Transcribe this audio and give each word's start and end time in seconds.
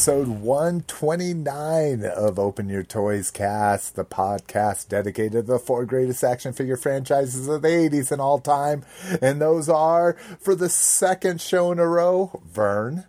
episode 0.00 0.28
129 0.28 2.06
of 2.06 2.38
Open 2.38 2.70
Your 2.70 2.82
Toys 2.82 3.30
Cast, 3.30 3.96
the 3.96 4.04
podcast 4.06 4.88
dedicated 4.88 5.32
to 5.32 5.42
the 5.42 5.58
four 5.58 5.84
greatest 5.84 6.24
action 6.24 6.54
figure 6.54 6.78
franchises 6.78 7.46
of 7.46 7.60
the 7.60 7.68
80s 7.68 8.10
and 8.10 8.18
all 8.18 8.38
time. 8.38 8.82
And 9.20 9.42
those 9.42 9.68
are, 9.68 10.14
for 10.40 10.54
the 10.54 10.70
second 10.70 11.42
show 11.42 11.70
in 11.70 11.78
a 11.78 11.86
row, 11.86 12.40
Vern. 12.50 13.08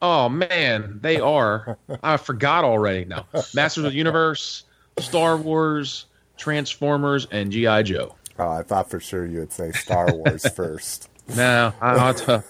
Oh 0.00 0.28
man, 0.28 1.00
they 1.02 1.18
are. 1.18 1.76
I 2.04 2.18
forgot 2.18 2.62
already 2.62 3.04
now. 3.04 3.26
Masters 3.52 3.82
of 3.82 3.90
the 3.90 3.98
Universe, 3.98 4.62
Star 5.00 5.36
Wars, 5.36 6.06
Transformers, 6.36 7.26
and 7.32 7.50
GI 7.50 7.82
Joe. 7.82 8.14
Oh, 8.38 8.48
I 8.48 8.62
thought 8.62 8.88
for 8.88 9.00
sure 9.00 9.26
you 9.26 9.40
would 9.40 9.52
say 9.52 9.72
Star 9.72 10.06
Wars 10.14 10.48
first. 10.54 11.10
No, 11.34 11.72
I, 11.80 12.42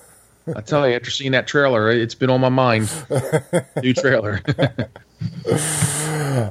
I 0.54 0.60
tell 0.60 0.88
you, 0.88 0.94
after 0.96 1.10
seeing 1.10 1.32
that 1.32 1.46
trailer, 1.46 1.90
it's 1.90 2.14
been 2.14 2.30
on 2.30 2.40
my 2.40 2.48
mind. 2.48 2.90
New 3.82 3.92
trailer. 3.94 4.40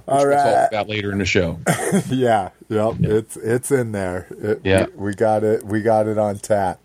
All 0.07 0.25
we'll 0.27 0.31
talk 0.37 0.69
about 0.69 0.87
later 0.89 1.11
in 1.11 1.17
the 1.17 1.25
show. 1.25 1.59
yeah, 2.09 2.49
yep, 2.69 2.95
it's 2.99 3.35
it's 3.37 3.71
in 3.71 3.91
there. 3.91 4.27
It- 4.31 4.61
Yeah. 4.63 4.85
we, 4.95 5.07
we 5.07 5.13
got 5.15 5.43
it. 5.43 5.65
We 5.65 5.81
got 5.81 6.07
it 6.07 6.17
on 6.17 6.37
tap. 6.37 6.79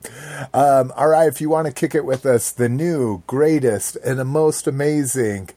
Um, 0.52 0.92
all 0.96 1.08
right, 1.08 1.28
if 1.28 1.40
you 1.40 1.48
want 1.48 1.66
to 1.66 1.72
kick 1.72 1.94
it 1.94 2.04
with 2.04 2.26
us, 2.26 2.50
the 2.50 2.68
new, 2.68 3.22
greatest, 3.26 3.96
and 3.96 4.18
the 4.18 4.24
most 4.24 4.66
amazing 4.66 5.50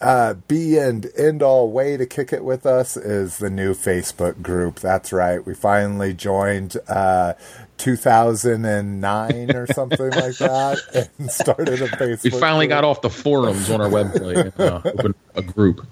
uh, 0.00 0.34
be 0.48 0.76
and 0.78 1.06
end 1.16 1.42
all 1.42 1.70
way 1.70 1.96
to 1.96 2.04
kick 2.06 2.32
it 2.32 2.44
with 2.44 2.66
us 2.66 2.96
is 2.96 3.38
the 3.38 3.50
new 3.50 3.72
Facebook 3.74 4.42
group. 4.42 4.78
That's 4.80 5.12
right. 5.12 5.44
We 5.44 5.54
finally 5.54 6.12
joined. 6.12 6.76
Uh, 6.88 7.34
2009 7.78 9.50
or 9.56 9.66
something 9.66 10.10
like 10.10 10.36
that 10.38 11.08
and 11.18 11.30
started 11.30 11.82
a 11.82 11.88
Facebook 11.88 12.24
We 12.24 12.30
finally 12.30 12.66
group. 12.66 12.76
got 12.76 12.84
off 12.84 13.00
the 13.02 13.10
forums 13.10 13.70
on 13.70 13.80
our 13.80 13.88
website 13.88 14.52
and 14.56 14.60
uh, 14.60 14.80
opened 14.84 15.14
a 15.34 15.42
group. 15.42 15.86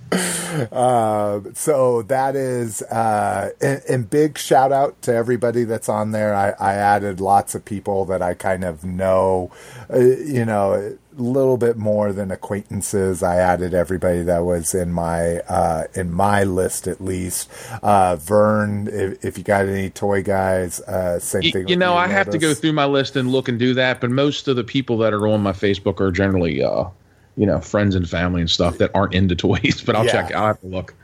Uh, 0.70 1.40
so 1.54 2.02
that 2.02 2.36
is, 2.36 2.82
uh, 2.82 3.50
and, 3.60 3.82
and 3.88 4.10
big 4.10 4.38
shout 4.38 4.72
out 4.72 5.00
to 5.02 5.14
everybody 5.14 5.64
that's 5.64 5.88
on 5.88 6.12
there. 6.12 6.34
I, 6.34 6.50
I 6.60 6.74
added 6.74 7.20
lots 7.20 7.54
of 7.54 7.64
people 7.64 8.04
that 8.06 8.22
I 8.22 8.34
kind 8.34 8.64
of 8.64 8.84
know, 8.84 9.50
uh, 9.92 9.98
you 9.98 10.44
know, 10.44 10.96
little 11.16 11.56
bit 11.56 11.76
more 11.76 12.12
than 12.12 12.30
acquaintances. 12.30 13.22
I 13.22 13.36
added 13.36 13.74
everybody 13.74 14.22
that 14.22 14.40
was 14.44 14.74
in 14.74 14.92
my, 14.92 15.38
uh, 15.40 15.84
in 15.94 16.12
my 16.12 16.44
list 16.44 16.86
at 16.88 17.00
least. 17.00 17.50
Uh, 17.82 18.16
Vern, 18.16 18.88
if, 18.90 19.24
if 19.24 19.38
you 19.38 19.44
got 19.44 19.66
any 19.66 19.90
toy 19.90 20.22
guys, 20.22 20.80
uh, 20.82 21.18
same 21.18 21.42
Y- 21.44 21.50
thing. 21.50 21.68
You 21.68 21.76
know, 21.76 21.94
I 21.94 22.06
have 22.08 22.30
to 22.30 22.38
go 22.38 22.54
through 22.54 22.72
my 22.72 22.86
list 22.86 23.16
and 23.16 23.30
look 23.30 23.48
and 23.48 23.58
do 23.58 23.74
that, 23.74 24.00
but 24.00 24.10
most 24.10 24.48
of 24.48 24.56
the 24.56 24.64
people 24.64 24.98
that 24.98 25.12
are 25.12 25.26
on 25.28 25.42
my 25.42 25.52
Facebook 25.52 26.00
are 26.00 26.10
generally, 26.10 26.62
uh, 26.62 26.84
you 27.36 27.46
know, 27.46 27.60
friends 27.60 27.94
and 27.94 28.08
family 28.08 28.40
and 28.40 28.50
stuff 28.50 28.78
that 28.78 28.90
aren't 28.94 29.14
into 29.14 29.34
toys. 29.36 29.82
But 29.84 29.96
I'll 29.96 30.04
Yeah. 30.06 30.12
check. 30.12 30.34
I'll 30.34 30.46
have 30.48 30.60
to 30.60 30.66
look. 30.66 30.94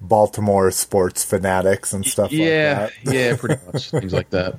Baltimore 0.00 0.70
sports 0.72 1.24
fanatics 1.24 1.92
and 1.92 2.04
stuff 2.04 2.32
yeah, 2.32 2.88
like 2.90 3.04
that. 3.04 3.14
yeah, 3.14 3.36
pretty 3.36 3.60
much 3.72 3.90
things 3.90 4.12
like 4.12 4.30
that. 4.30 4.58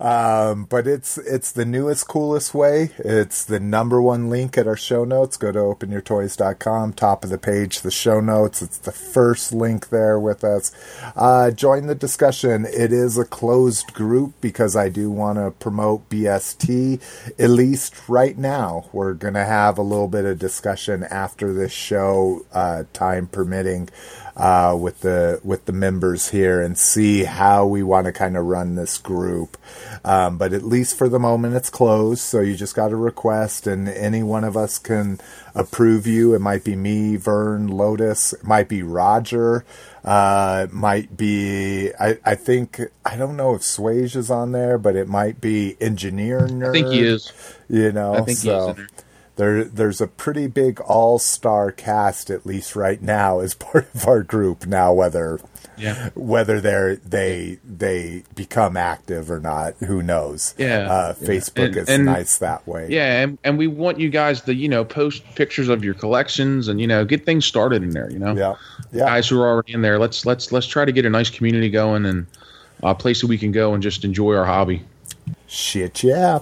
Um, 0.00 0.64
but 0.64 0.86
it's 0.86 1.18
it's 1.18 1.52
the 1.52 1.64
newest, 1.64 2.08
coolest 2.08 2.52
way. 2.54 2.90
It's 2.98 3.44
the 3.44 3.60
number 3.60 4.02
one 4.02 4.28
link 4.28 4.58
at 4.58 4.66
our 4.66 4.76
show 4.76 5.04
notes. 5.04 5.36
Go 5.36 5.52
to 5.52 5.58
openyourtoys.com, 5.58 6.92
top 6.92 7.24
of 7.24 7.30
the 7.30 7.38
page, 7.38 7.80
the 7.80 7.90
show 7.90 8.20
notes. 8.20 8.60
It's 8.60 8.78
the 8.78 8.92
first 8.92 9.52
link 9.52 9.88
there 9.88 10.18
with 10.18 10.44
us. 10.44 10.72
Uh, 11.16 11.50
join 11.50 11.86
the 11.86 11.94
discussion. 11.94 12.66
It 12.66 12.92
is 12.92 13.16
a 13.18 13.24
closed 13.24 13.94
group 13.94 14.34
because 14.40 14.76
I 14.76 14.88
do 14.88 15.10
want 15.10 15.38
to 15.38 15.52
promote 15.52 16.08
BST. 16.08 17.00
At 17.38 17.50
least 17.50 18.08
right 18.08 18.36
now, 18.36 18.86
we're 18.92 19.14
going 19.14 19.34
to 19.34 19.44
have 19.44 19.78
a 19.78 19.82
little 19.82 20.08
bit 20.08 20.24
of 20.24 20.38
discussion 20.38 21.04
after 21.04 21.52
this 21.52 21.72
show, 21.72 22.44
uh, 22.52 22.84
time 22.92 23.26
permitting 23.26 23.88
uh, 24.38 24.76
with 24.80 25.00
the 25.00 25.40
with 25.42 25.64
the 25.64 25.72
members 25.72 26.28
here 26.28 26.62
and 26.62 26.78
see 26.78 27.24
how 27.24 27.66
we 27.66 27.82
want 27.82 28.06
to 28.06 28.12
kind 28.12 28.36
of 28.36 28.46
run 28.46 28.76
this 28.76 28.96
group. 28.96 29.58
Um, 30.04 30.38
but 30.38 30.52
at 30.52 30.62
least 30.62 30.96
for 30.96 31.08
the 31.08 31.18
moment, 31.18 31.56
it's 31.56 31.70
closed. 31.70 32.20
So 32.20 32.40
you 32.40 32.54
just 32.54 32.76
got 32.76 32.88
to 32.88 32.96
request, 32.96 33.66
and 33.66 33.88
any 33.88 34.22
one 34.22 34.44
of 34.44 34.56
us 34.56 34.78
can 34.78 35.18
approve 35.54 36.06
you. 36.06 36.34
It 36.34 36.38
might 36.38 36.62
be 36.62 36.76
me, 36.76 37.16
Vern, 37.16 37.66
Lotus. 37.66 38.32
It 38.32 38.44
might 38.44 38.68
be 38.68 38.82
Roger. 38.84 39.64
Uh, 40.04 40.66
it 40.68 40.72
might 40.72 41.16
be. 41.16 41.90
I, 41.98 42.18
I 42.24 42.36
think 42.36 42.80
I 43.04 43.16
don't 43.16 43.36
know 43.36 43.56
if 43.56 43.62
Swage 43.62 44.14
is 44.14 44.30
on 44.30 44.52
there, 44.52 44.78
but 44.78 44.94
it 44.94 45.08
might 45.08 45.40
be 45.40 45.76
Engineer 45.80 46.42
Nerd. 46.42 46.68
I 46.68 46.72
think 46.72 46.88
he 46.88 47.00
is. 47.00 47.32
You 47.68 47.90
know, 47.90 48.14
I 48.14 48.20
think 48.20 48.38
he 48.38 48.50
is 48.50 48.64
so 48.64 48.76
there. 49.38 49.54
there 49.54 49.64
there's 49.64 50.00
a 50.02 50.06
pretty 50.06 50.46
big 50.46 50.80
all 50.80 51.18
star 51.18 51.72
cast 51.72 52.28
at 52.30 52.44
least 52.44 52.76
right 52.76 53.00
now 53.00 53.38
as 53.40 53.54
part 53.68 53.88
of 53.94 54.06
our 54.06 54.22
group 54.22 54.66
now 54.66 54.92
whether 54.92 55.40
Yeah. 55.78 56.10
whether 56.14 56.60
they're 56.60 56.96
they 56.96 57.58
they 57.64 58.24
become 58.34 58.76
active 58.76 59.30
or 59.30 59.40
not 59.40 59.74
who 59.86 60.02
knows 60.02 60.54
Yeah. 60.58 60.90
uh, 60.90 61.14
Yeah. 61.20 61.26
Facebook 61.28 61.66
And- 61.66 61.76
is 61.76 61.88
and- 61.88 62.04
nice 62.04 62.38
that 62.38 62.66
way 62.68 62.88
Yeah, 62.90 63.22
and, 63.22 63.38
and 63.44 63.56
we 63.56 63.66
want 63.68 63.98
you 64.00 64.10
guys 64.10 64.40
to, 64.42 64.54
you 64.54 64.68
know, 64.68 64.84
post 64.84 65.22
pictures 65.36 65.68
of 65.68 65.82
your 65.84 65.94
collections 65.94 66.68
and, 66.68 66.80
you 66.80 66.86
know, 66.86 67.04
get 67.04 67.24
things 67.24 67.46
started 67.46 67.82
in 67.82 67.90
there, 67.90 68.10
you 68.10 68.18
know. 68.18 68.34
yeah 68.34 68.54
yeah 68.92 69.04
Guys 69.06 69.28
who 69.28 69.40
are 69.40 69.46
already 69.48 69.72
in 69.72 69.82
there, 69.82 69.98
let's 69.98 70.26
let's 70.26 70.50
let's 70.52 70.66
try 70.66 70.84
to 70.84 70.92
get 70.92 71.04
a 71.06 71.10
nice 71.10 71.30
community 71.30 71.70
going 71.70 72.04
and 72.06 72.26
a 72.82 72.94
place 72.94 73.20
that 73.20 73.26
we 73.28 73.36
can 73.38 73.50
go 73.52 73.74
and 73.74 73.82
just 73.82 74.04
enjoy 74.04 74.34
our 74.36 74.44
hobby. 74.44 74.82
Shit, 75.50 76.02
yeah. 76.04 76.40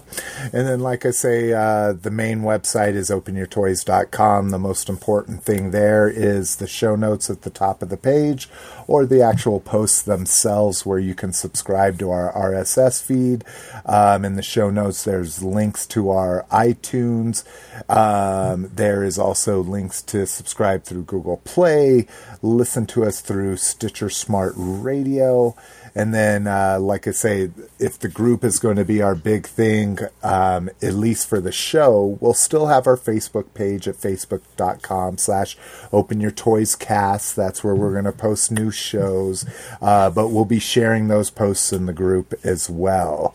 And 0.53 0.67
then, 0.67 0.81
like 0.81 1.07
I 1.07 1.13
say, 1.13 1.53
uh, 1.53 1.93
the 1.93 2.11
main 2.11 2.41
website 2.41 2.95
is 2.95 3.09
openyourtoys.com. 3.09 4.51
The 4.51 4.59
most 4.59 4.89
important 4.89 5.45
thing 5.45 5.71
there 5.71 6.09
is 6.09 6.57
the 6.57 6.67
show 6.67 6.97
notes 6.97 7.31
at 7.31 7.43
the 7.43 7.51
top 7.51 7.85
of 7.85 7.89
the 7.89 7.97
page 7.97 8.49
or 8.89 9.07
the 9.07 9.23
actual 9.23 9.61
posts 9.61 10.03
themselves 10.03 10.85
where 10.85 10.99
you 10.99 11.15
can 11.15 11.33
subscribe 11.33 12.01
to 12.01 12.11
our 12.11 12.33
RSS 12.33 13.01
feed. 13.01 13.45
Um, 13.85 14.25
in 14.25 14.35
the 14.35 14.43
show 14.43 14.71
notes, 14.71 15.05
there's 15.05 15.41
links 15.41 15.87
to 15.87 16.11
our 16.11 16.45
iTunes. 16.51 17.45
Um, 17.89 18.71
there 18.75 19.05
is 19.05 19.21
also 19.21 19.63
links 19.63 20.03
to 20.03 20.27
subscribe 20.27 20.83
through 20.83 21.05
Google 21.05 21.37
Play, 21.39 22.09
listen 22.43 22.87
to 22.87 23.05
us 23.05 23.21
through 23.21 23.57
Stitcher 23.59 24.11
Smart 24.11 24.55
Radio. 24.57 25.55
And 25.97 26.13
then, 26.13 26.47
uh, 26.47 26.79
like 26.79 27.09
I 27.09 27.13
say, 27.13 27.51
if 27.79 27.99
the 27.99 28.09
group 28.09 28.45
is 28.45 28.59
going 28.59 28.77
to 28.77 28.85
be 28.85 29.01
our 29.01 29.15
big 29.15 29.47
thing, 29.47 29.99
um, 30.23 30.69
at 30.83 30.93
least 30.93 31.27
for 31.27 31.41
the 31.41 31.51
show, 31.51 32.19
we'll 32.21 32.35
still 32.35 32.67
have 32.67 32.87
our 32.87 32.99
Facebook 32.99 33.55
page 33.55 33.89
at 33.89 33.95
facebook.com 33.95 35.17
slash 35.17 35.57
open 35.95 36.21
your 36.21 36.31
toys 36.31 36.77
cast. 36.77 37.35
That's 37.35 37.65
where 37.65 37.75
we're 37.75 37.93
going 37.93 38.05
to 38.05 38.13
post 38.13 38.53
new 38.53 38.71
shows. 38.71 39.47
Uh, 39.81 40.11
but 40.11 40.29
we'll 40.29 40.45
be 40.45 40.59
sharing 40.59 41.09
those 41.09 41.31
posts 41.31 41.73
in 41.73 41.87
the 41.87 41.95
group 41.95 42.35
as 42.45 42.69
well. 42.69 43.35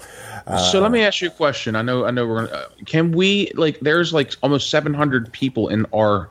so 0.59 0.79
let 0.79 0.91
me 0.91 1.01
ask 1.01 1.19
you 1.19 1.29
a 1.29 1.31
question. 1.31 1.75
I 1.75 1.81
know 1.81 2.05
I 2.05 2.11
know 2.11 2.27
we're 2.27 2.45
gonna 2.45 2.57
uh, 2.57 2.69
can 2.85 3.11
we 3.11 3.51
like 3.55 3.79
there's 3.79 4.13
like 4.13 4.35
almost 4.43 4.69
700 4.69 5.31
people 5.33 5.69
in 5.69 5.87
our 5.95 6.29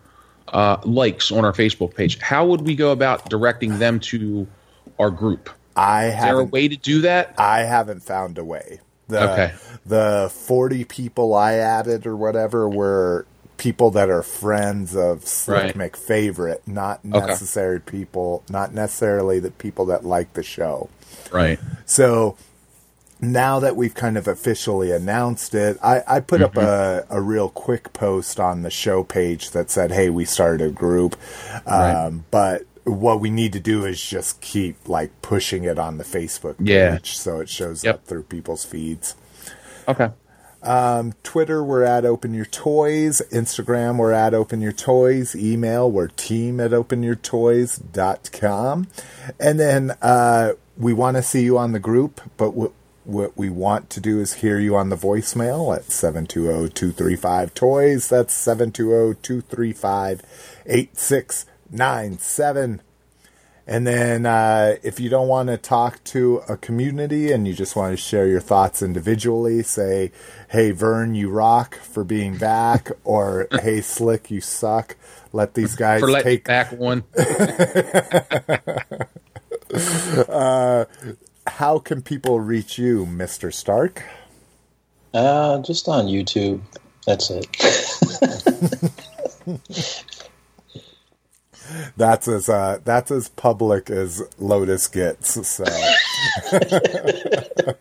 uh, 0.49 0.77
likes 0.85 1.33
on 1.33 1.45
our 1.45 1.53
Facebook 1.53 1.97
page. 1.97 2.21
How 2.21 2.47
would 2.47 2.61
we 2.61 2.77
go 2.77 2.93
about 2.93 3.29
directing 3.29 3.81
them 3.81 3.99
to 4.01 4.47
our 5.01 5.11
group? 5.11 5.51
I 5.81 6.07
Is 6.09 6.23
there 6.23 6.39
a 6.41 6.45
way 6.45 6.69
to 6.69 6.77
do 6.77 7.01
that? 7.03 7.35
I 7.39 7.61
haven't 7.61 8.03
found 8.03 8.39
a 8.39 8.45
way. 8.45 8.81
The, 9.09 9.23
Okay. 9.33 9.53
The 9.87 10.31
40 10.33 10.85
people 10.85 11.35
I 11.35 11.55
added 11.55 12.07
or 12.07 12.17
whatever 12.17 12.69
were 12.69 13.27
people 13.57 13.91
that 13.93 14.09
are 14.11 14.23
friends 14.23 14.95
of 14.97 15.27
Slick 15.27 15.77
Right. 15.77 15.93
McFavorite, 15.93 16.61
not 16.67 17.01
Okay. 17.05 17.27
necessary 17.27 17.81
people, 17.81 18.43
not 18.51 18.73
necessarily 18.75 19.41
the 19.41 19.51
people 19.51 19.87
that 19.87 20.05
like 20.05 20.33
the 20.35 20.43
show. 20.43 20.89
Right. 21.33 21.59
So 21.87 22.37
now 23.21 23.59
that 23.61 23.77
we've 23.77 23.95
kind 23.95 24.17
of 24.17 24.27
officially 24.27 24.91
announced 24.93 25.55
it, 25.55 25.77
I, 25.83 26.03
I 26.07 26.21
put 26.21 26.41
up 26.41 26.57
a, 26.57 27.05
a 27.11 27.21
real 27.21 27.51
quick 27.51 27.93
post 27.93 28.41
on 28.41 28.63
the 28.63 28.71
show 28.71 29.05
page 29.05 29.51
that 29.51 29.71
said, 29.71 29.93
"Hey, 29.93 30.09
we 30.09 30.25
started 30.25 30.67
a 30.69 30.71
group," 30.73 31.17
um, 31.67 31.81
Right. 31.81 32.13
but 32.31 32.63
what 32.91 33.21
we 33.21 33.31
need 33.31 33.53
to 33.55 33.61
do 33.61 33.85
is 33.85 34.03
just 34.05 34.41
keep 34.41 34.89
like 34.89 35.11
pushing 35.23 35.65
it 35.65 35.79
on 35.79 35.99
the 35.99 36.05
Facebook 36.05 36.59
page 36.59 36.69
Yeah. 36.69 36.99
so 37.03 37.41
it 37.41 37.49
shows 37.49 37.85
Yep. 37.85 37.95
up 37.95 38.05
through 38.07 38.23
people's 38.25 38.65
feeds. 38.65 39.15
Okay. 39.89 40.11
Um, 40.63 41.15
Twitter, 41.23 41.65
we're 41.65 41.85
at 41.85 42.05
Open 42.05 42.35
Your 42.35 42.45
Toys. 42.45 43.23
Instagram, 43.33 43.97
we're 43.97 44.13
at 44.13 44.35
Open 44.35 44.61
Your 44.61 44.73
Toys. 44.73 45.35
Email, 45.35 45.91
we're 45.91 46.09
team 46.09 46.61
at 46.61 46.73
openyourtoys.com. 46.73 48.87
And 49.39 49.59
then 49.61 49.93
uh, 50.03 50.53
we 50.77 50.93
want 50.93 51.17
to 51.17 51.23
see 51.23 51.43
you 51.45 51.57
on 51.57 51.73
the 51.73 51.79
group, 51.79 52.21
but 52.37 52.51
what, 52.55 52.73
what 53.05 53.39
we 53.39 53.49
want 53.49 53.89
to 53.91 54.01
do 54.01 54.21
is 54.21 54.35
hear 54.35 54.59
you 54.59 54.77
on 54.77 54.91
the 54.91 54.97
voicemail 54.97 55.75
at 55.75 55.85
720-235-TOYS. 55.85 58.09
That's 58.09 58.35
720-235-8697. 61.73 62.81
And 63.67 63.87
then 63.87 64.27
uh, 64.27 64.77
if 64.83 64.99
you 64.99 65.09
don't 65.09 65.29
want 65.29 65.49
to 65.49 65.57
talk 65.57 66.03
to 66.05 66.43
a 66.49 66.57
community 66.57 67.31
and 67.31 67.47
you 67.47 67.55
just 67.55 67.77
want 67.77 67.93
to 67.93 67.97
share 67.97 68.27
your 68.27 68.41
thoughts 68.41 68.83
individually, 68.83 69.63
say, 69.63 70.11
hey, 70.49 70.73
Vern, 70.73 71.15
you 71.15 71.31
rock 71.31 71.77
for 71.77 72.03
being 72.03 72.37
back, 72.37 72.91
or 73.05 73.47
hey, 73.63 73.81
Slick, 73.81 74.31
you 74.31 74.41
suck. 74.41 74.97
Let 75.33 75.55
these 75.55 75.77
guys 75.77 76.01
For 76.01 76.21
take. 76.21 76.45
back 76.45 76.73
one. 76.73 77.05
How 81.47 81.79
can 81.79 82.03
people 82.03 82.41
reach 82.41 82.77
you, 82.79 83.07
Mr. 83.07 83.55
Stark? 83.55 84.03
Uh, 85.15 85.61
just 85.61 85.87
on 85.89 86.07
YouTube. 86.07 86.61
That's 87.07 87.31
it. 87.31 87.47
That's 91.97 92.29
as 92.29 92.49
uh, 92.49 92.79
that's 92.85 93.11
as 93.11 93.29
public 93.31 93.91
as 93.91 94.23
Lotus 94.39 94.87
gets. 94.89 95.47
So 95.47 95.65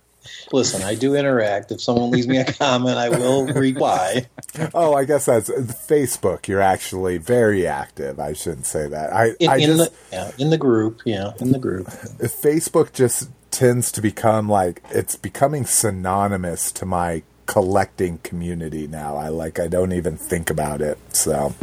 Listen, 0.51 0.81
I 0.81 0.95
do 0.95 1.15
interact. 1.15 1.71
If 1.71 1.81
someone 1.81 2.09
leaves 2.09 2.27
me 2.27 2.37
a 2.37 2.53
comment, 2.53 2.97
I 2.97 3.09
will 3.09 3.45
reply. 3.47 4.27
Oh, 4.73 4.95
I 4.95 5.05
guess 5.05 5.25
that's 5.25 5.49
Facebook. 5.49 6.47
You're 6.47 6.61
actually 6.61 7.17
very 7.17 7.67
active. 7.67 8.19
I 8.19 8.33
shouldn't 8.33 8.65
say 8.65 8.87
that. 8.87 9.13
I, 9.13 9.31
In, 9.39 9.49
I 9.49 9.57
in 9.57 9.77
just 9.77 9.77
the 9.77 9.91
yeah, 10.11 10.31
in 10.39 10.49
the 10.49 10.57
group, 10.57 11.01
yeah, 11.05 11.33
in 11.39 11.51
the 11.51 11.59
group. 11.59 11.87
Facebook 11.87 12.93
just 12.93 13.29
tends 13.51 13.91
to 13.91 14.01
become 14.01 14.49
like 14.49 14.81
it's 14.89 15.15
becoming 15.15 15.65
synonymous 15.65 16.71
to 16.73 16.85
my 16.85 17.21
collecting 17.45 18.17
community 18.19 18.87
now. 18.87 19.17
I 19.17 19.29
like 19.29 19.59
I 19.59 19.67
don't 19.67 19.93
even 19.93 20.17
think 20.17 20.49
about 20.49 20.81
it. 20.81 20.97
So, 21.15 21.53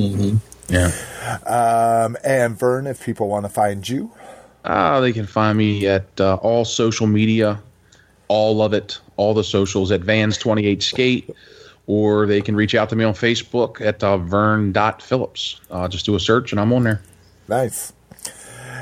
Yeah. 0.69 0.91
um, 1.47 2.17
and 2.25 2.59
Vern, 2.59 2.87
if 2.87 3.05
people 3.05 3.29
want 3.29 3.45
to 3.45 3.49
find 3.51 3.89
you, 3.89 4.11
Uh, 4.65 5.01
they 5.01 5.13
can 5.13 5.27
find 5.27 5.57
me 5.57 5.87
at 5.87 6.07
uh, 6.21 6.35
all 6.37 6.65
social 6.65 7.07
media, 7.07 7.61
all 8.27 8.63
of 8.63 8.73
it, 8.73 8.99
all 9.17 9.33
the 9.33 9.45
socials 9.45 9.93
at 9.93 10.01
Vans28 10.01 10.83
Skate, 10.83 11.31
or 11.87 12.27
they 12.27 12.41
can 12.41 12.57
reach 12.57 12.75
out 12.75 12.89
to 12.91 12.97
me 12.97 13.05
on 13.05 13.15
Facebook 13.15 13.81
at 13.81 14.03
uh, 14.03 14.19
vern.phillips. 14.19 15.61
Uh, 15.71 15.87
just 15.87 16.05
do 16.05 16.17
a 16.17 16.21
search 16.21 16.51
and 16.51 16.61
I'm 16.61 16.73
on 16.73 16.83
there. 16.83 17.01
nice. 17.49 17.93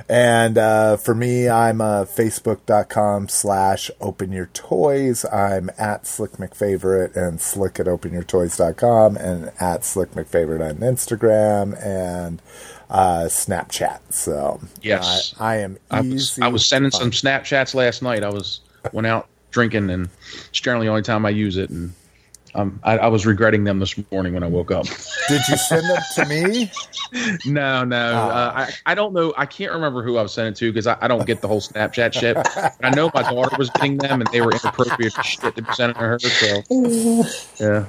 And 0.09 0.59
uh, 0.59 0.97
for 0.99 1.15
me, 1.15 1.49
I'm 1.49 1.81
uh, 1.81 2.05
facebook.com 2.05 3.29
slash 3.29 3.91
open 4.01 4.33
your 4.33 4.47
toys. 4.53 5.25
I'm 5.25 5.71
at 5.79 6.07
Slick 6.07 6.33
McFavorite 6.33 7.17
and 7.17 7.41
slick 7.41 7.81
at 7.81 7.87
openyourtoys.com 7.87 9.17
and 9.17 9.53
at 9.61 9.85
Slick 9.85 10.11
McFavorite 10.13 10.69
on 10.69 10.77
Instagram 10.77 11.83
and 11.83 12.43
uh, 12.91 13.25
Snapchat. 13.29 14.01
So 14.11 14.61
Yes. 14.83 15.35
I, 15.41 15.55
I 15.55 15.57
am 15.59 15.79
I 15.91 16.01
was. 16.03 16.39
I 16.39 16.49
was 16.49 16.67
sending 16.67 16.91
to 16.91 16.97
some 16.97 17.11
Snapchats 17.11 17.75
last 17.75 18.03
night. 18.03 18.23
I 18.23 18.29
was 18.29 18.61
went 18.93 19.07
out 19.07 19.29
drinking, 19.51 19.89
and 19.89 20.11
it's 20.49 20.61
generally 20.61 20.87
the 20.87 20.91
only 20.91 21.03
time 21.03 21.25
I 21.25 21.31
use 21.31 21.57
it. 21.57 21.71
And 21.71 21.95
um, 22.55 22.79
I, 22.85 22.99
I 22.99 23.07
was 23.09 23.27
regretting 23.27 23.65
them 23.65 23.79
this 23.81 23.95
morning 24.13 24.35
when 24.35 24.43
I 24.43 24.47
woke 24.47 24.71
up. 24.71 24.87
Did 25.29 25.43
you 25.49 25.57
send 25.57 25.89
them 25.89 26.03
to 26.15 26.27
me? 26.27 26.71
no, 27.53 27.85
no, 27.85 27.97
uh, 27.97 28.53
I, 28.55 28.73
I 28.87 28.95
don't 28.95 29.13
know. 29.13 29.35
I 29.37 29.47
can't 29.47 29.73
remember 29.73 30.03
who 30.03 30.17
I 30.17 30.23
was 30.23 30.33
sending 30.33 30.53
it 30.53 30.57
to 30.59 30.71
because 30.73 30.87
I, 30.87 30.97
I 31.01 31.09
don't 31.09 31.27
get 31.27 31.41
the 31.41 31.49
whole 31.49 31.61
Snapchat 31.61 32.13
shit. 32.13 32.37
But 32.37 32.75
I 32.83 32.91
know 32.91 33.11
my 33.13 33.23
daughter 33.23 33.57
was 33.59 33.71
getting 33.71 33.99
them, 33.99 34.21
and 34.21 34.31
they 34.33 34.41
were 34.41 34.53
inappropriate 34.53 35.13
shit 35.25 35.55
to 35.55 35.63
be 35.63 35.73
sending 35.73 35.95
to 35.95 36.01
her. 36.01 36.19
So 36.19 36.63
yeah. 37.61 37.87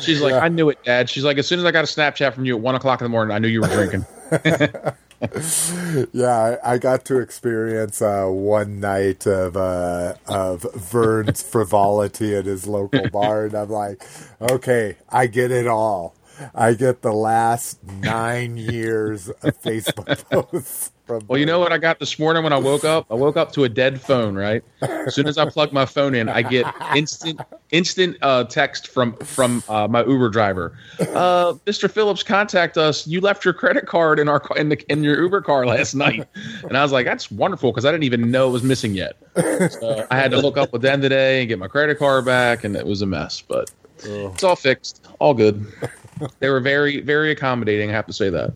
She's 0.00 0.20
like, 0.20 0.32
Yeah. 0.32 0.40
I 0.40 0.48
knew 0.48 0.68
it, 0.68 0.82
Dad. 0.84 1.08
She's 1.08 1.24
like, 1.24 1.38
as 1.38 1.46
soon 1.46 1.58
as 1.58 1.64
I 1.64 1.70
got 1.70 1.84
a 1.84 1.86
Snapchat 1.86 2.34
from 2.34 2.44
you 2.44 2.56
at 2.56 2.60
one 2.60 2.74
o'clock 2.74 3.00
in 3.00 3.04
the 3.04 3.08
morning, 3.08 3.34
I 3.34 3.38
knew 3.38 3.48
you 3.48 3.60
were 3.60 3.68
drinking. 3.68 4.04
Yeah, 6.12 6.58
I, 6.64 6.74
I 6.74 6.78
got 6.78 7.04
to 7.06 7.18
experience 7.18 8.02
uh, 8.02 8.26
one 8.26 8.80
night 8.80 9.26
of 9.26 9.56
uh, 9.56 10.14
of 10.26 10.66
Vern's 10.74 11.42
frivolity 11.50 12.34
at 12.34 12.46
his 12.46 12.66
local 12.66 13.08
bar, 13.08 13.46
and 13.46 13.54
I'm 13.54 13.70
like, 13.70 14.04
okay, 14.40 14.96
I 15.08 15.26
get 15.26 15.50
it 15.50 15.66
all. 15.66 16.14
I 16.54 16.74
get 16.74 17.00
the 17.02 17.12
last 17.14 17.82
nine 17.82 18.56
years 18.58 19.28
of 19.28 19.60
Facebook 19.62 20.28
posts. 20.30 20.92
Well, 21.08 21.38
you 21.38 21.46
know 21.46 21.60
what 21.60 21.72
I 21.72 21.78
got 21.78 22.00
this 22.00 22.18
morning 22.18 22.42
when 22.42 22.52
I 22.52 22.58
woke 22.58 22.84
up? 22.84 23.06
I 23.10 23.14
woke 23.14 23.36
up 23.36 23.52
to 23.52 23.64
a 23.64 23.68
dead 23.68 24.00
phone, 24.00 24.34
right? 24.34 24.62
As 24.82 25.14
soon 25.14 25.28
as 25.28 25.38
I 25.38 25.48
plug 25.48 25.72
my 25.72 25.86
phone 25.86 26.14
in, 26.16 26.28
I 26.28 26.42
get 26.42 26.66
instant 26.96 27.40
instant 27.70 28.16
uh, 28.22 28.44
text 28.44 28.88
from 28.88 29.12
from 29.18 29.62
uh, 29.68 29.86
my 29.86 30.04
Uber 30.04 30.30
driver. 30.30 30.76
Uh, 30.98 31.54
Mr. 31.64 31.88
Phillips, 31.88 32.24
contact 32.24 32.76
us. 32.76 33.06
You 33.06 33.20
left 33.20 33.44
your 33.44 33.54
credit 33.54 33.86
card 33.86 34.18
in 34.18 34.28
our 34.28 34.42
in 34.56 34.68
the 34.68 34.84
in 34.90 35.04
your 35.04 35.20
Uber 35.20 35.42
car 35.42 35.64
last 35.64 35.94
night, 35.94 36.26
and 36.64 36.76
I 36.76 36.82
was 36.82 36.90
like, 36.90 37.06
"That's 37.06 37.30
wonderful," 37.30 37.70
because 37.70 37.84
I 37.84 37.92
didn't 37.92 38.04
even 38.04 38.30
know 38.30 38.48
it 38.48 38.52
was 38.52 38.62
missing 38.64 38.94
yet. 38.94 39.16
So 39.70 40.06
I 40.10 40.16
had 40.16 40.32
to 40.32 40.38
look 40.40 40.56
up 40.56 40.72
with 40.72 40.82
them 40.82 41.00
today 41.00 41.40
and 41.40 41.48
get 41.48 41.58
my 41.58 41.68
credit 41.68 41.98
card 41.98 42.24
back, 42.24 42.64
and 42.64 42.74
it 42.74 42.86
was 42.86 43.02
a 43.02 43.06
mess. 43.06 43.42
But 43.46 43.70
it's 44.02 44.42
all 44.42 44.56
fixed, 44.56 45.06
all 45.20 45.34
good. 45.34 45.64
They 46.40 46.48
were 46.48 46.60
very 46.60 47.00
very 47.00 47.30
accommodating. 47.30 47.90
I 47.90 47.92
have 47.92 48.06
to 48.06 48.12
say 48.12 48.28
that. 48.30 48.52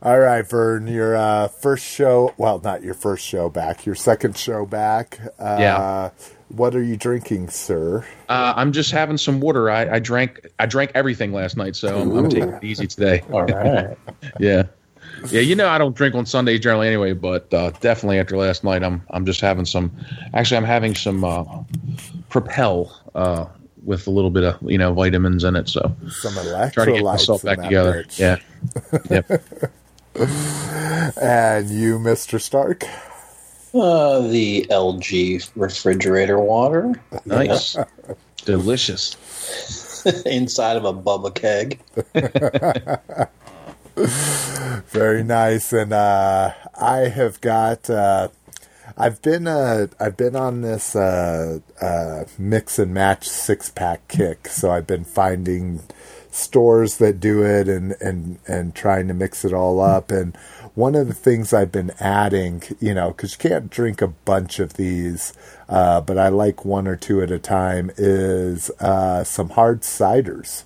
All 0.00 0.18
right, 0.20 0.48
Vern, 0.48 0.86
your 0.86 1.16
uh, 1.16 1.48
first 1.48 1.84
show, 1.84 2.32
well, 2.36 2.60
not 2.62 2.82
your 2.82 2.94
first 2.94 3.26
show 3.26 3.48
back, 3.48 3.84
your 3.84 3.96
second 3.96 4.36
show 4.36 4.64
back. 4.64 5.18
Uh, 5.38 5.56
Yeah. 5.58 6.10
What 6.50 6.74
are 6.74 6.82
you 6.82 6.96
drinking, 6.96 7.50
sir? 7.50 8.06
Uh, 8.28 8.54
I'm 8.56 8.72
just 8.72 8.90
having 8.90 9.18
some 9.18 9.38
water. 9.38 9.68
I, 9.70 9.96
I 9.96 9.98
drank 9.98 10.46
I 10.58 10.64
drank 10.64 10.92
everything 10.94 11.32
last 11.32 11.58
night, 11.58 11.76
so 11.76 12.00
I'm, 12.00 12.16
I'm 12.16 12.30
taking 12.30 12.48
it 12.48 12.64
easy 12.64 12.86
today. 12.86 13.22
All 13.32 13.44
right. 13.44 13.98
Yeah, 14.40 14.62
yeah. 15.30 15.40
You 15.40 15.54
know 15.56 15.68
I 15.68 15.76
don't 15.76 15.94
drink 15.94 16.14
on 16.14 16.24
Sundays 16.24 16.60
generally 16.60 16.86
anyway, 16.86 17.12
but 17.12 17.52
uh, 17.52 17.70
definitely 17.80 18.18
after 18.18 18.38
last 18.38 18.64
night, 18.64 18.82
I'm 18.82 19.02
I'm 19.10 19.26
just 19.26 19.42
having 19.42 19.66
some. 19.66 19.92
Actually, 20.32 20.56
I'm 20.56 20.64
having 20.64 20.94
some 20.94 21.22
uh, 21.22 21.44
Propel 22.30 22.96
uh, 23.14 23.44
with 23.84 24.06
a 24.06 24.10
little 24.10 24.30
bit 24.30 24.44
of 24.44 24.56
you 24.62 24.78
know 24.78 24.94
vitamins 24.94 25.44
in 25.44 25.54
it. 25.54 25.68
So 25.68 25.94
Some 26.08 26.32
trying 26.32 26.70
to 26.70 26.70
get 26.70 26.86
electrolytes 26.86 27.04
myself 27.04 27.42
back 27.42 27.60
together. 27.60 28.04
bitch. 28.04 28.18
Yeah. 28.18 28.36
Yep. 29.10 29.72
And 31.20 31.70
you, 31.70 31.98
Mr. 31.98 32.40
Stark? 32.40 32.84
Uh, 33.72 34.20
the 34.20 34.66
LG 34.70 35.50
refrigerator 35.56 36.38
water 36.38 37.00
Nice. 37.24 37.76
Delicious. 38.44 39.16
inside 40.26 40.76
of 40.76 40.84
a 40.84 40.92
Bubba 40.92 41.34
keg. 41.34 41.80
Very 44.88 45.22
nice. 45.22 45.72
And 45.72 45.92
uh, 45.92 46.52
I 46.74 46.96
have 47.08 47.40
got. 47.40 47.88
Uh, 47.88 48.28
I've 48.96 49.22
been 49.22 49.46
uh, 49.46 49.86
I've 50.00 50.16
been 50.16 50.34
on 50.34 50.62
this 50.62 50.96
uh, 50.96 51.60
uh, 51.80 52.24
mix 52.38 52.78
and 52.78 52.92
match 52.92 53.28
six 53.28 53.70
pack 53.70 54.08
kick, 54.08 54.48
so 54.48 54.70
I've 54.70 54.86
been 54.86 55.04
finding 55.04 55.82
stores 56.30 56.98
that 56.98 57.20
do 57.20 57.42
it 57.42 57.68
and 57.68 57.92
and 58.00 58.38
and 58.46 58.74
trying 58.74 59.08
to 59.08 59.14
mix 59.14 59.44
it 59.44 59.52
all 59.52 59.80
up. 59.80 60.10
And 60.10 60.36
one 60.74 60.94
of 60.94 61.08
the 61.08 61.14
things 61.14 61.52
I've 61.52 61.72
been 61.72 61.90
adding, 61.98 62.62
you 62.80 62.94
know, 62.94 63.08
because 63.08 63.32
you 63.32 63.38
can't 63.50 63.68
drink 63.70 64.00
a 64.00 64.06
bunch 64.08 64.58
of 64.60 64.74
these, 64.74 65.32
uh, 65.68 66.00
but 66.00 66.16
I 66.18 66.28
like 66.28 66.64
one 66.64 66.86
or 66.86 66.94
two 66.96 67.20
at 67.22 67.30
a 67.32 67.38
time, 67.38 67.90
is 67.96 68.70
uh, 68.78 69.24
some 69.24 69.50
hard 69.50 69.80
ciders. 69.82 70.64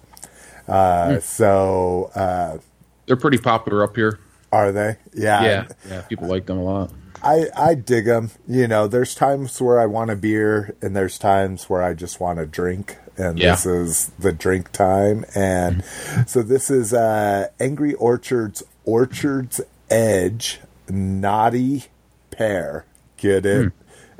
Uh, 0.69 1.19
So 1.21 2.11
uh, 2.15 2.59
They're 3.07 3.17
pretty 3.17 3.39
popular 3.39 3.83
up 3.83 3.97
here. 3.97 4.19
are 4.53 4.71
they? 4.71 4.97
Yeah. 5.15 5.67
Yeah. 5.89 6.03
People 6.03 6.29
like 6.29 6.45
them 6.47 6.59
a 6.59 6.63
lot. 6.63 6.91
I, 7.23 7.47
I 7.57 7.75
dig 7.75 8.05
them. 8.07 8.33
You 8.49 8.67
know, 8.69 8.89
there's 8.89 9.15
times 9.15 9.61
where 9.61 9.81
I 9.81 9.87
want 9.87 10.11
a 10.11 10.17
beer, 10.17 10.75
and 10.83 10.95
there's 10.95 11.19
times 11.19 11.71
where 11.71 11.83
I 11.83 11.95
just 11.95 12.21
want 12.21 12.39
a 12.41 12.47
drink, 12.47 12.99
and 13.17 13.39
Yeah. 13.39 13.53
this 13.53 13.67
is 13.67 14.11
the 14.19 14.33
drink 14.33 14.73
time. 14.73 15.25
And 15.35 15.85
so 16.27 16.43
this 16.43 16.71
is 16.71 16.93
uh, 16.95 17.49
Angry 17.61 17.95
Orchards 17.95 18.63
Orchards 18.85 19.61
Edge 19.91 20.61
Knotty 20.89 21.85
Pear. 22.31 22.85
Get 23.17 23.47
it? 23.47 23.73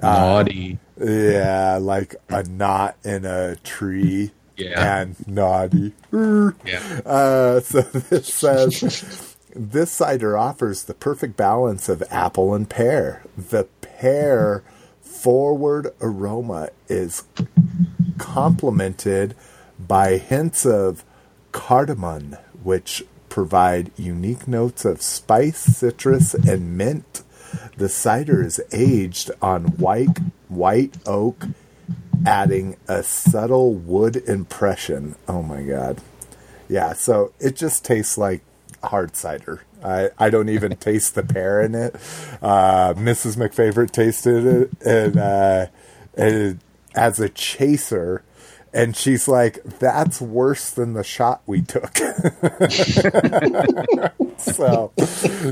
Naughty. 0.03 0.79
Yeah, 1.03 1.79
like 1.81 2.17
a 2.29 2.43
knot 2.45 2.97
in 3.05 3.25
a 3.25 3.57
tree. 3.57 4.33
Yeah. 4.57 5.01
And 5.03 5.27
naughty. 5.29 5.95
Yeah. 6.13 7.01
Uh, 7.07 7.61
so 7.61 7.81
this 7.81 8.33
says 8.33 9.37
this 9.57 9.91
cider 9.91 10.37
offers 10.37 10.85
the 10.85 10.95
perfect 10.95 11.37
balance 11.37 11.89
of 11.89 12.03
apple 12.11 12.55
and 12.55 12.69
pear. 12.69 13.23
The 13.37 13.65
pear 13.81 14.63
forward 15.01 15.89
aroma 16.01 16.69
is 16.89 17.25
complemented 18.23 19.35
by 19.81 20.17
hints 20.17 20.65
of 20.65 21.05
cardamom, 21.51 22.37
which 22.63 23.03
provide 23.29 23.91
unique 23.99 24.47
notes 24.47 24.85
of 24.85 25.03
spice, 25.03 25.59
citrus, 25.59 26.33
and 26.33 26.79
mint. 26.79 27.25
The 27.77 27.89
cider 27.89 28.41
is 28.41 28.63
aged 28.73 29.33
on 29.43 29.65
white 29.77 30.21
white 30.49 30.97
oak, 31.05 31.49
adding 32.25 32.77
a 32.87 33.03
subtle 33.03 33.75
wood 33.75 34.17
impression. 34.17 35.17
Oh 35.27 35.43
my 35.43 35.63
god. 35.63 36.01
Yeah, 36.69 36.93
so 36.93 37.33
it 37.41 37.57
just 37.57 37.85
tastes 37.85 38.17
like 38.17 38.43
hard 38.85 39.17
cider. 39.17 39.63
I, 39.83 40.11
I 40.17 40.31
don't 40.31 40.49
even 40.49 40.77
taste 40.89 41.17
the 41.17 41.25
pear 41.25 41.61
in 41.61 41.75
it. 41.75 41.97
Uh, 42.41 42.95
Mrs. 42.95 43.37
McFavorite 43.37 43.91
tasted 43.91 44.47
it 44.47 44.71
and, 44.87 45.17
uh, 45.17 45.67
and 46.17 46.61
as 46.95 47.21
a 47.21 47.29
chaser, 47.29 48.23
and 48.73 48.97
she's 48.97 49.29
like, 49.29 49.63
"That's 49.65 50.21
worse 50.21 50.71
than 50.71 50.95
the 50.95 51.05
shot 51.05 51.43
we 51.47 51.63
took." 51.63 51.97
so 54.39 54.93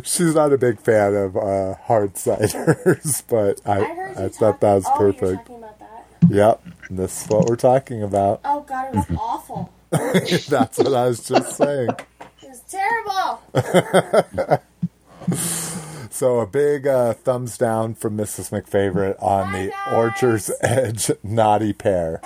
she's 0.04 0.34
not 0.34 0.52
a 0.52 0.58
big 0.58 0.80
fan 0.80 1.14
of 1.14 1.36
uh, 1.36 1.74
hard 1.74 2.14
ciders, 2.14 3.22
but 3.28 3.60
I 3.66 3.80
I 3.80 4.24
I, 4.24 4.28
thought 4.28 4.60
that 4.60 4.74
was 4.74 4.86
oh, 4.86 4.98
perfect. 4.98 5.48
that. 5.48 6.06
Yep, 6.28 6.62
this 6.90 7.22
is 7.22 7.28
what 7.28 7.46
we're 7.46 7.56
talking 7.56 8.02
about. 8.02 8.40
Oh 8.44 8.60
god, 8.62 8.94
it 8.94 8.96
was 8.96 9.06
awful. 9.18 9.72
That's 9.90 10.78
what 10.78 10.94
I 10.94 11.06
was 11.06 11.26
just 11.26 11.56
saying. 11.56 11.90
It 12.42 12.48
was 12.48 12.60
terrible. 12.68 13.40
So 16.20 16.40
a 16.40 16.46
big 16.46 16.86
uh, 16.86 17.14
thumbs 17.14 17.56
down 17.56 17.94
from 17.94 18.14
Mrs. 18.18 18.50
McFavorite 18.50 19.16
on 19.22 19.46
Hi, 19.46 19.62
the 19.62 19.70
guys. 19.70 19.94
Orchard's 19.94 20.50
Edge 20.60 21.10
Knotty 21.22 21.72
Pear. 21.72 22.20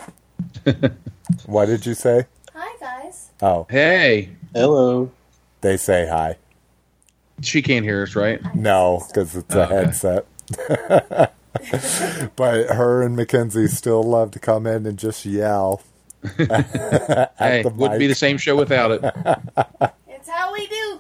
what 1.46 1.66
did 1.66 1.86
you 1.86 1.94
say? 1.94 2.26
Hi 2.52 2.74
guys. 2.80 3.30
Oh, 3.40 3.68
Hey, 3.70 4.30
Hello. 4.52 5.12
they 5.60 5.76
say 5.76 6.08
hi. 6.08 6.38
she 7.40 7.62
can't 7.62 7.84
hear 7.84 8.02
us, 8.02 8.16
right? 8.16 8.40
No, 8.56 9.04
because 9.06 9.36
it's 9.36 9.54
a 9.54 9.62
Okay. 9.62 9.74
headset. 9.76 10.26
but 12.34 12.66
her 12.74 13.00
and 13.00 13.14
Mackenzie 13.14 13.68
still 13.68 14.02
love 14.02 14.32
to 14.32 14.40
come 14.40 14.66
in 14.66 14.86
and 14.86 14.98
just 14.98 15.24
yell. 15.24 15.82
at 16.36 17.32
Hey, 17.38 17.62
the 17.62 17.72
wouldn't 17.72 18.00
be 18.00 18.08
the 18.08 18.16
same 18.16 18.38
show 18.38 18.56
without 18.56 18.90
it. 18.90 19.04
It's 20.08 20.28
how 20.28 20.52
we 20.52 20.66
do. 20.66 20.98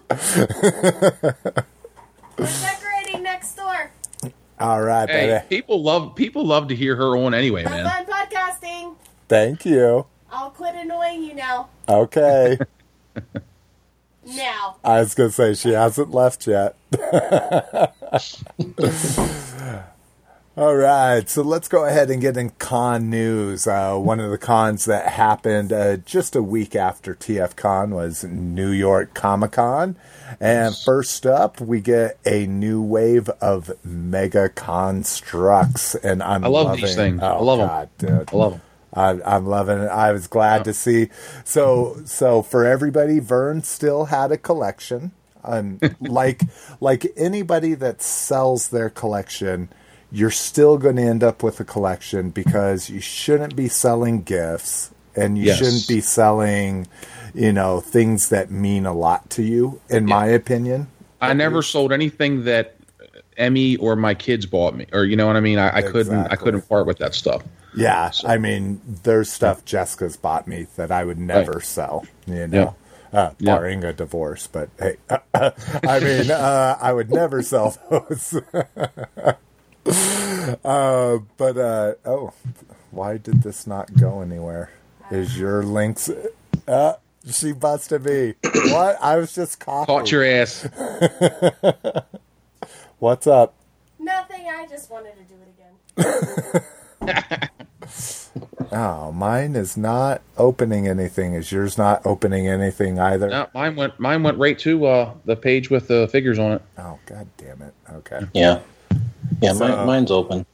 We're 2.38 2.46
decorating 2.46 3.22
next 3.22 3.54
door. 3.56 3.90
All 4.60 4.82
right, 4.82 5.08
Hey, 5.08 5.26
baby. 5.28 5.44
people 5.48 5.82
love 5.82 6.14
people 6.14 6.44
love 6.46 6.68
to 6.68 6.76
hear 6.76 6.94
her 6.96 7.16
on 7.16 7.34
anyway, 7.34 7.62
Have 7.64 7.72
man. 7.72 7.86
fun 7.86 8.06
podcasting. 8.06 8.94
Thank 9.28 9.64
you. 9.66 10.06
I'll 10.30 10.50
quit 10.50 10.74
annoying 10.74 11.22
you 11.24 11.34
now. 11.34 11.68
Okay. 11.88 12.58
Now. 14.26 14.76
I 14.82 15.00
was 15.00 15.14
going 15.14 15.28
to 15.28 15.34
say 15.34 15.52
she 15.52 15.72
hasn't 15.74 16.10
left 16.10 16.46
yet. 16.46 16.76
All 20.56 20.76
right, 20.76 21.28
so 21.28 21.42
let's 21.42 21.66
go 21.66 21.84
ahead 21.84 22.12
and 22.12 22.20
get 22.20 22.36
in 22.36 22.50
con 22.50 23.10
news. 23.10 23.66
Uh, 23.66 23.96
one 23.96 24.20
of 24.20 24.30
the 24.30 24.38
cons 24.38 24.84
that 24.84 25.08
happened 25.08 25.72
uh, 25.72 25.96
just 25.96 26.36
a 26.36 26.44
week 26.44 26.76
after 26.76 27.12
TF 27.12 27.56
Con 27.56 27.90
was 27.90 28.22
New 28.22 28.70
York 28.70 29.14
Comic 29.14 29.50
Con. 29.50 29.96
And 30.38 30.76
first 30.76 31.26
up, 31.26 31.60
we 31.60 31.80
get 31.80 32.20
a 32.24 32.46
new 32.46 32.80
wave 32.80 33.28
of 33.40 33.72
Mega 33.84 34.48
Construx. 34.48 35.96
And 36.04 36.22
I'm 36.22 36.44
I 36.44 36.46
love 36.46 36.66
loving, 36.66 36.84
these 36.84 36.94
things. 36.94 37.18
Oh, 37.20 37.26
I 37.26 37.40
love. 37.40 37.58
God, 37.58 37.88
dude. 37.98 38.10
I 38.32 38.36
love 38.36 38.52
them. 38.52 38.62
I, 38.92 39.34
I'm 39.34 39.46
loving 39.46 39.78
it. 39.80 39.88
I 39.88 40.12
was 40.12 40.28
glad 40.28 40.62
to 40.66 40.72
see. 40.72 41.08
So, 41.42 42.00
so 42.04 42.42
for 42.42 42.64
everybody, 42.64 43.18
Vern 43.18 43.64
still 43.64 44.04
had 44.04 44.30
a 44.30 44.38
collection. 44.38 45.10
Um, 45.42 45.80
like, 46.00 46.42
like 46.80 47.12
anybody 47.16 47.74
that 47.74 48.02
sells 48.02 48.68
their 48.68 48.88
collection, 48.88 49.68
you're 50.14 50.30
still 50.30 50.78
going 50.78 50.94
to 50.94 51.02
end 51.02 51.24
up 51.24 51.42
with 51.42 51.58
a 51.58 51.64
collection 51.64 52.30
because 52.30 52.88
you 52.88 53.00
shouldn't 53.00 53.56
be 53.56 53.66
selling 53.68 54.22
gifts 54.22 54.92
and 55.16 55.36
you 55.36 55.46
Yes. 55.46 55.58
shouldn't 55.58 55.88
be 55.88 56.00
selling, 56.00 56.86
you 57.34 57.52
know, 57.52 57.80
things 57.80 58.28
that 58.28 58.48
mean 58.48 58.86
a 58.86 58.92
lot 58.94 59.28
to 59.30 59.42
you. 59.42 59.80
In 59.90 60.06
my 60.06 60.26
opinion, 60.26 60.86
I 61.20 61.32
never 61.32 61.62
sold 61.62 61.92
anything 61.92 62.44
that 62.44 62.76
Emmy 63.36 63.74
or 63.76 63.96
my 63.96 64.14
kids 64.14 64.46
bought 64.46 64.76
me, 64.76 64.86
or 64.92 65.04
you 65.04 65.16
know 65.16 65.26
what 65.26 65.34
I 65.34 65.40
mean. 65.40 65.58
I, 65.58 65.78
I 65.78 65.82
couldn't. 65.82 66.14
I 66.30 66.36
couldn't 66.36 66.68
part 66.68 66.86
with 66.86 66.98
that 66.98 67.14
stuff. 67.14 67.42
Yeah, 67.76 68.12
I 68.24 68.38
mean, 68.38 68.80
there's 69.02 69.32
stuff 69.32 69.64
Jessica's 69.64 70.16
bought 70.16 70.46
me 70.46 70.68
that 70.76 70.92
I 70.92 71.04
would 71.04 71.18
never 71.18 71.60
sell. 71.60 72.06
You 72.26 72.46
know, 72.46 72.76
uh, 73.12 73.30
Yeah. 73.40 73.56
barring 73.56 73.82
a 73.82 73.92
divorce. 73.92 74.46
But 74.46 74.68
hey, 74.78 74.96
I 75.34 75.98
mean, 76.00 76.30
uh, 76.30 76.78
I 76.80 76.92
would 76.92 77.10
never 77.10 77.42
sell 77.42 77.76
those. 77.90 78.40
uh, 80.64 81.18
but 81.36 81.56
uh, 81.56 81.94
oh, 82.04 82.32
why 82.90 83.18
did 83.18 83.42
this 83.42 83.66
not 83.66 83.94
go 83.96 84.20
anywhere? 84.20 84.70
Is 85.10 85.38
your 85.38 85.62
links? 85.62 86.10
Uh, 86.66 86.94
she 87.30 87.52
busted 87.52 88.04
me. 88.04 88.34
What? 88.42 88.98
I 89.02 89.16
was 89.16 89.34
just 89.34 89.60
coughing. 89.60 89.86
Caught 89.86 90.10
your 90.10 90.24
ass. 90.24 90.66
What's 92.98 93.26
up? 93.26 93.54
Nothing. 93.98 94.46
I 94.48 94.66
just 94.66 94.90
wanted 94.90 95.14
to 95.16 95.24
do 95.24 95.34
it 95.42 95.48
again. 97.08 97.50
Oh, 98.72 99.12
mine 99.12 99.54
is 99.54 99.76
not 99.76 100.20
opening 100.36 100.88
anything. 100.88 101.34
Is 101.34 101.52
yours 101.52 101.78
not 101.78 102.04
opening 102.04 102.48
anything 102.48 102.98
either? 102.98 103.28
No, 103.28 103.46
mine 103.54 103.76
went. 103.76 104.00
Mine 104.00 104.24
went 104.24 104.36
right 104.36 104.58
to 104.60 104.86
uh, 104.86 105.14
the 105.24 105.36
page 105.36 105.70
with 105.70 105.86
the 105.86 106.08
figures 106.08 106.40
on 106.40 106.52
it. 106.52 106.62
Oh, 106.78 106.98
god 107.06 107.28
damn 107.36 107.62
it. 107.62 107.72
Okay. 107.92 108.22
Yeah. 108.32 108.60
Yeah, 109.40 109.52
So- 109.52 109.68
mine, 109.68 109.86
mine's 109.86 110.10
open. 110.10 110.46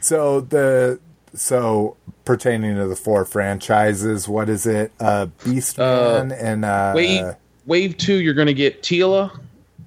So 0.00 0.40
the 0.40 0.98
so 1.34 1.96
pertaining 2.24 2.76
to 2.76 2.86
the 2.86 2.96
four 2.96 3.24
franchises, 3.24 4.28
what 4.28 4.48
is 4.48 4.66
it? 4.66 4.92
Uh 5.00 5.26
Beastman 5.44 6.36
and 6.40 6.64
uh 6.64 6.92
Wave 6.94 7.34
Wave 7.66 7.96
two, 7.96 8.20
you're 8.20 8.34
going 8.34 8.46
to 8.48 8.54
get 8.54 8.82
Teela 8.82 9.30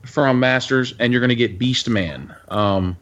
from 0.05 0.39
Masters, 0.39 0.93
and 0.99 1.11
you're 1.11 1.19
going 1.19 1.29
to 1.29 1.35
get 1.35 1.57
Beast 1.57 1.89
Man. 1.89 2.33
Um, 2.49 2.95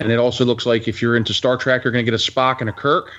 and 0.00 0.10
it 0.10 0.18
also 0.18 0.44
looks 0.44 0.66
like 0.66 0.88
if 0.88 1.02
you're 1.02 1.16
into 1.16 1.32
Star 1.34 1.56
Trek, 1.56 1.84
you're 1.84 1.92
going 1.92 2.04
to 2.04 2.10
get 2.10 2.18
a 2.18 2.22
Spock 2.30 2.60
and 2.60 2.70
a 2.70 2.72
Kirk. 2.72 3.10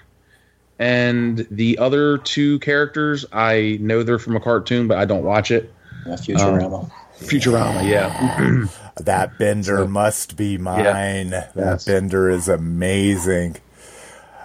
And 0.79 1.47
the 1.51 1.77
other 1.77 2.17
two 2.17 2.59
characters, 2.59 3.25
I 3.31 3.77
know 3.81 4.03
they're 4.03 4.19
from 4.19 4.35
a 4.35 4.39
cartoon, 4.39 4.87
but 4.87 4.97
I 4.97 5.05
don't 5.05 5.23
watch 5.23 5.51
it. 5.51 5.73
Yeah, 6.05 6.13
Futurama. 6.15 6.91
Futurama, 7.19 7.88
yeah. 7.88 8.65
that 9.03 9.38
Bender 9.38 9.77
So- 9.77 9.88
must 9.88 10.38
be 10.38 10.57
mine. 10.57 11.29
That 11.31 11.51
Yes. 11.55 11.86
Bender 11.86 12.29
is 12.29 12.47
amazing. 12.47 13.57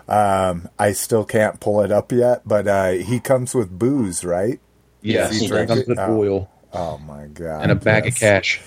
Um 0.08 0.68
I 0.78 0.92
still 0.92 1.24
can't 1.24 1.60
pull 1.60 1.80
it 1.82 1.92
up 1.92 2.12
yet, 2.12 2.42
but 2.46 2.66
uh 2.66 2.90
he 2.92 3.20
comes 3.20 3.54
with 3.54 3.78
booze, 3.78 4.24
right? 4.24 4.60
yes, 5.00 5.38
he 5.38 5.46
it 5.46 5.48
does. 5.48 5.66
comes 5.68 5.86
with 5.86 5.98
Oh. 5.98 6.18
oil 6.20 6.50
Oh 6.74 6.98
my 6.98 7.26
god. 7.26 7.62
and 7.62 7.70
a 7.72 7.74
bag 7.74 8.04
yes. 8.06 8.14
of 8.14 8.18
cash. 8.20 8.60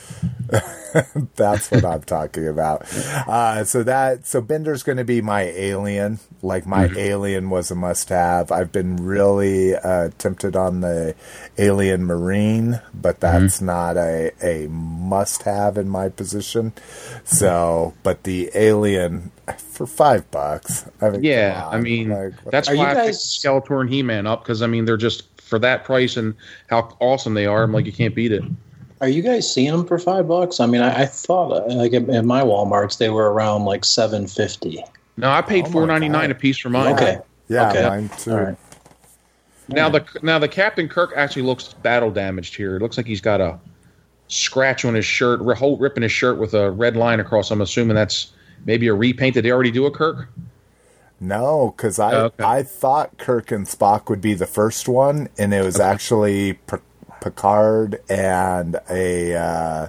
That's 1.36 1.72
what 1.72 1.84
I'm 1.84 2.04
talking 2.04 2.48
about. 2.48 2.84
Uh, 3.28 3.64
so 3.66 3.84
that 3.84 4.26
so 4.28 4.42
Bender's 4.42 4.84
going 4.84 4.98
to 4.98 5.04
be 5.04 5.22
my 5.22 5.42
alien. 5.44 6.20
Like 6.42 6.66
my 6.68 6.86
Mm-hmm. 6.88 6.98
alien 7.00 7.50
was 7.50 7.72
a 7.72 7.76
must-have. 7.76 8.52
I've 8.52 8.72
been 8.72 8.98
really 8.98 9.76
uh, 9.76 10.10
tempted 10.20 10.56
on 10.56 10.82
the 10.82 11.16
alien 11.58 12.06
marine, 12.06 12.80
but 12.94 13.20
Mm-hmm. 13.20 13.40
that's 13.44 13.62
not 13.62 13.98
a 13.98 14.32
a 14.44 14.68
must-have 14.70 15.78
in 15.78 15.90
my 15.90 16.10
position. 16.10 16.74
So, 17.24 17.96
but 18.04 18.24
the 18.24 18.52
alien 18.54 19.32
for 19.58 19.88
five 19.88 20.30
bucks. 20.32 20.86
I 21.02 21.10
mean, 21.10 21.24
Yeah, 21.24 21.62
come 21.64 21.74
I 21.74 21.82
mean 21.82 22.10
like, 22.10 22.34
that's 22.46 22.70
Are 22.70 22.76
why 22.76 22.84
you 22.84 22.88
I 22.90 22.94
picked 22.94 23.06
guys- 23.08 23.40
Skeletor 23.44 23.82
and 23.82 23.90
He-Man 23.90 24.28
up 24.28 24.44
because 24.44 24.62
I 24.62 24.68
mean 24.68 24.86
they're 24.86 24.96
just 24.98 25.24
for 25.46 25.60
that 25.60 25.84
price 25.84 26.18
and 26.18 26.36
how 26.70 26.96
awesome 27.00 27.34
they 27.34 27.46
are. 27.46 27.64
I'm 27.64 27.72
like 27.72 27.86
you 27.86 27.92
can't 27.92 28.16
beat 28.16 28.32
it. 28.32 28.44
Are 29.02 29.10
you 29.10 29.22
guys 29.22 29.52
seeing 29.52 29.72
them 29.72 29.86
for 29.86 30.00
five 30.00 30.28
bucks? 30.28 30.60
I 30.60 30.66
mean, 30.66 30.82
I, 30.82 31.04
I 31.04 31.06
thought 31.06 31.52
uh, 31.52 31.74
like 31.76 31.94
in, 31.94 32.10
in 32.10 32.26
my 32.26 32.42
WalMarts 32.42 32.98
they 32.98 33.10
were 33.10 33.32
around 33.32 33.66
like 33.66 33.86
seven 33.86 34.28
fifty. 34.28 34.84
No, 35.18 35.30
I 35.30 35.42
paid 35.42 35.66
Oh 35.66 35.68
my 35.68 35.72
four 35.72 35.88
ninety 35.88 36.10
nine 36.10 36.32
a 36.32 36.36
piece 36.36 36.58
for 36.58 36.70
mine. 36.70 36.94
Okay. 36.94 37.20
yeah, 37.48 37.70
okay. 37.70 37.88
mine 37.88 38.10
too. 38.18 38.32
All 38.32 38.42
right. 38.42 38.58
Now 39.68 39.90
the 39.90 40.06
now 40.22 40.40
the 40.40 40.48
Captain 40.48 40.88
Kirk 40.88 41.12
actually 41.16 41.42
looks 41.42 41.74
battle 41.74 42.12
damaged 42.12 42.56
here. 42.56 42.76
It 42.78 42.82
looks 42.82 42.98
like 42.98 43.06
he's 43.06 43.22
got 43.22 43.42
a 43.42 43.60
scratch 44.28 44.86
on 44.86 44.94
his 44.94 45.06
shirt, 45.06 45.42
a 45.42 45.56
hole 45.56 45.78
ripping 45.78 46.04
his 46.04 46.12
shirt 46.12 46.38
with 46.38 46.54
a 46.54 46.72
red 46.72 46.96
line 46.96 47.20
across. 47.20 47.52
I'm 47.52 47.62
assuming 47.62 47.96
that's 47.96 48.32
maybe 48.66 48.88
a 48.88 48.94
repaint. 48.94 49.36
Did 49.36 49.46
they 49.46 49.52
already 49.52 49.72
do 49.72 49.86
a 49.86 49.92
Kirk? 49.92 50.28
No, 51.26 51.74
because 51.76 52.00
I 52.00 52.14
Oh, 52.14 52.26
okay. 52.26 52.44
I 52.44 52.64
thought 52.64 53.18
Kirk 53.18 53.52
and 53.52 53.66
Spock 53.66 54.10
would 54.10 54.22
be 54.22 54.34
the 54.34 54.46
first 54.46 54.88
one, 54.88 55.30
and 55.38 55.54
it 55.54 55.64
was 55.64 55.80
actually 55.80 56.54
P- 56.54 56.78
Picard 57.22 58.00
and 58.10 58.78
a 58.90 59.36
uh, 59.36 59.88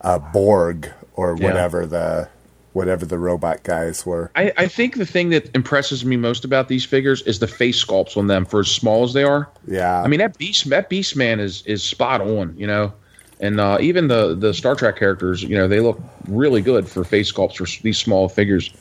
a 0.00 0.18
Borg 0.18 0.90
or 1.14 1.36
Yeah. 1.38 1.46
whatever 1.46 1.86
the 1.86 2.28
whatever 2.72 3.06
the 3.06 3.18
robot 3.18 3.62
guys 3.62 4.04
were. 4.04 4.32
I, 4.34 4.52
I 4.56 4.66
think 4.66 4.96
the 4.96 5.06
thing 5.06 5.30
that 5.30 5.48
impresses 5.54 6.04
me 6.04 6.16
most 6.16 6.44
about 6.44 6.66
these 6.66 6.84
figures 6.84 7.22
is 7.22 7.38
the 7.38 7.46
face 7.46 7.82
sculpts 7.84 8.16
on 8.16 8.26
them 8.26 8.44
for 8.44 8.60
as 8.60 8.68
small 8.68 9.04
as 9.04 9.12
they 9.12 9.22
are. 9.22 9.48
Yeah, 9.68 10.02
I 10.02 10.08
mean 10.08 10.18
that 10.18 10.36
beast 10.38 10.68
that 10.70 10.88
beast 10.88 11.14
man 11.16 11.38
is 11.38 11.62
is 11.66 11.82
spot 11.82 12.20
on, 12.20 12.54
you 12.58 12.66
know. 12.66 12.92
And 13.40 13.60
uh, 13.60 13.78
even 13.80 14.08
the 14.08 14.34
the 14.34 14.52
Star 14.54 14.74
Trek 14.74 14.96
characters, 14.96 15.42
you 15.42 15.56
know, 15.56 15.68
they 15.68 15.80
look 15.80 16.00
really 16.28 16.62
good 16.62 16.88
for 16.88 17.04
face 17.04 17.30
sculpts 17.32 17.56
for 17.56 17.66
these 17.82 17.98
small 17.98 18.28
figures. 18.28 18.72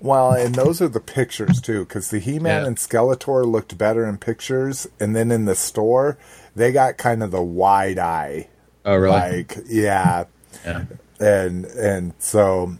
Well, 0.00 0.32
and 0.32 0.54
those 0.54 0.80
are 0.80 0.88
the 0.88 1.00
pictures 1.00 1.60
too, 1.60 1.80
because 1.84 2.10
the 2.10 2.18
He-Man 2.20 2.62
Yeah. 2.62 2.66
and 2.66 2.76
Skeletor 2.76 3.44
looked 3.44 3.76
better 3.76 4.06
in 4.06 4.16
pictures, 4.18 4.86
and 4.98 5.14
then 5.14 5.30
in 5.30 5.44
the 5.44 5.54
store 5.54 6.16
they 6.56 6.72
got 6.72 6.96
kind 6.96 7.22
of 7.22 7.30
the 7.30 7.42
wide 7.42 7.98
eye. 7.98 8.48
Oh, 8.84 8.96
really? 8.96 9.12
Like, 9.12 9.58
yeah, 9.68 10.24
Yeah. 10.64 10.84
and 11.20 11.64
and 11.66 12.14
so 12.18 12.76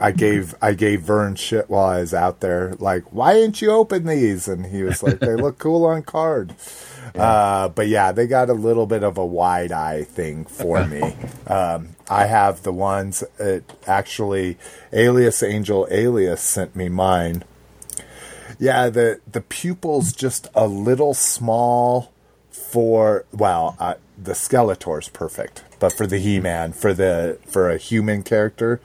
I 0.00 0.10
gave 0.10 0.54
I 0.62 0.72
gave 0.72 1.02
Vern 1.02 1.34
shit 1.36 1.68
while 1.70 1.84
I 1.86 2.00
was 2.00 2.14
out 2.14 2.40
there. 2.40 2.74
Like, 2.78 3.12
why 3.12 3.34
didn't 3.34 3.60
you 3.62 3.70
open 3.70 4.06
these? 4.06 4.48
And 4.48 4.66
he 4.66 4.82
was 4.82 5.02
like, 5.02 5.20
they 5.20 5.36
look 5.36 5.58
cool 5.58 5.84
on 5.84 6.02
card. 6.02 6.54
Uh, 7.14 7.68
but 7.68 7.86
yeah, 7.88 8.10
they 8.10 8.26
got 8.26 8.48
a 8.50 8.54
little 8.54 8.86
bit 8.86 9.04
of 9.04 9.18
a 9.18 9.24
wide 9.24 9.70
eye 9.70 10.02
thing 10.04 10.44
for 10.46 10.84
me. 10.86 11.14
Um, 11.46 11.93
I 12.08 12.26
have 12.26 12.62
the 12.62 12.72
ones. 12.72 13.24
It 13.38 13.72
actually, 13.86 14.58
Alias 14.92 15.42
Angel 15.42 15.86
Alias 15.90 16.42
sent 16.42 16.76
me 16.76 16.88
mine. 16.88 17.44
Yeah, 18.58 18.88
the 18.88 19.20
the 19.30 19.40
pupils 19.40 20.12
just 20.12 20.48
a 20.54 20.66
little 20.66 21.14
small 21.14 22.12
for 22.50 23.24
well, 23.32 23.76
uh, 23.78 23.94
the 24.22 24.32
Skeletor's 24.32 25.08
perfect, 25.08 25.64
but 25.80 25.92
for 25.92 26.06
the 26.06 26.18
He-Man, 26.18 26.72
for 26.72 26.94
the 26.94 27.38
for 27.46 27.70
a 27.70 27.78
human 27.78 28.22
character, 28.22 28.80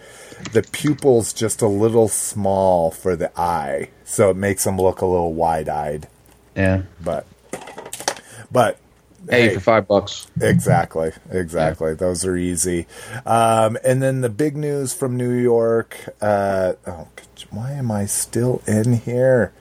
the 0.54 0.64
pupils 0.64 1.34
just 1.34 1.62
a 1.62 1.67
little 1.67 2.08
small 2.08 2.91
for 2.91 3.15
the 3.15 3.32
eye, 3.39 3.89
so 4.04 4.32
it 4.32 4.38
makes 4.38 4.63
them 4.63 4.78
look 4.78 5.02
a 5.02 5.06
little 5.06 5.34
wide-eyed. 5.34 6.08
Yeah. 6.56 6.84
But 7.04 7.28
but 8.52 8.80
Hey, 9.30 9.54
for 9.54 9.60
five 9.60 9.88
bucks. 9.88 10.28
Exactly, 10.42 11.12
exactly. 11.30 11.94
Those 11.94 12.26
are 12.26 12.36
easy. 12.36 12.88
Um, 13.26 13.78
and 13.84 14.02
then 14.02 14.22
the 14.22 14.30
big 14.30 14.58
news 14.58 14.94
from 14.94 15.18
New 15.18 15.32
York. 15.32 15.96
Uh, 16.20 16.74
oh, 16.88 17.08
why 17.52 17.74
am 17.74 17.92
I 17.92 18.06
still 18.06 18.62
in 18.65 18.94
here? 18.94 19.54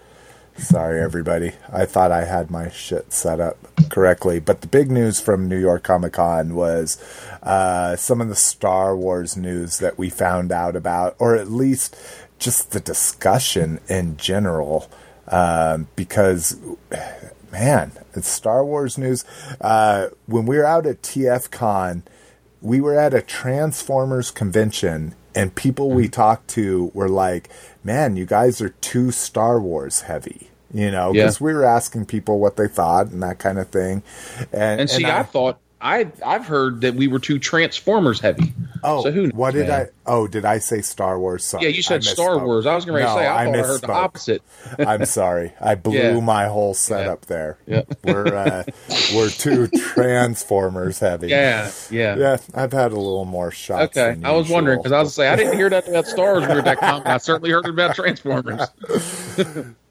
Sorry, 0.57 1.01
everybody. 1.01 1.53
I 1.73 1.87
thought 1.87 2.11
I 2.11 2.25
had 2.25 2.51
my 2.51 2.71
shit 2.71 3.13
set 3.13 3.41
up 3.41 3.59
correctly. 3.91 4.41
But 4.41 4.63
the 4.63 4.67
big 4.67 4.91
news 4.91 5.21
from 5.21 5.49
New 5.49 5.59
York 5.59 5.85
Comic 5.85 6.15
Con 6.15 6.55
was 6.55 6.99
uh, 7.43 7.95
some 7.97 8.21
of 8.21 8.29
the 8.29 8.35
Star 8.35 8.97
Wars 8.97 9.37
news 9.37 9.79
that 9.79 9.99
we 9.99 10.11
found 10.11 10.51
out 10.51 10.75
about, 10.77 11.15
or 11.19 11.37
at 11.37 11.51
least 11.51 11.95
just 12.39 12.73
the 12.73 12.81
discussion 12.81 13.81
in 13.89 14.17
general. 14.17 14.91
Um, 15.29 15.89
because 15.95 16.59
man, 17.53 17.93
it's 18.15 18.29
Star 18.29 18.65
Wars 18.65 18.99
news. 18.99 19.25
Uh, 19.61 20.09
when 20.27 20.47
we 20.47 20.57
were 20.59 20.65
out 20.65 20.87
at 20.87 21.03
TF 21.03 21.51
Con, 21.51 22.03
we 22.61 22.81
were 22.81 22.99
at 22.99 23.15
a 23.15 23.23
Transformers 23.23 24.31
convention, 24.31 25.15
and 25.35 25.55
people 25.55 25.91
we 25.91 26.09
talked 26.09 26.49
to 26.49 26.91
were 26.95 27.09
like, 27.09 27.49
"Man, 27.85 28.17
you 28.17 28.27
guys 28.27 28.61
are 28.61 28.71
too 28.71 29.11
Star 29.11 29.61
Wars 29.61 30.03
heavy." 30.03 30.51
You 30.73 30.91
know, 30.91 31.13
Yeah. 31.15 31.23
because 31.25 31.41
we 31.41 31.55
were 31.55 31.65
asking 31.65 32.07
people 32.07 32.39
what 32.41 32.57
they 32.57 32.69
thought 32.69 33.07
and 33.07 33.23
that 33.23 33.39
kind 33.39 33.59
of 33.59 33.69
thing. 33.69 34.03
And, 34.53 34.81
And 34.83 34.91
see, 34.91 35.05
I, 35.07 35.23
thought 35.23 35.59
I 35.81 36.11
I've 36.25 36.47
heard 36.47 36.81
that 36.81 36.95
we 36.95 37.07
were 37.07 37.19
too 37.21 37.39
Transformers 37.39 38.19
heavy. 38.21 38.53
oh, 38.83 39.03
so 39.05 39.13
who 39.13 39.23
knows, 39.25 39.33
what 39.33 39.55
did 39.55 39.69
man? 39.69 39.87
I? 40.07 40.11
Oh, 40.11 40.27
did 40.27 40.45
I 40.45 40.59
say 40.59 40.81
Star 40.83 41.19
Wars? 41.21 41.45
Sorry, 41.45 41.65
Yeah, 41.65 41.69
you 41.71 41.83
said 41.83 42.03
Star. 42.03 42.45
Wars. 42.45 42.67
I 42.67 42.75
was 42.75 42.85
going 42.85 43.01
to 43.03 43.07
No, 43.09 43.15
say 43.15 43.27
I, 43.29 43.45
thought 43.45 43.55
I 43.55 43.59
heard 43.63 43.81
the 43.83 43.93
opposite. 43.93 44.43
I'm 44.81 45.05
sorry. 45.05 45.53
I 45.61 45.77
blew 45.77 45.97
Yeah. 45.97 46.19
my 46.21 46.47
whole 46.47 46.75
setup 46.75 47.27
there. 47.27 47.59
Yeah. 47.67 47.83
We're 48.03 48.27
uh, 48.35 48.65
we're 49.15 49.31
too 49.31 49.69
Transformers 49.69 50.99
heavy. 50.99 51.29
Yeah, 51.29 51.71
yeah. 51.91 52.17
Yeah, 52.17 52.37
I've 52.55 52.73
had 52.73 52.91
a 52.93 52.97
little 52.97 53.25
more 53.25 53.51
shots. 53.53 53.97
Okay, 53.97 54.21
I 54.25 54.33
was 54.33 54.49
wondering 54.51 54.79
because 54.81 54.93
I 54.93 54.99
was 55.01 55.17
usual. 55.17 55.25
say 55.25 55.29
I 55.29 55.37
didn't 55.37 55.57
hear 55.57 55.71
that 55.71 55.87
about 55.89 56.07
Star 56.07 56.33
Wars 56.33 56.43
we 56.49 56.55
were 56.55 56.59
at 56.59 56.65
that 56.65 56.79
comic. 56.79 57.07
I 57.07 57.19
certainly 57.19 57.51
heard 57.51 57.67
it 57.67 57.71
about 57.71 57.95
Transformers. 57.95 58.63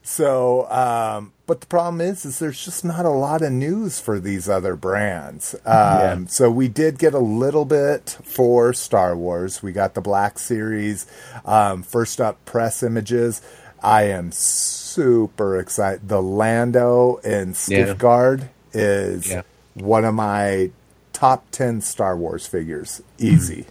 So, 0.02 0.70
um, 0.70 1.32
but 1.48 1.60
the 1.62 1.66
problem 1.66 2.00
is, 2.00 2.24
is 2.24 2.38
there's 2.38 2.62
just 2.64 2.84
not 2.84 3.04
a 3.04 3.10
lot 3.10 3.42
of 3.42 3.50
news 3.50 3.98
for 3.98 4.20
these 4.20 4.48
other 4.48 4.76
brands. 4.76 5.54
Um, 5.64 6.28
So 6.28 6.50
we 6.50 6.68
did 6.68 6.98
get 6.98 7.14
a 7.14 7.18
little 7.18 7.64
bit 7.64 8.18
for 8.22 8.72
Star 8.74 9.16
Wars. 9.16 9.62
We 9.62 9.72
got 9.72 9.94
the 9.94 10.00
Black 10.00 10.38
Series. 10.38 11.06
Um, 11.44 11.82
first 11.82 12.20
up, 12.20 12.44
press 12.44 12.82
images. 12.82 13.40
I 13.82 14.04
am 14.04 14.30
super 14.30 15.58
excited. 15.58 16.06
The 16.08 16.20
Lando 16.22 17.18
and 17.24 17.56
Yeah. 17.66 18.48
Is 18.74 19.28
Yeah. 19.30 19.42
one 19.74 20.04
of 20.04 20.14
my 20.14 20.70
top 21.14 21.46
10 21.50 21.80
Star 21.80 22.14
Wars 22.16 22.46
figures. 22.46 23.00
Easy. 23.18 23.64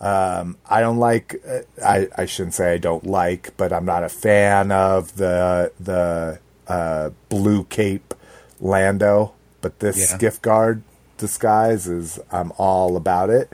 Um, 0.00 0.56
I 0.68 0.80
don't 0.80 0.98
like. 0.98 1.42
uh, 1.46 1.60
I 1.84 2.08
I 2.16 2.24
shouldn't 2.26 2.54
say 2.54 2.72
I 2.72 2.78
don't 2.78 3.04
like, 3.06 3.52
but 3.58 3.70
I'm 3.72 3.84
not 3.84 4.02
a 4.04 4.08
fan 4.08 4.72
of 4.72 5.16
the 5.16 5.72
the 5.78 6.38
uh, 6.70 7.10
blue 7.28 7.64
cape 7.64 8.14
Lando. 8.60 9.32
But 9.60 9.80
this 9.80 9.98
Yeah. 9.98 10.16
skiff 10.16 10.40
guard 10.42 10.82
disguise 11.18 11.86
is 11.86 12.18
I'm 12.32 12.52
all 12.56 12.96
about 12.96 13.28
it. 13.30 13.52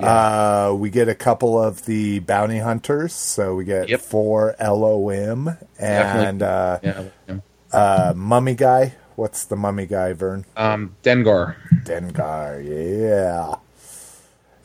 Uh, 0.00 0.74
we 0.76 0.90
get 0.90 1.08
a 1.08 1.14
couple 1.14 1.58
of 1.62 1.86
the 1.86 2.18
bounty 2.18 2.58
hunters, 2.58 3.14
so 3.14 3.54
we 3.54 3.64
get 3.64 3.88
Yep. 3.88 4.00
4-LOM 4.02 5.56
and 5.78 6.42
uh, 6.42 6.78
Yeah, 6.82 7.02
yeah. 7.26 7.36
uh, 7.72 8.12
mummy 8.14 8.54
guy. 8.54 8.94
What's 9.14 9.44
the 9.46 9.56
mummy 9.56 9.86
guy, 9.86 10.12
Vern? 10.12 10.44
Um, 10.54 10.96
Dengar. 11.02 11.54
Dengar, 11.84 12.62
yeah. 12.62 13.54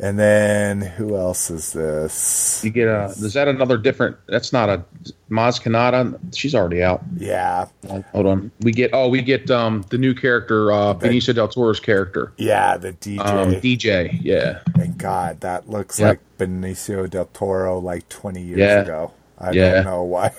And 0.03 0.17
then 0.17 0.81
who 0.81 1.15
else 1.15 1.51
is 1.51 1.73
this? 1.73 2.61
You 2.63 2.71
get 2.71 2.87
a. 2.87 3.05
Is 3.05 3.33
that 3.35 3.47
another 3.47 3.77
different? 3.77 4.17
That's 4.27 4.51
not 4.51 4.67
a 4.67 4.83
Maz 5.29 5.61
Kanata. 5.61 6.17
She's 6.35 6.55
already 6.55 6.81
out. 6.81 7.03
Yeah, 7.17 7.67
Hold 8.11 8.25
on. 8.25 8.51
We 8.61 8.71
get. 8.71 8.89
Oh, 8.93 9.09
we 9.09 9.21
get 9.21 9.51
um 9.51 9.85
the 9.91 9.99
new 9.99 10.15
character, 10.15 10.71
uh, 10.71 10.95
Benicio 10.95 11.35
del 11.35 11.47
Toro's 11.49 11.79
character, 11.79 12.33
yeah, 12.37 12.77
the 12.77 12.93
DJ. 12.93 13.19
um, 13.19 13.51
DJ. 13.61 14.19
Yeah, 14.23 14.61
and 14.73 14.97
God, 14.97 15.41
that 15.41 15.69
looks 15.69 15.99
Yep. 15.99 16.07
like 16.09 16.19
Benicio 16.39 17.07
del 17.07 17.25
Toro 17.25 17.77
like 17.79 18.09
20 18.09 18.41
years 18.41 18.57
Yeah. 18.59 18.81
ago. 18.81 19.11
I 19.37 19.51
Yeah. 19.51 19.73
don't 19.75 19.85
know 19.85 20.03
why. 20.03 20.31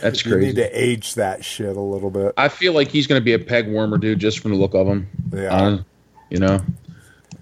that's 0.00 0.22
crazy. 0.22 0.30
you 0.40 0.46
need 0.46 0.56
to 0.56 0.70
age 0.82 1.14
that 1.16 1.44
shit 1.44 1.76
a 1.76 1.80
little 1.80 2.10
bit. 2.10 2.32
I 2.38 2.48
feel 2.48 2.72
like 2.72 2.88
he's 2.88 3.06
going 3.06 3.20
to 3.20 3.24
be 3.24 3.34
a 3.34 3.38
peg 3.38 3.68
warmer 3.68 3.98
dude 3.98 4.18
just 4.18 4.38
from 4.38 4.52
the 4.52 4.56
look 4.56 4.72
of 4.74 4.86
him. 4.86 5.08
Yeah. 5.34 5.54
Uh, 5.54 5.78
you 6.30 6.38
know. 6.38 6.60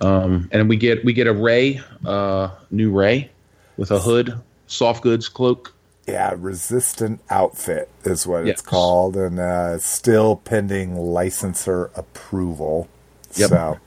Um, 0.01 0.49
and 0.53 0.69
we 0.69 0.77
get 0.77 1.05
we 1.05 1.13
get 1.13 1.27
a 1.27 1.33
Rey, 1.33 1.81
uh, 2.05 2.51
new 2.71 2.91
Rey, 2.91 3.31
with 3.77 3.91
a 3.91 3.99
hood, 3.99 4.39
soft 4.67 5.03
goods 5.03 5.29
cloak. 5.29 5.73
Yeah, 6.07 6.35
resistant 6.37 7.21
outfit 7.31 7.89
is 8.05 8.27
what 8.27 8.47
it's 8.47 8.63
called, 8.63 9.17
and 9.17 9.41
uh, 9.41 9.79
still 9.79 10.37
pending 10.37 10.95
licensor 10.95 11.91
approval. 11.97 12.89
Yep. 13.35 13.49
So, 13.51 13.79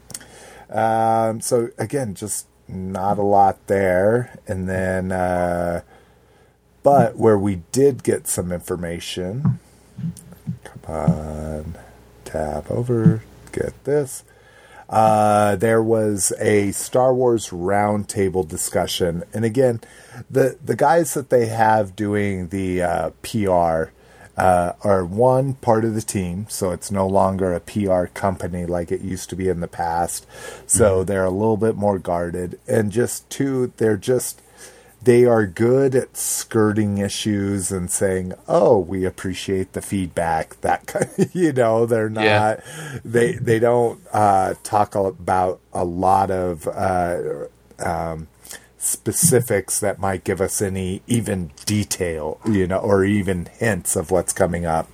um, 0.70 1.40
so 1.42 1.70
again, 1.78 2.16
just 2.16 2.48
not 2.68 3.18
a 3.18 3.24
lot 3.24 3.68
there, 3.68 4.38
and 4.48 4.68
then, 4.68 5.12
uh, 5.12 5.82
but 6.84 7.18
where 7.18 7.38
we 7.38 7.62
did 7.72 8.04
get 8.04 8.28
some 8.28 8.52
information. 8.52 9.60
Come 10.64 10.94
on, 10.94 11.78
tab 12.26 12.70
over, 12.70 13.24
get 13.52 13.82
this. 13.86 14.24
Uh, 14.90 15.56
there 15.56 15.84
was 15.84 16.34
a 16.40 16.72
Star 16.72 17.14
Wars 17.14 17.50
roundtable 17.50 18.48
discussion, 18.48 19.24
and 19.34 19.46
again, 19.46 19.82
the 20.30 20.58
the 20.66 20.76
guys 20.76 21.14
that 21.14 21.30
they 21.30 21.46
have 21.46 21.96
doing 21.96 22.48
the 22.50 22.82
uh, 22.82 23.10
PR 23.22 23.92
uh, 24.36 24.74
are 24.82 25.06
one 25.06 25.54
part 25.56 25.86
of 25.86 25.94
the 25.94 26.02
team, 26.02 26.48
so 26.50 26.72
it's 26.72 26.90
no 26.90 27.06
longer 27.06 27.54
a 27.54 27.60
PR 27.60 28.06
company 28.06 28.66
like 28.66 28.92
it 28.92 29.02
used 29.02 29.30
to 29.30 29.36
be 29.36 29.48
in 29.48 29.60
the 29.60 29.68
past. 29.68 30.26
So 30.66 31.04
they're 31.04 31.26
a 31.26 31.30
little 31.30 31.58
bit 31.58 31.76
more 31.76 32.00
guarded, 32.00 32.58
and 32.68 32.92
just 32.92 33.30
two, 33.30 33.74
they're 33.78 33.98
just 33.98 34.42
they 35.02 35.26
are 35.26 35.46
good 35.46 35.96
at 35.96 36.18
skirting 36.18 36.98
issues 36.98 37.72
and 37.72 37.90
saying, 37.90 38.34
"Oh, 38.48 38.80
we 38.80 39.06
appreciate 39.06 39.74
the 39.74 39.82
feedback." 39.82 40.58
That 40.62 40.88
kind, 40.88 41.30
you 41.34 41.54
know, 41.54 41.86
they're 41.86 42.10
not. 42.10 42.24
Yeah. 42.24 42.62
They 43.06 43.34
they 43.34 43.60
don't 43.60 44.02
uh, 44.12 44.56
talk 44.64 44.96
about 44.96 45.62
a 45.74 45.86
lot 45.86 46.32
of 46.32 46.68
uh, 46.68 47.48
um, 47.80 48.28
specifics 48.90 49.80
that 49.80 50.00
might 50.00 50.24
give 50.24 50.42
us 50.42 50.62
any 50.62 51.02
even 51.08 51.52
detail, 51.66 52.40
you 52.46 52.68
know, 52.68 52.78
or 52.78 53.06
even 53.06 53.46
hints 53.58 53.96
of 53.96 54.12
what's 54.12 54.34
coming 54.34 54.66
up. 54.66 54.90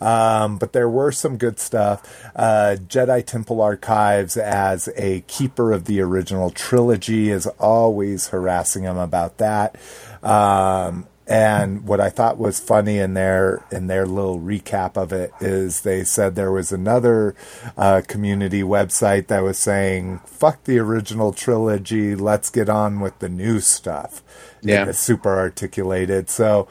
Um, 0.00 0.58
but 0.58 0.72
there 0.72 0.88
were 0.88 1.12
some 1.12 1.36
good 1.36 1.58
stuff. 1.58 2.24
Uh, 2.34 2.76
Jedi 2.88 3.24
Temple 3.24 3.60
Archives, 3.60 4.36
as 4.36 4.88
a 4.96 5.20
keeper 5.22 5.72
of 5.72 5.84
the 5.84 6.00
original 6.00 6.50
trilogy, 6.50 7.30
is 7.30 7.46
always 7.58 8.28
harassing 8.28 8.84
him 8.84 8.98
about 8.98 9.38
that. 9.38 9.76
Um, 10.22 11.06
and 11.26 11.86
what 11.86 12.00
I 12.00 12.10
thought 12.10 12.36
was 12.36 12.60
funny 12.60 12.98
in 12.98 13.14
their 13.14 13.64
in 13.70 13.86
their 13.86 14.06
little 14.06 14.38
recap 14.38 14.96
of 14.96 15.12
it 15.12 15.32
is 15.40 15.80
they 15.80 16.04
said 16.04 16.34
there 16.34 16.52
was 16.52 16.70
another 16.70 17.34
uh, 17.78 18.02
community 18.06 18.62
website 18.62 19.28
that 19.28 19.42
was 19.42 19.58
saying 19.58 20.20
"fuck 20.26 20.64
the 20.64 20.78
original 20.78 21.32
trilogy, 21.32 22.14
let's 22.14 22.50
get 22.50 22.68
on 22.68 23.00
with 23.00 23.18
the 23.20 23.30
new 23.30 23.60
stuff." 23.60 24.22
Yeah. 24.60 24.86
It's 24.88 24.98
super 24.98 25.36
articulated. 25.38 26.28
So 26.28 26.68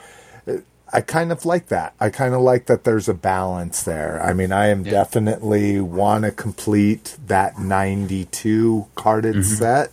uh, 0.48 0.58
I 0.92 1.02
kind 1.02 1.32
of 1.32 1.46
like 1.46 1.68
that. 1.68 1.96
I 2.00 2.12
kind 2.12 2.36
of 2.36 2.42
like 2.42 2.68
that 2.68 2.84
there's 2.84 3.10
a 3.10 3.14
balance 3.16 3.82
there. 3.82 4.22
I 4.22 4.34
mean, 4.34 4.52
I 4.52 4.68
am 4.68 4.84
definitely 4.84 5.80
want 5.80 6.26
to 6.26 6.32
complete 6.32 7.18
that 7.26 7.58
92 7.58 8.88
carded 8.94 9.44
set 9.46 9.92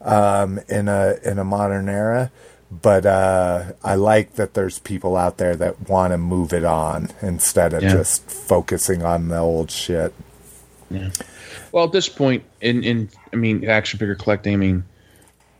um, 0.00 0.60
in 0.68 0.86
a 0.86 1.16
in 1.24 1.40
a 1.40 1.44
modern 1.44 1.88
era. 1.88 2.30
But 2.80 3.04
uh, 3.04 3.72
I 3.84 3.96
like 3.96 4.36
that 4.36 4.54
there's 4.54 4.78
people 4.78 5.14
out 5.16 5.36
there 5.36 5.54
that 5.56 5.90
want 5.90 6.12
to 6.12 6.18
move 6.18 6.54
it 6.54 6.64
on 6.64 7.10
instead 7.20 7.74
of 7.74 7.82
Yeah. 7.82 7.90
just 7.90 8.28
focusing 8.30 9.02
on 9.04 9.28
the 9.28 9.38
old 9.38 9.70
shit. 9.70 10.14
Yeah. 10.90 11.10
Well, 11.72 11.84
at 11.84 11.92
this 11.92 12.08
point, 12.08 12.44
in 12.62 12.82
in 12.82 13.10
I 13.32 13.36
mean, 13.36 13.68
action 13.68 13.98
figure 13.98 14.14
collecting. 14.14 14.54
I 14.54 14.56
mean, 14.56 14.84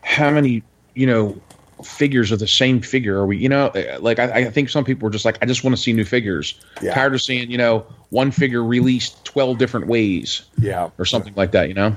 how 0.03 0.31
many 0.31 0.63
you 0.95 1.07
know 1.07 1.39
figures 1.85 2.33
of 2.33 2.39
the 2.39 2.47
same 2.47 2.81
figure 2.81 3.19
are 3.19 3.27
we? 3.27 3.37
You 3.37 3.49
know, 3.51 3.71
like 4.01 4.19
I, 4.19 4.47
I 4.47 4.51
think 4.51 4.71
some 4.71 4.85
people 4.85 5.07
are 5.09 5.11
just 5.11 5.25
like, 5.27 5.37
I 5.43 5.47
just 5.47 5.65
want 5.65 5.77
to 5.77 5.83
see 5.83 5.93
new 5.93 6.05
figures. 6.07 6.55
Yeah. 6.81 6.95
Tired 6.95 7.15
of 7.15 7.21
seeing 7.21 7.51
you 7.51 7.59
know 7.59 7.85
one 8.09 8.31
figure 8.31 8.65
released 8.65 9.23
twelve 9.25 9.59
different 9.59 9.87
ways 9.87 10.43
Yeah. 10.59 10.89
or 10.99 11.05
something 11.05 11.35
like 11.37 11.51
that. 11.53 11.69
You 11.69 11.75
know. 11.75 11.97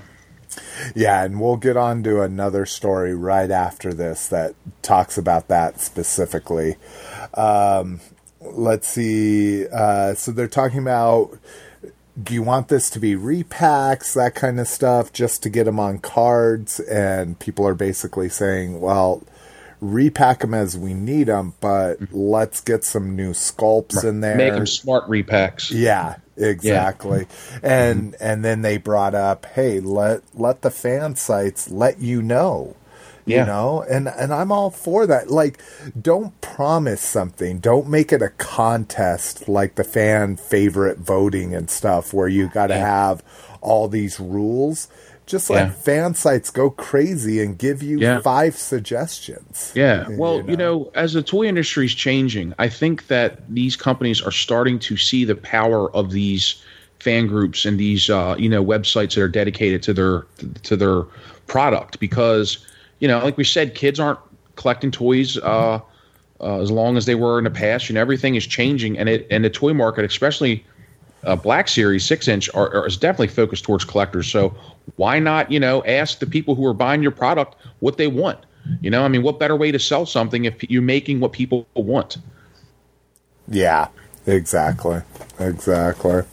Yeah, 0.96 1.24
and 1.24 1.39
we'll 1.39 1.58
get 1.58 1.78
on 1.78 2.04
to 2.04 2.22
another 2.22 2.65
story 2.65 3.15
right 3.15 3.52
after 3.52 3.94
this 3.94 4.28
that 4.30 4.56
talks 4.82 5.18
about 5.18 5.48
that 5.48 5.80
specifically. 5.80 6.76
Um, 7.34 8.02
let's 8.41 8.88
see. 8.88 9.68
Uh, 9.68 10.13
so 10.13 10.32
they're 10.32 10.48
talking 10.48 10.80
about 10.80 11.38
do 12.22 12.34
you 12.34 12.41
want 12.41 12.70
this 12.70 12.89
to 12.91 13.00
be 13.00 13.13
repacks, 13.13 14.13
that 14.13 14.36
kind 14.36 14.60
of 14.60 14.68
stuff, 14.68 15.12
just 15.12 15.44
to 15.44 15.50
get 15.50 15.65
them 15.65 15.80
on 15.80 16.00
cards? 16.00 16.80
And 16.80 17.38
people 17.39 17.68
are 17.68 17.76
basically 17.76 18.30
saying, 18.30 18.80
well, 18.80 19.24
repack 19.82 20.39
them 20.39 20.54
as 20.54 20.78
we 20.78 20.94
need 20.94 21.28
them, 21.28 21.54
but 21.60 21.98
let's 22.13 22.62
get 22.62 22.84
some 22.84 23.15
new 23.15 23.32
sculpts 23.32 24.04
in 24.04 24.22
there. 24.22 24.38
Make 24.38 24.54
them 24.54 24.68
smart 24.68 25.10
repacks. 25.10 25.72
Yeah, 25.72 26.15
exactly. 26.38 27.28
And 27.63 28.15
and 28.19 28.43
then 28.43 28.62
they 28.62 28.78
brought 28.78 29.15
up, 29.15 29.45
hey, 29.48 29.80
let 29.80 30.21
let 30.34 30.62
the 30.62 30.71
fan 30.71 31.15
sites 31.15 31.69
let 31.69 32.00
you 32.00 32.21
know. 32.21 32.76
You 33.28 33.43
know, 33.43 33.82
and 33.89 34.08
and 34.08 34.32
I'm 34.32 34.52
all 34.52 34.69
for 34.69 35.08
that. 35.08 35.32
Like, 35.32 35.60
don't 36.00 36.39
promise 36.41 37.02
something. 37.02 37.58
Don't 37.58 37.88
make 37.89 38.13
it 38.13 38.21
a 38.21 38.30
contest 38.30 39.50
like 39.50 39.74
the 39.74 39.84
fan 39.84 40.36
favorite 40.36 41.00
voting 41.00 41.56
and 41.56 41.67
stuff, 41.67 42.13
where 42.13 42.28
you 42.28 42.48
got 42.50 42.67
to 42.67 42.76
Yeah. 42.76 42.86
have 42.88 43.24
all 43.62 43.88
these 43.88 44.19
rules. 44.19 44.88
Just 45.25 45.49
let 45.49 45.67
Yeah. 45.67 45.71
fan 45.73 46.13
sites 46.13 46.51
go 46.51 46.69
crazy 46.69 47.41
and 47.41 47.57
give 47.57 47.81
you 47.81 47.99
Yeah. 47.99 48.19
five 48.21 48.55
suggestions. 48.55 49.71
Yeah. 49.75 50.07
Well, 50.17 50.43
you 50.47 50.55
know, 50.55 50.91
as 50.93 51.13
the 51.13 51.23
toy 51.23 51.45
industry 51.45 51.85
is 51.85 51.95
changing, 51.95 52.53
I 52.59 52.69
think 52.69 53.07
that 53.07 53.39
these 53.49 53.75
companies 53.75 54.21
are 54.21 54.31
starting 54.31 54.77
to 54.79 54.97
see 54.97 55.25
the 55.25 55.35
power 55.35 55.91
of 55.95 56.11
these 56.11 56.55
fan 56.99 57.27
groups 57.27 57.65
and 57.65 57.79
these 57.79 58.09
uh, 58.09 58.35
you 58.38 58.49
know 58.49 58.63
websites 58.63 59.15
that 59.15 59.21
are 59.21 59.27
dedicated 59.27 59.83
to 59.83 59.93
their 59.93 60.25
to 60.63 60.75
their 60.75 61.01
product 61.47 61.99
because 61.99 62.59
you 62.99 63.07
know, 63.07 63.19
like 63.19 63.38
we 63.38 63.43
said, 63.43 63.75
kids 63.75 63.99
aren't 63.99 64.19
collecting 64.55 64.89
toys 64.89 65.38
uh, 65.39 65.79
uh, 66.39 66.61
as 66.61 66.71
long 66.71 66.95
as 66.97 67.05
they 67.05 67.13
were 67.15 67.38
in 67.38 67.43
the 67.43 67.49
past. 67.51 67.89
You 67.89 67.95
know, 67.95 68.01
everything 68.01 68.35
is 68.35 68.45
changing, 68.47 68.97
and 68.97 69.09
it 69.09 69.27
and 69.29 69.43
the 69.43 69.49
toy 69.49 69.73
market, 69.73 70.05
especially 70.05 70.63
uh, 71.25 71.35
Black 71.35 71.67
Series 71.67 72.05
six 72.05 72.27
inch, 72.27 72.49
are, 72.53 72.73
are 72.73 72.88
is 72.88 72.97
definitely 72.97 73.27
focused 73.27 73.63
towards 73.63 73.83
collectors. 73.85 74.31
So 74.31 74.55
why 74.95 75.19
not, 75.19 75.51
you 75.51 75.59
know, 75.59 75.83
ask 75.85 76.19
the 76.19 76.27
people 76.27 76.55
who 76.55 76.65
are 76.65 76.73
buying 76.73 77.01
your 77.01 77.11
product 77.11 77.55
what 77.79 77.97
they 77.97 78.07
want? 78.07 78.39
You 78.81 78.89
know, 78.89 79.03
I 79.03 79.07
mean, 79.09 79.21
what 79.21 79.39
better 79.39 79.55
way 79.55 79.71
to 79.71 79.79
sell 79.79 80.05
something 80.05 80.45
if 80.45 80.63
you're 80.63 80.81
making 80.81 81.19
what 81.19 81.33
people 81.33 81.67
want? 81.75 82.17
Yeah, 83.47 83.89
exactly. 84.25 85.01
Exactly. 85.39 86.23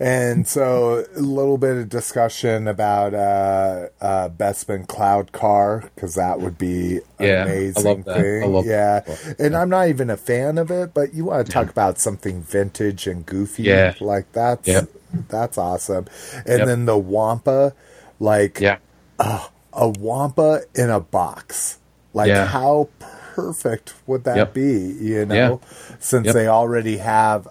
And 0.00 0.46
so 0.46 1.04
a 1.16 1.20
little 1.20 1.58
bit 1.58 1.76
of 1.76 1.88
discussion 1.88 2.68
about 2.68 3.14
uh, 3.14 3.88
uh, 4.00 4.28
Bespin 4.30 4.86
Cloud 4.86 5.32
Car 5.32 5.90
because 5.94 6.14
that 6.14 6.40
would 6.40 6.58
be 6.58 6.96
an 6.98 7.02
Yeah, 7.26 7.42
amazing 7.44 8.04
thing. 8.04 8.54
Yeah, 8.64 9.00
that. 9.00 9.36
and 9.38 9.56
I'm 9.56 9.68
not 9.68 9.88
even 9.88 10.10
a 10.10 10.16
fan 10.16 10.58
of 10.58 10.70
it, 10.70 10.94
but 10.94 11.14
you 11.14 11.24
want 11.26 11.46
to 11.46 11.52
talk 11.52 11.68
about 11.70 11.98
something 11.98 12.42
vintage 12.42 13.06
and 13.06 13.24
goofy, 13.26 13.64
Yeah. 13.64 13.94
like 14.00 14.30
that's 14.32 14.68
Yep. 14.68 14.88
that's 15.28 15.58
awesome. 15.58 16.06
And 16.46 16.58
Yep. 16.58 16.66
then 16.66 16.84
the 16.86 16.98
Wampa, 16.98 17.74
like 18.20 18.60
Yeah, 18.60 18.76
a 19.18 19.88
Wampa 19.88 20.62
in 20.74 20.90
a 20.90 21.00
box. 21.00 21.78
Like 22.14 22.28
Yeah. 22.28 22.46
how 22.46 22.88
perfect 23.34 23.94
would 24.06 24.24
that 24.24 24.36
Yep. 24.36 24.54
be, 24.54 24.96
you 25.00 25.24
know? 25.24 25.34
Yeah. 25.62 25.96
Since 25.98 26.32
they 26.32 26.46
already 26.46 26.98
have 26.98 27.48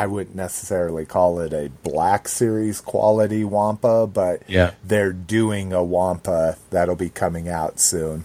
I 0.00 0.06
wouldn't 0.06 0.34
necessarily 0.34 1.04
call 1.04 1.40
it 1.40 1.52
a 1.52 1.68
black 1.82 2.26
series 2.26 2.80
quality 2.80 3.44
Wampa, 3.44 4.06
but 4.06 4.42
Yeah. 4.48 4.70
they're 4.82 5.12
doing 5.12 5.74
a 5.74 5.84
Wampa 5.84 6.56
that'll 6.70 6.96
be 6.96 7.10
coming 7.10 7.50
out 7.50 7.78
soon. 7.80 8.24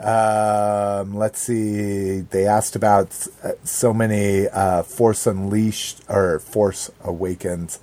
Um, 0.00 1.16
let's 1.16 1.40
see. 1.40 2.20
They 2.20 2.46
asked 2.46 2.76
about 2.76 3.26
uh, 3.42 3.52
so 3.64 3.94
many 3.94 4.48
uh, 4.48 4.82
Force 4.82 5.26
Unleashed 5.26 6.02
or 6.10 6.40
Force 6.40 6.90
Awakens 7.02 7.78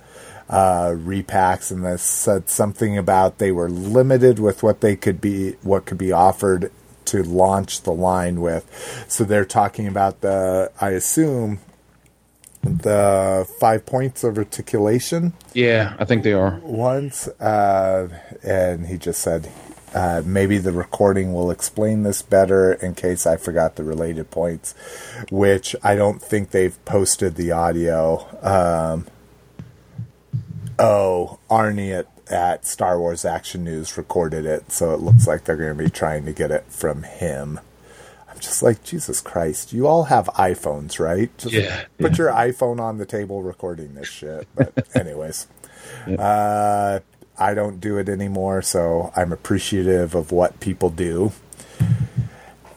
uh, 0.48 0.90
repacks, 0.90 1.72
and 1.72 1.84
they 1.84 1.96
said 1.96 2.48
something 2.48 2.96
about 2.96 3.38
they 3.38 3.50
were 3.50 3.68
limited 3.68 4.38
with 4.38 4.62
what 4.62 4.82
they 4.82 4.94
could 4.94 5.20
be, 5.20 5.56
what 5.64 5.84
could 5.84 5.98
be 5.98 6.12
offered 6.12 6.70
to 7.06 7.24
launch 7.24 7.82
the 7.82 7.92
line 7.92 8.40
with. 8.40 8.64
So 9.08 9.24
they're 9.24 9.44
talking 9.44 9.88
about 9.88 10.20
the, 10.20 10.70
I 10.80 10.90
assume, 10.90 11.58
the 12.66 13.46
five 13.58 13.86
points 13.86 14.24
of 14.24 14.38
articulation 14.38 15.32
yeah, 15.54 15.96
I 15.98 16.04
think 16.04 16.22
they 16.22 16.32
are. 16.32 16.60
once, 16.62 17.28
uh, 17.28 18.08
and 18.42 18.86
he 18.86 18.98
just 18.98 19.20
said, 19.20 19.50
uh, 19.94 20.22
maybe 20.26 20.58
the 20.58 20.72
recording 20.72 21.32
will 21.32 21.50
explain 21.50 22.02
this 22.02 22.20
better 22.20 22.74
in 22.74 22.94
case 22.94 23.26
I 23.26 23.36
forgot 23.36 23.76
the 23.76 23.84
related 23.84 24.30
points, 24.30 24.74
which 25.30 25.74
I 25.82 25.96
don't 25.96 26.20
think 26.20 26.50
they've 26.50 26.84
posted 26.84 27.36
the 27.36 27.52
audio. 27.52 28.26
Um, 28.42 29.06
oh, 30.78 31.38
Arnie 31.48 31.98
at, 31.98 32.08
at 32.30 32.66
Star 32.66 32.98
Wars 32.98 33.24
Action 33.24 33.64
News 33.64 33.96
recorded 33.96 34.44
it, 34.44 34.70
so 34.70 34.92
it 34.92 35.00
looks 35.00 35.26
like 35.26 35.44
they're 35.44 35.56
going 35.56 35.76
to 35.76 35.84
be 35.84 35.90
trying 35.90 36.26
to 36.26 36.32
get 36.32 36.50
it 36.50 36.66
from 36.68 37.02
him. 37.02 37.60
I'm 38.36 38.42
just 38.42 38.62
like, 38.62 38.84
Jesus 38.84 39.22
Christ, 39.22 39.72
you 39.72 39.86
all 39.86 40.04
have 40.04 40.26
iPhones, 40.26 41.00
right? 41.00 41.30
Just 41.38 41.54
Yeah, 41.54 41.84
put 41.96 42.18
your 42.18 42.28
iPhone 42.28 42.78
on 42.78 42.98
the 42.98 43.06
table 43.06 43.42
recording 43.42 43.94
this 43.94 44.08
shit. 44.08 44.46
But, 44.54 44.86
anyways, 44.94 45.46
uh, 46.18 47.00
I 47.38 47.54
don't 47.54 47.80
do 47.80 47.96
it 47.96 48.10
anymore, 48.10 48.60
so 48.60 49.10
I'm 49.16 49.32
appreciative 49.32 50.14
of 50.14 50.32
what 50.32 50.60
people 50.60 50.90
do. 50.90 51.32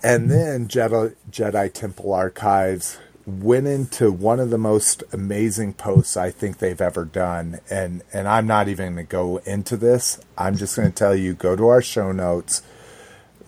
And 0.01 0.31
then 0.31 0.69
Jedi, 0.69 1.15
Jedi 1.29 1.73
Temple 1.73 2.13
Archives 2.13 2.97
went 3.25 3.67
into 3.67 4.13
one 4.13 4.39
of 4.39 4.49
the 4.51 4.57
most 4.57 5.03
amazing 5.11 5.73
posts 5.73 6.15
I 6.15 6.31
think 6.31 6.59
they've 6.59 6.79
ever 6.79 7.03
done. 7.03 7.59
And, 7.69 8.01
and 8.13 8.29
I'm 8.29 8.47
not 8.47 8.69
even 8.69 8.95
going 8.95 9.05
to 9.05 9.11
go 9.11 9.37
into 9.39 9.75
this. 9.75 10.21
I'm 10.37 10.55
just 10.55 10.77
going 10.77 10.87
to 10.87 10.95
tell 10.95 11.15
you 11.15 11.33
go 11.33 11.57
to 11.57 11.67
our 11.67 11.81
show 11.81 12.13
notes, 12.13 12.61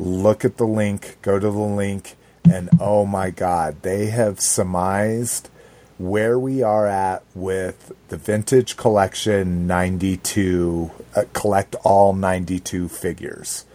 look 0.01 0.43
at 0.43 0.57
the 0.57 0.65
link, 0.65 1.17
go 1.21 1.39
to 1.39 1.51
the 1.51 1.59
link, 1.59 2.15
and 2.49 2.69
oh 2.79 3.05
my 3.05 3.29
God, 3.29 3.81
they 3.83 4.07
have 4.07 4.39
surmised 4.39 5.49
where 5.97 6.39
we 6.39 6.63
are 6.63 6.87
at 6.87 7.23
with 7.35 7.91
the 8.09 8.17
vintage 8.17 8.75
collection 8.75 9.67
92, 9.67 10.89
uh, 11.15 11.23
collect 11.33 11.75
all 11.83 12.13
92 12.13 12.87
figures. 12.89 13.65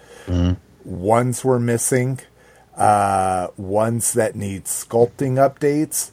Ones 0.84 1.44
were 1.44 1.60
missing, 1.60 2.18
uh, 2.76 3.48
ones 3.56 4.12
that 4.14 4.34
need 4.34 4.64
sculpting 4.64 5.36
updates, 5.36 6.10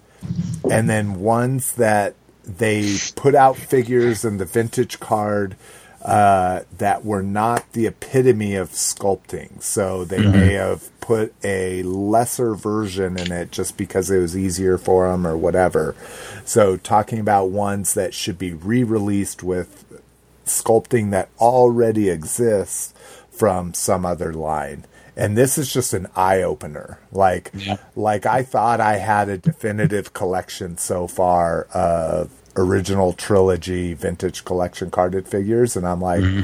and 0.69 0.88
then 0.88 1.15
ones 1.19 1.73
that 1.73 2.13
they 2.43 2.95
put 3.15 3.34
out 3.34 3.58
figures 3.58 4.23
in 4.23 4.38
the 4.38 4.45
vintage 4.45 4.99
card 4.99 5.56
uh, 6.03 6.61
that 6.77 7.05
were 7.05 7.23
not 7.23 7.71
the 7.71 7.87
epitome 7.87 8.55
of 8.55 8.71
sculpting. 8.71 9.61
So 9.63 10.03
they 10.03 10.19
may 10.21 10.53
have 10.53 10.89
put 10.99 11.33
a 11.43 11.81
lesser 11.83 12.55
version 12.55 13.17
in 13.17 13.31
it 13.31 13.51
just 13.51 13.77
because 13.77 14.11
it 14.11 14.19
was 14.19 14.35
easier 14.35 14.77
for 14.77 15.09
them 15.09 15.25
or 15.25 15.37
whatever. 15.37 15.95
So 16.43 16.75
talking 16.75 17.19
about 17.19 17.51
ones 17.51 17.93
that 17.93 18.13
should 18.13 18.37
be 18.37 18.53
re-released 18.53 19.43
with 19.43 20.01
sculpting 20.45 21.11
that 21.11 21.29
already 21.39 22.09
exists 22.09 22.93
from 23.31 23.73
some 23.73 24.05
other 24.05 24.33
line. 24.33 24.83
And 25.15 25.37
this 25.37 25.57
is 25.57 25.71
just 25.71 25.93
an 25.93 26.07
eye 26.15 26.41
opener. 26.41 26.99
Like, 27.11 27.53
like 27.95 28.25
I 28.25 28.43
thought 28.43 28.81
I 28.81 28.97
had 28.97 29.29
a 29.29 29.37
definitive 29.37 30.13
collection 30.13 30.77
so 30.77 31.07
far 31.07 31.63
of 31.73 32.29
original 32.55 33.13
trilogy 33.13 33.93
vintage 33.93 34.45
collection 34.45 34.91
carded 34.91 35.27
figures, 35.27 35.75
and 35.75 35.87
I'm 35.87 36.01
like, 36.01 36.21
mm-hmm. 36.21 36.43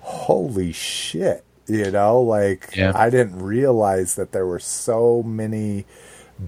holy 0.00 0.72
shit! 0.72 1.44
You 1.66 1.90
know, 1.90 2.20
like 2.20 2.70
Yeah. 2.74 2.92
I 2.94 3.10
didn't 3.10 3.40
realize 3.42 4.14
that 4.14 4.32
there 4.32 4.46
were 4.46 4.58
so 4.58 5.22
many 5.22 5.84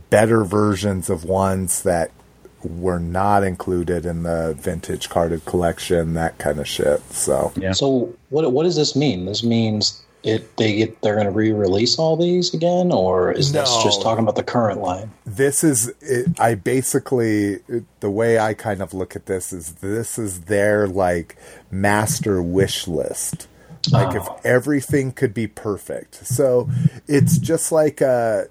better 0.08 0.44
versions 0.44 1.10
of 1.10 1.24
ones 1.24 1.82
that 1.82 2.10
were 2.62 3.00
not 3.00 3.42
included 3.42 4.04
in 4.04 4.22
the 4.22 4.54
vintage 4.58 5.08
carded 5.08 5.44
collection, 5.44 6.14
that 6.14 6.38
kind 6.38 6.58
of 6.58 6.68
shit. 6.68 7.00
So 7.12 7.52
Yeah. 7.56 7.72
So 7.72 8.14
what 8.30 8.50
what 8.52 8.64
does 8.64 8.76
this 8.76 8.96
mean? 8.96 9.26
This 9.26 9.42
means 9.42 10.02
it 10.22 10.56
they 10.56 10.76
get 10.76 11.00
they're 11.02 11.14
going 11.14 11.26
to 11.26 11.32
re-release 11.32 11.98
all 11.98 12.16
these 12.16 12.52
again, 12.54 12.92
or 12.92 13.32
is 13.32 13.52
this 13.52 13.82
just 13.82 14.02
talking 14.02 14.22
about 14.22 14.36
the 14.36 14.42
current 14.42 14.80
line? 14.80 15.10
this 15.36 15.64
is 15.64 15.92
it, 16.00 16.38
I 16.38 16.54
basically 16.54 17.60
the 18.00 18.10
way 18.10 18.38
I 18.38 18.54
kind 18.54 18.82
of 18.82 18.92
look 18.92 19.16
at 19.16 19.26
this 19.26 19.52
is 19.52 19.74
this 19.74 20.18
is 20.18 20.42
their 20.42 20.86
like 20.86 21.36
master 21.70 22.42
wish 22.42 22.88
list. 22.88 23.46
Like 23.90 24.14
if 24.14 24.26
everything 24.44 25.12
could 25.12 25.32
be 25.32 25.46
perfect. 25.46 26.26
So 26.26 26.68
it's 27.08 27.38
just 27.38 27.72
like 27.72 28.02
uh 28.02 28.44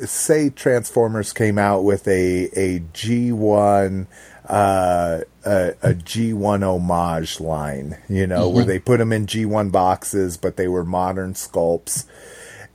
say 0.00 0.50
Transformers 0.50 1.32
came 1.32 1.58
out 1.58 1.84
with 1.84 2.06
a 2.06 2.50
a 2.54 2.80
G1 2.92 4.06
uh 4.46 5.20
a, 5.44 5.74
a 5.82 5.94
G1 5.94 6.62
homage 6.62 7.40
line, 7.40 7.98
you 8.08 8.26
know, 8.26 8.48
where 8.48 8.62
mm-hmm. 8.62 8.68
they 8.68 8.78
put 8.78 8.98
them 8.98 9.12
in 9.12 9.26
G1 9.26 9.70
boxes 9.70 10.36
but 10.36 10.56
they 10.56 10.68
were 10.68 10.84
modern 10.84 11.34
sculpts. 11.34 12.06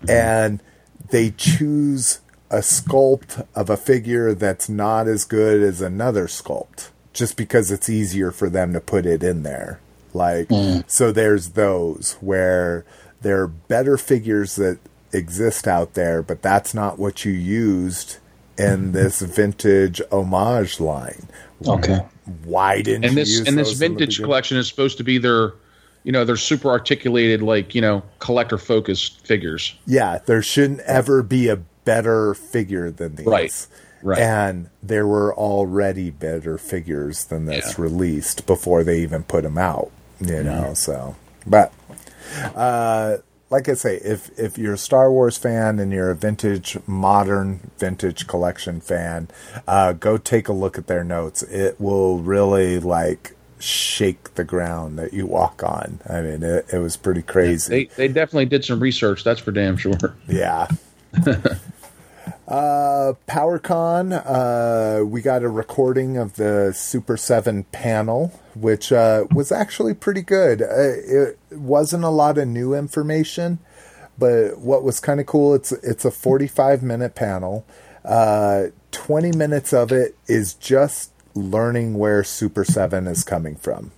And 0.08 0.62
they 1.10 1.32
choose 1.32 2.20
a 2.50 2.60
sculpt 2.60 3.46
of 3.56 3.70
a 3.70 3.78
figure 3.78 4.34
that's 4.34 4.70
not 4.70 5.08
as 5.08 5.26
good 5.26 5.62
as 5.62 5.82
another 5.82 6.28
sculpt 6.28 6.90
just 7.14 7.38
because 7.38 7.70
it's 7.72 7.90
easier 7.90 8.32
for 8.32 8.50
them 8.50 8.74
to 8.74 8.80
put 8.80 9.06
it 9.06 9.24
in 9.24 9.44
there. 9.44 9.80
Like 10.14 10.48
mm. 10.48 10.84
so 10.90 11.12
there's 11.12 11.50
those 11.50 12.18
where 12.22 12.86
there 13.22 13.42
are 13.42 13.48
better 13.48 13.98
figures 13.98 14.56
that 14.56 14.80
exist 15.12 15.68
out 15.68 15.96
there 15.96 16.22
but 16.22 16.42
that's 16.42 16.74
not 16.74 16.98
what 16.98 17.26
you 17.26 17.32
used 17.32 18.18
in 18.58 18.66
mm-hmm. 18.66 18.92
this 18.92 19.22
vintage 19.22 20.02
homage 20.12 20.80
line. 20.80 21.28
Okay. 21.68 22.00
Why 22.44 22.82
didn't 22.82 23.06
and 23.06 23.18
this 23.18 23.40
and 23.48 23.58
this 23.58 23.70
those 23.70 23.82
in 23.82 23.94
the 23.94 24.00
vintage 24.00 24.22
collection 24.22 24.58
is 24.58 24.68
supposed 24.68 24.98
to 24.98 25.04
be 25.04 25.18
their 25.18 25.54
you 26.04 26.12
know 26.12 26.24
their 26.26 26.38
super 26.38 26.70
articulated 26.70 27.42
like 27.42 27.76
you 27.76 27.82
know 27.82 28.02
collector 28.20 28.58
focused 28.58 29.26
figures 29.26 29.76
Yeah, 29.86 30.20
there 30.26 30.42
shouldn't 30.42 30.80
ever 30.82 31.22
be 31.24 31.50
a 31.50 31.58
better 31.86 32.34
figure 32.34 32.92
than 32.92 33.16
these. 33.16 33.26
Right, 33.26 33.68
right. 34.04 34.20
And 34.20 34.70
there 34.84 35.08
were 35.08 35.34
already 35.36 36.10
better 36.12 36.58
figures 36.58 37.26
than 37.26 37.46
this 37.46 37.76
Yeah. 37.78 37.84
released 37.84 38.46
before 38.46 38.84
they 38.84 39.02
even 39.02 39.24
put 39.24 39.44
them 39.44 39.58
out, 39.58 39.92
you 40.20 40.44
know, 40.44 40.74
so 40.74 41.16
but 41.46 41.74
uh 42.56 43.18
like 43.50 43.68
I 43.70 43.74
say, 43.74 43.98
if 43.98 44.30
if 44.38 44.58
you're 44.58 44.74
a 44.74 44.78
Star 44.78 45.12
Wars 45.12 45.38
fan 45.38 45.80
and 45.80 45.92
you're 45.92 46.12
a 46.12 46.16
vintage 46.16 46.78
modern 46.88 47.72
vintage 47.78 48.28
collection 48.28 48.80
fan, 48.82 49.28
uh 49.68 49.94
go 49.94 50.18
take 50.18 50.48
a 50.48 50.54
look 50.54 50.78
at 50.78 50.88
their 50.88 51.04
notes. 51.04 51.44
It 51.44 51.80
will 51.80 52.20
really 52.20 52.80
like 52.80 53.36
shake 53.60 54.36
the 54.36 54.44
ground 54.44 54.98
that 55.00 55.12
you 55.14 55.26
walk 55.26 55.64
on. 55.64 56.00
I 56.10 56.22
mean, 56.22 56.44
it, 56.44 56.66
it 56.72 56.78
was 56.80 56.96
pretty 56.96 57.22
crazy. 57.22 57.70
they 57.70 57.96
they 57.96 58.08
definitely 58.08 58.46
did 58.46 58.64
some 58.64 58.80
research 58.80 59.24
that's 59.24 59.40
for 59.40 59.52
damn 59.52 59.78
sure 59.78 60.16
Yeah. 60.28 60.68
uh, 62.50 63.14
PowerCon, 63.28 64.24
uh, 64.26 65.06
we 65.06 65.22
got 65.22 65.44
a 65.44 65.50
recording 65.50 66.18
of 66.18 66.36
the 66.36 66.74
Super 66.74 67.16
7 67.16 67.64
panel, 67.66 68.40
which 68.56 68.92
uh, 68.92 69.26
was 69.32 69.52
actually 69.52 69.94
pretty 69.94 70.24
good. 70.24 70.64
Uh, 70.64 70.66
it 70.72 71.40
wasn't 71.52 72.04
a 72.04 72.10
lot 72.10 72.40
of 72.40 72.48
new 72.48 72.74
information, 72.74 73.60
but 74.18 74.58
what 74.58 74.84
was 74.84 75.00
kind 75.00 75.20
of 75.20 75.28
cool, 75.28 75.54
it's 75.54 75.72
it's 75.72 76.06
a 76.06 76.12
45 76.12 76.82
minute 76.82 77.14
panel. 77.14 77.66
Uh, 78.04 78.68
20 78.92 79.32
minutes 79.34 79.72
of 79.72 79.92
it 79.92 80.18
is 80.28 80.56
just 80.56 81.12
learning 81.36 81.94
where 82.00 82.24
Super 82.24 82.66
7 82.66 83.06
is 83.06 83.24
coming 83.24 83.56
from 83.56 83.92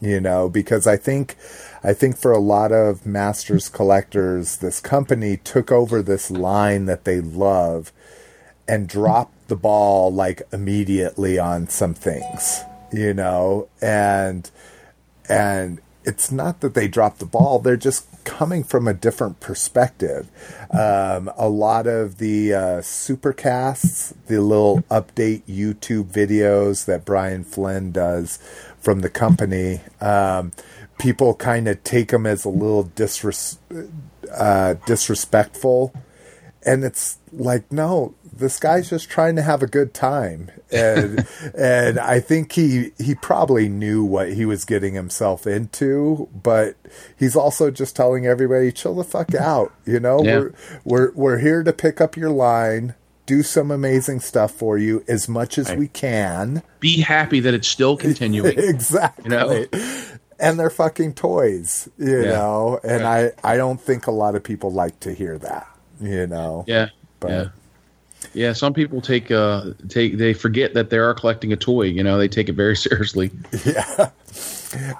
you 0.00 0.20
know 0.20 0.48
because 0.48 0.86
i 0.86 0.96
think 0.96 1.36
i 1.82 1.92
think 1.92 2.16
for 2.16 2.30
a 2.30 2.38
lot 2.38 2.70
of 2.70 3.06
masters 3.06 3.68
collectors 3.68 4.58
this 4.58 4.78
company 4.78 5.38
took 5.38 5.72
over 5.72 6.02
this 6.02 6.30
line 6.30 6.84
that 6.84 7.04
they 7.04 7.18
love 7.18 7.92
and 8.68 8.88
dropped 8.88 9.48
the 9.48 9.56
ball 9.56 10.12
like 10.12 10.42
immediately 10.52 11.38
on 11.38 11.68
some 11.68 11.94
things 11.94 12.62
you 12.92 13.12
know? 13.14 13.68
And 13.80 14.50
and 15.28 15.80
it's 16.04 16.30
not 16.30 16.60
that 16.60 16.74
they 16.74 16.86
dropped 16.86 17.18
the 17.18 17.26
ball 17.26 17.58
they're 17.58 17.76
just 17.76 18.06
coming 18.24 18.62
from 18.62 18.86
a 18.86 18.94
different 18.94 19.40
perspective. 19.40 20.28
Um, 20.70 21.30
a 21.36 21.48
lot 21.48 21.86
of 21.86 22.18
the 22.18 22.54
uh, 22.54 22.80
supercasts 22.80 24.14
the 24.26 24.40
little 24.40 24.82
update 24.90 25.42
youtube 25.42 26.12
videos 26.12 26.86
that 26.86 27.04
brian 27.04 27.44
flynn 27.44 27.92
does 27.92 28.38
from 28.80 29.00
the 29.00 29.08
company 29.08 29.80
um, 30.00 30.52
people 30.98 31.34
kind 31.34 31.68
of 31.68 31.82
take 31.84 32.08
them 32.08 32.26
as 32.26 32.44
a 32.44 32.48
little 32.48 32.84
disres- 32.84 33.58
uh, 34.32 34.74
disrespectful. 34.86 35.92
And 36.64 36.82
it's 36.84 37.18
like 37.32 37.70
no 37.70 38.14
this 38.38 38.58
guy's 38.60 38.90
just 38.90 39.08
trying 39.10 39.36
to 39.36 39.42
have 39.42 39.62
a 39.62 39.66
good 39.66 39.92
time. 39.94 40.50
And 40.72 41.26
and 41.56 41.98
i 42.00 42.18
think 42.18 42.52
he 42.52 42.90
he 42.98 43.14
probably 43.14 43.68
knew 43.68 44.02
what 44.04 44.32
he 44.32 44.44
was 44.44 44.64
getting 44.64 44.94
himself 44.94 45.46
into 45.46 46.28
but 46.42 46.74
he's 47.16 47.36
also 47.36 47.70
just 47.70 47.94
telling 47.94 48.26
everybody 48.26 48.72
chill 48.72 48.96
the 48.96 49.04
fuck 49.04 49.32
out 49.34 49.72
you 49.84 50.00
know? 50.00 50.22
Yeah. 50.24 50.38
we're 50.38 50.52
we're 50.84 51.12
we're 51.12 51.38
here 51.38 51.62
to 51.62 51.72
pick 51.72 52.00
up 52.00 52.16
your 52.16 52.30
line 52.30 52.94
do 53.26 53.42
some 53.44 53.70
amazing 53.70 54.18
stuff 54.18 54.50
for 54.52 54.76
you 54.76 55.04
as 55.08 55.28
much 55.28 55.56
as 55.58 55.72
we 55.74 55.86
can. 55.88 56.62
Be 56.80 57.00
happy 57.00 57.38
that 57.40 57.54
it's 57.54 57.66
still 57.68 57.96
continuing 58.06 58.58
exactly 58.58 59.24
You 59.24 59.30
know? 59.30 59.66
and 60.40 60.58
they're 60.58 60.68
fucking 60.70 61.14
toys 61.14 61.88
you 61.96 62.22
Yeah. 62.24 62.32
know? 62.32 62.80
And 62.82 63.04
i 63.04 63.30
i 63.44 63.56
don't 63.56 63.80
think 63.80 64.08
a 64.08 64.12
lot 64.12 64.34
of 64.34 64.42
people 64.42 64.72
like 64.72 64.98
to 65.00 65.14
hear 65.14 65.38
that 65.38 65.68
you 66.00 66.26
know? 66.26 66.64
Yeah. 66.66 66.88
But- 67.20 67.30
yeah 67.30 67.48
yeah 68.34 68.52
some 68.52 68.72
people 68.72 69.00
take 69.00 69.30
uh 69.30 69.72
take 69.88 70.18
they 70.18 70.32
forget 70.32 70.74
that 70.74 70.90
they 70.90 70.98
are 70.98 71.14
collecting 71.14 71.52
a 71.52 71.56
toy 71.56 71.82
you 71.82 72.02
know 72.02 72.18
they 72.18 72.28
take 72.28 72.48
it 72.48 72.54
very 72.54 72.76
seriously 72.86 73.30
yeah. 73.64 74.10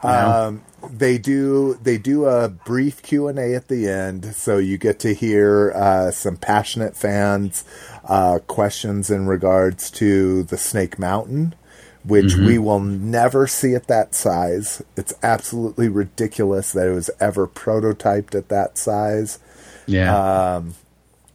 Um, 0.02 0.62
they 0.90 1.18
do 1.18 1.74
they 1.82 1.98
do 1.98 2.26
a 2.26 2.48
brief 2.48 3.02
Q 3.02 3.28
and 3.28 3.38
A 3.38 3.54
at 3.54 3.68
the 3.68 3.88
end, 3.88 4.24
so 4.36 4.58
you 4.58 4.78
get 4.78 5.00
to 5.00 5.12
hear 5.14 5.72
uh, 5.72 6.10
some 6.10 6.36
passionate 6.36 6.96
fans 6.96 7.64
uh, 8.04 8.38
questions 8.46 9.10
in 9.10 9.26
regards 9.26 9.90
to 9.92 10.44
the 10.44 10.56
Snake 10.56 10.98
Mountain, 10.98 11.54
which 12.04 12.26
Mm-hmm. 12.26 12.46
we 12.46 12.58
will 12.58 12.80
never 12.80 13.46
see 13.46 13.74
at 13.74 13.88
that 13.88 14.14
size. 14.14 14.82
It's 14.96 15.12
absolutely 15.22 15.88
ridiculous 15.88 16.72
that 16.72 16.86
it 16.88 16.92
was 16.92 17.10
ever 17.20 17.46
prototyped 17.48 18.34
at 18.34 18.48
that 18.48 18.78
size. 18.78 19.38
yeah 19.86 20.62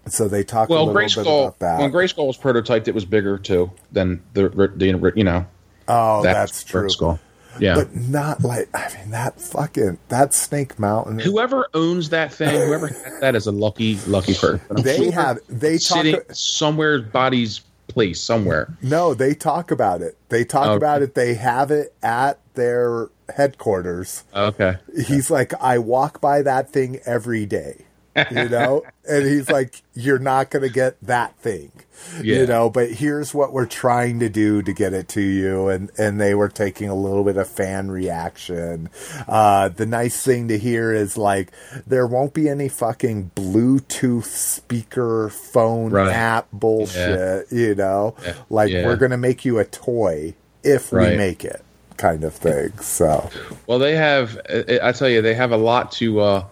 So 0.07 0.27
they 0.27 0.43
talk 0.43 0.69
well 0.69 0.83
a 0.83 0.85
little 0.85 0.99
bit 0.99 1.09
grayskull 1.11 1.43
about 1.47 1.59
that. 1.59 1.79
when 1.79 1.91
grayskull 1.91 2.27
was 2.27 2.37
prototyped 2.37 2.87
it 2.87 2.95
was 2.95 3.05
bigger 3.05 3.37
too 3.37 3.71
than 3.91 4.21
the, 4.33 4.49
the 4.49 5.13
you 5.15 5.23
know 5.23 5.45
oh, 5.87 6.23
that 6.23 6.33
that's 6.33 6.63
true. 6.63 6.87
Grayskull. 6.87 7.19
yeah 7.59 7.75
But 7.75 7.95
not 7.95 8.43
like 8.43 8.69
I 8.73 8.91
mean 8.97 9.11
that 9.11 9.39
fucking 9.39 9.99
that 10.09 10.33
Snake 10.33 10.79
Mountain. 10.79 11.19
whoever 11.19 11.67
owns 11.73 12.09
that 12.09 12.33
thing, 12.33 12.49
whoever 12.49 12.87
that 13.21 13.35
is 13.35 13.45
a 13.47 13.51
lucky, 13.51 13.95
lucky 14.07 14.33
person. 14.33 14.61
I'm 14.69 14.81
They 14.81 14.97
sure 14.97 15.11
have- 15.11 15.39
they 15.49 15.75
it's 15.75 15.87
talk- 15.87 16.03
sitting 16.03 16.19
somewhere 16.31 16.99
body's 17.01 17.61
place 17.87 18.21
somewhere. 18.21 18.73
No, 18.81 19.13
they 19.13 19.33
talk 19.33 19.69
about 19.69 20.01
it. 20.01 20.17
They 20.29 20.45
talk 20.45 20.65
oh, 20.67 20.69
Okay. 20.71 20.77
about 20.77 21.01
it. 21.01 21.13
They 21.13 21.33
have 21.33 21.71
it 21.71 21.93
at 22.01 22.39
their 22.53 23.09
headquarters. 23.35 24.23
Okay, 24.33 24.77
He's 25.07 25.29
like, 25.29 25.53
I 25.61 25.77
walk 25.77 26.21
by 26.21 26.41
that 26.41 26.71
thing 26.71 26.99
every 27.05 27.45
day. 27.45 27.85
You 28.31 28.49
know? 28.49 28.83
and 29.09 29.25
he's 29.25 29.49
like, 29.49 29.81
you're 29.93 30.19
not 30.19 30.49
going 30.51 30.63
to 30.63 30.69
get 30.73 30.95
that 31.01 31.35
thing, 31.37 31.71
Yeah. 32.21 32.39
you 32.41 32.47
know, 32.47 32.69
but 32.69 32.89
here's 32.91 33.33
what 33.33 33.51
we're 33.53 33.65
trying 33.65 34.19
to 34.19 34.29
do 34.29 34.61
to 34.61 34.73
get 34.73 34.93
it 34.93 35.07
to 35.09 35.21
you. 35.21 35.67
And, 35.69 35.89
and 35.97 36.19
they 36.19 36.33
were 36.35 36.47
taking 36.49 36.89
a 36.89 36.95
little 36.95 37.23
bit 37.23 37.37
of 37.37 37.47
fan 37.47 37.89
reaction. 37.91 38.89
Uh, 39.27 39.69
the 39.69 39.85
nice 39.85 40.21
thing 40.23 40.47
to 40.49 40.57
hear 40.57 40.93
is 40.93 41.17
like, 41.17 41.51
there 41.87 42.07
won't 42.07 42.33
be 42.33 42.47
any 42.49 42.69
fucking 42.69 43.31
Bluetooth 43.35 44.25
speaker 44.25 45.29
phone 45.29 45.91
Right. 45.91 46.11
app 46.11 46.47
bullshit, 46.53 47.51
you 47.51 47.75
know? 47.75 48.15
Yeah. 48.23 48.33
Like, 48.49 48.71
Yeah. 48.71 48.85
we're 48.85 48.97
going 48.97 49.11
to 49.11 49.17
make 49.17 49.45
you 49.45 49.59
a 49.59 49.65
toy 49.65 50.33
if 50.63 50.91
we 50.91 51.15
make 51.17 51.43
it 51.43 51.63
kind 51.97 52.23
of 52.23 52.33
thing. 52.33 52.71
So, 52.79 53.29
Well, 53.67 53.79
they 53.79 53.95
have. 53.95 54.39
I 54.49 54.79
I 54.83 54.91
tell 54.91 55.09
you, 55.09 55.21
they 55.21 55.33
have 55.35 55.51
a 55.51 55.57
lot 55.57 55.91
to 55.93 56.19
uh, 56.19 56.43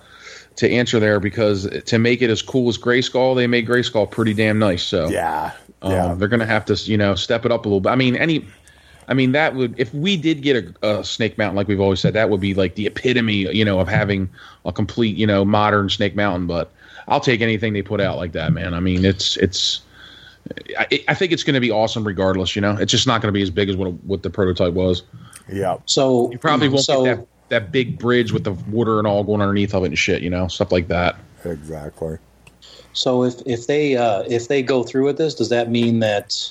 to 0.60 0.70
answer 0.70 1.00
there 1.00 1.20
because 1.20 1.68
to 1.86 1.98
make 1.98 2.22
it 2.22 2.30
as 2.30 2.42
cool 2.42 2.68
as 2.70 2.78
Grayskull, 2.78 3.36
they 3.36 3.48
made 3.48 3.66
Grayskull 3.68 4.10
pretty 4.12 4.34
damn 4.34 4.60
nice. 4.60 4.84
So 4.84 5.08
yeah. 5.10 5.52
um, 5.82 5.92
Yeah. 5.92 6.14
they're 6.16 6.28
going 6.28 6.42
to 6.42 6.46
have 6.46 6.66
to, 6.66 6.74
you 6.76 6.98
know, 6.98 7.16
step 7.16 7.46
it 7.46 7.52
up 7.52 7.66
a 7.66 7.68
little 7.70 7.80
bit. 7.82 7.90
I 7.90 7.96
mean, 7.96 8.16
any. 8.16 8.46
I 9.08 9.16
mean, 9.16 9.32
that 9.32 9.56
would 9.56 9.74
if 9.80 9.92
we 9.94 10.18
did 10.18 10.44
get 10.44 10.76
a, 10.84 11.00
a 11.00 11.04
Snake 11.04 11.38
Mountain, 11.38 11.56
like 11.56 11.68
we've 11.68 11.80
always 11.80 12.00
said, 12.00 12.14
that 12.14 12.30
would 12.30 12.42
be 12.42 12.54
like 12.54 12.76
the 12.76 12.86
epitome, 12.86 13.52
you 13.56 13.66
know, 13.66 13.80
of 13.80 13.88
having 13.88 14.30
a 14.66 14.72
complete, 14.72 15.18
you 15.18 15.26
know, 15.26 15.44
modern 15.44 15.90
Snake 15.90 16.16
Mountain. 16.16 16.46
But 16.46 16.72
I'll 17.08 17.20
take 17.20 17.42
anything 17.42 17.74
they 17.74 17.82
put 17.82 18.02
out 18.02 18.18
like 18.18 18.34
that, 18.34 18.54
man. 18.54 18.74
I 18.76 18.80
mean, 18.80 19.04
it's 19.06 19.36
it's. 19.38 19.82
I, 20.78 21.04
I 21.08 21.14
think 21.16 21.32
it's 21.32 21.44
going 21.44 21.56
to 21.56 21.60
be 21.60 21.72
awesome, 21.72 22.06
regardless. 22.06 22.56
You 22.56 22.62
know, 22.62 22.76
it's 22.78 22.92
just 22.92 23.08
not 23.08 23.22
going 23.22 23.34
to 23.34 23.38
be 23.38 23.42
as 23.42 23.50
big 23.50 23.70
as 23.70 23.76
what 23.76 23.94
what 24.04 24.22
the 24.24 24.30
prototype 24.30 24.74
was. 24.74 25.02
yeah. 25.52 25.78
So 25.86 26.30
You 26.32 26.38
probably 26.38 26.70
won't 26.70 26.86
so, 26.86 27.04
get 27.04 27.18
that 27.18 27.28
that 27.50 27.72
big 27.72 28.00
bridge 28.00 28.32
with 28.32 28.44
the 28.44 28.52
water 28.52 28.98
and 29.00 29.08
all 29.08 29.24
going 29.24 29.42
underneath 29.42 29.74
of 29.74 29.84
it 29.84 29.88
and 29.88 29.98
shit. 30.00 30.22
You 30.22 30.30
know, 30.30 30.48
stuff 30.48 30.72
like 30.72 30.88
that. 30.90 31.16
Exactly. 31.46 32.18
So 32.94 33.24
if 33.24 33.36
if 33.46 33.68
they 33.68 33.96
uh, 33.98 34.24
if 34.28 34.48
they 34.48 34.62
go 34.62 34.84
through 34.84 35.06
with 35.06 35.18
this, 35.18 35.36
does 35.36 35.50
that 35.50 35.70
mean 35.70 36.00
that 36.00 36.50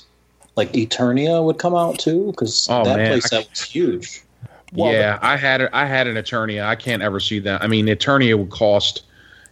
like 0.57 0.73
Eternia 0.73 1.45
would 1.45 1.59
come 1.59 1.75
out 1.75 1.99
too? 1.99 2.27
Because 2.27 2.67
Oh, 2.71 2.85
that 2.85 2.97
man. 2.97 3.09
place 3.13 3.31
that 3.31 3.49
was 3.51 3.63
huge. 3.63 4.23
Well, 4.73 4.93
yeah, 4.93 5.19
I 5.23 5.37
had 5.37 5.63
it. 5.63 5.71
I 5.73 5.87
had 5.87 6.07
an 6.07 6.17
Eternia. 6.17 6.65
I 6.65 6.75
can't 6.77 7.03
ever 7.03 7.21
see 7.21 7.39
that. 7.41 7.63
I 7.63 7.67
mean, 7.69 7.87
Eternia 7.87 8.39
would 8.39 8.51
cost. 8.51 9.03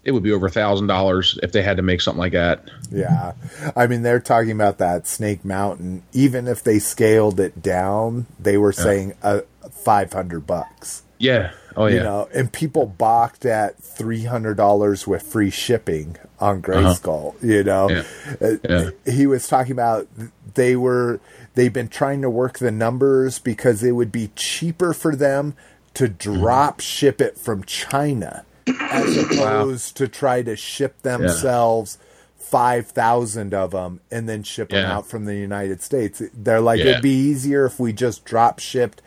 It 0.05 0.13
would 0.13 0.23
be 0.23 0.31
over 0.31 0.47
a 0.47 0.51
thousand 0.51 0.87
dollars 0.87 1.37
if 1.43 1.51
they 1.53 1.63
had 1.63 1.79
to 1.79 1.83
make 1.83 2.01
something 2.01 2.21
like 2.21 2.33
that. 2.33 2.69
Yeah. 2.93 3.33
I 3.75 3.87
mean, 3.89 4.03
they're 4.03 4.21
talking 4.21 4.53
about 4.53 4.79
that 4.79 5.07
Snake 5.09 5.45
Mountain. 5.45 6.03
Even 6.13 6.47
if 6.47 6.63
they 6.63 6.79
scaled 6.79 7.41
it 7.41 7.61
down, 7.61 8.27
they 8.39 8.57
were 8.57 8.73
saying 8.73 9.15
uh, 9.25 9.41
500 9.73 10.47
bucks. 10.47 11.03
Yeah. 11.19 11.53
Oh 11.77 11.87
yeah. 11.87 11.95
You 11.97 12.03
know, 12.03 12.29
and 12.35 12.51
people 12.53 12.87
balked 12.87 13.45
at 13.45 13.79
$300 13.81 15.07
with 15.07 15.23
free 15.23 15.51
shipping 15.51 16.17
on 16.41 16.63
Grayskull, 16.63 17.35
you 17.43 17.65
know. 17.65 17.91
Uh-huh. 17.91 18.57
Yeah. 18.65 18.71
Uh, 18.71 18.91
He 19.11 19.27
was 19.27 19.47
talking 19.49 19.73
about 19.73 20.07
they 20.55 20.75
were 20.77 21.21
they've 21.55 21.73
been 21.73 21.89
trying 21.89 22.23
to 22.23 22.31
work 22.31 22.59
the 22.59 22.71
numbers 22.71 23.39
because 23.39 23.83
it 23.83 23.93
would 23.93 24.11
be 24.13 24.31
cheaper 24.37 24.93
for 24.95 25.15
them 25.17 25.55
to 25.95 26.09
drop 26.09 26.81
ship 26.81 27.21
it 27.21 27.39
from 27.39 27.63
China 27.65 28.45
as 28.81 29.17
opposed 29.33 29.97
to 29.99 30.09
try 30.09 30.43
to 30.43 30.57
ship 30.57 31.01
themselves 31.03 31.99
5,000 32.39 33.53
of 33.55 33.73
them 33.73 34.01
and 34.11 34.29
then 34.29 34.43
ship 34.43 34.69
them 34.71 34.85
out 34.87 35.07
from 35.07 35.25
the 35.25 35.35
United 35.37 35.83
States. 35.83 36.23
They're 36.35 36.61
like, 36.61 36.79
Yeah. 36.79 36.87
it'd 36.93 37.03
be 37.03 37.11
easier 37.11 37.67
if 37.67 37.79
we 37.81 37.93
just 37.93 38.25
drop 38.25 38.59
shipped 38.61 39.03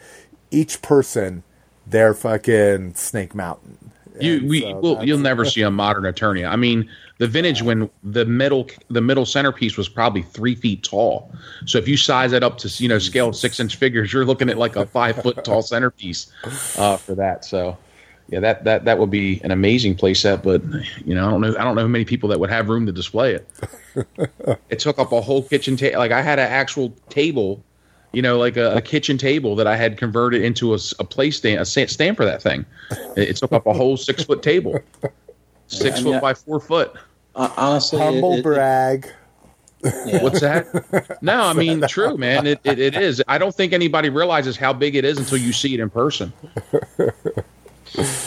each 0.51 0.81
person 0.81 1.43
their 1.89 2.13
fucking 2.13 2.95
Snake 2.95 3.35
Mountain. 3.35 3.77
You 4.19 4.37
And 4.37 4.49
we 4.49 4.61
so 4.61 4.79
will 4.79 5.03
you'll 5.03 5.19
never 5.19 5.45
see 5.45 5.61
a 5.61 5.71
modern 5.71 6.03
Eternia. 6.03 6.49
I 6.49 6.55
mean, 6.55 6.89
the 7.19 7.27
vintage 7.27 7.61
when 7.61 7.89
the 8.03 8.25
middle 8.25 8.67
the 8.89 9.01
middle 9.01 9.25
centerpiece 9.25 9.77
was 9.77 9.87
probably 9.87 10.23
three 10.23 10.55
feet 10.55 10.83
tall. 10.83 11.31
So 11.65 11.77
if 11.77 11.87
you 11.87 11.95
size 11.95 12.33
it 12.33 12.43
up 12.43 12.57
to 12.59 12.83
you 12.83 12.89
know 12.89 12.99
scale 12.99 13.31
six 13.33 13.59
inch 13.59 13.75
figures, 13.75 14.11
you're 14.11 14.25
looking 14.25 14.49
at 14.49 14.57
like 14.57 14.75
a 14.75 14.85
five 14.85 15.21
foot 15.21 15.43
tall 15.43 15.61
centerpiece 15.61 16.31
uh, 16.77 16.97
for 16.97 17.15
that. 17.15 17.45
So 17.45 17.77
yeah, 18.29 18.39
that 18.41 18.63
that 18.63 18.85
that 18.85 18.99
would 18.99 19.09
be 19.09 19.41
an 19.43 19.51
amazing 19.51 19.95
playset. 19.95 20.43
But 20.43 20.63
you 21.05 21.15
know, 21.15 21.27
I 21.27 21.31
don't 21.31 21.41
know 21.41 21.55
I 21.57 21.63
don't 21.63 21.75
know 21.75 21.81
how 21.81 21.87
many 21.87 22.05
people 22.05 22.29
that 22.29 22.39
would 22.39 22.49
have 22.49 22.69
room 22.69 22.85
to 22.85 22.91
display 22.91 23.33
it. 23.33 23.47
it 24.69 24.79
took 24.79 24.99
up 24.99 25.11
a 25.11 25.21
whole 25.21 25.43
kitchen 25.43 25.75
table. 25.75 25.99
Like 25.99 26.11
I 26.11 26.21
had 26.21 26.39
an 26.39 26.47
actual 26.47 26.89
table. 27.09 27.63
You 28.11 28.21
know, 28.23 28.37
like 28.39 28.57
a, 28.57 28.75
a 28.77 28.81
kitchen 28.81 29.17
table 29.19 29.55
that 29.57 29.67
I 29.67 29.75
had 29.75 29.97
converted 29.97 30.41
into 30.43 30.71
a, 30.71 30.75
s- 30.75 30.93
a 30.99 31.03
play 31.03 31.29
stand, 31.29 31.61
a 31.61 31.65
sa- 31.65 31.85
stand 31.85 32.17
for 32.17 32.25
that 32.25 32.41
thing. 32.41 32.65
It, 33.15 33.29
it 33.29 33.35
took 33.37 33.51
up 33.51 33.67
a 33.67 33.73
whole 33.73 33.97
six 33.97 34.23
foot 34.23 34.41
table, 34.41 34.79
six 35.67 35.99
I 35.99 36.03
foot 36.03 36.11
mean, 36.13 36.19
by 36.21 36.33
four 36.33 36.59
foot. 36.59 36.93
Uh, 37.35 37.53
honestly, 37.55 37.99
Humble 37.99 38.33
it- 38.33 38.39
it- 38.39 38.43
brag. 38.43 39.13
yeah. 39.83 40.23
What's 40.23 40.41
that? 40.41 41.17
No, 41.21 41.41
I 41.43 41.53
mean, 41.63 41.81
true, 41.87 42.17
man. 42.17 42.47
It, 42.47 42.59
it, 42.63 42.79
it 42.79 42.95
is. 42.95 43.21
I 43.27 43.37
don't 43.37 43.53
think 43.53 43.73
anybody 43.73 44.09
realizes 44.09 44.57
how 44.57 44.73
big 44.73 44.95
it 44.95 45.05
is 45.05 45.17
until 45.19 45.37
you 45.37 45.53
see 45.53 45.73
it 45.75 45.79
in 45.79 45.89
person. 45.91 46.33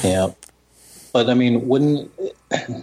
Yeah. 0.02 0.28
But 1.12 1.28
I 1.28 1.34
mean, 1.34 1.68
wouldn't 1.68 2.10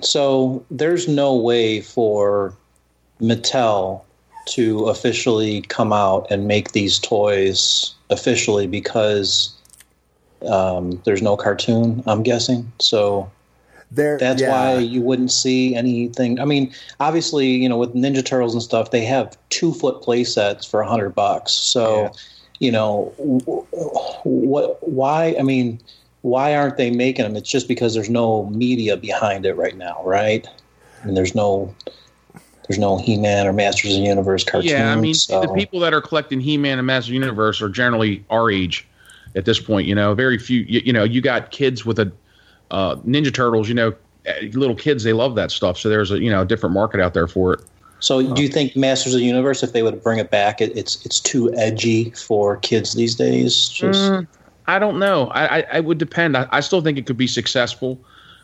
so 0.01 0.63
there's 0.69 1.07
no 1.07 1.35
way 1.35 1.81
for 1.81 2.53
Mattel 3.19 4.01
to 4.49 4.87
officially 4.87 5.61
come 5.63 5.93
out 5.93 6.27
and 6.29 6.47
make 6.47 6.71
these 6.71 6.99
toys 6.99 7.93
officially 8.09 8.67
because 8.67 9.53
um, 10.47 11.01
there's 11.05 11.21
no 11.21 11.35
cartoon, 11.37 12.03
I'm 12.07 12.23
guessing. 12.23 12.71
So 12.79 13.29
There, 13.91 14.17
that's 14.17 14.41
yeah. 14.41 14.51
why 14.51 14.77
you 14.79 15.01
wouldn't 15.01 15.31
see 15.31 15.75
anything. 15.75 16.39
I 16.39 16.45
mean, 16.45 16.73
obviously, 16.99 17.47
you 17.47 17.67
know, 17.69 17.77
with 17.77 17.93
Ninja 17.93 18.23
Turtles 18.23 18.53
and 18.53 18.63
stuff, 18.63 18.91
they 18.91 19.03
have 19.05 19.37
two 19.49 19.73
foot 19.73 20.01
play 20.01 20.23
sets 20.23 20.65
for 20.65 20.81
a 20.81 20.87
hundred 20.87 21.09
bucks. 21.15 21.51
So, 21.51 22.03
Yeah. 22.03 22.09
you 22.59 22.71
know, 22.71 23.13
what? 24.23 24.87
Why? 24.87 25.35
I 25.39 25.43
mean, 25.43 25.79
why 26.21 26.55
aren't 26.55 26.77
they 26.77 26.91
making 26.91 27.23
them? 27.23 27.35
It's 27.35 27.49
just 27.49 27.67
because 27.67 27.93
there's 27.93 28.09
no 28.09 28.45
media 28.47 28.97
behind 28.97 29.45
it 29.45 29.53
right 29.55 29.77
now, 29.77 30.01
right? 30.03 30.47
And 31.03 31.15
there's 31.15 31.33
no, 31.33 31.73
there's 32.69 32.77
no 32.77 32.97
He-Man 32.97 33.47
or 33.47 33.51
Masters 33.51 33.95
of 33.95 33.97
the 33.97 34.07
Universe 34.07 34.43
cartoons. 34.43 34.71
Yeah, 34.71 34.93
I 34.93 34.95
mean, 34.95 35.15
so- 35.15 35.41
the 35.41 35.47
people 35.49 35.79
that 35.79 35.91
are 35.91 36.01
collecting 36.01 36.39
He-Man 36.39 36.77
and 36.77 36.85
Master 36.85 37.11
Universe 37.11 37.63
are 37.63 37.69
generally 37.69 38.23
our 38.29 38.51
age 38.51 38.87
at 39.35 39.45
this 39.45 39.59
point. 39.59 39.87
You 39.87 39.95
know, 39.95 40.13
very 40.13 40.37
few. 40.37 40.61
You, 40.61 40.81
you 40.85 40.93
know, 40.93 41.03
you 41.03 41.19
got 41.19 41.49
kids 41.49 41.83
with 41.83 41.97
a 41.97 42.11
uh, 42.69 42.97
Ninja 42.97 43.33
Turtles. 43.33 43.67
You 43.67 43.73
know, 43.73 43.93
eh, 44.25 44.49
little 44.53 44.75
kids 44.75 45.03
they 45.03 45.13
love 45.13 45.33
that 45.33 45.49
stuff. 45.49 45.79
So 45.79 45.89
there's 45.89 46.11
a 46.11 46.21
you 46.21 46.29
know 46.29 46.43
a 46.43 46.45
different 46.45 46.73
market 46.75 47.01
out 47.01 47.15
there 47.15 47.27
for 47.27 47.53
it. 47.53 47.61
So, 48.01 48.33
do 48.33 48.41
you 48.41 48.47
think 48.47 48.77
Masters 48.77 49.13
of 49.13 49.19
the 49.19 49.25
Universe, 49.25 49.61
if 49.61 49.73
they 49.73 49.83
would 49.83 50.01
bring 50.03 50.19
it 50.19 50.29
back, 50.29 50.61
it, 50.61 50.71
it's 50.77 51.03
it's 51.05 51.19
too 51.19 51.51
edgy 51.55 52.11
for 52.11 52.57
kids 52.57 52.93
these 52.93 53.15
days? 53.15 53.67
Just 53.67 54.11
Mm, 54.11 54.27
I 54.67 54.77
don't 54.77 54.99
know. 54.99 55.27
I, 55.29 55.57
I, 55.59 55.65
I 55.73 55.79
would 55.79 55.97
depend. 55.97 56.37
I, 56.37 56.47
I 56.51 56.59
still 56.59 56.81
think 56.81 56.99
it 56.99 57.07
could 57.07 57.17
be 57.17 57.27
successful, 57.27 57.99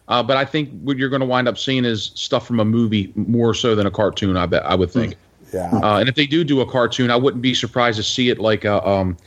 uh, 0.08 0.22
but 0.22 0.38
I 0.38 0.46
think 0.46 0.70
what 0.82 0.98
you're 0.98 1.10
going 1.10 1.22
to 1.22 1.26
wind 1.26 1.48
up 1.48 1.58
seeing 1.58 1.86
is 1.86 2.12
stuff 2.16 2.46
from 2.46 2.60
a 2.60 2.66
movie 2.66 3.12
more 3.16 3.54
so 3.54 3.76
than 3.76 3.88
a 3.88 3.92
cartoon. 3.92 4.38
I 4.38 4.46
bet 4.46 4.66
I 4.66 4.76
would 4.76 4.92
think. 4.92 5.16
Yeah. 5.54 5.72
Uh, 5.72 6.00
and 6.00 6.10
if 6.10 6.16
they 6.16 6.28
do 6.28 6.44
do 6.44 6.62
a 6.62 6.70
cartoon, 6.70 7.10
I 7.10 7.16
wouldn't 7.16 7.42
be 7.42 7.54
surprised 7.54 7.98
to 7.98 8.04
see 8.04 8.30
it 8.30 8.40
like 8.40 8.66
a 8.66 8.86
um, 8.88 9.18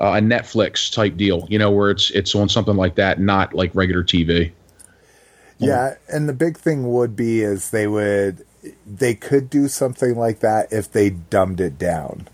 uh, 0.00 0.14
a 0.16 0.20
Netflix 0.20 0.92
type 0.92 1.16
deal. 1.16 1.46
You 1.48 1.58
know, 1.58 1.70
where 1.70 1.90
it's 1.90 2.10
it's 2.10 2.34
on 2.34 2.48
something 2.48 2.76
like 2.76 2.96
that, 2.96 3.20
not 3.20 3.54
like 3.54 3.74
regular 3.74 4.02
TV. 4.02 4.50
Yeah, 5.58 5.94
and 6.08 6.28
the 6.28 6.32
big 6.32 6.58
thing 6.58 6.92
would 6.92 7.14
be 7.14 7.42
is 7.42 7.70
they 7.70 7.86
would 7.86 8.44
they 8.86 9.14
could 9.14 9.50
do 9.50 9.68
something 9.68 10.16
like 10.16 10.40
that 10.40 10.72
if 10.72 10.90
they 10.90 11.10
dumbed 11.10 11.60
it 11.60 11.78
down. 11.78 12.28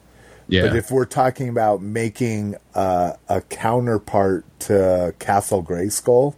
Yeah. 0.49 0.67
But 0.67 0.77
if 0.77 0.91
we're 0.91 1.05
talking 1.05 1.49
about 1.49 1.81
making 1.81 2.57
uh, 2.75 3.13
a 3.29 3.41
counterpart 3.43 4.45
to 4.61 5.15
Castle 5.19 5.63
Grayskull, 5.63 6.35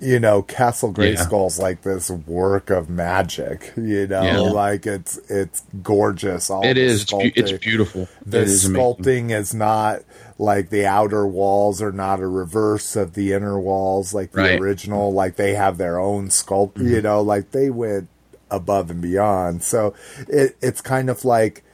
you 0.00 0.20
know, 0.20 0.42
Castle 0.42 0.90
Yeah. 0.96 1.14
Grayskull's 1.14 1.58
like 1.58 1.82
this 1.82 2.08
work 2.10 2.70
of 2.70 2.88
magic. 2.88 3.72
You 3.76 4.06
know, 4.06 4.22
Yeah. 4.22 4.38
like 4.38 4.86
it's 4.86 5.18
it's 5.28 5.62
gorgeous. 5.82 6.50
All 6.50 6.64
it 6.64 6.74
the 6.74 6.80
is. 6.82 7.02
It's, 7.02 7.10
beau- 7.10 7.20
it's 7.34 7.52
beautiful. 7.52 8.08
The 8.24 8.42
it 8.42 8.48
is 8.48 8.64
amazing. 8.64 8.80
sculpting 8.82 9.30
is 9.30 9.54
not 9.54 10.02
like 10.38 10.70
the 10.70 10.86
outer 10.86 11.26
walls 11.26 11.82
are 11.82 11.90
not 11.90 12.20
a 12.20 12.28
reverse 12.28 12.94
of 12.94 13.14
the 13.14 13.32
inner 13.32 13.58
walls 13.58 14.14
like 14.14 14.30
the 14.32 14.40
Right. 14.40 14.50
Mm-hmm. 14.52 14.62
original. 14.62 15.12
Like 15.12 15.34
they 15.36 15.54
have 15.54 15.78
their 15.78 15.98
own 15.98 16.28
sculpt. 16.28 16.78
You 16.78 17.02
know, 17.02 17.20
like 17.20 17.50
they 17.50 17.68
went 17.70 18.08
above 18.50 18.90
and 18.90 19.02
beyond. 19.02 19.62
So 19.62 19.94
it, 20.28 20.56
it's 20.62 20.80
kind 20.80 21.10
of 21.10 21.24
like 21.24 21.64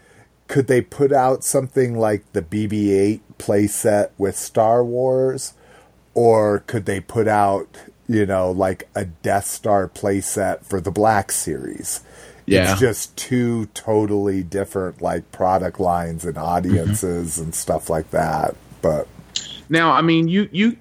could 0.49 0.67
they 0.67 0.81
put 0.83 1.13
out 1.13 1.43
something 1.45 1.99
like 1.99 2.25
the 2.33 2.43
BB-8 2.43 3.21
playset 3.39 4.11
with 4.19 4.37
Star 4.37 4.85
Wars, 4.85 5.55
or 6.15 6.61
could 6.67 6.85
they 6.87 7.01
put 7.01 7.27
out 7.29 7.69
you 8.09 8.27
know 8.27 8.51
like 8.51 8.89
a 8.95 9.05
Death 9.05 9.47
Star 9.47 9.89
playset 9.89 10.65
for 10.65 10.81
the 10.81 10.91
Black 10.91 11.33
Series? 11.33 12.01
Yeah. 12.47 12.73
It's 12.73 12.81
just 12.81 13.17
two 13.17 13.67
totally 13.67 14.43
different 14.43 15.01
like 15.01 15.31
product 15.33 15.81
lines 15.81 16.25
and 16.25 16.37
audiences 16.37 17.39
and 17.39 17.55
stuff 17.55 17.89
like 17.89 18.11
that. 18.11 18.55
But 18.83 19.09
Now, 19.69 19.93
I 19.93 20.03
mean, 20.03 20.29
you 20.29 20.49
you, 20.53 20.77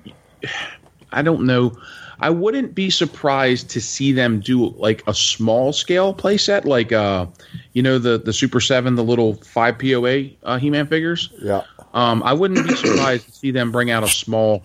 I 1.11 1.21
don't 1.21 1.45
know. 1.45 1.78
I 2.19 2.30
wouldn't 2.30 2.76
be 2.76 2.89
surprised 2.89 3.69
to 3.71 3.82
see 3.82 4.11
them 4.11 4.39
do 4.39 4.69
like 4.78 5.03
a 5.07 5.13
small 5.13 5.74
scale 5.74 6.13
playset, 6.13 6.65
like 6.65 6.91
uh, 6.91 7.26
you 7.74 7.82
know 7.82 7.97
the 7.97 8.17
the 8.17 8.34
Super 8.34 8.59
Seven, 8.59 8.95
the 8.95 9.03
little 9.03 9.36
five 9.36 9.80
POA 9.80 10.30
uh, 10.43 10.57
He 10.57 10.69
Man 10.69 10.88
figures. 10.88 11.30
Yeah. 11.41 11.63
Um, 11.93 12.24
I 12.24 12.34
wouldn't 12.34 12.67
be 12.67 12.76
surprised 12.76 13.28
to 13.28 13.32
see 13.32 13.51
them 13.51 13.71
bring 13.71 13.91
out 13.91 14.03
a 14.03 14.07
small 14.07 14.63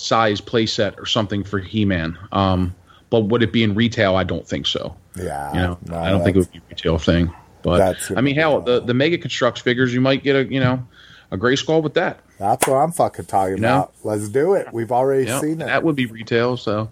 size 0.00 0.40
playset 0.40 0.98
or 0.98 1.06
something 1.06 1.44
for 1.44 1.58
He 1.58 1.84
Man. 1.84 2.18
Um, 2.32 2.74
but 3.10 3.20
would 3.22 3.42
it 3.42 3.52
be 3.52 3.62
in 3.62 3.74
retail? 3.74 4.16
I 4.16 4.24
don't 4.24 4.46
think 4.46 4.66
so. 4.66 4.96
Yeah. 5.16 5.52
You 5.52 5.58
know, 5.60 5.78
no, 5.86 5.98
I 5.98 6.10
don't 6.10 6.22
think 6.24 6.36
it 6.36 6.40
would 6.40 6.52
be 6.52 6.58
a 6.58 6.62
retail 6.70 6.98
thing. 6.98 7.32
But 7.62 7.78
That's- 7.78 8.12
I 8.16 8.20
mean, 8.20 8.36
hell, 8.36 8.60
the 8.62 8.80
the 8.80 8.94
Mega 8.94 9.18
Construx 9.18 9.60
figures, 9.60 9.92
you 9.92 10.00
might 10.00 10.22
get 10.22 10.36
a 10.36 10.44
you 10.50 10.60
know 10.60 10.86
a 11.30 11.36
Grayskull 11.36 11.82
with 11.82 11.94
that. 11.94 12.20
That's 12.38 12.66
what 12.66 12.76
I'm 12.76 12.90
fucking 12.92 13.26
talking 13.26 13.56
You 13.56 13.60
know? 13.60 13.68
about. 13.76 13.92
Let's 14.02 14.28
do 14.30 14.54
it. 14.54 14.68
We've 14.72 14.90
already 14.90 15.26
seen 15.40 15.60
it. 15.60 15.66
that 15.66 15.82
would 15.84 15.94
be 15.96 16.06
retail. 16.06 16.56
So, 16.56 16.88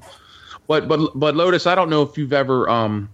but 0.66 0.86
but 0.88 1.12
but 1.14 1.34
Lotus, 1.36 1.66
I 1.66 1.74
don't 1.74 1.88
know 1.88 2.02
if 2.02 2.18
you've 2.18 2.34
ever 2.34 2.68
um 2.68 3.08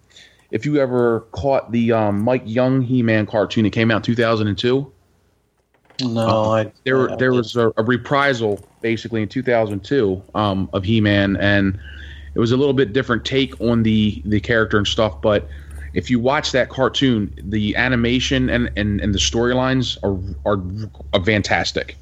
if 0.50 0.64
you 0.66 0.78
ever 0.80 1.20
caught 1.32 1.70
the 1.70 1.92
um 1.92 2.22
Mike 2.22 2.42
Young 2.44 2.82
He 2.82 3.02
Man 3.02 3.26
cartoon 3.26 3.62
that 3.64 3.70
came 3.70 3.90
out 3.92 3.96
in 3.98 4.02
2002. 4.02 4.90
No, 6.02 6.52
I 6.52 6.72
There 6.84 7.10
I 7.10 7.16
there 7.16 7.30
did- 7.30 7.36
was 7.36 7.56
a, 7.56 7.72
a 7.76 7.82
reprisal 7.84 8.66
basically 8.80 9.22
in 9.22 9.28
2002 9.28 10.22
um 10.34 10.68
of 10.72 10.84
He 10.84 11.00
Man, 11.00 11.36
and 11.36 11.78
it 12.34 12.38
was 12.38 12.52
a 12.52 12.56
little 12.56 12.74
bit 12.74 12.92
different 12.92 13.24
take 13.24 13.60
on 13.60 13.82
the 13.82 14.22
the 14.24 14.40
character 14.40 14.78
and 14.78 14.86
stuff, 14.86 15.20
but. 15.20 15.48
If 15.96 16.10
you 16.10 16.18
watch 16.18 16.50
that 16.50 16.70
cartoon, 16.70 17.32
the 17.40 17.76
animation 17.76 18.50
and, 18.50 18.68
and, 18.76 19.00
and 19.00 19.14
the 19.14 19.18
storylines 19.20 19.96
are, 20.02 20.18
are 20.44 20.60
are 21.16 21.24
fantastic. 21.24 21.96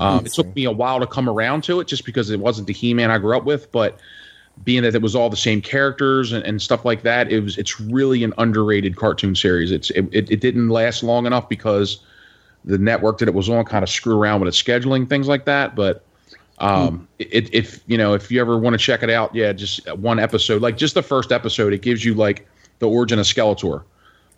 Um, 0.00 0.26
it 0.26 0.32
took 0.32 0.52
me 0.56 0.64
a 0.64 0.72
while 0.72 0.98
to 0.98 1.06
come 1.06 1.28
around 1.28 1.62
to 1.62 1.78
it, 1.78 1.86
just 1.86 2.04
because 2.04 2.28
it 2.30 2.40
wasn't 2.40 2.66
the 2.66 2.72
He-Man 2.72 3.08
I 3.08 3.18
grew 3.18 3.36
up 3.36 3.44
with. 3.44 3.70
But 3.70 4.00
being 4.64 4.82
that 4.82 4.96
it 4.96 5.00
was 5.00 5.14
all 5.14 5.30
the 5.30 5.36
same 5.36 5.62
characters 5.62 6.32
and, 6.32 6.44
and 6.44 6.60
stuff 6.60 6.84
like 6.84 7.02
that, 7.02 7.30
it 7.30 7.38
was 7.38 7.56
it's 7.56 7.78
really 7.80 8.24
an 8.24 8.34
underrated 8.36 8.96
cartoon 8.96 9.36
series. 9.36 9.70
It's 9.70 9.90
it, 9.90 10.08
it, 10.10 10.28
it 10.28 10.40
didn't 10.40 10.70
last 10.70 11.04
long 11.04 11.24
enough 11.24 11.48
because 11.48 12.00
the 12.66 12.78
network 12.78 13.18
that 13.18 13.28
it 13.28 13.34
was 13.34 13.48
on 13.48 13.64
kind 13.64 13.82
of 13.82 13.88
screw 13.88 14.18
around 14.18 14.40
with 14.40 14.48
its 14.48 14.60
scheduling, 14.60 15.08
things 15.08 15.28
like 15.28 15.44
that. 15.44 15.74
But 15.76 16.04
um, 16.58 17.06
it, 17.18 17.52
if 17.54 17.80
you 17.86 17.96
know 17.96 18.14
if 18.14 18.30
you 18.30 18.40
ever 18.40 18.58
want 18.58 18.74
to 18.74 18.78
check 18.78 19.02
it 19.02 19.10
out, 19.10 19.34
yeah, 19.34 19.52
just 19.52 19.90
one 19.96 20.18
episode, 20.18 20.62
like 20.62 20.76
just 20.76 20.94
the 20.94 21.02
first 21.02 21.32
episode, 21.32 21.72
it 21.72 21.82
gives 21.82 22.04
you 22.04 22.14
like 22.14 22.46
the 22.78 22.88
origin 22.88 23.18
of 23.18 23.26
Skeletor, 23.26 23.84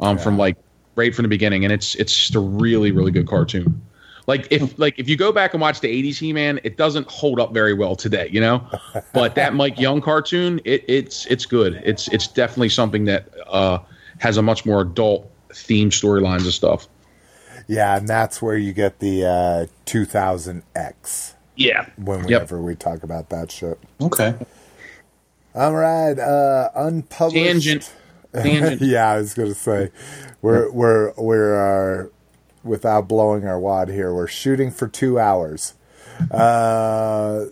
um, 0.01 0.19
from 0.19 0.37
like 0.37 0.57
right 0.95 1.15
from 1.15 1.23
the 1.23 1.29
beginning, 1.29 1.65
and 1.65 1.73
it's 1.73 1.95
it's 1.95 2.15
just 2.15 2.35
a 2.35 2.41
really 2.41 2.91
really 2.91 3.11
good 3.11 3.27
cartoon. 3.27 3.81
Like 4.27 4.47
if 4.51 4.79
like 4.79 4.99
if 4.99 5.09
you 5.09 5.17
go 5.17 5.33
back 5.33 5.55
and 5.55 5.61
watch 5.61 5.81
the 5.81 5.89
'80s 5.89 6.19
He-Man, 6.19 6.61
it 6.63 6.77
doesn't 6.77 7.09
hold 7.11 7.41
up 7.41 7.55
very 7.55 7.73
well 7.73 7.97
today, 7.97 8.29
you 8.31 8.43
know. 8.43 8.63
But 9.15 9.35
that 9.37 9.55
Mike 9.55 9.81
Young 9.81 10.03
cartoon, 10.03 10.61
it, 10.67 10.85
it's 10.87 11.25
it's 11.27 11.47
good. 11.47 11.81
It's 11.83 12.09
it's 12.09 12.27
definitely 12.27 12.69
something 12.69 13.07
that 13.07 13.31
uh, 13.47 13.79
has 14.19 14.37
a 14.37 14.43
much 14.43 14.67
more 14.67 14.83
adult 14.83 15.31
theme 15.55 15.89
storylines 15.89 16.43
and 16.43 16.53
stuff. 16.53 16.89
Yeah, 17.69 17.97
and 17.97 18.09
that's 18.09 18.43
where 18.43 18.57
you 18.57 18.73
get 18.73 18.99
the 18.99 19.25
uh, 19.25 19.67
2000X 19.87 21.35
Yeah. 21.57 21.87
whenever 21.97 22.61
we 22.61 22.75
talk 22.75 23.03
about 23.05 23.29
that 23.31 23.53
shit. 23.53 23.79
okay. 24.01 24.35
All 25.55 25.75
right, 25.75 26.19
uh, 26.19 26.71
unpublished. 26.75 27.35
Tangent. 27.45 27.93
Tangent. 28.35 28.81
yeah, 28.83 29.11
I 29.11 29.19
was 29.19 29.35
gonna 29.35 29.55
say, 29.55 29.91
we're 30.43 30.71
we're 30.71 31.13
we're 31.17 32.03
uh, 32.05 32.07
without 32.63 33.09
blowing 33.09 33.47
our 33.47 33.59
wad 33.59 33.89
here. 33.89 34.13
We're 34.15 34.27
shooting 34.29 34.71
for 34.71 34.87
two 34.87 35.19
hours. 35.19 35.75
Uh, 36.31 37.47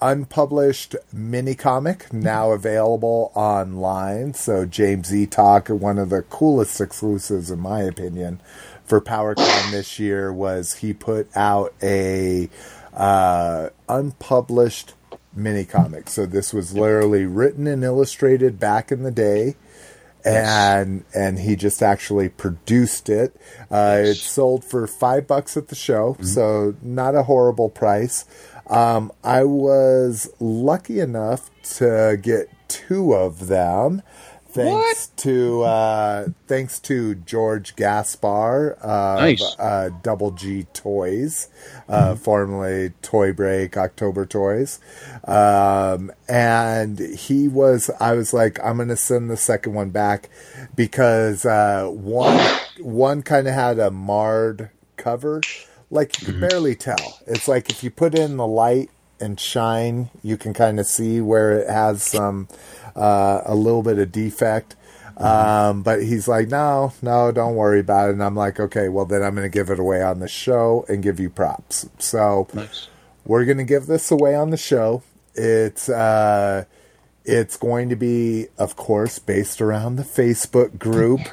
unpublished 0.00 0.96
mini 1.12 1.54
comic 1.54 2.12
now 2.12 2.52
available 2.52 3.32
online. 3.34 4.34
So 4.34 4.64
James 4.64 5.14
E. 5.14 5.26
Talk, 5.26 5.68
one 5.68 5.98
of 5.98 6.10
the 6.10 6.22
coolest 6.22 6.80
exclusives 6.80 7.50
in 7.50 7.60
my 7.60 7.82
opinion 7.82 8.40
for 8.84 9.00
PowerCon 9.00 9.70
this 9.70 9.98
year 9.98 10.32
was 10.32 10.76
he 10.76 10.92
put 10.92 11.28
out 11.36 11.74
a 11.82 12.48
uh, 12.94 13.68
unpublished 13.88 14.94
mini 15.34 15.64
comic. 15.64 16.08
So 16.08 16.26
this 16.26 16.52
was 16.52 16.74
literally 16.74 17.26
written 17.26 17.66
and 17.66 17.84
illustrated 17.84 18.58
back 18.58 18.90
in 18.90 19.02
the 19.02 19.10
day 19.10 19.56
and 20.24 21.04
and 21.14 21.38
he 21.38 21.56
just 21.56 21.82
actually 21.82 22.28
produced 22.28 23.08
it. 23.08 23.34
Uh, 23.70 24.00
It 24.02 24.16
sold 24.16 24.64
for 24.64 24.86
five 24.86 25.26
bucks 25.26 25.56
at 25.56 25.68
the 25.68 25.74
show, 25.74 26.16
so 26.20 26.74
not 26.82 27.14
a 27.14 27.22
horrible 27.24 27.68
price. 27.68 28.24
Um, 28.68 29.12
I 29.24 29.44
was 29.44 30.30
lucky 30.40 31.00
enough 31.00 31.50
to 31.76 32.18
get 32.20 32.48
two 32.68 33.14
of 33.14 33.46
them. 33.48 34.02
Thanks 34.50 35.08
to 35.18 35.62
uh, 35.62 36.28
thanks 36.46 36.80
to 36.80 37.14
George 37.14 37.76
Gaspar 37.76 38.72
of 38.80 39.20
Nice. 39.20 39.56
uh, 39.58 39.90
Double 40.02 40.30
G 40.30 40.64
Toys, 40.72 41.48
uh, 41.86 42.14
formerly 42.14 42.94
Toy 43.02 43.32
Break 43.34 43.76
October 43.76 44.24
Toys, 44.24 44.80
um, 45.24 46.10
and 46.28 46.98
he 46.98 47.46
was. 47.46 47.90
I 48.00 48.14
was 48.14 48.32
like, 48.32 48.58
I'm 48.64 48.78
gonna 48.78 48.96
send 48.96 49.30
the 49.30 49.36
second 49.36 49.74
one 49.74 49.90
back 49.90 50.30
because 50.74 51.44
uh, 51.44 51.86
one 51.86 52.42
one 52.80 53.22
kind 53.22 53.46
of 53.48 53.54
had 53.54 53.78
a 53.78 53.90
marred 53.90 54.70
cover, 54.96 55.42
like 55.90 56.20
you 56.20 56.26
could 56.26 56.40
barely 56.40 56.74
tell. 56.74 57.18
It's 57.26 57.48
like 57.48 57.70
if 57.70 57.82
you 57.82 57.90
put 57.90 58.14
in 58.14 58.36
the 58.36 58.46
light 58.46 58.90
and 59.20 59.38
shine, 59.38 60.10
you 60.22 60.36
can 60.36 60.54
kind 60.54 60.78
of 60.78 60.86
see 60.86 61.20
where 61.20 61.58
it 61.58 61.68
has 61.68 62.02
some 62.02 62.48
uh, 62.94 63.42
a 63.44 63.54
little 63.54 63.82
bit 63.82 63.98
of 63.98 64.12
defect. 64.12 64.76
Um, 65.16 65.82
but 65.82 66.02
he's 66.04 66.28
like, 66.28 66.48
no, 66.48 66.92
no, 67.02 67.32
don't 67.32 67.56
worry 67.56 67.80
about 67.80 68.10
it. 68.10 68.12
And 68.12 68.22
I'm 68.22 68.36
like, 68.36 68.60
okay, 68.60 68.88
well 68.88 69.04
then 69.04 69.22
I'm 69.22 69.34
going 69.34 69.50
to 69.50 69.52
give 69.52 69.68
it 69.70 69.80
away 69.80 70.00
on 70.00 70.20
the 70.20 70.28
show 70.28 70.84
and 70.88 71.02
give 71.02 71.18
you 71.18 71.28
props. 71.28 71.88
So 71.98 72.46
Nice. 72.54 72.86
we're 73.24 73.44
going 73.44 73.58
to 73.58 73.64
give 73.64 73.86
this 73.86 74.12
away 74.12 74.36
on 74.36 74.50
the 74.50 74.56
show. 74.56 75.02
It's 75.34 75.88
uh, 75.88 76.64
it's 77.24 77.56
going 77.56 77.88
to 77.88 77.96
be, 77.96 78.46
of 78.58 78.76
course, 78.76 79.18
based 79.18 79.60
around 79.60 79.96
the 79.96 80.04
Facebook 80.04 80.78
group. 80.78 81.20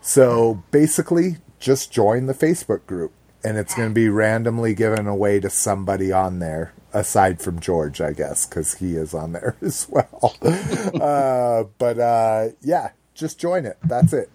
So 0.00 0.62
basically, 0.70 1.36
just 1.58 1.92
join 1.92 2.26
the 2.26 2.32
Facebook 2.32 2.86
group, 2.86 3.12
and 3.44 3.56
it's 3.56 3.74
going 3.74 3.88
to 3.88 3.94
be 3.94 4.08
randomly 4.08 4.74
given 4.74 5.06
away 5.06 5.40
to 5.40 5.50
somebody 5.50 6.12
on 6.12 6.38
there, 6.38 6.72
aside 6.92 7.40
from 7.40 7.60
George, 7.60 8.00
I 8.00 8.12
guess, 8.12 8.46
because 8.46 8.74
he 8.74 8.96
is 8.96 9.14
on 9.14 9.32
there 9.32 9.56
as 9.62 9.88
well. 9.88 10.34
uh, 10.42 11.64
but 11.78 11.98
uh, 11.98 12.48
yeah, 12.60 12.90
just 13.14 13.38
join 13.38 13.66
it. 13.66 13.78
That's 13.84 14.12
it. 14.12 14.30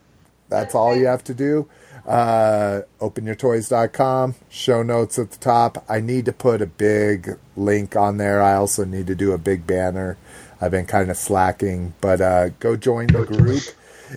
That's 0.49 0.75
all 0.75 0.95
you 0.95 1.07
have 1.07 1.23
to 1.25 1.33
do. 1.33 1.67
Uh, 2.05 2.81
openyourtoys.com, 2.99 4.35
show 4.49 4.83
notes 4.83 5.17
at 5.17 5.31
the 5.31 5.37
top. 5.37 5.83
I 5.89 5.99
need 5.99 6.25
to 6.25 6.33
put 6.33 6.61
a 6.61 6.67
big 6.67 7.39
link 7.55 7.95
on 7.95 8.17
there. 8.17 8.41
I 8.41 8.55
also 8.55 8.83
need 8.83 9.07
to 9.07 9.15
do 9.15 9.31
a 9.31 9.37
big 9.37 9.65
banner. 9.65 10.17
I've 10.59 10.71
been 10.71 10.85
kind 10.85 11.09
of 11.09 11.17
slacking, 11.17 11.93
but 12.01 12.21
uh, 12.21 12.49
go 12.49 12.75
join 12.75 13.07
the 13.07 13.25
group. 13.25 13.63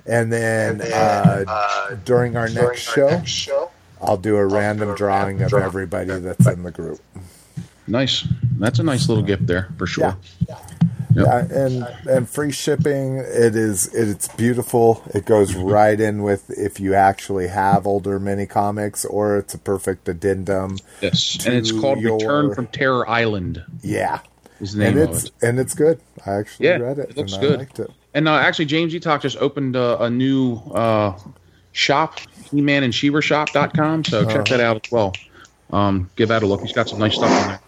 And 0.04 0.32
then 0.32 0.82
uh, 0.82 1.96
during 2.04 2.36
our 2.36 2.48
next 2.48 2.80
show, 2.80 3.22
I'll 4.00 4.16
do 4.16 4.36
a 4.36 4.46
random 4.46 4.94
drawing 4.94 5.42
of 5.42 5.52
everybody 5.54 6.10
that's 6.18 6.46
in 6.46 6.62
the 6.62 6.70
group. 6.70 7.00
Nice. 7.86 8.26
That's 8.58 8.78
a 8.78 8.82
nice 8.82 9.08
little 9.08 9.22
gift 9.24 9.46
there 9.46 9.68
for 9.78 9.86
sure. 9.86 10.16
Yeah. 10.48 10.58
Yeah, 11.14 11.38
and 11.50 11.82
and 12.06 12.28
free 12.28 12.52
shipping. 12.52 13.16
It 13.16 13.56
is 13.56 13.86
it's 13.94 14.28
beautiful. 14.28 15.02
It 15.14 15.24
goes 15.24 15.54
right 15.54 15.98
in 15.98 16.22
with 16.22 16.50
if 16.50 16.78
you 16.78 16.92
actually 16.92 17.48
have 17.48 17.86
older 17.86 18.18
mini 18.20 18.44
comics, 18.44 19.02
or 19.06 19.38
it's 19.38 19.54
a 19.54 19.58
perfect 19.58 20.06
addendum. 20.10 20.76
Yes. 21.00 21.46
And 21.46 21.54
it's 21.54 21.72
called 21.72 22.04
Return 22.04 22.54
from 22.54 22.66
Terror 22.66 23.08
Island. 23.08 23.64
Yeah, 23.82 24.18
Is 24.60 24.74
the 24.74 24.80
name 24.80 24.98
and 24.98 25.08
of 25.08 25.16
it's 25.16 25.24
it. 25.24 25.32
and 25.40 25.58
it's 25.58 25.72
good. 25.74 26.00
I 26.26 26.32
actually 26.34 26.66
Yeah, 26.68 26.76
read 26.76 26.98
it. 26.98 27.08
it 27.10 27.16
looks 27.16 27.32
and 27.32 27.40
good. 27.40 27.54
I 27.54 27.58
liked 27.60 27.78
it. 27.78 27.90
And 28.12 28.28
uh, 28.28 28.34
actually, 28.34 28.66
James 28.66 28.94
E. 28.94 29.00
Talk 29.00 29.22
just 29.22 29.38
opened 29.38 29.74
uh, 29.74 29.96
a 30.00 30.10
new 30.10 30.56
uh, 30.74 31.18
shop, 31.72 32.20
He-Man 32.50 32.82
and 32.84 32.94
Shop.com. 32.94 34.04
So 34.04 34.24
check 34.24 34.44
that 34.46 34.60
out 34.60 34.84
as 34.86 34.92
well. 34.92 35.14
Um, 35.72 36.10
give 36.16 36.28
that 36.28 36.42
a 36.42 36.46
look. 36.46 36.60
He's 36.62 36.72
got 36.72 36.88
some 36.88 36.98
nice 36.98 37.14
stuff 37.14 37.30
on 37.30 37.48
there. 37.48 37.60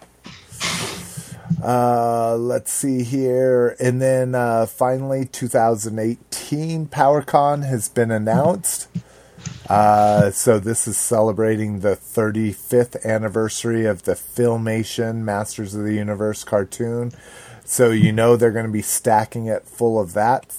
Uh, 1.61 2.37
let's 2.37 2.71
see 2.71 3.03
here, 3.03 3.75
and 3.79 4.01
then 4.01 4.33
uh, 4.33 4.65
finally, 4.65 5.25
2018 5.25 6.87
PowerCon 6.87 7.67
has 7.67 7.89
been 7.89 8.11
announced. 8.11 8.87
Uh, 9.67 10.31
so 10.31 10.57
this 10.57 10.87
is 10.87 10.97
celebrating 10.97 11.81
the 11.81 11.95
35th 11.95 13.03
anniversary 13.03 13.85
of 13.85 14.03
the 14.03 14.13
Filmation 14.13 15.17
Masters 15.17 15.75
of 15.75 15.83
the 15.83 15.93
Universe 15.95 16.43
cartoon. 16.43 17.11
So 17.65 17.89
you 17.91 18.11
know 18.11 18.35
they're 18.37 18.51
going 18.51 18.65
to 18.65 18.71
be 18.71 18.81
stacking 18.81 19.47
it 19.47 19.67
full 19.67 19.99
of 19.99 20.13
that, 20.13 20.55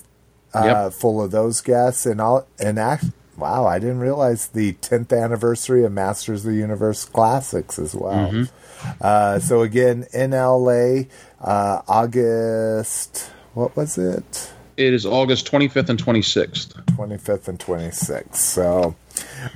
uh, 0.54 0.62
Yep. 0.84 0.92
full 0.92 1.22
of 1.22 1.30
those 1.30 1.60
guests, 1.60 2.04
and 2.04 2.20
all. 2.20 2.46
And 2.58 2.78
act, 2.78 3.06
Wow, 3.40 3.66
I 3.66 3.78
didn't 3.78 4.00
realize 4.00 4.48
the 4.48 4.74
10th 4.74 5.18
anniversary 5.18 5.84
of 5.84 5.92
Masters 5.92 6.44
of 6.44 6.52
the 6.52 6.58
Universe 6.58 7.04
Classics 7.06 7.78
as 7.78 7.94
well. 7.94 8.46
Uh, 9.00 9.38
so 9.38 9.62
again, 9.62 10.06
in 10.12 10.32
LA, 10.32 11.04
uh, 11.40 11.82
August, 11.88 13.30
what 13.54 13.74
was 13.76 13.96
it? 13.98 14.52
It 14.76 14.94
is 14.94 15.04
August 15.04 15.50
25th 15.50 15.88
and 15.90 16.02
26th. 16.02 16.84
25th 16.96 17.48
and 17.48 17.58
26th. 17.58 18.36
So 18.36 18.94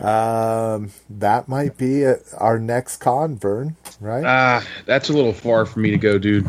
um, 0.03 0.91
that 1.09 1.49
might 1.49 1.79
be 1.79 2.05
uh 2.05 2.17
our 2.37 2.59
next 2.59 2.99
con, 2.99 3.39
Vern, 3.39 3.77
right? 4.01 4.25
Ah, 4.27 4.67
that's 4.85 5.09
a 5.09 5.13
little 5.13 5.33
far 5.33 5.65
for 5.65 5.81
me 5.81 5.91
to 5.91 5.97
go, 5.97 6.19
dude. 6.19 6.47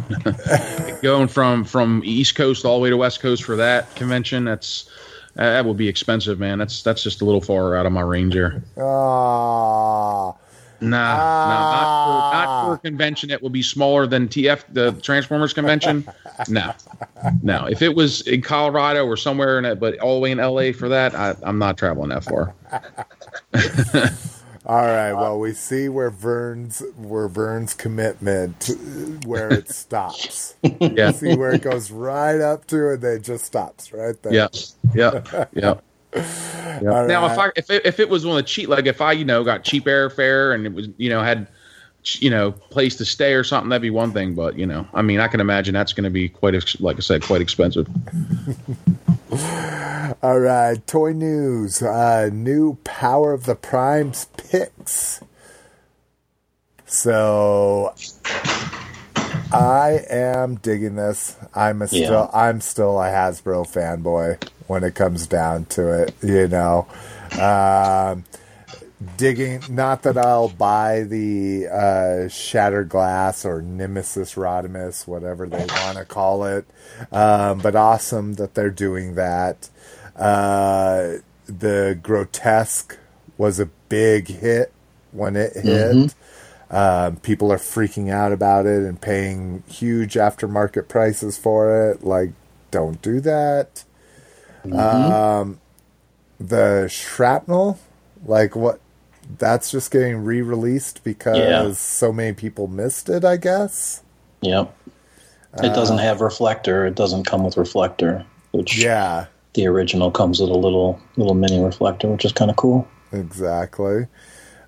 Going 1.01 1.27
from 1.29 1.63
from 1.63 2.01
East 2.03 2.35
Coast 2.35 2.65
all 2.65 2.77
the 2.77 2.83
way 2.83 2.89
to 2.89 2.97
West 2.97 3.21
Coast 3.21 3.43
for 3.43 3.55
that 3.55 3.95
convention, 3.95 4.43
that's 4.43 4.89
that 5.35 5.65
would 5.65 5.77
be 5.77 5.87
expensive, 5.87 6.39
man. 6.39 6.57
That's 6.59 6.81
that's 6.83 7.03
just 7.03 7.21
a 7.21 7.25
little 7.25 7.41
far 7.41 7.75
out 7.75 7.85
of 7.85 7.91
my 7.91 8.01
range 8.01 8.33
here. 8.33 8.63
Ah, 8.77 10.33
Nah, 10.81 11.17
nah, 11.17 11.71
not 11.71 11.85
for, 12.05 12.35
not 12.35 12.65
for 12.65 12.73
a 12.73 12.77
convention 12.79 13.29
that 13.29 13.41
would 13.41 13.53
be 13.53 13.61
smaller 13.61 14.05
than 14.05 14.27
TF, 14.27 14.63
the 14.73 14.91
Transformers 15.01 15.53
convention. 15.53 16.07
No, 16.49 16.73
no. 17.41 17.65
If 17.65 17.81
it 17.81 17.95
was 17.95 18.19
in 18.27 18.41
Colorado 18.41 19.05
or 19.05 19.15
somewhere 19.15 19.57
in 19.57 19.63
it, 19.63 19.79
but 19.79 19.97
all 19.99 20.15
the 20.15 20.19
way 20.19 20.31
in 20.31 20.37
LA 20.37 20.73
for 20.73 20.89
that, 20.89 21.15
I, 21.15 21.33
I'm 21.43 21.57
not 21.57 21.77
traveling 21.77 22.09
that 22.09 22.25
far. 22.25 22.53
all 24.65 24.81
right. 24.85 25.11
Uh, 25.11 25.15
well, 25.15 25.39
we 25.39 25.53
see 25.53 25.89
where 25.89 26.09
Vern's 26.09 26.81
where 26.97 27.27
Vern's 27.27 27.73
commitment 27.73 28.69
uh, 28.69 28.73
where 29.27 29.53
it 29.53 29.69
stops. 29.73 30.55
Yeah, 30.63 31.11
see 31.11 31.35
where 31.35 31.53
it 31.53 31.61
goes 31.61 31.91
right 31.91 32.39
up 32.41 32.67
to, 32.67 32.91
and 32.91 33.01
then 33.01 33.17
it 33.17 33.23
just 33.23 33.45
stops 33.45 33.93
right 33.93 34.21
there. 34.23 34.33
yeah, 34.33 34.47
yeah, 34.93 35.45
yeah. 35.53 35.75
Yeah. 36.81 36.89
All 36.89 37.07
Now, 37.07 37.25
if. 37.27 37.37
I 37.37 37.51
if 37.55 37.69
it, 37.69 37.85
if 37.85 37.99
it 37.99 38.09
was 38.09 38.25
one 38.25 38.37
of 38.37 38.43
the 38.43 38.49
cheap, 38.49 38.69
like 38.69 38.85
if 38.85 39.01
I 39.01 39.13
you 39.13 39.25
know 39.25 39.43
got 39.43 39.63
cheap 39.63 39.85
airfare 39.85 40.53
and 40.55 40.65
it 40.65 40.73
was 40.73 40.89
you 40.97 41.09
know 41.09 41.21
had 41.21 41.47
you 42.21 42.29
know 42.29 42.51
place 42.51 42.95
to 42.97 43.05
stay 43.05 43.33
or 43.33 43.43
something, 43.43 43.69
that'd 43.69 43.81
be 43.81 43.89
one 43.89 44.11
thing. 44.11 44.35
But 44.35 44.57
you 44.57 44.65
know, 44.65 44.87
I 44.93 45.01
mean, 45.01 45.19
I 45.19 45.27
can 45.27 45.39
imagine 45.39 45.73
that's 45.73 45.93
going 45.93 46.03
to 46.05 46.09
be 46.09 46.29
quite 46.29 46.55
ex- 46.55 46.79
like 46.79 46.97
I 46.97 46.99
said, 47.01 47.21
quite 47.23 47.41
expensive. 47.41 47.87
All 50.21 50.39
right, 50.39 50.85
toy 50.87 51.11
news. 51.13 51.81
Uh, 51.81 52.29
new 52.31 52.75
Power 52.83 53.33
of 53.33 53.45
the 53.45 53.55
Primes 53.55 54.25
picks. 54.37 55.21
So 56.85 57.93
I 59.51 59.99
am 60.09 60.55
digging 60.55 60.95
this. 60.95 61.35
I'm 61.53 61.81
a 61.81 61.85
Yeah. 61.91 62.05
still 62.05 62.29
I'm 62.33 62.61
still 62.61 63.01
a 63.01 63.05
Hasbro 63.07 63.65
fanboy 63.67 64.41
when 64.67 64.83
it 64.83 64.95
comes 64.95 65.27
down 65.27 65.65
to 65.65 66.03
it, 66.03 66.13
you 66.21 66.47
know. 66.47 66.87
Um 67.39 68.23
digging 69.17 69.61
not 69.69 70.03
that 70.03 70.17
I'll 70.17 70.49
buy 70.49 71.03
the 71.03 71.67
uh, 71.67 72.27
Shattered 72.29 72.89
Glass 72.89 73.45
or 73.45 73.61
Nemesis 73.61 74.35
Rodimus, 74.35 75.05
whatever 75.07 75.47
they 75.47 75.65
want 75.65 75.97
to 75.97 76.05
call 76.05 76.45
it. 76.45 76.65
Um, 77.11 77.59
but 77.59 77.75
awesome 77.75 78.35
that 78.35 78.53
they're 78.55 78.69
doing 78.69 79.15
that. 79.15 79.69
Uh, 80.15 81.17
the 81.45 81.99
grotesque 82.01 82.97
was 83.37 83.59
a 83.59 83.65
big 83.89 84.27
hit 84.27 84.71
when 85.11 85.35
it 85.35 85.53
hit. 85.55 86.15
Um, 86.71 87.17
people 87.17 87.51
are 87.51 87.57
freaking 87.57 88.09
out 88.11 88.31
about 88.31 88.65
it 88.65 88.83
and 88.83 88.99
paying 88.99 89.63
huge 89.67 90.15
aftermarket 90.15 90.87
prices 90.87 91.37
for 91.37 91.91
it. 91.91 92.03
Like, 92.03 92.31
don't 92.71 93.01
do 93.01 93.19
that. 93.21 93.83
Um, 94.71 95.59
the 96.39 96.87
shrapnel, 96.87 97.79
like 98.25 98.55
what? 98.55 98.79
That's 99.37 99.71
just 99.71 99.91
getting 99.91 100.17
re-released 100.23 101.03
because 101.03 101.37
Yeah. 101.37 101.71
so 101.73 102.11
many 102.13 102.33
people 102.33 102.67
missed 102.67 103.09
it. 103.09 103.23
I 103.25 103.37
guess. 103.37 104.01
Yep. 104.41 104.73
It 105.63 105.73
doesn't 105.73 105.99
have 105.99 106.19
reflector. 106.21 106.85
It 106.85 106.95
doesn't 106.95 107.23
come 107.25 107.43
with 107.43 107.55
reflector, 107.57 108.25
which 108.51 108.77
Yeah, 108.83 109.25
the 109.53 109.67
original 109.67 110.11
comes 110.11 110.39
with 110.41 110.49
a 110.49 110.57
little 110.57 110.99
little 111.15 111.33
mini 111.33 111.63
reflector, 111.63 112.09
which 112.09 112.25
is 112.25 112.33
kind 112.33 112.51
of 112.51 112.57
cool. 112.57 112.87
exactly. 113.13 114.07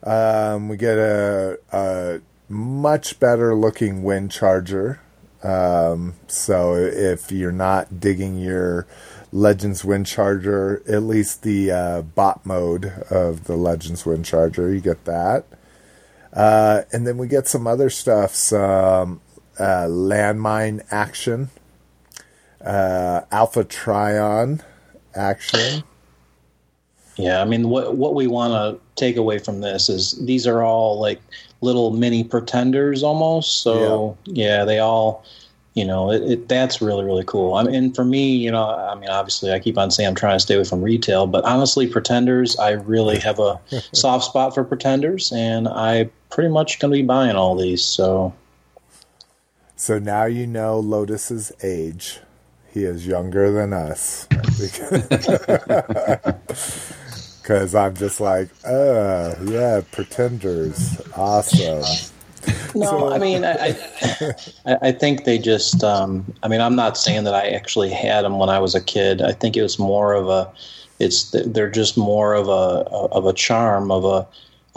Um, 0.03 0.69
we 0.69 0.77
get 0.77 0.97
a, 0.97 1.59
a 1.73 2.19
much 2.47 3.19
better 3.19 3.53
looking 3.55 4.03
wind 4.03 4.31
charger. 4.31 5.01
Um, 5.43 6.13
so 6.27 6.75
if 6.75 7.31
you're 7.31 7.51
not 7.51 7.99
digging 7.99 8.37
your 8.37 8.87
Legends 9.32 9.84
Wind 9.84 10.05
Charger, 10.05 10.82
at 10.88 11.03
least 11.03 11.43
the 11.43 11.71
uh, 11.71 12.01
bot 12.01 12.45
mode 12.45 12.86
of 13.09 13.45
the 13.45 13.55
Legends 13.55 14.05
Wind 14.05 14.25
Charger, 14.25 14.73
you 14.73 14.80
get 14.80 15.05
that. 15.05 15.45
Uh, 16.34 16.84
and 16.93 17.05
then 17.07 17.17
we 17.17 17.28
get 17.28 17.47
some 17.47 17.67
other 17.67 17.89
stuff, 17.89 18.36
some 18.36 19.21
uh, 19.59 19.86
landmine 19.88 20.86
action, 20.91 21.49
uh, 22.61 23.21
Alpha 23.32 23.63
Trion 23.63 24.61
action. 25.15 25.84
Yeah, 27.17 27.41
I 27.41 27.45
mean, 27.45 27.69
what 27.69 27.95
what 27.95 28.13
we 28.13 28.28
want 28.28 28.53
to 28.53 28.80
take 28.95 29.17
away 29.17 29.39
from 29.39 29.61
this 29.61 29.89
is 29.89 30.11
these 30.23 30.45
are 30.45 30.61
all 30.61 30.99
like 30.99 31.19
little 31.61 31.91
mini 31.91 32.23
pretenders 32.23 33.01
almost. 33.01 33.63
So 33.63 34.15
yeah, 34.25 34.63
they 34.65 34.78
all, 34.80 35.25
you 35.78 35.86
know, 35.86 36.11
it, 36.11 36.23
it 36.23 36.49
that's 36.49 36.82
really 36.82 37.03
really 37.03 37.23
cool. 37.23 37.53
I 37.53 37.63
mean, 37.63 37.75
and 37.75 37.95
for 37.95 38.03
me, 38.03 38.36
you 38.36 38.49
know, 38.49 38.67
I 38.67 38.95
mean, 38.95 39.09
obviously, 39.09 39.51
I 39.51 39.59
keep 39.59 39.78
on 39.78 39.91
saying 39.91 40.09
I'm 40.09 40.15
trying 40.15 40.36
to 40.36 40.39
stay 40.39 40.55
away 40.55 40.63
from 40.63 40.82
retail, 40.82 41.28
but 41.28 41.45
honestly, 41.45 41.86
pretenders, 41.86 42.57
I 42.57 42.71
really 42.71 43.19
have 43.19 43.39
a 43.39 43.61
soft 43.93 44.25
spot 44.25 44.55
for 44.55 44.63
pretenders, 44.63 45.32
and 45.32 45.67
I 45.67 46.09
pretty 46.32 46.49
much 46.49 46.80
going 46.80 46.91
to 46.91 46.97
be 46.97 47.03
buying 47.03 47.36
all 47.36 47.55
these. 47.55 47.84
So 47.84 48.34
So 49.75 49.99
now 49.99 50.25
you 50.25 50.47
know 50.47 50.80
Lotus's 50.80 51.51
age. 51.61 52.21
He 52.73 52.84
is 52.84 53.05
younger 53.05 53.51
than 53.51 53.73
us. 53.73 54.28
Because 57.47 57.75
I'm 57.75 57.95
just 57.95 58.19
like, 58.19 58.49
uh, 58.65 59.36
yeah, 59.45 59.80
pretenders. 59.93 60.99
Awesome. 61.15 62.11
No, 62.75 63.11
I 63.11 63.17
mean, 63.17 63.43
I, 63.43 63.75
I, 64.65 64.77
I 64.81 64.91
think 64.91 65.23
they 65.23 65.37
just. 65.37 65.83
Um, 65.83 66.33
I 66.43 66.47
mean, 66.47 66.61
I'm 66.61 66.75
not 66.75 66.97
saying 66.97 67.23
that 67.23 67.33
I 67.33 67.49
actually 67.49 67.89
had 67.89 68.23
them 68.23 68.39
when 68.39 68.49
I 68.49 68.59
was 68.59 68.75
a 68.75 68.81
kid. 68.81 69.21
I 69.21 69.31
think 69.31 69.57
it 69.57 69.61
was 69.61 69.79
more 69.79 70.13
of 70.13 70.29
a. 70.29 70.51
It's 70.99 71.31
they're 71.31 71.69
just 71.69 71.97
more 71.97 72.33
of 72.33 72.47
a 72.47 72.87
of 73.11 73.25
a 73.25 73.33
charm 73.33 73.91
of 73.91 74.05
a 74.05 74.27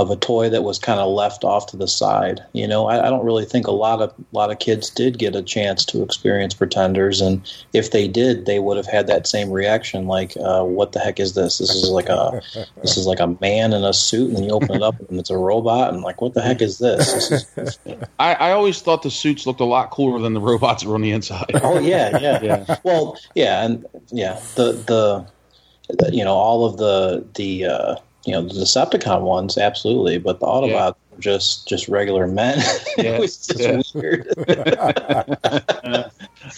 of 0.00 0.10
a 0.10 0.16
toy 0.16 0.48
that 0.48 0.64
was 0.64 0.78
kind 0.78 0.98
of 0.98 1.12
left 1.12 1.44
off 1.44 1.66
to 1.66 1.76
the 1.76 1.86
side. 1.86 2.42
You 2.52 2.66
know, 2.66 2.86
I, 2.86 3.06
I 3.06 3.10
don't 3.10 3.24
really 3.24 3.44
think 3.44 3.66
a 3.66 3.72
lot 3.72 4.00
of 4.00 4.10
a 4.10 4.36
lot 4.36 4.50
of 4.50 4.58
kids 4.58 4.88
did 4.88 5.18
get 5.18 5.36
a 5.36 5.42
chance 5.42 5.84
to 5.86 6.02
experience 6.02 6.54
Pretenders, 6.54 7.20
and 7.20 7.42
if 7.74 7.90
they 7.90 8.08
did, 8.08 8.46
they 8.46 8.58
would 8.58 8.78
have 8.78 8.86
had 8.86 9.06
that 9.08 9.26
same 9.26 9.50
reaction, 9.50 10.06
like, 10.06 10.34
uh, 10.38 10.64
"What 10.64 10.92
the 10.92 11.00
heck 11.00 11.20
is 11.20 11.34
this? 11.34 11.58
This 11.58 11.70
is 11.70 11.90
like 11.90 12.08
a 12.08 12.40
this 12.82 12.96
is 12.96 13.06
like 13.06 13.20
a 13.20 13.36
man 13.40 13.74
in 13.74 13.84
a 13.84 13.92
suit, 13.92 14.34
and 14.34 14.44
you 14.44 14.52
open 14.52 14.76
it 14.76 14.82
up 14.82 14.98
and 15.08 15.20
it's 15.20 15.30
a 15.30 15.36
robot, 15.36 15.92
and 15.92 16.02
like, 16.02 16.20
what 16.20 16.32
the 16.32 16.42
heck 16.42 16.62
is 16.62 16.78
this? 16.78 17.12
This 17.12 17.30
is 17.56 17.78
I, 18.18 18.34
I 18.34 18.50
always 18.52 18.80
thought 18.80 19.02
the 19.02 19.10
suits 19.10 19.46
looked 19.46 19.60
a 19.60 19.64
lot 19.64 19.90
cooler 19.90 20.18
than 20.18 20.32
the 20.32 20.40
robots 20.40 20.82
that 20.82 20.88
were 20.88 20.94
on 20.94 21.02
the 21.02 21.12
inside. 21.12 21.50
Oh 21.62 21.78
yeah, 21.78 22.18
yeah, 22.18 22.40
Yeah. 22.42 22.76
Well, 22.84 23.18
yeah, 23.34 23.64
and 23.64 23.84
yeah, 24.10 24.40
the 24.54 24.72
the 24.72 26.10
you 26.10 26.24
know 26.24 26.34
all 26.34 26.64
of 26.64 26.78
the 26.78 27.26
the 27.34 27.66
uh, 27.66 27.96
you 28.26 28.32
know 28.32 28.42
the 28.42 28.52
Decepticon 28.54 29.22
ones, 29.22 29.56
absolutely, 29.56 30.18
but 30.18 30.40
the 30.40 30.46
Autobots 30.46 30.68
Yeah. 30.68 30.92
were 31.10 31.20
just 31.20 31.66
just 31.68 31.88
regular 31.88 32.26
men. 32.26 32.58
Yeah, 32.98 33.12
it 33.12 33.20
was 33.20 33.46
just 33.46 33.60
yeah. 33.60 33.80
weird. 33.94 34.26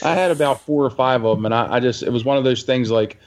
I 0.02 0.14
had 0.14 0.30
about 0.30 0.60
four 0.66 0.84
or 0.84 0.90
five 0.90 1.24
of 1.24 1.36
them, 1.36 1.44
and 1.44 1.54
I, 1.54 1.74
I 1.74 1.80
just 1.80 2.02
it 2.02 2.10
was 2.10 2.24
one 2.24 2.36
of 2.36 2.44
those 2.44 2.62
things 2.64 2.90
like 2.90 3.18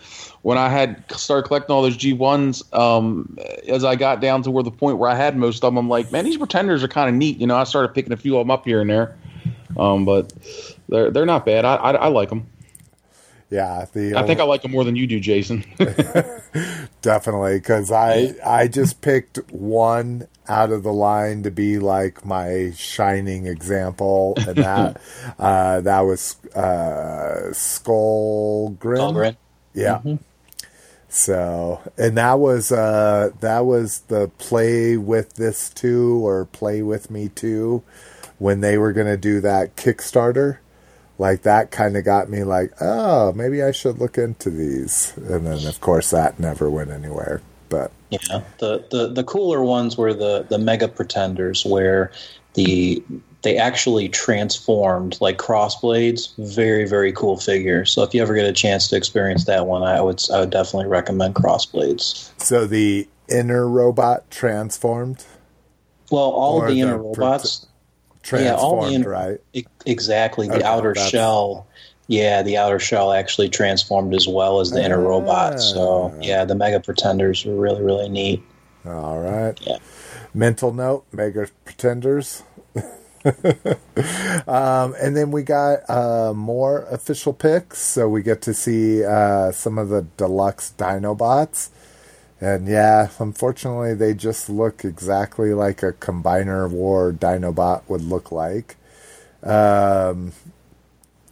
when 0.41 0.57
I 0.57 0.69
had 0.69 1.09
started 1.11 1.47
collecting 1.47 1.73
all 1.73 1.81
those 1.81 1.95
G 1.97 2.13
ones. 2.13 2.63
Um, 2.73 3.37
as 3.67 3.83
I 3.83 3.95
got 3.95 4.19
down 4.21 4.41
to 4.43 4.51
where 4.51 4.63
the 4.63 4.71
point 4.71 4.97
where 4.97 5.09
I 5.09 5.15
had 5.15 5.37
most 5.37 5.57
of 5.57 5.61
them, 5.73 5.77
I'm 5.77 5.89
like, 5.89 6.11
man, 6.11 6.25
these 6.25 6.37
pretenders 6.37 6.83
are 6.83 6.87
kind 6.87 7.09
of 7.09 7.15
neat. 7.15 7.39
You 7.39 7.47
know, 7.47 7.55
I 7.55 7.63
started 7.63 7.93
picking 7.93 8.11
a 8.11 8.17
few 8.17 8.37
of 8.37 8.41
them 8.41 8.51
up 8.51 8.65
here 8.65 8.81
and 8.81 8.89
there, 8.89 9.17
um, 9.77 10.03
but 10.05 10.33
they're 10.89 11.09
they're 11.11 11.25
not 11.25 11.45
bad. 11.45 11.63
I 11.63 11.75
I, 11.75 11.91
I 11.93 12.07
like 12.07 12.29
them. 12.29 12.47
Yeah, 13.49 13.85
the 13.93 14.15
I 14.15 14.23
think 14.23 14.39
I 14.39 14.43
like 14.43 14.63
them 14.63 14.71
more 14.71 14.83
than 14.83 14.95
you 14.95 15.05
do, 15.05 15.19
Jason. 15.19 15.63
definitely 17.01 17.59
because 17.59 17.91
I 17.91 18.33
I 18.43 18.67
just 18.67 19.01
picked 19.01 19.37
one 19.51 20.27
out 20.47 20.71
of 20.71 20.83
the 20.83 20.93
line 20.93 21.43
to 21.43 21.51
be 21.51 21.79
like 21.79 22.25
my 22.25 22.71
shining 22.75 23.45
example, 23.45 24.33
and 24.37 24.57
that 24.57 25.01
uh, 25.39 25.81
that 25.81 26.01
was 26.01 26.43
uh, 26.55 27.53
Skull 27.53 28.69
Grin. 28.79 29.01
Algren. 29.01 29.37
Yeah. 29.73 30.01
So, 31.07 31.81
and 31.97 32.17
that 32.17 32.39
was 32.39 32.71
uh 32.73 33.29
that 33.39 33.65
was 33.65 34.01
the 34.07 34.29
play 34.37 34.97
with 34.97 35.35
this 35.35 35.69
too 35.69 36.25
or 36.25 36.45
play 36.45 36.81
with 36.81 37.09
me 37.09 37.29
too 37.29 37.83
when 38.37 38.59
they 38.59 38.77
were 38.77 38.91
going 38.91 39.07
to 39.07 39.17
do 39.17 39.39
that 39.41 39.77
Kickstarter. 39.77 40.57
Like 41.17 41.43
that 41.43 41.71
kind 41.71 41.95
of 41.95 42.03
got 42.03 42.29
me 42.29 42.43
like, 42.43 42.73
"Oh, 42.81 43.31
maybe 43.33 43.63
I 43.63 43.71
should 43.71 43.99
look 43.99 44.17
into 44.17 44.49
these." 44.49 45.13
And 45.17 45.45
then 45.47 45.65
of 45.65 45.79
course 45.81 46.09
that 46.11 46.39
never 46.39 46.69
went 46.69 46.91
anywhere. 46.91 47.41
But 47.69 47.91
Yeah, 48.09 48.41
the, 48.59 48.85
the 48.91 49.07
the 49.07 49.23
cooler 49.23 49.63
ones 49.63 49.97
were 49.97 50.13
the 50.13 50.45
the 50.49 50.57
mega 50.57 50.87
pretenders, 50.87 51.65
where 51.65 52.11
the 52.53 53.03
they 53.43 53.57
actually 53.57 54.09
transformed 54.09 55.17
like 55.21 55.37
crossblades. 55.37 56.35
Very 56.37 56.87
very 56.87 57.13
cool 57.13 57.37
figure. 57.37 57.85
So 57.85 58.03
if 58.03 58.13
you 58.13 58.21
ever 58.21 58.35
get 58.35 58.45
a 58.45 58.53
chance 58.53 58.89
to 58.89 58.97
experience 58.97 59.45
that 59.45 59.67
one, 59.67 59.83
I 59.83 60.01
would 60.01 60.21
I 60.33 60.41
would 60.41 60.49
definitely 60.49 60.87
recommend 60.89 61.35
crossblades. 61.35 62.29
so 62.41 62.65
the 62.67 63.07
inner 63.27 63.67
robot 63.67 64.29
transformed, 64.29 65.23
Well, 66.11 66.21
all 66.23 66.61
of 66.61 66.67
the 66.67 66.81
inner 66.81 66.93
the 66.93 66.99
robots, 66.99 67.65
transformed, 68.25 68.91
Yeah, 68.91 68.95
inner- 68.97 69.09
right? 69.09 69.39
exactly 69.85 70.47
the 70.47 70.55
Okay, 70.55 70.63
outer 70.63 70.93
that's- 70.93 71.09
shell. 71.09 71.67
Yeah, 72.07 72.43
the 72.43 72.57
outer 72.57 72.77
shell 72.79 73.11
actually 73.13 73.49
transformed 73.49 74.13
as 74.13 74.27
well 74.27 74.59
as 74.59 74.69
the 74.71 74.83
inner 74.83 74.99
robot. 75.01 75.59
So 75.59 76.11
Ah. 76.13 76.19
yeah, 76.21 76.45
the 76.45 76.53
mega 76.55 76.79
pretenders 76.79 77.45
were 77.45 77.55
really 77.55 77.81
really 77.81 78.09
neat. 78.09 78.43
All 78.85 79.17
right. 79.19 79.53
Yeah. 79.61 79.77
Mental 80.33 80.71
note: 80.73 81.05
Mega 81.11 81.47
Pretenders. 81.65 82.43
um, 84.47 84.95
and 85.01 85.15
then 85.15 85.31
we 85.31 85.41
got 85.43 85.89
uh, 85.89 86.33
more 86.35 86.83
official 86.91 87.33
picks, 87.33 87.79
so 87.79 88.07
we 88.07 88.21
get 88.21 88.41
to 88.43 88.53
see 88.53 89.03
uh, 89.03 89.51
some 89.51 89.77
of 89.79 89.89
the 89.89 90.03
deluxe 90.17 90.73
Dinobots. 90.77 91.69
And 92.41 92.67
yeah, 92.67 93.09
unfortunately, 93.19 93.93
they 93.93 94.13
just 94.13 94.49
look 94.49 94.83
exactly 94.83 95.53
like 95.53 95.81
a 95.83 95.93
Combiner 95.93 96.69
War 96.69 97.13
Dinobot 97.13 97.83
would 97.87 98.01
look 98.01 98.31
like. 98.31 98.75
Um, 99.41 100.33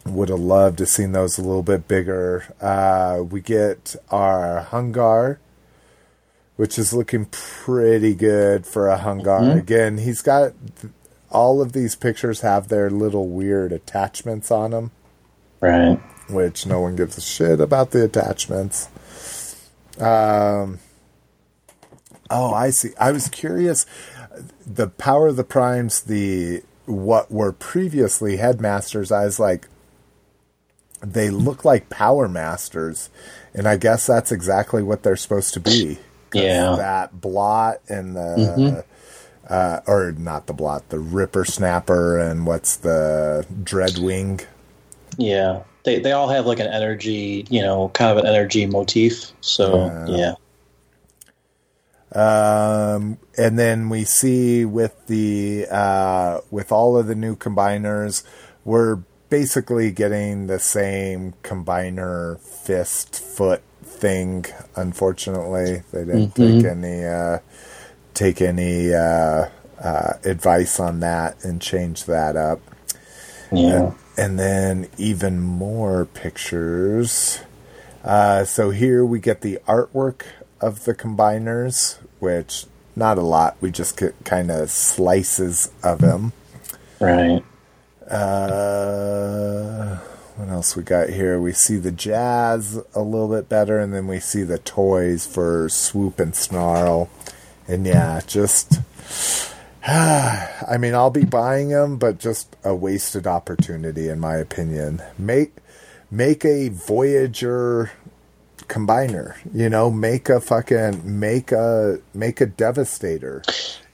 would 0.06 0.30
have 0.30 0.40
loved 0.40 0.78
to 0.80 0.86
seen 0.86 1.12
those 1.12 1.38
a 1.38 1.42
little 1.42 1.64
bit 1.64 1.88
bigger. 1.88 2.54
Uh, 2.62 3.24
we 3.30 3.42
get 3.42 3.96
our 4.12 4.62
Hun-Gurrr, 4.62 5.38
which 6.56 6.78
is 6.78 6.94
looking 6.94 7.26
pretty 7.32 8.14
good 8.14 8.66
for 8.66 8.88
a 8.88 8.98
Hun-Gurrr. 8.98 9.58
Again, 9.58 9.98
he's 10.00 10.22
got 10.22 10.54
all 11.32 11.62
of 11.62 11.74
these 11.74 11.96
pictures 11.96 12.42
have 12.42 12.68
their 12.68 12.90
little 12.90 13.28
weird 13.28 13.72
attachments 13.72 14.52
on 14.52 14.72
them, 14.72 14.92
Right. 15.60 16.00
which 16.30 16.66
no 16.66 16.80
one 16.82 16.96
gives 16.96 17.18
a 17.18 17.22
shit 17.22 17.60
about 17.60 17.92
the 17.92 18.04
attachments. 18.06 18.88
Um, 20.00 20.80
oh, 22.30 22.54
I 22.54 22.70
see. 22.72 22.90
I 23.00 23.12
was 23.12 23.28
curious. 23.30 23.86
The 24.66 24.88
Power 24.88 25.28
of 25.28 25.36
the 25.36 25.44
Primes, 25.44 26.02
the 26.02 26.64
what 26.86 27.32
were 27.32 27.52
previously 27.52 28.38
headmasters, 28.38 29.12
I 29.12 29.26
was 29.26 29.40
like, 29.40 29.68
they 31.02 31.30
look 31.30 31.64
like 31.66 31.90
Power 31.90 32.28
Masters, 32.28 33.10
and 33.54 33.68
I 33.68 33.78
guess 33.78 34.06
that's 34.08 34.32
exactly 34.32 34.82
what 34.84 35.04
they're 35.04 35.16
supposed 35.16 35.54
to 35.56 35.60
be. 35.60 36.00
Yeah. 36.34 36.76
that 36.78 37.22
blot 37.22 37.78
and 37.88 38.16
the. 38.16 38.86
Uh, 39.50 39.82
or 39.88 40.14
not 40.18 40.48
the 40.48 40.54
blot, 40.54 40.88
the 40.88 40.96
Rippersnapper, 40.98 42.32
and 42.32 42.48
what's 42.48 42.78
the 42.78 43.46
Dreadwing? 43.64 44.46
Yeah, 45.18 45.64
they 45.84 46.00
they 46.00 46.14
all 46.14 46.30
have 46.30 46.46
like 46.46 46.60
an 46.62 46.68
energy, 46.68 47.46
you 47.50 47.62
know, 47.62 47.90
kind 47.90 48.10
of 48.18 48.24
an 48.24 48.26
energy 48.26 48.66
motif. 48.66 49.34
So 49.42 49.76
Yeah. 49.76 50.06
yeah, 50.08 50.34
Um, 52.14 53.18
and 53.38 53.58
then 53.58 53.90
we 53.90 54.04
see 54.04 54.66
with 54.66 55.08
the 55.08 55.68
uh, 55.70 56.42
with 56.52 56.72
all 56.72 56.98
of 56.98 57.08
the 57.08 57.16
new 57.16 57.36
combiners, 57.36 58.24
we're 58.64 58.98
basically 59.30 59.92
getting 59.92 60.46
the 60.46 60.60
same 60.60 61.34
combiner 61.44 62.40
fist 62.40 63.20
foot 63.20 63.64
thing. 63.82 64.46
Unfortunately, 64.76 65.82
they 65.92 66.06
didn't 66.06 66.36
take 66.36 66.64
any 66.64 67.04
uh, 67.04 67.40
take 68.14 68.42
any 68.42 68.94
uh, 68.94 69.50
uh, 69.82 70.14
advice 70.24 70.80
on 70.80 71.00
that 71.00 71.44
and 71.44 71.62
change 71.62 72.06
that 72.06 72.36
up. 72.36 72.60
yeah, 73.52 73.94
And 74.18 74.38
then 74.40 74.88
even 74.98 75.40
more 75.40 76.06
pictures. 76.06 77.40
Uh, 78.04 78.46
so 78.46 78.70
here 78.70 79.06
we 79.06 79.20
get 79.20 79.42
the 79.42 79.60
artwork 79.68 80.24
of 80.62 80.86
the 80.86 80.94
combiners, 80.94 81.98
which 82.24 82.66
not 82.96 83.18
a 83.18 83.22
lot. 83.22 83.58
We 83.60 83.70
just 83.70 83.98
get 83.98 84.16
kind 84.24 84.50
of 84.50 84.72
slices 84.72 85.70
of 85.84 86.00
them. 86.00 86.32
right. 87.00 87.44
Uh, 88.10 89.98
what 90.38 90.50
else 90.50 90.76
we 90.76 90.84
got 90.84 91.10
here? 91.10 91.40
We 91.40 91.52
see 91.52 91.78
the 91.78 91.92
jazz 91.92 92.80
a 92.96 93.02
little 93.02 93.28
bit 93.28 93.50
better, 93.50 93.80
and 93.80 93.94
then 93.94 94.08
we 94.08 94.20
see 94.20 94.44
the 94.44 94.58
toys 94.58 95.26
for 95.26 95.68
Swoop 95.70 96.20
and 96.20 96.36
Snarl. 96.36 97.10
And 97.68 97.86
yeah, 97.86 98.22
just. 98.26 98.80
I 99.86 100.78
mean, 100.80 100.96
I'll 100.96 101.10
be 101.10 101.26
buying 101.26 101.70
them, 101.70 101.98
but 101.98 102.18
just 102.18 102.56
a 102.64 102.74
wasted 102.74 103.28
opportunity, 103.28 104.08
in 104.08 104.20
my 104.20 104.36
opinion. 104.38 105.02
Make 105.18 105.56
make 106.10 106.46
a 106.46 106.70
Voyager 106.70 107.92
combiner. 108.68 109.36
You 109.54 109.70
know, 109.70 109.90
make 109.92 110.30
a 110.30 110.40
fucking 110.40 111.02
make 111.20 111.52
a 111.52 112.00
make 112.14 112.42
a 112.42 112.46
Devastator. 112.46 113.44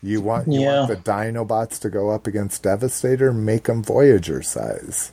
You 0.01 0.22
want 0.22 0.47
you 0.47 0.61
Yeah. 0.61 0.88
want 0.88 0.89
the 0.89 1.11
Dinobots 1.11 1.80
to 1.80 1.89
go 1.89 2.09
up 2.09 2.28
against 2.28 2.63
Devastator? 2.63 3.34
Make 3.34 3.65
them 3.65 3.84
Voyager 3.84 4.41
size. 4.41 5.11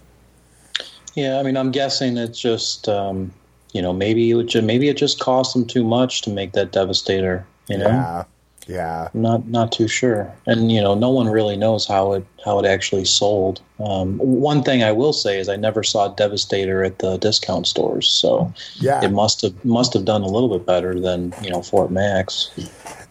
Yeah, 1.14 1.38
I 1.38 1.42
mean, 1.42 1.56
I'm 1.56 1.70
guessing 1.70 2.18
it's 2.18 2.38
just, 2.38 2.88
um, 2.90 3.32
you 3.72 3.80
know, 3.80 3.92
maybe 3.94 4.30
it 4.30 4.34
would 4.34 4.64
maybe 4.64 4.88
it 4.88 4.96
just 4.98 5.18
cost 5.18 5.54
them 5.54 5.64
too 5.64 5.82
much 5.82 6.22
to 6.22 6.30
make 6.30 6.52
that 6.52 6.72
Devastator. 6.72 7.46
You 7.68 7.78
know, 7.78 7.88
Yeah, 7.88 8.24
yeah. 8.66 9.08
Not 9.14 9.46
not 9.48 9.72
too 9.72 9.88
sure, 9.88 10.32
and 10.46 10.70
you 10.72 10.80
know, 10.80 10.94
no 10.94 11.10
one 11.10 11.28
really 11.28 11.56
knows 11.56 11.86
how 11.86 12.12
it 12.14 12.24
how 12.44 12.58
it 12.58 12.66
actually 12.66 13.04
sold. 13.04 13.60
Um, 13.78 14.18
one 14.18 14.62
thing 14.62 14.82
I 14.82 14.92
will 14.92 15.12
say 15.12 15.38
is 15.38 15.48
I 15.48 15.56
never 15.56 15.82
saw 15.82 16.08
Devastator 16.08 16.82
at 16.84 16.98
the 16.98 17.16
discount 17.18 17.66
stores, 17.66 18.08
so 18.08 18.52
Yeah. 18.80 19.04
it 19.04 19.12
must 19.12 19.42
have 19.42 19.64
must 19.64 19.92
have 19.94 20.04
done 20.04 20.22
a 20.22 20.26
little 20.28 20.48
bit 20.48 20.66
better 20.66 20.98
than 20.98 21.32
you 21.42 21.50
know 21.50 21.62
Fort 21.62 21.90
Max. 21.90 22.50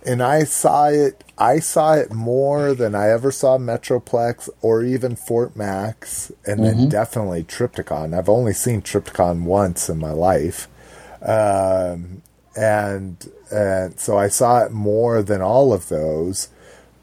and 0.05 0.21
I 0.21 0.43
saw 0.43 0.85
it. 0.89 1.23
I 1.37 1.59
saw 1.59 1.93
it 1.95 2.13
more 2.13 2.73
than 2.73 2.95
I 2.95 3.09
ever 3.09 3.29
saw 3.31 3.57
Metroplex 3.57 4.47
or 4.61 4.83
even 4.83 5.15
Fort 5.17 5.55
Max, 5.55 6.31
and 6.45 6.63
then 6.63 6.87
definitely 6.89 7.43
Trypticon. 7.43 8.17
I've 8.17 8.29
only 8.29 8.53
seen 8.53 8.81
Trypticon 8.81 9.43
once 9.43 9.89
in 9.89 9.97
my 9.99 10.11
life, 10.11 10.69
um, 11.21 12.21
and 12.55 13.17
and 13.51 13.99
so 13.99 14.17
I 14.17 14.27
saw 14.27 14.63
it 14.65 14.71
more 14.71 15.21
than 15.21 15.41
all 15.41 15.73
of 15.73 15.89
those. 15.89 16.49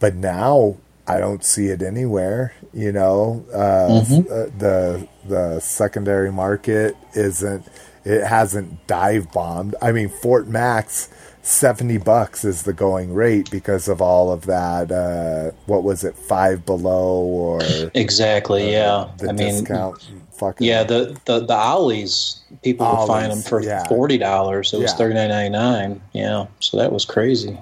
But 0.01 0.15
now 0.15 0.77
I 1.07 1.19
don't 1.19 1.45
see 1.45 1.67
it 1.67 1.83
anywhere. 1.83 2.55
You 2.73 2.93
know, 2.93 3.45
uh, 3.53 3.99
uh, 3.99 4.51
the 4.59 5.09
the 5.27 5.61
secondary 5.61 6.33
market 6.33 6.97
isn't. 7.15 7.67
It 8.05 8.27
hasn't 8.27 8.85
dive 8.89 9.31
bombed. 9.31 9.77
I 9.81 9.93
mean, 9.93 10.09
Fort 10.09 10.49
Max. 10.49 11.09
70 11.45 11.99
bucks 11.99 12.45
is 12.45 12.63
the 12.63 12.73
going 12.73 13.13
rate 13.13 13.51
because 13.51 13.89
of 13.89 14.01
all 14.01 14.31
of 14.31 14.47
that 14.47 14.93
uh 14.93 15.51
what 15.67 15.83
was 15.83 16.05
it 16.05 16.15
five 16.15 16.65
below 16.65 17.17
or 17.19 17.61
Exactly. 17.95 18.71
yeah. 18.71 19.11
the 19.19 19.31
I 19.31 19.33
mean, 19.33 19.55
discount 19.65 20.07
fucking 20.43 20.67
yeah. 20.67 20.83
The 20.83 21.19
the 21.27 21.41
the 21.41 21.55
Ollie's 21.55 22.41
people 22.63 22.87
would 22.87 23.07
find 23.07 23.31
them 23.31 23.43
for 23.43 23.63
yeah. 23.63 23.87
forty 23.89 24.19
dollars. 24.19 24.73
It 24.73 24.79
was 24.79 24.91
Yeah. 24.91 24.97
thirty 24.97 25.15
nine 25.15 25.29
ninety 25.29 25.51
nine. 25.51 26.01
Yeah. 26.13 26.47
So 26.61 26.77
that 26.77 26.93
was 26.93 27.05
crazy. 27.05 27.59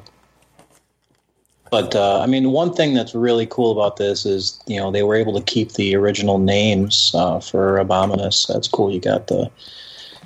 But 1.71 1.95
uh, 1.95 2.21
I 2.21 2.27
mean, 2.27 2.51
one 2.51 2.73
thing 2.75 2.95
that's 2.95 3.15
really 3.15 3.47
cool 3.47 3.71
about 3.71 3.97
this 3.97 4.27
is 4.27 4.59
you 4.67 4.79
know 4.79 4.91
they 4.91 5.03
were 5.03 5.15
able 5.15 5.39
to 5.39 5.45
keep 5.45 5.73
the 5.73 5.95
original 5.95 6.39
names 6.39 7.13
uh, 7.15 7.39
for 7.41 7.79
Abominus. 7.79 8.47
That's 8.49 8.67
cool. 8.67 8.91
You 8.91 9.01
got 9.01 9.29
the 9.29 9.51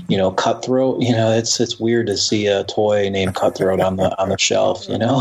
you 0.08 0.16
know 0.16 0.30
Cutthroat. 0.30 1.02
You 1.02 1.12
know 1.12 1.30
it's 1.32 1.60
it's 1.60 1.78
weird 1.78 2.06
to 2.06 2.16
see 2.16 2.46
a 2.46 2.64
toy 2.64 3.10
named 3.10 3.34
Cutthroat 3.34 3.80
on 3.80 3.96
the 3.96 4.16
on 4.18 4.28
the 4.30 4.38
shelf. 4.38 4.88
You 4.88 4.98
know. 4.98 5.20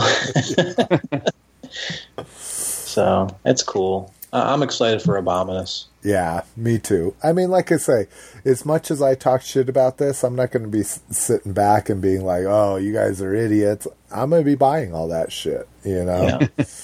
so 2.37 3.35
it's 3.45 3.63
cool. 3.63 4.13
I- 4.31 4.53
I'm 4.53 4.63
excited 4.63 5.01
for 5.01 5.21
Abominus. 5.21 5.85
Yeah 6.03 6.43
me 6.57 6.77
too 6.77 7.15
i 7.23 7.31
mean 7.31 7.49
like 7.49 7.71
i 7.71 7.77
say 7.77 8.07
as 8.45 8.65
much 8.65 8.91
as 8.91 9.01
i 9.01 9.15
talk 9.15 9.41
shit 9.41 9.69
about 9.69 9.97
this 9.97 10.23
i'm 10.23 10.35
not 10.35 10.51
going 10.51 10.63
to 10.63 10.69
be 10.69 10.81
s- 10.81 11.01
sitting 11.09 11.53
back 11.53 11.89
and 11.89 12.01
being 12.01 12.23
like 12.25 12.43
oh 12.45 12.75
you 12.75 12.91
guys 12.93 13.21
are 13.21 13.33
idiots 13.33 13.87
i'm 14.11 14.29
going 14.29 14.41
to 14.41 14.45
be 14.45 14.55
buying 14.55 14.93
all 14.93 15.07
that 15.07 15.31
shit 15.31 15.67
you 15.83 16.03
know 16.03 16.39
Yeah. 16.57 16.65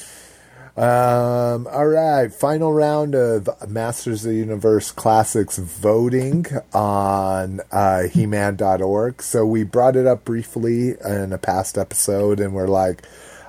Um, 0.77 1.67
all 1.67 1.87
right, 1.87 2.33
final 2.33 2.71
round 2.71 3.13
of 3.13 3.49
Masters 3.69 4.23
of 4.23 4.31
the 4.31 4.37
Universe 4.37 4.91
Classics 4.91 5.57
voting 5.57 6.45
on 6.73 7.59
uh, 7.69 8.03
He-Man.org. 8.03 9.21
So 9.21 9.45
we 9.45 9.63
brought 9.65 9.97
it 9.97 10.07
up 10.07 10.23
briefly 10.23 10.91
in 11.03 11.33
a 11.33 11.37
past 11.37 11.77
episode, 11.77 12.39
and 12.39 12.53
we're 12.53 12.67
like, 12.69 13.03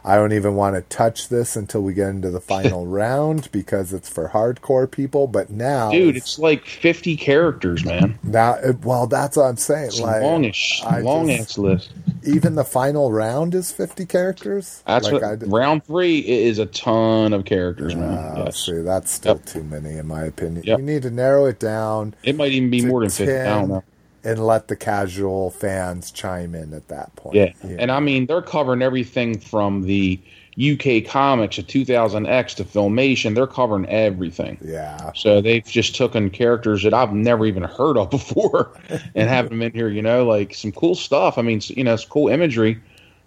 I 0.05 0.17
don't 0.17 0.33
even 0.33 0.55
want 0.55 0.77
to 0.77 0.83
touch 0.83 1.29
this 1.29 1.57
until 1.57 1.83
we 1.83 1.93
get 1.95 2.09
into 2.09 2.31
the 2.31 2.41
final 2.41 2.87
round 3.01 3.51
because 3.53 3.93
it's 3.93 4.09
for 4.09 4.29
hardcore 4.31 4.91
people. 4.91 5.27
But 5.27 5.51
now, 5.51 5.91
Dude, 5.91 6.17
it's 6.17 6.39
like 6.39 6.67
50 6.67 7.17
characters, 7.17 7.85
man. 7.85 8.19
now, 8.23 8.57
well, 8.83 9.07
that's 9.07 9.37
what 9.37 9.45
I'm 9.45 9.57
saying. 9.57 9.87
It's 9.87 10.01
like, 10.01 10.23
longish, 10.23 10.83
I 10.85 11.01
long 11.01 11.29
just- 11.29 11.41
ass 11.53 11.59
list. 11.59 11.93
even 12.25 12.55
the 12.55 12.65
final 12.65 13.13
round 13.13 13.55
is 13.55 13.71
50 13.73 14.07
characters. 14.07 14.83
That's 14.87 15.05
like 15.05 15.15
what 15.15 15.25
I 15.25 15.35
round 15.47 15.85
three 15.85 16.19
is 16.21 16.59
a 16.59 16.67
ton 16.67 17.33
of 17.33 17.45
characters, 17.45 17.95
man. 17.95 18.35
Oh, 18.37 18.45
yes. 18.45 18.59
see, 18.65 18.81
that's 18.83 19.11
still 19.11 19.37
Yep. 19.37 19.47
too 19.47 19.63
many 19.65 19.97
in 19.99 20.07
my 20.07 20.23
opinion. 20.25 20.65
Yep. 20.67 20.79
You 20.79 20.85
need 20.85 21.03
to 21.03 21.11
narrow 21.11 21.47
it 21.47 21.59
down 21.61 22.15
It 22.23 22.37
might 22.37 22.53
even 22.53 22.71
be 22.71 22.85
more 22.85 23.01
than 23.01 23.11
50. 23.11 23.33
I 23.35 23.45
don't 23.45 23.69
know. 23.69 23.85
And 24.25 24.45
let 24.47 24.69
the 24.69 24.77
casual 24.77 25.51
fans 25.51 26.11
chime 26.11 26.55
in 26.55 26.75
at 26.75 26.89
that 26.89 27.15
point. 27.17 27.37
Yeah. 27.37 27.53
You 27.65 27.77
And 27.79 27.91
I 27.91 28.01
mean, 28.01 28.27
they're 28.27 28.43
covering 28.43 28.83
everything 28.83 29.39
from 29.39 29.83
the 29.83 30.21
UK 30.59 31.07
comics 31.07 31.57
to 31.57 31.63
2000X 31.63 32.55
to 32.57 32.65
Filmation. 32.65 33.35
They're 33.35 33.47
covering 33.47 33.87
everything. 33.87 34.59
yeah. 34.63 35.13
So 35.15 35.41
they've 35.41 35.65
just 35.65 35.95
taken 35.97 36.29
characters 36.31 36.83
that 36.83 36.93
I've 36.93 37.13
never 37.13 37.47
even 37.47 37.63
heard 37.63 37.97
of 37.97 38.11
before 38.11 38.71
and 39.15 39.29
having 39.29 39.51
them 39.51 39.63
in 39.63 39.73
here, 39.73 39.89
you 39.89 40.03
know, 40.03 40.27
like 40.27 40.55
some 40.55 40.73
cool 40.73 40.95
stuff. 40.95 41.39
I 41.39 41.43
mean, 41.43 41.61
you 41.69 41.85
know, 41.85 41.95
it's 41.95 42.05
cool 42.05 42.29
imagery. 42.29 42.81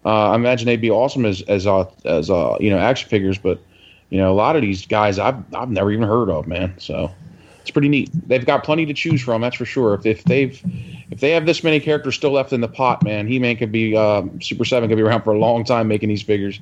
Uh, 0.06 0.32
I 0.32 0.36
imagine 0.36 0.66
they'd 0.66 0.82
be 0.82 0.92
awesome 0.92 1.26
as, 1.26 1.42
as, 1.44 1.66
uh, 1.66 1.86
as, 2.06 2.30
uh, 2.30 2.58
you 2.60 2.70
know, 2.70 2.78
action 2.78 3.10
figures, 3.10 3.38
but, 3.38 3.62
you 4.10 4.18
know, 4.18 4.32
a 4.32 4.36
lot 4.36 4.56
of 4.58 4.62
these 4.62 4.86
guys 4.86 5.18
I've, 5.18 5.42
I've 5.56 5.70
never 5.70 5.92
even 5.92 6.08
heard 6.08 6.30
of, 6.30 6.46
man. 6.46 6.76
So 6.78 7.10
it's 7.64 7.72
pretty 7.72 7.88
neat. 7.88 8.10
They've 8.28 8.46
got 8.46 8.66
plenty 8.66 8.86
to 8.86 8.94
choose 8.94 9.22
from. 9.22 9.40
That's 9.42 9.56
for 9.56 9.64
sure. 9.64 9.94
If, 9.94 10.06
if 10.06 10.24
they've, 10.26 10.62
if 11.10 11.22
they 11.22 11.32
have 11.32 11.46
this 11.46 11.64
many 11.64 11.80
characters 11.80 12.14
still 12.14 12.32
left 12.32 12.52
in 12.52 12.60
the 12.60 12.68
pot, 12.68 13.06
man, 13.06 13.26
He-Man 13.26 13.56
could 13.56 13.72
be, 13.72 13.96
um, 13.96 14.42
Super 14.42 14.66
7 14.66 14.90
could 14.90 14.98
be 14.98 15.02
around 15.02 15.22
for 15.22 15.34
a 15.34 15.40
long 15.40 15.64
time 15.64 15.88
making 15.88 16.10
these 16.10 16.22
figures. 16.22 16.60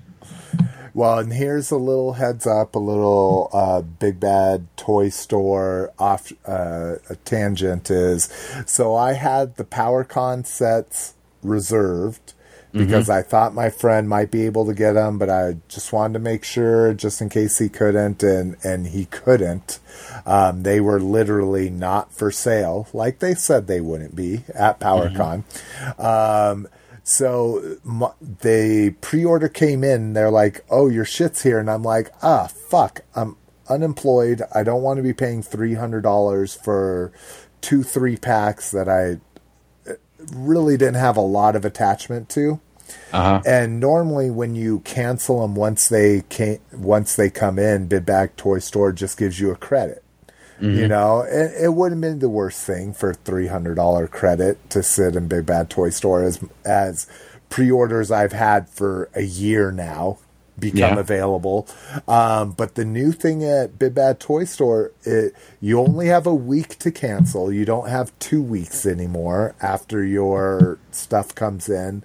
Well, 0.93 1.17
and 1.17 1.33
here's 1.33 1.71
a 1.71 1.77
little 1.77 2.13
heads 2.13 2.45
up, 2.45 2.75
a 2.75 2.79
little 2.79 3.49
uh, 3.51 3.81
big 3.81 4.19
bad 4.19 4.67
toy 4.77 5.09
store 5.09 5.91
off 5.97 6.31
uh, 6.45 6.97
a 7.09 7.15
tangent 7.25 7.89
is. 7.89 8.25
So 8.67 8.95
I 8.95 9.13
had 9.13 9.55
the 9.55 9.63
PowerCon 9.63 10.45
sets 10.45 11.15
reserved 11.41 12.33
because 12.73 13.09
I 13.09 13.21
thought 13.21 13.53
my 13.53 13.69
friend 13.69 14.07
might 14.07 14.31
be 14.31 14.45
able 14.45 14.65
to 14.65 14.73
get 14.73 14.93
them, 14.93 15.17
but 15.17 15.29
I 15.29 15.57
just 15.67 15.91
wanted 15.91 16.13
to 16.13 16.19
make 16.19 16.43
sure, 16.43 16.93
just 16.93 17.21
in 17.21 17.29
case 17.29 17.57
he 17.57 17.69
couldn't, 17.69 18.23
and 18.23 18.55
and 18.63 18.87
he 18.87 19.05
couldn't. 19.05 19.79
Um, 20.25 20.63
they 20.63 20.79
were 20.79 20.99
literally 20.99 21.69
not 21.69 22.13
for 22.13 22.31
sale, 22.31 22.87
like 22.93 23.19
they 23.19 23.33
said 23.33 23.67
they 23.67 23.81
wouldn't 23.81 24.15
be 24.15 24.43
at 24.53 24.79
PowerCon. 24.79 25.43
Um, 25.99 26.67
so 27.03 27.77
my, 27.83 28.11
the 28.21 28.95
pre-order 29.01 29.49
came 29.49 29.83
in. 29.83 30.13
They're 30.13 30.31
like, 30.31 30.63
"Oh, 30.69 30.87
your 30.87 31.05
shit's 31.05 31.43
here," 31.43 31.59
and 31.59 31.69
I'm 31.69 31.83
like, 31.83 32.11
"Ah, 32.21 32.47
fuck! 32.47 33.01
I'm 33.15 33.37
unemployed. 33.69 34.43
I 34.53 34.63
don't 34.63 34.81
want 34.81 34.97
to 34.97 35.03
be 35.03 35.13
paying 35.13 35.41
three 35.41 35.73
hundred 35.73 36.01
dollars 36.01 36.53
for 36.53 37.11
two 37.61 37.83
three 37.83 38.17
packs 38.17 38.71
that 38.71 38.87
I 38.87 39.19
really 40.33 40.77
didn't 40.77 40.95
have 40.95 41.17
a 41.17 41.21
lot 41.21 41.55
of 41.55 41.65
attachment 41.65 42.29
to." 42.29 42.59
Uh-huh. 43.13 43.41
And 43.45 43.79
normally, 43.79 44.29
when 44.29 44.55
you 44.55 44.79
cancel 44.81 45.41
them 45.41 45.55
once 45.55 45.87
they 45.87 46.23
came, 46.29 46.59
once 46.73 47.15
they 47.15 47.29
come 47.29 47.57
in, 47.57 47.87
Bid 47.87 48.05
Bag 48.05 48.35
Toy 48.35 48.59
Store 48.59 48.91
just 48.91 49.17
gives 49.17 49.39
you 49.39 49.51
a 49.51 49.55
credit. 49.55 50.03
You 50.61 50.87
know, 50.87 51.21
it, 51.21 51.63
it 51.63 51.73
wouldn't 51.73 52.03
have 52.03 52.11
been 52.11 52.19
the 52.19 52.29
worst 52.29 52.63
thing 52.63 52.93
for 52.93 53.15
three 53.15 53.47
hundred 53.47 53.75
dollar 53.75 54.07
credit 54.07 54.69
to 54.69 54.83
sit 54.83 55.15
in 55.15 55.27
Big 55.27 55.47
Bad 55.47 55.71
Toy 55.71 55.89
Store 55.89 56.23
as 56.23 56.39
as 56.63 57.07
pre-orders 57.49 58.11
I've 58.11 58.31
had 58.31 58.69
for 58.69 59.09
a 59.15 59.23
year 59.23 59.71
now 59.71 60.19
become 60.61 60.97
Yeah. 60.97 60.99
available. 60.99 61.67
Um, 62.07 62.53
but 62.53 62.75
the 62.75 62.85
new 62.85 63.11
thing 63.13 63.43
at 63.43 63.79
Big 63.79 63.95
Bad 63.95 64.21
Toy 64.21 64.45
Store, 64.45 64.93
it, 65.03 65.35
you 65.61 65.81
only 65.81 66.07
have 66.07 66.27
a 66.27 66.35
week 66.35 66.79
to 66.79 66.91
cancel. 66.91 67.51
You 67.53 67.65
don't 67.65 67.89
have 67.89 68.17
two 68.19 68.43
weeks 68.43 68.85
anymore 68.85 69.55
after 69.61 70.05
your 70.05 70.79
stuff 70.91 71.35
comes 71.35 71.69
in. 71.69 72.03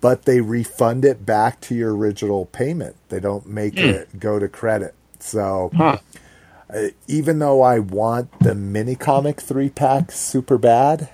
But 0.00 0.24
they 0.24 0.40
refund 0.42 1.04
it 1.04 1.26
back 1.26 1.60
to 1.62 1.74
your 1.76 1.96
original 1.96 2.46
payment. 2.46 2.96
They 3.10 3.20
don't 3.20 3.48
make 3.48 3.82
it 3.82 4.20
go 4.20 4.38
to 4.38 4.48
credit. 4.48 4.94
So 5.20 5.74
Huh. 5.74 5.98
uh, 6.72 6.88
even 7.08 7.40
though 7.40 7.62
I 7.62 7.80
want 7.80 8.42
the 8.42 8.54
mini 8.54 8.96
comic 8.96 9.40
three 9.40 9.70
pack 9.70 10.12
super 10.12 10.58
bad, 10.58 11.10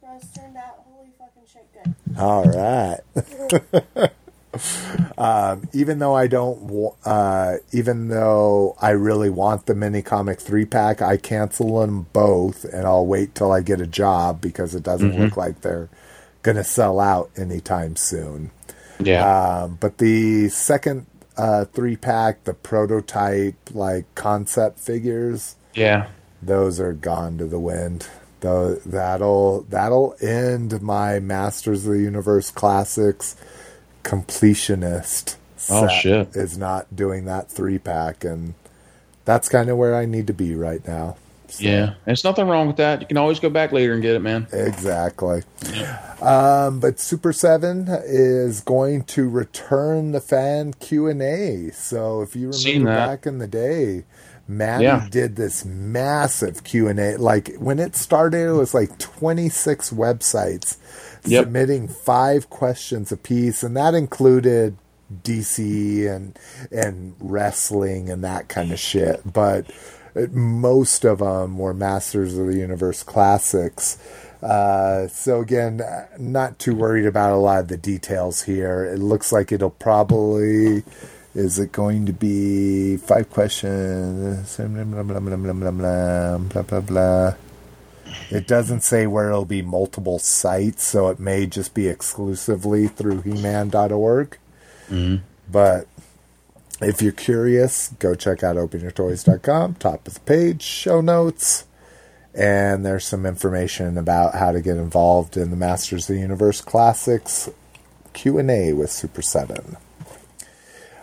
Bros, 0.00 0.22
turn 0.34 0.54
that 0.54 0.80
holy 0.86 1.10
fucking 1.18 1.44
shit 1.52 1.68
good. 1.72 1.88
all 2.18 2.46
right. 2.48 3.00
um, 5.18 5.68
even 5.72 5.98
though 5.98 6.14
I 6.14 6.26
don't, 6.26 6.92
uh, 7.04 7.56
even 7.72 8.08
though 8.08 8.76
I 8.80 8.90
really 8.90 9.30
want 9.30 9.66
the 9.66 9.74
mini 9.74 10.02
comic 10.02 10.40
three 10.40 10.64
pack, 10.64 11.02
I 11.02 11.16
cancel 11.16 11.80
them 11.80 12.06
both, 12.12 12.64
and 12.64 12.86
I'll 12.86 13.06
wait 13.06 13.34
till 13.34 13.52
I 13.52 13.60
get 13.60 13.80
a 13.80 13.86
job 13.86 14.40
because 14.40 14.74
it 14.74 14.82
doesn't 14.82 15.18
look 15.18 15.36
like 15.36 15.60
they're 15.60 15.88
gonna 16.42 16.64
sell 16.64 17.00
out 17.00 17.30
anytime 17.36 17.96
soon. 17.96 18.50
Yeah. 19.00 19.24
Um, 19.24 19.78
but 19.80 19.98
the 19.98 20.48
second 20.48 21.06
uh, 21.36 21.66
three 21.66 21.96
pack, 21.96 22.44
the 22.44 22.54
prototype 22.54 23.56
like 23.72 24.06
concept 24.14 24.78
figures, 24.78 25.56
yeah. 25.74 26.08
those 26.42 26.80
are 26.80 26.92
gone 26.92 27.38
to 27.38 27.46
the 27.46 27.60
wind. 27.60 28.08
Though 28.40 28.76
that'll 28.86 29.62
that'll 29.62 30.14
end 30.20 30.80
my 30.82 31.20
Masters 31.20 31.86
of 31.86 31.94
the 31.94 32.00
Universe 32.00 32.50
classics 32.50 33.34
completionist. 34.06 35.36
Oh, 35.70 35.88
shit. 35.88 36.34
Is 36.36 36.56
not 36.56 36.94
doing 36.94 37.24
that 37.24 37.50
three 37.50 37.78
pack, 37.78 38.24
and 38.24 38.54
that's 39.24 39.48
kind 39.48 39.68
of 39.68 39.76
where 39.76 39.96
I 39.96 40.04
need 40.06 40.26
to 40.28 40.32
be 40.32 40.54
right 40.54 40.86
now. 40.86 41.16
So- 41.48 41.64
Yeah. 41.64 41.94
There's 42.04 42.24
nothing 42.24 42.46
wrong 42.48 42.66
with 42.66 42.76
that. 42.76 43.00
You 43.00 43.06
can 43.06 43.16
always 43.16 43.40
go 43.40 43.50
back 43.50 43.72
later 43.72 43.92
and 43.94 44.02
get 44.02 44.14
it, 44.14 44.20
man. 44.22 44.46
Exactly. 44.52 45.42
Um, 46.20 46.80
but 46.80 46.98
Super 47.00 47.32
Seven 47.32 47.86
is 47.88 48.60
going 48.60 49.04
to 49.04 49.28
return 49.28 50.12
the 50.12 50.20
fan 50.20 50.72
Q 50.74 51.06
and 51.08 51.22
A. 51.22 51.70
So 51.72 52.22
if 52.22 52.34
you 52.36 52.50
remember 52.50 52.90
back 52.94 53.26
in 53.26 53.38
the 53.38 53.46
day, 53.46 54.04
Matty 54.48 54.84
Yeah. 54.84 55.06
did 55.10 55.36
this 55.36 55.64
massive 55.64 56.62
Q 56.64 56.88
and 56.88 56.98
A. 57.00 57.16
Like 57.16 57.54
when 57.58 57.78
it 57.78 57.96
started, 57.96 58.48
it 58.48 58.52
was 58.52 58.74
like 58.74 58.96
twenty 58.98 59.48
six 59.48 59.90
websites 59.90 60.76
yep. 61.26 61.44
submitting 61.44 61.88
five 61.88 62.50
questions 62.50 63.12
apiece, 63.12 63.62
and 63.62 63.76
that 63.76 63.94
included 63.94 64.76
DC 65.22 66.08
and 66.10 66.38
and 66.70 67.14
wrestling 67.20 68.10
and 68.10 68.24
that 68.24 68.48
kind 68.48 68.72
of 68.72 68.78
shit. 68.78 69.20
But 69.30 69.70
most 70.32 71.04
of 71.04 71.18
them 71.18 71.58
were 71.58 71.74
Masters 71.74 72.36
of 72.36 72.46
the 72.46 72.56
Universe 72.56 73.02
classics. 73.02 73.98
Uh, 74.42 75.08
so 75.08 75.40
again, 75.40 75.82
not 76.18 76.58
too 76.58 76.74
worried 76.74 77.06
about 77.06 77.32
a 77.32 77.36
lot 77.36 77.60
of 77.60 77.68
the 77.68 77.76
details 77.76 78.42
here. 78.42 78.84
It 78.84 78.98
looks 78.98 79.32
like 79.32 79.52
it'll 79.52 79.70
probably 79.70 80.84
is 81.34 81.58
it 81.58 81.70
going 81.70 82.06
to 82.06 82.12
be 82.12 82.96
five 82.96 83.30
questions? 83.30 84.56
Blah 84.56 84.66
blah 84.66 85.02
blah 85.02 85.20
blah 85.20 85.36
blah 85.36 85.70
blah 85.70 86.38
blah 86.38 86.62
blah. 86.62 86.80
blah. 86.80 87.45
It 88.30 88.46
doesn't 88.46 88.82
say 88.82 89.06
where 89.06 89.28
it'll 89.28 89.44
be 89.44 89.62
multiple 89.62 90.18
sites, 90.18 90.84
so 90.84 91.08
it 91.08 91.18
may 91.20 91.46
just 91.46 91.74
be 91.74 91.88
exclusively 91.88 92.88
through 92.88 93.22
He-Man.org. 93.22 94.38
But 95.50 95.86
if 96.80 97.00
you're 97.00 97.12
curious, 97.12 97.88
go 97.98 98.14
check 98.14 98.42
out 98.42 98.56
openyourtoys.com, 98.56 99.74
top 99.74 100.06
of 100.06 100.14
the 100.14 100.20
page, 100.20 100.62
show 100.62 101.00
notes, 101.00 101.64
and 102.34 102.84
there's 102.84 103.06
some 103.06 103.24
information 103.24 103.96
about 103.96 104.34
how 104.34 104.52
to 104.52 104.60
get 104.60 104.76
involved 104.76 105.36
in 105.36 105.50
the 105.50 105.56
Masters 105.56 106.08
of 106.08 106.16
the 106.16 106.20
Universe 106.20 106.60
Classics 106.60 107.48
Q&A 108.12 108.72
with 108.72 108.90
Super 108.90 109.22
7. 109.22 109.76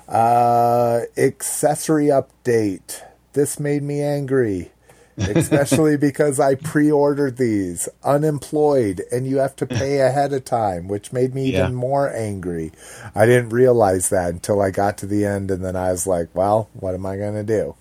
Uh, 0.07 1.01
accessory 1.17 2.07
update. 2.07 3.01
This 3.33 3.59
made 3.59 3.81
me 3.81 4.01
angry. 4.01 4.71
Especially 5.17 5.97
because 5.97 6.39
I 6.39 6.55
pre-ordered 6.55 7.37
these 7.37 7.87
unemployed 8.03 9.01
and 9.11 9.27
you 9.27 9.37
have 9.37 9.55
to 9.57 9.65
pay 9.67 9.99
ahead 9.99 10.33
of 10.33 10.45
time, 10.45 10.87
which 10.87 11.13
made 11.13 11.33
me 11.35 11.51
Yeah. 11.51 11.63
even 11.63 11.75
more 11.75 12.11
angry. 12.13 12.71
I 13.15 13.25
didn't 13.25 13.49
realize 13.49 14.09
that 14.09 14.29
until 14.31 14.61
I 14.61 14.71
got 14.71 14.97
to 14.99 15.05
the 15.05 15.25
end 15.25 15.51
and 15.51 15.63
then 15.63 15.75
I 15.75 15.91
was 15.91 16.07
like, 16.07 16.29
well, 16.33 16.69
what 16.73 16.95
am 16.95 17.05
I 17.05 17.17
going 17.17 17.35
to 17.35 17.43
do? 17.43 17.75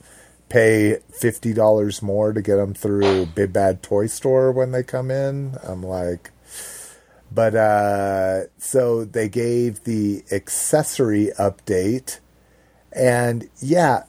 Pay 0.49 0.99
$50 1.13 2.03
more 2.03 2.33
to 2.33 2.43
get 2.43 2.57
them 2.57 2.75
through 2.75 3.27
Big 3.27 3.53
Bad 3.53 3.83
Toy 3.83 4.07
Store 4.07 4.53
when 4.53 4.73
they 4.73 4.83
come 4.83 5.11
in? 5.11 5.57
I'm 5.63 5.83
like, 5.83 6.31
but 7.35 7.55
uh, 7.55 8.43
so 8.59 9.07
they 9.07 9.31
gave 9.31 9.85
the 9.85 10.23
accessory 10.31 11.31
update, 11.39 12.19
and 12.95 13.49
yeah, 13.59 14.03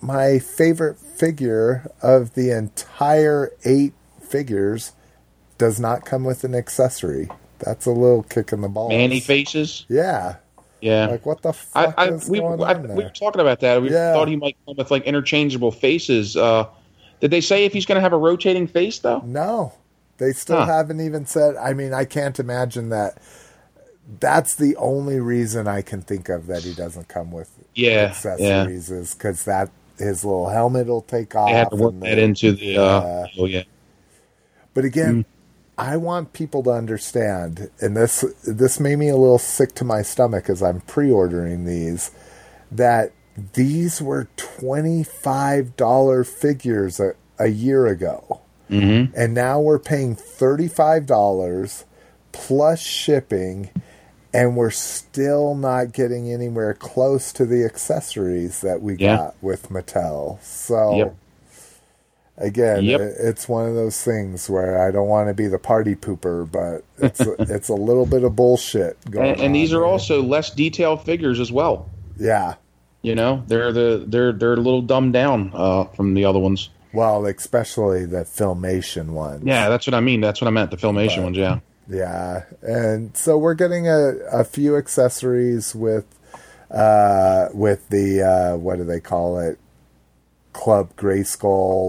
my 0.00 0.40
favorite 0.40 0.96
figure 1.16 1.90
of 2.02 2.34
the 2.34 2.50
entire 2.50 3.52
eight 3.64 3.94
figures 4.20 4.92
does 5.58 5.80
not 5.80 6.04
come 6.04 6.24
with 6.24 6.44
an 6.44 6.54
accessory. 6.54 7.28
That's 7.60 7.86
a 7.86 7.90
little 7.90 8.22
kick 8.22 8.52
in 8.52 8.60
the 8.60 8.68
balls. 8.68 8.90
Man-E-Faces. 8.90 9.86
Yeah. 9.88 10.36
Yeah. 10.80 11.06
Like, 11.06 11.24
what 11.24 11.40
the 11.42 11.50
I, 11.50 11.52
fuck 11.52 11.94
I, 11.96 12.08
is 12.10 12.28
we, 12.28 12.38
going 12.40 12.62
I, 12.62 12.74
on 12.74 12.88
we 12.94 13.02
were 13.04 13.10
talking 13.10 13.40
about 13.40 13.60
that. 13.60 13.80
We 13.80 13.90
Yeah. 13.90 14.12
thought 14.12 14.28
he 14.28 14.36
might 14.36 14.56
come 14.66 14.76
with 14.76 14.90
like 14.90 15.04
interchangeable 15.04 15.72
faces. 15.72 16.36
Uh, 16.36 16.66
did 17.20 17.30
they 17.30 17.40
say 17.40 17.64
if 17.64 17.72
he's 17.72 17.86
going 17.86 17.96
to 17.96 18.02
have 18.02 18.12
a 18.12 18.18
rotating 18.18 18.66
face 18.66 18.98
though? 18.98 19.20
No, 19.24 19.72
they 20.18 20.32
still 20.32 20.58
Huh. 20.58 20.66
haven't 20.66 21.00
even 21.00 21.24
said. 21.24 21.56
I 21.56 21.72
mean, 21.72 21.94
I 21.94 22.04
can't 22.04 22.38
imagine 22.38 22.90
that. 22.90 23.16
That's 24.20 24.54
the 24.54 24.76
only 24.76 25.18
reason 25.18 25.66
I 25.66 25.80
can 25.82 26.02
think 26.02 26.28
of 26.28 26.46
that 26.46 26.62
he 26.62 26.74
doesn't 26.74 27.08
come 27.08 27.32
with 27.32 27.50
Yeah, 27.74 27.90
yeah. 27.90 28.00
accessories 28.08 28.90
is 28.90 29.14
because 29.14 29.44
that 29.46 29.70
his 29.98 30.24
little 30.24 30.48
helmet 30.48 30.86
will 30.86 31.02
take 31.02 31.34
off. 31.34 31.48
They 31.48 31.54
to 31.70 31.76
work 31.76 31.92
and 31.94 32.02
that 32.02 32.18
into 32.18 32.52
the. 32.52 32.78
Uh, 32.78 33.26
oh 33.38 33.46
yeah. 33.46 33.64
But 34.74 34.84
again, 34.84 35.24
Mm. 35.24 35.24
I 35.78 35.96
want 35.98 36.32
people 36.32 36.62
to 36.64 36.70
understand, 36.70 37.70
and 37.80 37.96
this 37.96 38.24
this 38.46 38.80
made 38.80 38.96
me 38.96 39.08
a 39.10 39.16
little 39.16 39.38
sick 39.38 39.74
to 39.74 39.84
my 39.84 40.00
stomach 40.02 40.48
as 40.48 40.62
I'm 40.62 40.80
pre-ordering 40.82 41.66
these, 41.66 42.10
that 42.70 43.12
these 43.52 44.00
were 44.00 44.28
twenty 44.36 45.04
five 45.04 45.76
dollar 45.76 46.24
figures 46.24 46.98
a, 46.98 47.12
a 47.38 47.48
year 47.48 47.86
ago, 47.86 48.40
Mm-hmm. 48.70 49.14
and 49.14 49.34
now 49.34 49.60
we're 49.60 49.78
paying 49.78 50.14
thirty 50.16 50.66
five 50.68 51.04
dollars 51.06 51.84
plus 52.32 52.80
shipping. 52.80 53.68
And 54.36 54.56
we're 54.56 54.70
still 54.70 55.54
not 55.54 55.92
getting 55.92 56.30
anywhere 56.32 56.74
close 56.74 57.32
to 57.34 57.46
the 57.46 57.64
accessories 57.64 58.60
that 58.60 58.82
we 58.82 58.96
Yeah. 58.96 59.16
got 59.16 59.34
with 59.40 59.70
Mattel. 59.70 60.40
So, 60.42 60.94
Yep. 60.96 61.14
again, 62.38 62.84
Yep. 62.84 63.00
it, 63.00 63.16
it's 63.20 63.48
one 63.48 63.66
of 63.66 63.74
those 63.74 64.02
things 64.02 64.50
where 64.50 64.78
I 64.86 64.90
don't 64.90 65.08
want 65.08 65.28
to 65.28 65.34
be 65.34 65.46
the 65.46 65.58
party 65.58 65.94
pooper, 65.94 66.48
but 66.50 66.82
it's 66.98 67.20
it's 67.50 67.68
a 67.68 67.74
little 67.74 68.06
bit 68.06 68.24
of 68.24 68.36
bullshit 68.36 68.98
going 69.10 69.30
And, 69.32 69.40
and 69.40 69.54
these 69.54 69.72
are 69.72 69.78
here. 69.78 69.86
also 69.86 70.22
less 70.22 70.50
detailed 70.50 71.02
figures 71.04 71.40
as 71.40 71.50
well. 71.52 71.86
yeah. 72.18 72.54
You 73.02 73.14
know, 73.14 73.44
they're 73.46 73.70
the 73.72 74.04
they're 74.04 74.32
they're 74.32 74.54
a 74.54 74.56
little 74.56 74.82
dumbed 74.82 75.12
down 75.12 75.52
uh, 75.54 75.84
from 75.84 76.14
the 76.14 76.24
other 76.24 76.40
ones. 76.40 76.70
Well, 76.92 77.24
especially 77.26 78.04
the 78.04 78.24
filmation 78.24 79.10
ones. 79.10 79.42
Yeah, 79.44 79.68
that's 79.68 79.86
what 79.86 79.94
I 79.94 80.00
mean. 80.00 80.20
That's 80.20 80.40
what 80.40 80.48
I 80.48 80.50
meant. 80.50 80.72
The 80.72 80.76
filmation 80.76 81.18
Right. 81.18 81.24
ones. 81.24 81.36
Yeah. 81.36 81.58
Yeah, 81.88 82.44
and 82.62 83.16
so 83.16 83.38
we're 83.38 83.54
getting 83.54 83.88
a, 83.88 84.14
a 84.32 84.44
few 84.44 84.76
accessories 84.76 85.74
with 85.74 86.06
uh, 86.70 87.48
with 87.54 87.88
the 87.90 88.22
uh, 88.22 88.56
what 88.56 88.76
do 88.78 88.84
they 88.84 89.00
call 89.00 89.38
it? 89.40 89.58
Club 90.52 90.96
Grayskull 90.96 91.44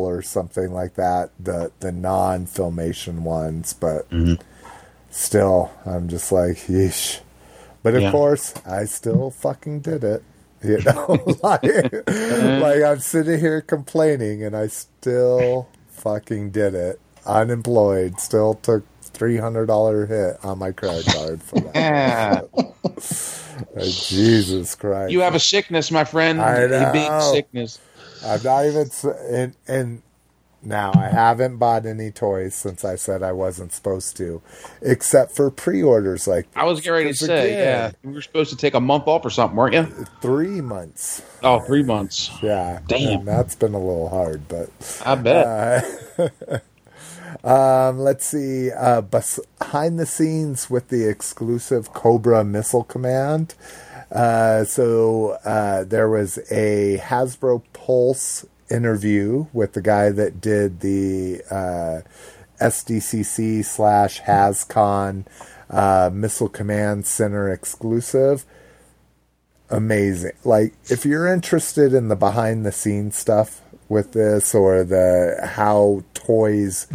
or 0.06 0.22
something 0.22 0.72
like 0.74 0.96
that. 0.96 1.32
The 1.40 1.72
the 1.80 1.92
non 1.92 2.48
filmation 2.48 3.22
ones, 3.22 3.74
but 3.74 4.08
still, 5.12 5.72
I'm 5.86 6.10
just 6.10 6.32
like, 6.32 6.58
yeesh. 6.68 7.22
But 7.84 7.96
of 7.96 8.04
Yeah. 8.04 8.08
course, 8.08 8.54
I 8.66 8.86
still 8.86 9.32
fucking 9.32 9.82
did 9.82 10.04
it. 10.04 10.24
You 10.64 10.82
know, 10.86 11.40
like, 11.44 11.64
like 12.58 12.84
I'm 12.84 13.00
sitting 13.00 13.40
here 13.40 13.62
complaining, 13.62 14.44
and 14.44 14.56
I 14.56 14.68
still 14.68 15.70
fucking 15.90 16.52
did 16.52 16.76
it. 16.76 17.00
Unemployed, 17.26 18.20
still 18.20 18.56
took 18.56 18.86
three 19.18 19.38
hundred 19.38 19.66
dollar 19.66 20.06
hit 20.06 20.38
on 20.44 20.60
my 20.60 20.72
credit 20.72 21.06
card 21.06 21.42
for 21.42 21.60
that. 21.74 22.50
Uh, 23.76 23.82
Jesus 23.86 24.76
Christ! 24.76 25.12
You 25.12 25.22
have 25.22 25.34
a 25.34 25.40
sickness, 25.40 25.90
my 25.90 26.04
friend. 26.04 26.40
I 26.40 26.58
A 26.60 26.94
big 26.94 27.10
know. 27.10 27.32
sickness. 27.34 27.80
I'm 28.24 28.42
not 28.44 28.66
even 28.68 28.90
and 29.32 29.56
and 29.68 30.02
now 30.62 30.92
I 30.96 31.08
haven't 31.08 31.58
bought 31.58 31.88
any 31.88 32.12
toys 32.12 32.54
since 32.54 32.86
I 32.86 32.96
said 32.98 33.24
I 33.24 33.32
wasn't 33.32 33.74
supposed 33.74 34.16
to, 34.18 34.44
except 34.84 35.36
for 35.36 35.50
pre-orders 35.50 36.28
like 36.28 36.46
I 36.56 36.66
was 36.66 36.82
getting 36.82 36.94
ready 36.94 37.10
to 37.10 37.16
say, 37.16 37.54
again, 37.54 37.58
yeah, 37.64 37.92
you 38.10 38.14
were 38.16 38.22
supposed 38.22 38.52
to 38.52 38.58
take 38.58 38.76
a 38.76 38.80
month 38.80 39.08
off 39.08 39.26
or 39.26 39.32
something, 39.32 39.58
weren't 39.58 39.74
you? 39.74 40.06
three 40.22 40.62
months. 40.62 41.24
Oh, 41.42 41.60
three 41.60 41.84
months. 41.84 42.30
Yeah, 42.44 42.80
Damn. 42.88 43.26
that's 43.26 43.56
been 43.56 43.74
a 43.74 43.80
little 43.80 44.10
hard, 44.10 44.48
but 44.48 44.70
I 45.04 45.16
bet. 45.16 45.84
Um, 47.44 48.00
let's 48.00 48.26
see. 48.26 48.72
Uh, 48.72 49.02
behind 49.02 50.00
the 50.00 50.06
scenes 50.06 50.70
with 50.70 50.90
the 50.90 51.08
exclusive 51.08 51.94
Cobra 51.94 52.44
Missile 52.44 52.84
Command. 52.84 53.56
Uh, 54.12 54.64
so 54.64 55.38
uh, 55.44 55.84
there 55.84 56.10
was 56.10 56.38
a 56.50 57.00
Hasbro 57.04 57.64
Pulse 57.74 58.46
interview 58.70 59.48
with 59.54 59.74
the 59.74 59.82
guy 59.82 60.10
that 60.10 60.42
did 60.42 60.80
the 60.80 61.42
uh, 61.52 62.02
SDCC 62.62 63.64
slash 63.64 64.22
HasCon 64.22 65.26
uh, 65.70 66.10
Missile 66.14 66.50
Command 66.50 67.06
Center 67.06 67.50
exclusive 67.50 68.46
amazing. 69.70 70.32
Like 70.44 70.74
if 70.90 71.06
you're 71.06 71.28
interested 71.28 71.94
in 71.94 72.08
the 72.08 72.16
behind 72.16 72.66
the 72.66 72.72
scenes 72.72 73.16
stuff 73.16 73.62
with 73.90 74.14
this 74.14 74.54
or 74.54 74.84
the 74.84 75.40
how 75.56 76.04
toys 76.14 76.88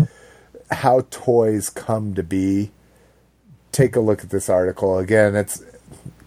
how 0.75 1.07
toys 1.11 1.71
come 1.71 2.15
to 2.15 2.23
be, 2.23 2.71
take 3.73 3.97
a 3.97 4.01
look 4.01 4.23
at 4.23 4.31
this 4.31 4.49
article. 4.49 4.99
Again, 4.99 5.35
it's 5.35 5.63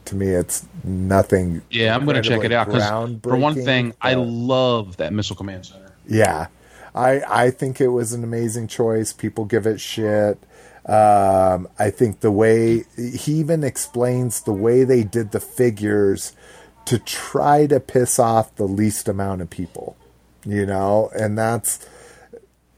to 0.05 0.15
me 0.15 0.27
it's 0.27 0.65
nothing 0.83 1.63
yeah, 1.71 1.95
I'm 1.95 2.05
going 2.05 2.21
to 2.21 2.21
check 2.21 2.43
it 2.43 2.51
out 2.51 2.67
because 2.67 3.17
for 3.23 3.35
one 3.35 3.55
thing, 3.55 3.93
I 4.01 4.13
love 4.13 4.97
that 4.97 5.13
Missile 5.13 5.35
Command 5.35 5.65
Center. 5.65 5.91
yeah. 6.07 6.47
I 6.93 7.21
I 7.45 7.51
think 7.51 7.81
it 7.81 7.89
was 7.89 8.13
an 8.13 8.23
amazing 8.23 8.67
choice. 8.67 9.11
People 9.11 9.43
give 9.45 9.67
it 9.67 9.81
shit. 9.81 10.39
Um, 10.85 11.67
I 11.79 11.89
think 11.89 12.21
the 12.21 12.31
way 12.31 12.85
he 12.95 13.33
even 13.33 13.63
explains 13.63 14.41
the 14.41 14.53
way 14.53 14.83
they 14.83 15.03
did 15.03 15.31
the 15.31 15.39
figures 15.39 16.33
to 16.85 16.99
try 16.99 17.65
to 17.67 17.79
piss 17.79 18.19
off 18.19 18.55
the 18.55 18.67
least 18.67 19.09
amount 19.09 19.41
of 19.41 19.49
people, 19.49 19.97
you 20.45 20.65
know, 20.65 21.09
and 21.17 21.37
that's 21.37 21.85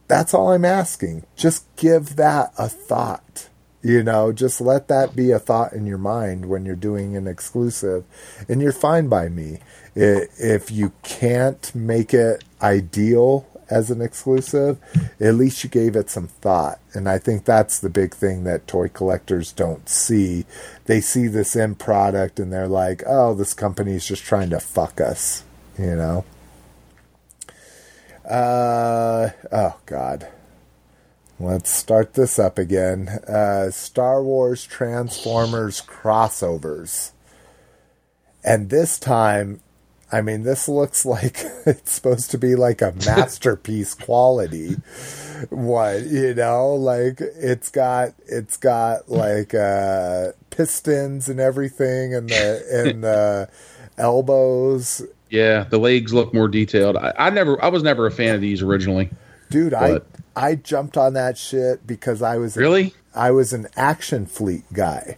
that's 0.08 0.34
all 0.34 0.52
I'm 0.52 0.66
asking. 0.66 1.26
Just 1.36 1.66
give 1.76 2.16
that 2.16 2.54
a 2.58 2.70
thought. 2.70 3.50
You 3.84 4.04
know, 4.04 4.32
just 4.34 4.60
let 4.60 4.88
that 4.88 5.16
be 5.16 5.32
a 5.32 5.40
thought 5.40 5.74
in 5.74 5.86
your 5.86 5.98
mind 6.00 6.48
when 6.48 6.66
you're 6.66 6.76
doing 6.76 7.16
an 7.16 7.28
exclusive, 7.28 8.04
and 8.50 8.62
you're 8.62 8.72
fine 8.72 9.08
by 9.08 9.30
me. 9.30 9.60
If 9.96 10.72
you 10.72 10.92
can't 11.04 11.74
make 11.74 12.14
it 12.14 12.44
ideal 12.62 13.48
as 13.70 13.92
an 13.92 14.02
exclusive, 14.02 14.80
at 15.20 15.36
least 15.36 15.64
you 15.64 15.70
gave 15.70 15.96
it 15.96 16.10
some 16.10 16.28
thought. 16.28 16.80
And 16.94 17.08
I 17.08 17.18
think 17.18 17.46
that's 17.46 17.80
the 17.80 17.90
big 17.90 18.14
thing 18.14 18.44
that 18.46 18.68
toy 18.68 18.90
collectors 18.90 19.52
don't 19.52 19.88
see. 19.90 20.46
They 20.86 21.02
see 21.02 21.28
this 21.28 21.56
end 21.56 21.78
product 21.80 22.40
and 22.40 22.52
they're 22.52 22.68
like, 22.68 23.04
oh, 23.06 23.34
this 23.34 23.54
company's 23.54 24.06
just 24.06 24.24
trying 24.24 24.50
to 24.52 24.60
fuck 24.60 25.02
us, 25.02 25.44
you 25.78 25.96
know? 25.96 26.26
Uh, 28.28 29.30
oh, 29.52 29.78
God. 29.86 30.28
Let's 31.40 31.70
start 31.72 32.16
this 32.16 32.40
up 32.40 32.58
again. 32.58 33.08
Uh, 33.28 33.70
Star 33.72 34.24
Wars 34.24 34.66
Transformers 34.66 35.82
crossovers. 35.82 37.12
And 38.44 38.70
this 38.70 38.98
time, 38.98 39.62
I 40.12 40.22
mean, 40.22 40.44
this 40.44 40.68
looks 40.68 41.06
like 41.06 41.38
it's 41.66 41.92
supposed 41.92 42.32
to 42.32 42.38
be 42.38 42.56
like 42.56 42.82
a 42.82 42.94
masterpiece 43.06 43.94
quality 43.96 44.78
one, 45.50 46.08
you 46.10 46.34
know, 46.34 46.74
like 46.74 47.20
it's 47.22 47.70
got 47.70 48.14
it's 48.26 48.58
got 48.58 49.10
like 49.10 49.54
uh 49.54 50.32
pistons 50.50 51.30
and 51.30 51.40
everything 51.40 52.16
and 52.16 52.30
the 52.30 52.66
and 52.72 53.04
the 53.04 53.50
elbows. 53.98 55.04
Yeah, 55.30 55.64
the 55.64 55.78
legs 55.78 56.14
look 56.14 56.34
more 56.34 56.48
detailed. 56.48 56.96
I, 56.98 57.14
I 57.18 57.30
never, 57.30 57.62
I 57.64 57.68
was 57.68 57.84
never 57.84 58.06
a 58.08 58.12
fan 58.12 58.36
of 58.36 58.42
these 58.42 58.62
originally. 58.62 59.10
Dude, 59.50 59.72
But- 59.72 60.06
I 60.36 60.50
I 60.50 60.56
jumped 60.56 60.98
on 60.98 61.14
that 61.14 61.36
shit 61.38 61.88
because 61.88 62.22
I 62.22 62.38
was 62.38 62.56
Really? 62.56 62.94
I 63.16 63.32
was 63.32 63.54
an 63.54 63.68
Action 63.76 64.28
Fleet 64.28 64.64
guy. 64.72 65.18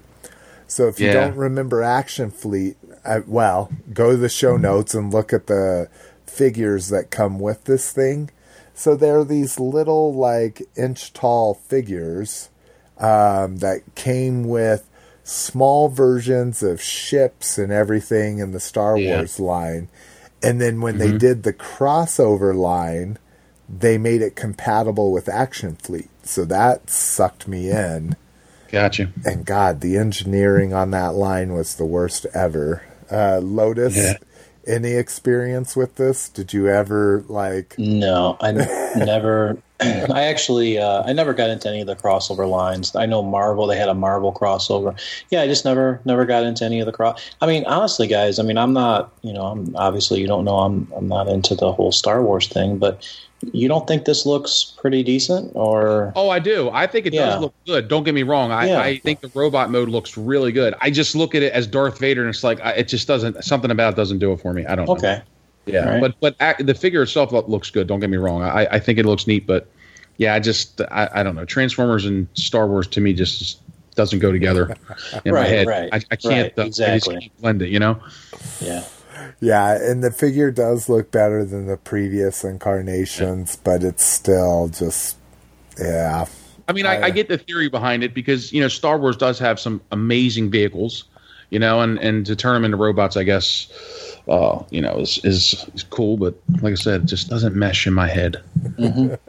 So 0.65 0.87
if 0.87 0.97
you 0.99 1.07
Yeah. 1.07 1.13
don't 1.25 1.35
remember 1.35 1.83
Action 1.83 2.31
Fleet, 2.31 2.77
I, 3.03 3.19
well, 3.27 3.69
go 3.93 4.11
to 4.11 4.17
the 4.17 4.29
show 4.29 4.55
notes 4.55 4.93
and 4.93 5.11
look 5.13 5.33
at 5.33 5.47
the 5.47 5.89
figures 6.25 6.87
that 6.89 7.09
come 7.11 7.37
with 7.39 7.65
this 7.65 7.91
thing. 7.91 8.29
So 8.73 8.95
there 8.95 9.19
are 9.19 9.25
these 9.25 9.59
little 9.59 10.13
like 10.13 10.61
inch 10.77 11.11
tall 11.11 11.55
figures 11.55 12.49
um, 12.97 13.57
that 13.57 13.81
came 13.95 14.47
with 14.47 14.88
small 15.29 15.89
versions 15.89 16.63
of 16.63 16.81
ships 16.81 17.57
and 17.57 17.71
everything 17.71 18.39
in 18.39 18.51
the 18.51 18.59
Star 18.59 18.97
Yeah. 18.97 19.17
Wars 19.17 19.39
line. 19.39 19.87
And 20.41 20.59
then 20.59 20.81
when 20.81 20.97
they 20.97 21.11
did 21.17 21.43
the 21.43 21.53
crossover 21.53 22.55
line, 22.55 23.17
they 23.67 23.97
made 23.97 24.21
it 24.21 24.35
compatible 24.35 25.11
with 25.11 25.29
Action 25.29 25.75
Fleet. 25.75 26.09
So 26.23 26.45
that 26.45 26.89
sucked 26.89 27.47
me 27.47 27.69
in. 27.69 28.15
Gotcha. 28.71 29.11
And 29.25 29.45
God, 29.45 29.81
the 29.81 29.97
engineering 29.97 30.73
on 30.73 30.91
that 30.91 31.13
line 31.15 31.53
was 31.53 31.75
the 31.75 31.85
worst 31.85 32.25
ever. 32.33 32.83
Uh, 33.11 33.39
Lotus 33.43 33.97
Yeah. 33.97 34.13
Any 34.69 34.93
experience 34.93 35.75
with 35.75 35.95
this? 35.95 36.29
Did 36.29 36.53
you 36.53 36.67
ever 36.67 37.23
like? 37.27 37.75
No, 37.77 38.37
I 38.39 38.49
n- 38.49 38.57
never. 39.05 39.57
I 39.81 40.23
actually, 40.23 40.77
uh, 40.77 41.03
I 41.05 41.13
never 41.13 41.33
got 41.33 41.49
into 41.49 41.69
any 41.69 41.81
of 41.81 41.87
the 41.87 41.95
crossover 41.95 42.49
lines. 42.49 42.95
I 42.95 43.05
know 43.05 43.23
Marvel; 43.23 43.65
they 43.67 43.77
had 43.77 43.89
a 43.89 43.93
Marvel 43.93 44.33
crossover. 44.33 44.99
Yeah, 45.29 45.41
I 45.41 45.47
just 45.47 45.65
never, 45.65 46.01
never 46.05 46.25
got 46.25 46.43
into 46.43 46.65
any 46.65 46.79
of 46.79 46.85
the 46.85 46.91
cross. 46.91 47.29
I 47.41 47.47
mean, 47.47 47.65
honestly, 47.65 48.07
guys, 48.07 48.39
I 48.39 48.43
mean, 48.43 48.57
I'm 48.57 48.73
not, 48.73 49.11
you 49.21 49.33
know, 49.33 49.45
I'm 49.45 49.75
obviously 49.75 50.19
you 50.19 50.27
don't 50.27 50.45
know 50.45 50.59
I'm, 50.59 50.91
I'm 50.95 51.07
not 51.07 51.27
into 51.27 51.55
the 51.55 51.71
whole 51.71 51.91
Star 51.91 52.21
Wars 52.21 52.47
thing, 52.47 52.77
but 52.77 53.07
you 53.53 53.67
don't 53.69 53.87
think 53.87 54.05
this 54.05 54.25
looks 54.25 54.73
pretty 54.77 55.01
decent, 55.03 55.51
or 55.55 56.11
Oh, 56.15 56.29
I 56.29 56.39
do. 56.39 56.69
I 56.73 56.87
think 56.87 57.05
it 57.05 57.13
Yeah. 57.13 57.27
does 57.27 57.41
look 57.41 57.53
good. 57.65 57.87
Don't 57.87 58.03
get 58.03 58.13
me 58.13 58.23
wrong. 58.23 58.51
I, 58.51 58.67
Yeah. 58.67 58.79
I 58.81 58.97
think 58.97 59.21
the 59.21 59.31
robot 59.33 59.69
mode 59.71 59.87
looks 59.89 60.17
really 60.17 60.51
good. 60.51 60.73
I 60.81 60.89
just 60.91 61.15
look 61.15 61.35
at 61.35 61.41
it 61.43 61.53
as 61.53 61.65
Darth 61.67 61.99
Vader, 61.99 62.21
and 62.21 62.29
it's 62.29 62.43
like 62.43 62.59
it 62.63 62.87
just 62.89 63.07
doesn't. 63.07 63.43
Something 63.43 63.71
about 63.71 63.93
it 63.93 63.95
doesn't 63.95 64.19
do 64.19 64.31
it 64.33 64.41
for 64.41 64.53
me. 64.53 64.65
I 64.65 64.75
don't. 64.75 64.85
know. 64.87 64.93
okay, 64.93 65.21
Yeah, 65.65 65.99
Right. 65.99 66.13
but 66.19 66.37
but 66.37 66.57
the 66.65 66.73
figure 66.73 67.01
itself 67.01 67.31
looks 67.31 67.69
good. 67.69 67.87
Don't 67.87 67.99
get 68.01 68.09
me 68.09 68.17
wrong. 68.17 68.41
I, 68.43 68.67
I 68.71 68.79
think 68.79 68.99
it 68.99 69.05
looks 69.05 69.25
neat, 69.27 69.47
but 69.47 69.67
yeah, 70.17 70.33
I 70.33 70.39
just 70.39 70.81
I, 70.91 71.09
I 71.15 71.23
don't 71.23 71.35
know. 71.35 71.45
Transformers 71.45 72.05
and 72.05 72.27
Star 72.33 72.67
Wars 72.67 72.87
to 72.87 72.99
me 73.01 73.13
just 73.13 73.59
doesn't 73.95 74.19
go 74.19 74.31
together 74.33 74.75
in 75.25 75.31
my 75.33 75.39
Right, 75.41 75.49
head. 75.49 75.67
right, 75.67 75.89
I, 75.93 76.01
I 76.11 76.15
can't 76.17 76.23
right, 76.25 76.59
uh, 76.59 76.61
I 76.63 76.65
just 76.67 76.79
exactly. 76.79 77.19
can't 77.21 77.41
blend 77.41 77.61
it. 77.61 77.69
You 77.69 77.79
know. 77.79 77.99
yeah. 78.59 78.83
Yeah, 79.41 79.75
and 79.81 80.03
the 80.03 80.11
figure 80.11 80.51
does 80.51 80.89
look 80.89 81.11
better 81.11 81.43
than 81.45 81.67
the 81.67 81.77
previous 81.77 82.43
incarnations, 82.43 83.55
but 83.55 83.83
it's 83.83 84.03
still 84.03 84.67
just 84.69 85.17
yeah. 85.79 86.25
I 86.67 86.73
mean, 86.73 86.85
I, 86.85 86.97
I- 86.97 87.03
I 87.05 87.09
get 87.09 87.27
the 87.29 87.37
theory 87.37 87.69
behind 87.69 88.03
it 88.03 88.13
because 88.13 88.51
you 88.53 88.61
know 88.61 88.67
Star 88.67 88.99
Wars 88.99 89.17
does 89.17 89.39
have 89.39 89.59
some 89.59 89.81
amazing 89.91 90.51
vehicles, 90.51 91.05
you 91.49 91.59
know, 91.59 91.81
and 91.81 91.97
and 91.99 92.25
to 92.25 92.35
turn 92.35 92.53
them 92.55 92.65
into 92.65 92.77
robots, 92.77 93.17
I 93.17 93.23
guess, 93.23 93.67
uh, 94.27 94.61
you 94.69 94.81
know, 94.81 94.99
is, 94.99 95.19
is 95.23 95.69
is 95.73 95.83
cool. 95.83 96.17
But 96.17 96.35
like 96.61 96.71
I 96.73 96.75
said, 96.75 97.01
it 97.03 97.05
just 97.07 97.29
doesn't 97.29 97.55
mesh 97.55 97.87
in 97.87 97.93
my 97.93 98.07
head. 98.07 98.41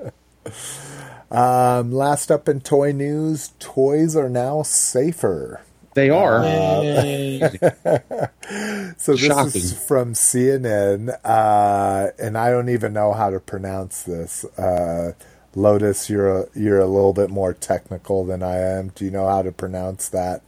Um, 1.31 1.93
last 1.93 2.33
up 2.33 2.49
in 2.49 2.61
toy 2.61 2.91
news, 2.91 3.53
toys 3.61 4.17
are 4.17 4.29
now 4.29 4.63
safer. 4.63 5.63
They 5.95 6.11
are. 6.11 6.43
So 8.99 9.17
this 9.17 9.21
Shocking. 9.27 9.63
is 9.63 9.73
from 9.87 10.15
CNN, 10.15 11.17
uh, 11.25 12.09
and 12.19 12.37
I 12.37 12.51
don't 12.51 12.69
even 12.69 12.93
know 12.93 13.13
how 13.13 13.31
to 13.31 13.41
pronounce 13.41 14.03
this. 14.03 14.45
Uh, 14.59 15.13
Lotus, 15.55 16.11
you're 16.11 16.43
a, 16.43 16.47
you're 16.55 16.81
a 16.81 16.87
little 16.87 17.13
bit 17.15 17.31
more 17.31 17.55
technical 17.55 18.25
than 18.27 18.43
I 18.43 18.57
am. 18.59 18.89
Do 18.95 19.05
you 19.05 19.11
know 19.11 19.27
how 19.29 19.43
to 19.43 19.53
pronounce 19.53 20.09
that? 20.11 20.43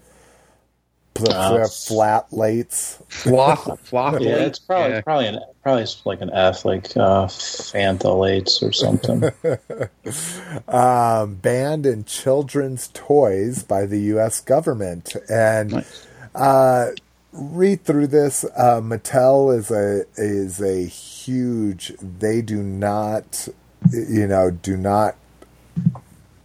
Pl- 1.14 1.32
Uh, 1.32 1.66
flat 1.68 2.30
lates. 2.30 2.96
Flock, 3.08 3.78
flock. 3.84 4.20
Yeah, 4.20 4.36
it's 4.36 4.58
probably 4.58 4.92
Yeah. 4.94 5.00
probably 5.02 5.26
an 5.26 5.40
probably 5.62 5.86
like 6.04 6.20
an 6.22 6.30
F, 6.32 6.64
like 6.64 6.96
uh, 6.96 7.26
phthalates 7.26 8.62
or 8.62 8.72
something. 8.72 9.24
um, 10.68 11.34
banned 11.36 11.86
in 11.86 12.04
children's 12.04 12.88
toys 12.94 13.62
by 13.62 13.86
the 13.86 14.00
U.S. 14.14 14.40
government. 14.40 15.14
And 15.30 15.72
Nice. 15.72 16.06
uh, 16.34 16.86
read 17.32 17.84
through 17.84 18.08
this. 18.08 18.44
Uh, 18.56 18.80
Mattel 18.80 19.56
is 19.56 19.70
a 19.70 20.04
is 20.16 20.60
a 20.60 20.84
huge. 20.86 21.92
They 22.00 22.42
do 22.42 22.62
not, 22.62 23.48
you 23.92 24.26
know, 24.26 24.50
do 24.50 24.76
not 24.76 25.16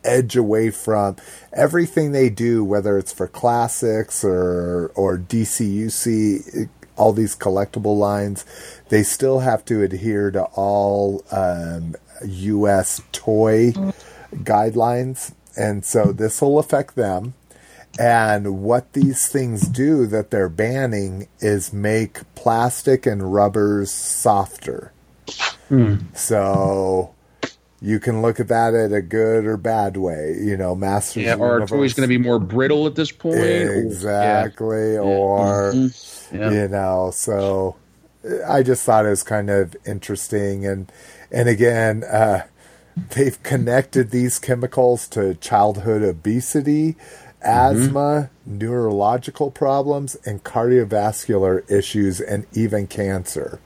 edge 0.04 0.36
away 0.36 0.70
from 0.72 1.16
everything 1.54 2.12
they 2.12 2.30
do, 2.30 2.64
whether 2.64 2.98
it's 2.98 3.14
for 3.14 3.28
classics 3.28 4.24
or 4.24 4.92
or 4.96 5.18
DCUC, 5.18 6.70
all 6.96 7.14
these 7.14 7.36
collectible 7.36 7.98
lines. 7.98 8.46
They 8.90 9.04
still 9.04 9.40
have 9.40 9.64
to 9.66 9.84
adhere 9.84 10.32
to 10.32 10.44
all 10.56 11.24
um, 11.32 11.96
U.S. 12.26 13.02
toy 13.12 13.72
guidelines, 14.34 15.34
and 15.56 15.86
so 15.86 16.12
this 16.12 16.42
will 16.42 16.60
affect 16.60 16.96
them. 16.96 17.34
And 18.00 18.62
what 18.62 18.94
these 18.94 19.28
things 19.28 19.68
do 19.68 20.06
that 20.08 20.30
they're 20.30 20.50
banning 20.50 21.28
is 21.40 21.74
make 21.74 22.20
plastic 22.36 23.08
and 23.08 23.34
rubbers 23.34 23.92
softer. 23.92 24.92
So 26.14 27.16
you 27.82 28.00
can 28.00 28.22
look 28.22 28.40
at 28.40 28.48
that 28.48 28.74
at 28.74 28.92
a 28.92 29.02
good 29.02 29.46
or 29.46 29.58
bad 29.58 29.98
way. 29.98 30.36
You 30.40 30.58
know, 30.58 30.76
Masters 30.76 31.24
Yeah, 31.24 31.36
are 31.36 31.66
toys 31.66 31.94
going 31.94 32.08
to 32.08 32.08
be 32.08 32.18
more 32.18 32.40
brittle 32.40 32.88
at 32.88 32.96
this 32.96 33.12
point? 33.12 33.38
Exactly, 33.38 34.98
or 34.98 35.74
Yeah. 36.34 36.52
you 36.52 36.68
know. 36.68 37.12
So 37.14 37.76
I 38.48 38.64
just 38.64 38.84
thought 38.84 39.06
it 39.06 39.10
was 39.10 39.24
kind 39.24 39.50
of 39.50 39.76
interesting, 39.86 40.66
and 40.66 40.92
and 41.32 41.48
again, 41.48 42.04
uh, 42.04 42.44
they've 43.12 43.42
connected 43.44 44.12
these 44.12 44.40
chemicals 44.40 45.08
to 45.10 45.36
childhood 45.36 46.02
obesity. 46.02 46.96
Asthma, 47.44 48.32
neurological 48.46 49.52
problems, 49.52 50.18
and 50.26 50.44
cardiovascular 50.44 51.70
issues, 51.72 52.20
and 52.20 52.46
even 52.54 52.88
cancer. 52.88 53.60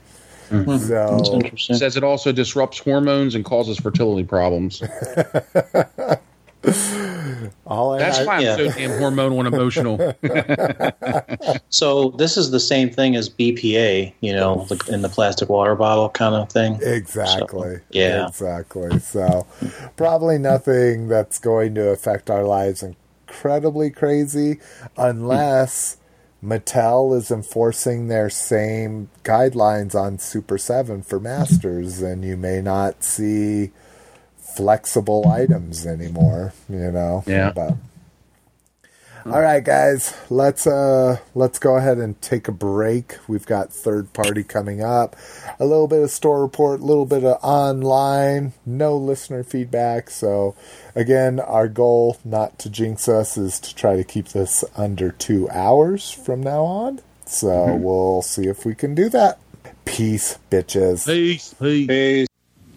Hmm. 0.52 0.66
That's 0.66 0.88
So, 0.88 1.34
interesting. 1.36 1.76
Says 1.78 1.96
it 1.98 2.04
also 2.04 2.32
disrupts 2.32 2.78
hormones 2.80 3.36
and 3.36 3.46
causes 3.46 3.78
fertility 3.80 4.24
problems. 4.26 4.82
all 7.66 7.94
I 7.94 7.98
That's 8.00 8.18
had- 8.20 8.28
why 8.28 8.36
I'm 8.36 8.42
Yeah. 8.44 8.56
so 8.58 8.68
damn 8.72 8.92
hormonal 8.92 9.40
and 9.40 9.48
emotional. 9.54 10.16
So 11.70 12.10
this 12.12 12.36
is 12.38 12.52
the 12.52 12.60
same 12.60 12.90
thing 12.92 13.16
as 13.16 13.30
BPA, 13.30 14.14
you 14.20 14.34
know, 14.34 14.68
in 14.90 15.02
the 15.02 15.10
plastic 15.10 15.48
water 15.50 15.74
bottle 15.76 16.10
kind 16.10 16.36
of 16.36 16.50
thing. 16.52 16.78
Exactly. 16.82 17.76
So, 17.78 17.82
yeah. 17.92 18.28
Exactly. 18.28 19.00
So, 19.00 19.48
probably 19.96 20.38
nothing 20.38 21.08
that's 21.08 21.40
going 21.40 21.74
to 21.76 21.90
affect 21.90 22.30
our 22.30 22.44
lives 22.44 22.84
incredibly 22.84 23.90
crazy 23.90 24.60
unless 24.98 25.98
Mattel 26.44 27.16
is 27.16 27.30
enforcing 27.30 28.08
their 28.08 28.30
same 28.30 29.10
guidelines 29.24 29.94
on 29.94 30.18
Super 30.18 30.58
7 30.58 31.04
for 31.04 31.20
Masters, 31.20 32.02
and 32.02 32.26
you 32.26 32.36
may 32.36 32.62
not 32.62 33.04
see 33.04 33.72
flexible 34.38 35.28
items 35.28 35.86
anymore, 35.86 36.54
you 36.68 36.92
know? 36.92 37.24
Yeah. 37.28 37.52
But, 37.52 37.76
all 39.26 39.42
right, 39.42 39.64
guys, 39.64 40.16
let's 40.30 40.66
uh 40.66 41.18
let's 41.36 41.60
go 41.60 41.78
ahead 41.78 41.98
and 41.98 42.20
take 42.22 42.48
a 42.48 42.52
break. 42.52 43.18
We've 43.28 43.46
got 43.46 43.72
third 43.72 44.14
party 44.14 44.44
coming 44.44 44.82
up, 44.82 45.16
a 45.60 45.66
little 45.66 45.88
bit 45.88 46.02
of 46.02 46.12
store 46.12 46.42
report, 46.42 46.80
a 46.80 46.86
little 46.86 47.06
bit 47.06 47.24
of 47.24 47.38
online, 47.44 48.54
no 48.66 48.98
listener 48.98 49.44
feedback. 49.44 50.10
So, 50.10 50.56
again, 50.96 51.40
our 51.40 51.68
goal 51.68 52.18
not 52.26 52.58
to 52.60 52.70
jinx 52.70 53.08
us 53.08 53.38
is 53.38 53.60
to 53.60 53.76
try 53.76 53.96
to 53.96 54.04
keep 54.04 54.30
this 54.30 54.64
under 54.76 55.12
two 55.12 55.50
hours 55.50 56.12
from 56.12 56.42
now 56.42 56.64
on. 56.64 57.02
So 57.26 57.76
we'll 57.76 58.22
see 58.22 58.48
if 58.48 58.66
we 58.66 58.76
can 58.76 58.94
do 58.94 59.08
that. 59.10 59.40
Peace, 59.86 60.38
bitches. 60.50 61.06
Peace, 61.06 61.54
peace. 61.54 61.88
Hey, 61.88 62.26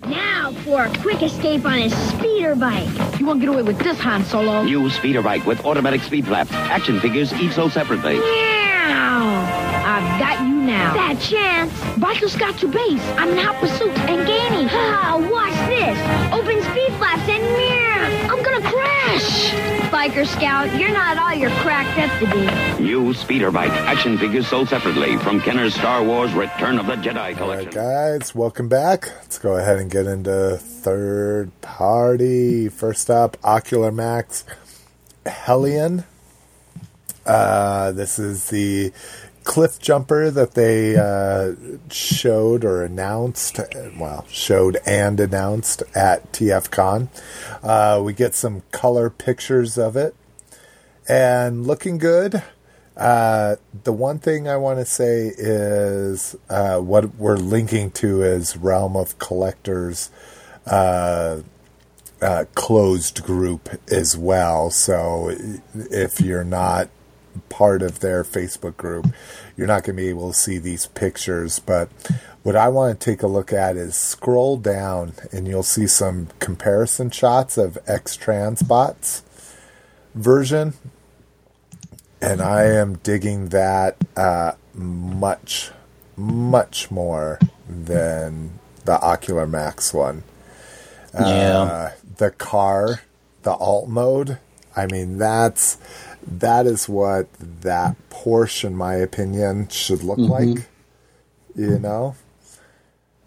Now 0.06 0.52
for 0.64 0.84
a 0.84 0.98
quick 0.98 1.22
escape 1.22 1.64
on 1.64 1.78
his 1.78 1.94
speeder 2.08 2.54
bike. 2.54 2.88
You 3.18 3.26
won't 3.26 3.40
get 3.40 3.48
away 3.48 3.62
with 3.62 3.78
this, 3.78 3.98
Han 4.00 4.24
Solo. 4.24 4.62
New 4.62 4.90
speeder 4.90 5.22
bike 5.22 5.46
with 5.46 5.64
automatic 5.64 6.02
speed 6.02 6.26
flaps. 6.26 6.52
Action 6.52 7.00
figures 7.00 7.32
each 7.34 7.52
sold 7.52 7.72
separately. 7.72 8.18
Meow! 8.18 9.44
I've 9.86 10.20
got 10.20 10.40
you 10.40 10.54
now. 10.54 10.92
That 10.94 11.18
chance. 11.20 11.72
Biker's 11.96 12.36
got 12.36 12.58
to 12.58 12.68
base. 12.68 13.02
I'm 13.16 13.30
in 13.30 13.38
hot 13.38 13.56
pursuit 13.60 13.96
and 14.10 14.26
gaining. 14.26 14.68
Ah, 14.70 15.16
watch 15.30 15.54
this. 15.68 15.96
Open 16.32 16.60
speed 16.70 16.92
flaps 16.98 17.26
Biker 20.04 20.26
Scout, 20.26 20.78
you're 20.78 20.92
not 20.92 21.16
all 21.16 21.32
you're 21.32 21.48
cracked 21.62 21.98
up 21.98 22.20
to 22.20 22.78
be. 22.78 22.84
New 22.84 23.14
speeder 23.14 23.50
bike. 23.50 23.70
Action 23.70 24.18
figures 24.18 24.46
sold 24.46 24.68
separately 24.68 25.16
from 25.16 25.40
Kenner's 25.40 25.72
Star 25.74 26.04
Wars 26.04 26.30
Return 26.34 26.78
of 26.78 26.84
the 26.86 26.96
Jedi 26.96 27.16
All 27.16 27.22
right, 27.22 27.36
collection. 27.38 27.70
guys, 27.70 28.34
welcome 28.34 28.68
back. 28.68 29.06
Let's 29.06 29.38
go 29.38 29.56
ahead 29.56 29.78
and 29.78 29.90
get 29.90 30.06
into 30.06 30.58
third 30.58 31.58
party. 31.62 32.68
First 32.68 33.08
up, 33.08 33.38
Ocular 33.42 33.90
Max 33.90 34.44
Hellion. 35.24 36.04
Uh, 37.24 37.92
this 37.92 38.18
is 38.18 38.50
the 38.50 38.92
cliff 39.44 39.78
jumper 39.78 40.30
that 40.30 40.54
they 40.54 40.96
uh, 40.96 41.54
showed 41.90 42.64
or 42.64 42.82
announced, 42.82 43.60
well, 43.96 44.26
showed 44.30 44.78
and 44.86 45.20
announced 45.20 45.82
at 45.94 46.32
TFCon. 46.32 47.08
Uh, 47.62 48.02
we 48.02 48.12
get 48.12 48.34
some 48.34 48.62
color 48.72 49.10
pictures 49.10 49.78
of 49.78 49.96
it 49.96 50.16
and 51.08 51.66
looking 51.66 51.98
good. 51.98 52.42
Uh, 52.96 53.56
the 53.82 53.92
one 53.92 54.18
thing 54.18 54.48
I 54.48 54.56
want 54.56 54.78
to 54.78 54.84
say 54.84 55.32
is 55.36 56.36
uh, 56.48 56.78
what 56.78 57.16
we're 57.16 57.36
linking 57.36 57.90
to 57.92 58.22
is 58.22 58.56
Realm 58.56 58.96
of 58.96 59.18
Collectors 59.18 60.10
uh, 60.66 61.40
uh, 62.22 62.44
closed 62.54 63.22
group 63.24 63.68
as 63.90 64.16
well. 64.16 64.70
So 64.70 65.36
if 65.74 66.20
you're 66.20 66.44
not 66.44 66.88
part 67.48 67.82
of 67.82 68.00
their 68.00 68.24
Facebook 68.24 68.76
group, 68.76 69.06
you're 69.56 69.66
not 69.66 69.84
going 69.84 69.96
to 69.96 70.02
be 70.02 70.08
able 70.08 70.28
to 70.28 70.38
see 70.38 70.58
these 70.58 70.86
pictures. 70.86 71.58
But 71.58 71.90
what 72.42 72.56
I 72.56 72.68
want 72.68 72.98
to 72.98 73.04
take 73.04 73.22
a 73.22 73.26
look 73.26 73.52
at 73.52 73.76
is 73.76 73.96
scroll 73.96 74.56
down 74.56 75.14
and 75.32 75.48
you'll 75.48 75.62
see 75.62 75.86
some 75.86 76.28
comparison 76.38 77.10
shots 77.10 77.56
of 77.56 77.78
X 77.86 78.16
Transbots 78.16 79.22
version. 80.14 80.74
And 82.20 82.40
I 82.40 82.64
am 82.64 82.94
digging 82.98 83.48
that 83.48 83.96
uh, 84.16 84.52
much, 84.74 85.70
much 86.16 86.90
more 86.90 87.38
than 87.68 88.58
the 88.84 89.00
Ocular 89.00 89.46
Max 89.46 89.92
one. 89.92 90.22
Yeah. 91.14 91.60
Uh, 91.60 91.92
the 92.16 92.30
car, 92.30 93.02
the 93.42 93.52
alt 93.52 93.88
mode. 93.88 94.38
I 94.76 94.86
mean, 94.86 95.18
that's 95.18 95.78
that 96.26 96.66
is 96.66 96.88
what 96.88 97.28
that 97.38 97.96
Porsche, 98.10 98.64
in 98.64 98.76
my 98.76 98.94
opinion, 98.94 99.68
should 99.68 100.02
look 100.02 100.18
like. 100.18 100.68
You 101.56 101.78
know. 101.78 102.16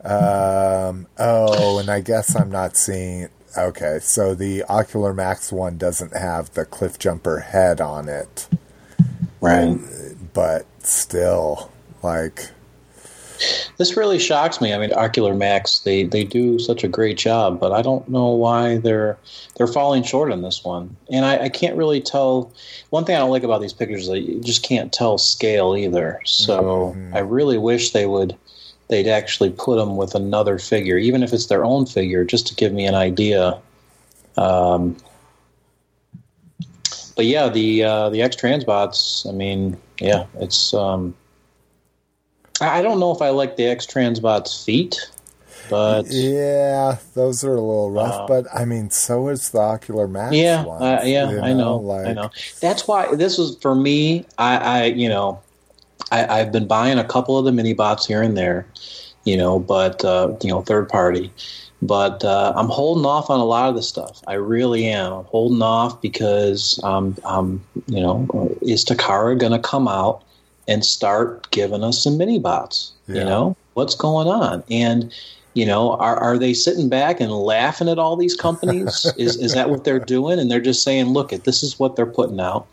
Um. 0.03 1.07
Oh, 1.17 1.79
and 1.79 1.89
I 1.89 2.01
guess 2.01 2.35
I'm 2.35 2.51
not 2.51 2.77
seeing. 2.77 3.29
Okay, 3.57 3.99
so 4.01 4.35
the 4.35 4.63
Ocular 4.69 5.13
Max 5.13 5.51
one 5.51 5.77
doesn't 5.77 6.15
have 6.15 6.53
the 6.53 6.65
cliff 6.65 6.99
jumper 6.99 7.39
head 7.39 7.81
on 7.81 8.07
it, 8.07 8.47
Right. 9.41 9.79
but 10.33 10.67
still, 10.83 11.71
like, 12.03 12.51
This 13.77 13.95
really 13.95 14.19
shocks 14.19 14.59
me. 14.59 14.73
I 14.73 14.77
mean, 14.77 14.91
Ocular 14.93 15.35
Max, 15.35 15.79
they, 15.79 16.03
they 16.03 16.23
do 16.23 16.57
such 16.59 16.83
a 16.83 16.87
great 16.87 17.17
job, 17.17 17.59
but 17.59 17.71
I 17.71 17.81
don't 17.81 18.07
know 18.09 18.27
why 18.29 18.77
they're 18.77 19.17
they're 19.55 19.67
falling 19.67 20.03
short 20.03 20.31
on 20.31 20.41
this 20.41 20.63
one. 20.63 20.95
And 21.11 21.25
I, 21.25 21.45
I 21.45 21.49
can't 21.49 21.77
really 21.77 22.01
tell. 22.01 22.51
One 22.89 23.05
thing 23.05 23.15
I 23.15 23.19
don't 23.19 23.29
like 23.29 23.43
about 23.43 23.61
these 23.61 23.73
pictures 23.73 24.03
is 24.03 24.07
that 24.09 24.19
you 24.19 24.41
just 24.41 24.63
can't 24.63 24.91
tell 24.91 25.17
scale 25.17 25.75
either. 25.75 26.19
So 26.25 26.95
I 27.13 27.19
really 27.19 27.57
wish 27.57 27.91
they 27.91 28.05
would 28.05 28.35
they'd 28.87 29.07
actually 29.07 29.49
put 29.51 29.77
them 29.77 29.97
with 29.97 30.15
another 30.15 30.57
figure, 30.57 30.97
even 30.97 31.21
if 31.21 31.33
it's 31.33 31.47
their 31.47 31.65
own 31.65 31.85
figure, 31.85 32.23
just 32.23 32.47
to 32.47 32.55
give 32.55 32.73
me 32.73 32.85
an 32.85 32.95
idea. 32.95 33.59
Um, 34.37 34.95
but 37.15 37.25
yeah, 37.25 37.49
the 37.49 37.83
uh, 37.83 38.09
the 38.09 38.21
X 38.21 38.35
Transbots. 38.35 39.27
I 39.27 39.31
mean, 39.31 39.77
yeah, 39.99 40.25
it's. 40.39 40.73
Um, 40.73 41.15
I 42.61 42.81
don't 42.81 42.99
know 42.99 43.11
if 43.11 43.21
I 43.21 43.29
like 43.29 43.55
the 43.55 43.65
X 43.65 43.85
Transbot's 43.85 44.63
feet, 44.63 45.09
but 45.69 46.03
yeah, 46.07 46.97
those 47.13 47.43
are 47.43 47.51
a 47.51 47.61
little 47.61 47.91
rough. 47.91 48.21
Uh, 48.21 48.27
but 48.27 48.45
I 48.53 48.65
mean, 48.65 48.89
so 48.89 49.27
is 49.29 49.49
the 49.51 49.59
Ocular 49.59 50.07
Max. 50.07 50.35
yeah, 50.35 50.63
ones, 50.63 50.81
uh, 50.81 51.01
yeah, 51.05 51.29
you 51.29 51.39
I 51.39 51.53
know, 51.53 51.77
like- 51.77 52.07
I 52.07 52.13
know. 52.13 52.29
That's 52.61 52.87
why 52.87 53.13
this 53.15 53.37
was 53.37 53.57
for 53.61 53.75
me. 53.75 54.25
I, 54.37 54.57
I 54.57 54.83
you 54.85 55.09
know, 55.09 55.41
I, 56.11 56.39
I've 56.39 56.51
been 56.51 56.67
buying 56.67 56.97
a 56.97 57.03
couple 57.03 57.37
of 57.37 57.45
the 57.45 57.51
mini 57.51 57.73
bots 57.73 58.05
here 58.07 58.21
and 58.21 58.37
there, 58.37 58.65
you 59.23 59.37
know, 59.37 59.59
but 59.59 60.03
uh, 60.03 60.35
you 60.41 60.49
know, 60.49 60.61
third 60.61 60.89
party. 60.89 61.31
But 61.79 62.25
uh, 62.25 62.53
I'm 62.55 62.69
holding 62.69 63.05
off 63.05 63.29
on 63.29 63.39
a 63.39 63.45
lot 63.45 63.69
of 63.69 63.75
the 63.75 63.83
stuff. 63.83 64.23
I 64.25 64.33
really 64.33 64.87
am. 64.87 65.13
I'm 65.13 65.25
holding 65.25 65.61
off 65.61 66.01
because, 66.01 66.79
um, 66.83 67.15
um, 67.23 67.63
you 67.85 67.99
know, 67.99 68.57
is 68.63 68.83
Takara 68.83 69.37
going 69.37 69.51
to 69.51 69.59
come 69.59 69.87
out 69.87 70.23
and 70.67 70.83
start 70.85 71.49
giving 71.51 71.83
us 71.83 72.03
some 72.03 72.17
mini 72.17 72.39
bots? 72.39 72.91
Yeah. 73.07 73.19
You 73.19 73.25
know, 73.25 73.57
what's 73.73 73.95
going 73.95 74.27
on? 74.27 74.63
And 74.69 75.13
you 75.53 75.65
know, 75.65 75.93
are 75.93 76.17
are 76.17 76.37
they 76.37 76.53
sitting 76.53 76.87
back 76.87 77.19
and 77.19 77.31
laughing 77.31 77.89
at 77.89 77.97
all 77.97 78.15
these 78.15 78.35
companies? 78.35 79.05
is 79.17 79.37
is 79.37 79.53
that 79.53 79.69
what 79.71 79.83
they're 79.85 79.97
doing? 79.99 80.37
And 80.39 80.51
they're 80.51 80.59
just 80.61 80.83
saying, 80.83 81.07
look, 81.07 81.33
it 81.33 81.45
this 81.45 81.63
is 81.63 81.79
what 81.79 81.95
they're 81.95 82.05
putting 82.05 82.39
out, 82.39 82.67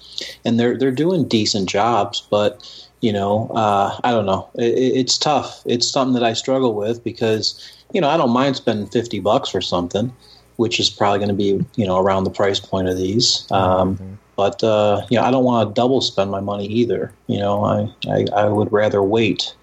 and 0.45 0.61
they're 0.61 0.77
they're 0.77 0.91
doing 0.91 1.27
decent 1.27 1.69
jobs, 1.69 2.27
but 2.31 2.61
you 3.01 3.13
know, 3.13 3.49
uh, 3.55 3.99
I 4.03 4.11
don't 4.13 4.25
know. 4.27 4.49
It, 4.55 4.75
it- 4.79 4.97
it's 4.99 5.19
tough. 5.19 5.63
It's 5.67 5.91
something 5.91 6.15
that 6.15 6.25
I 6.25 6.33
struggle 6.35 6.75
with 6.75 7.03
because 7.05 7.59
you 7.93 8.01
know 8.03 8.09
I 8.09 8.17
don't 8.19 8.31
mind 8.33 8.57
spending 8.57 8.87
fifty 8.89 9.19
bucks 9.21 9.49
for 9.49 9.61
something, 9.63 10.13
which 10.57 10.79
is 10.79 10.91
probably 10.91 11.19
going 11.21 11.29
to 11.29 11.35
be 11.35 11.65
you 11.77 11.87
know 11.87 11.99
around 11.99 12.25
the 12.25 12.31
price 12.31 12.61
point 12.61 12.89
of 12.89 12.99
these. 12.99 13.47
Um, 13.51 14.19
But 14.37 14.63
uh, 14.65 15.07
you 15.11 15.19
know, 15.19 15.25
I 15.25 15.31
don't 15.31 15.45
want 15.45 15.69
to 15.69 15.75
double 15.81 16.01
spend 16.01 16.31
my 16.31 16.41
money 16.41 16.67
either. 16.67 17.17
You 17.29 17.39
know, 17.41 17.65
I 17.65 17.89
I, 18.11 18.27
I 18.35 18.45
would 18.49 18.73
rather 18.73 19.03
wait 19.03 19.55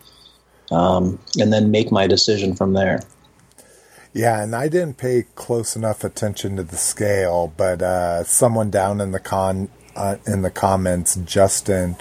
um, 0.71 1.19
and 1.39 1.53
then 1.53 1.71
make 1.71 1.91
my 1.91 2.07
decision 2.07 2.55
from 2.55 2.73
there. 2.73 3.01
Yeah, 4.13 4.43
and 4.43 4.55
I 4.55 4.67
didn't 4.69 4.97
pay 4.97 5.25
close 5.35 5.75
enough 5.75 6.03
attention 6.03 6.57
to 6.57 6.63
the 6.63 6.77
scale, 6.77 7.53
but 7.55 7.81
uh, 7.81 8.23
someone 8.25 8.69
down 8.71 9.01
in 9.01 9.11
the 9.13 9.19
con 9.21 9.69
uh, 9.95 10.17
in 10.27 10.41
the 10.43 10.51
comments, 10.51 11.15
Justin 11.17 11.97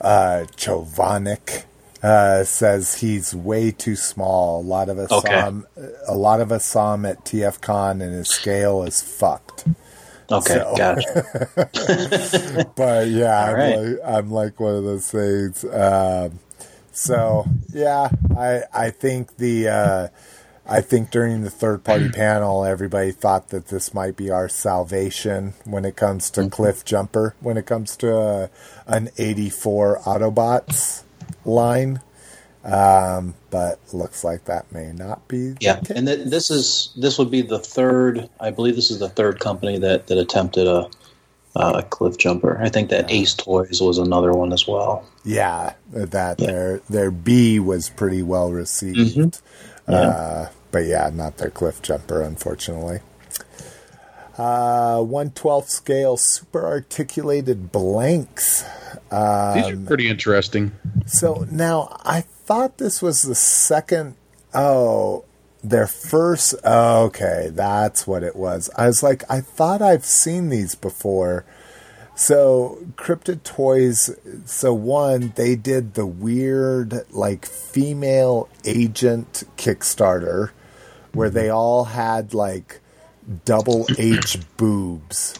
uh, 0.00 0.46
Chovanik, 0.56 1.64
uh, 2.02 2.44
says 2.44 2.96
he's 3.00 3.34
way 3.34 3.70
too 3.70 3.96
small. 3.96 4.60
A 4.60 4.62
lot 4.62 4.88
of 4.88 4.98
us 4.98 5.12
Okay. 5.12 5.18
saw 5.18 5.48
him. 5.48 5.66
A 6.08 6.16
lot 6.16 6.40
of 6.40 6.52
us 6.52 6.66
saw 6.66 6.94
him 6.94 7.06
at 7.06 7.24
TFCon, 7.24 7.92
and 8.02 8.14
his 8.14 8.28
scale 8.28 8.82
is 8.82 9.02
fucked. 9.02 9.66
Okay, 10.30 10.54
So- 10.54 10.74
gotcha. 10.76 12.68
But 12.76 13.08
yeah, 13.08 13.44
I'm, 13.46 13.54
right. 13.54 13.76
like, 13.78 13.98
I'm 14.04 14.30
like 14.30 14.60
one 14.60 14.74
of 14.76 14.84
those 14.84 15.10
things. 15.10 15.64
Um, 15.64 16.38
so 16.92 17.44
yeah, 17.72 18.10
I 18.36 18.62
I 18.72 18.90
think 18.90 19.36
the 19.36 19.68
uh, 19.68 20.08
I 20.66 20.80
think 20.82 21.10
during 21.10 21.42
the 21.42 21.50
third 21.50 21.84
party 21.84 22.08
panel, 22.12 22.64
everybody 22.64 23.10
thought 23.12 23.48
that 23.48 23.68
this 23.68 23.92
might 23.94 24.16
be 24.16 24.30
our 24.30 24.48
salvation 24.48 25.54
when 25.64 25.84
it 25.84 25.96
comes 25.96 26.30
to 26.30 26.48
Cliff 26.48 26.84
Jumper, 26.84 27.34
when 27.40 27.56
it 27.56 27.66
comes 27.66 27.96
to 27.98 28.16
uh, 28.16 28.46
an 28.86 29.10
84 29.18 30.00
Autobots 30.00 31.02
line. 31.44 32.00
Um, 32.62 33.34
but 33.50 33.78
looks 33.92 34.22
like 34.22 34.44
that 34.44 34.70
may 34.70 34.92
not 34.92 35.26
be. 35.28 35.54
Yeah, 35.60 35.80
and 35.94 36.06
th- 36.06 36.26
this 36.28 36.50
is 36.50 36.92
this 36.96 37.18
would 37.18 37.30
be 37.30 37.42
the 37.42 37.58
third. 37.58 38.28
I 38.38 38.50
believe 38.50 38.76
this 38.76 38.90
is 38.90 38.98
the 38.98 39.08
third 39.08 39.40
company 39.40 39.78
that 39.78 40.08
that 40.08 40.18
attempted 40.18 40.66
a 40.66 40.90
uh, 41.56 41.82
cliff 41.82 42.18
jumper. 42.18 42.58
I 42.60 42.68
think 42.68 42.90
that 42.90 43.10
Ace 43.10 43.34
Toys 43.34 43.80
was 43.80 43.98
another 43.98 44.32
one 44.32 44.52
as 44.52 44.66
well. 44.66 45.06
Yeah, 45.24 45.72
that 45.90 46.38
their 46.38 46.80
their 46.90 47.10
B 47.10 47.58
was 47.58 47.88
pretty 47.90 48.22
well 48.22 48.50
received. 48.52 49.40
Uh, 49.88 50.48
but 50.70 50.84
yeah, 50.84 51.10
not 51.12 51.38
their 51.38 51.50
cliff 51.50 51.82
jumper, 51.82 52.22
unfortunately. 52.22 53.00
Uh, 54.40 55.02
one 55.02 55.30
twelfth 55.32 55.68
scale 55.68 56.16
super 56.16 56.64
articulated 56.66 57.70
blanks. 57.70 58.62
These 59.10 59.12
are 59.12 59.76
pretty 59.86 60.08
interesting. 60.08 60.72
So 61.04 61.46
now 61.50 61.94
I 62.04 62.22
thought 62.22 62.78
this 62.78 63.02
was 63.02 63.20
the 63.20 63.34
second. 63.34 64.16
Oh, 64.54 65.26
their 65.62 65.86
first. 65.86 66.54
Okay, 66.64 67.50
that's 67.52 68.06
what 68.06 68.22
it 68.22 68.34
was. 68.34 68.70
I 68.78 68.86
was 68.86 69.02
like, 69.02 69.24
I 69.28 69.42
thought 69.42 69.82
I've 69.82 70.06
seen 70.06 70.48
these 70.48 70.74
before. 70.74 71.44
So 72.14 72.78
Cryptid 72.96 73.42
Toys. 73.42 74.16
So 74.46 74.72
one, 74.72 75.34
they 75.36 75.54
did 75.54 75.92
the 75.92 76.06
weird 76.06 77.04
like 77.10 77.44
female 77.44 78.48
agent 78.64 79.42
Kickstarter, 79.58 80.52
where 81.12 81.28
they 81.28 81.50
all 81.50 81.84
had 81.84 82.32
like 82.32 82.79
double 83.44 83.86
H 83.98 84.38
boobs 84.56 85.38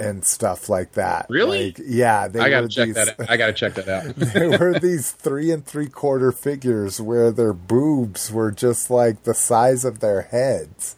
and 0.00 0.24
stuff 0.24 0.68
like 0.68 0.92
that. 0.92 1.26
Really? 1.28 1.66
Like, 1.66 1.80
yeah, 1.84 2.28
they 2.28 2.40
I 2.40 2.50
gotta 2.50 2.68
check 2.68 2.86
these- 2.86 2.94
that. 2.94 3.20
Out. 3.20 3.30
I 3.30 3.36
gotta 3.36 3.52
check 3.52 3.74
that 3.74 3.88
out. 3.88 4.14
there 4.16 4.58
were 4.58 4.78
these 4.78 5.10
three 5.10 5.50
and 5.50 5.64
three 5.66 5.88
quarter 5.88 6.30
figures 6.32 7.00
where 7.00 7.30
their 7.32 7.52
boobs 7.52 8.30
were 8.30 8.50
just 8.52 8.90
like 8.90 9.24
the 9.24 9.34
size 9.34 9.84
of 9.84 10.00
their 10.00 10.22
heads. 10.22 10.94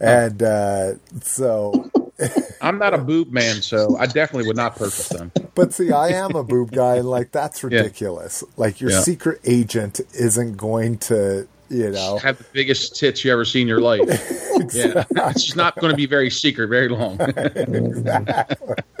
And 0.00 0.42
uh, 0.42 0.92
so, 1.22 1.90
I'm 2.62 2.78
not 2.78 2.94
a 2.94 2.98
boob 2.98 3.30
man, 3.32 3.60
so 3.62 3.96
I 3.98 4.06
definitely 4.06 4.46
would 4.46 4.56
not 4.56 4.76
purchase 4.76 5.08
them. 5.08 5.32
but 5.54 5.72
see, 5.74 5.90
I 5.90 6.08
am 6.08 6.34
a 6.36 6.44
boob 6.44 6.70
guy, 6.72 7.00
like 7.00 7.32
that's 7.32 7.62
ridiculous. 7.64 8.44
Like 8.56 8.80
your 8.80 8.90
Yeah. 8.90 9.00
secret 9.00 9.40
agent 9.44 10.00
isn't 10.14 10.56
going 10.56 10.98
to, 10.98 11.48
you 11.70 11.90
know, 11.90 12.18
Have 12.18 12.38
the 12.38 12.44
biggest 12.52 12.96
tits 12.96 13.24
you 13.24 13.32
ever 13.32 13.44
seen 13.44 13.62
in 13.62 13.68
your 13.68 13.80
life. 13.80 14.08
Yeah, 14.74 15.04
it's 15.14 15.56
not 15.56 15.74
going 15.80 15.90
to 15.90 15.96
be 15.96 16.04
very 16.04 16.28
secret, 16.28 16.68
very 16.68 16.90
long. 16.90 17.16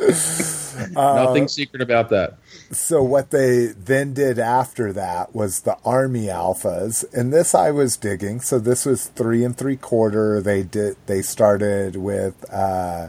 Nothing 0.94 1.48
secret 1.48 1.82
about 1.82 2.08
that. 2.08 2.38
so 2.72 3.02
what 3.02 3.30
they 3.30 3.66
then 3.66 4.14
did 4.14 4.38
after 4.38 4.90
that 4.94 5.34
was 5.34 5.60
the 5.60 5.76
army 5.84 6.26
alphas 6.26 7.04
and 7.12 7.30
this 7.32 7.54
i 7.54 7.70
was 7.70 7.96
digging 7.98 8.40
so 8.40 8.58
this 8.58 8.86
was 8.86 9.08
three 9.08 9.44
and 9.44 9.58
three 9.58 9.76
quarter 9.76 10.40
they 10.40 10.62
did 10.62 10.96
they 11.06 11.20
started 11.20 11.96
with 11.96 12.44
uh 12.50 13.08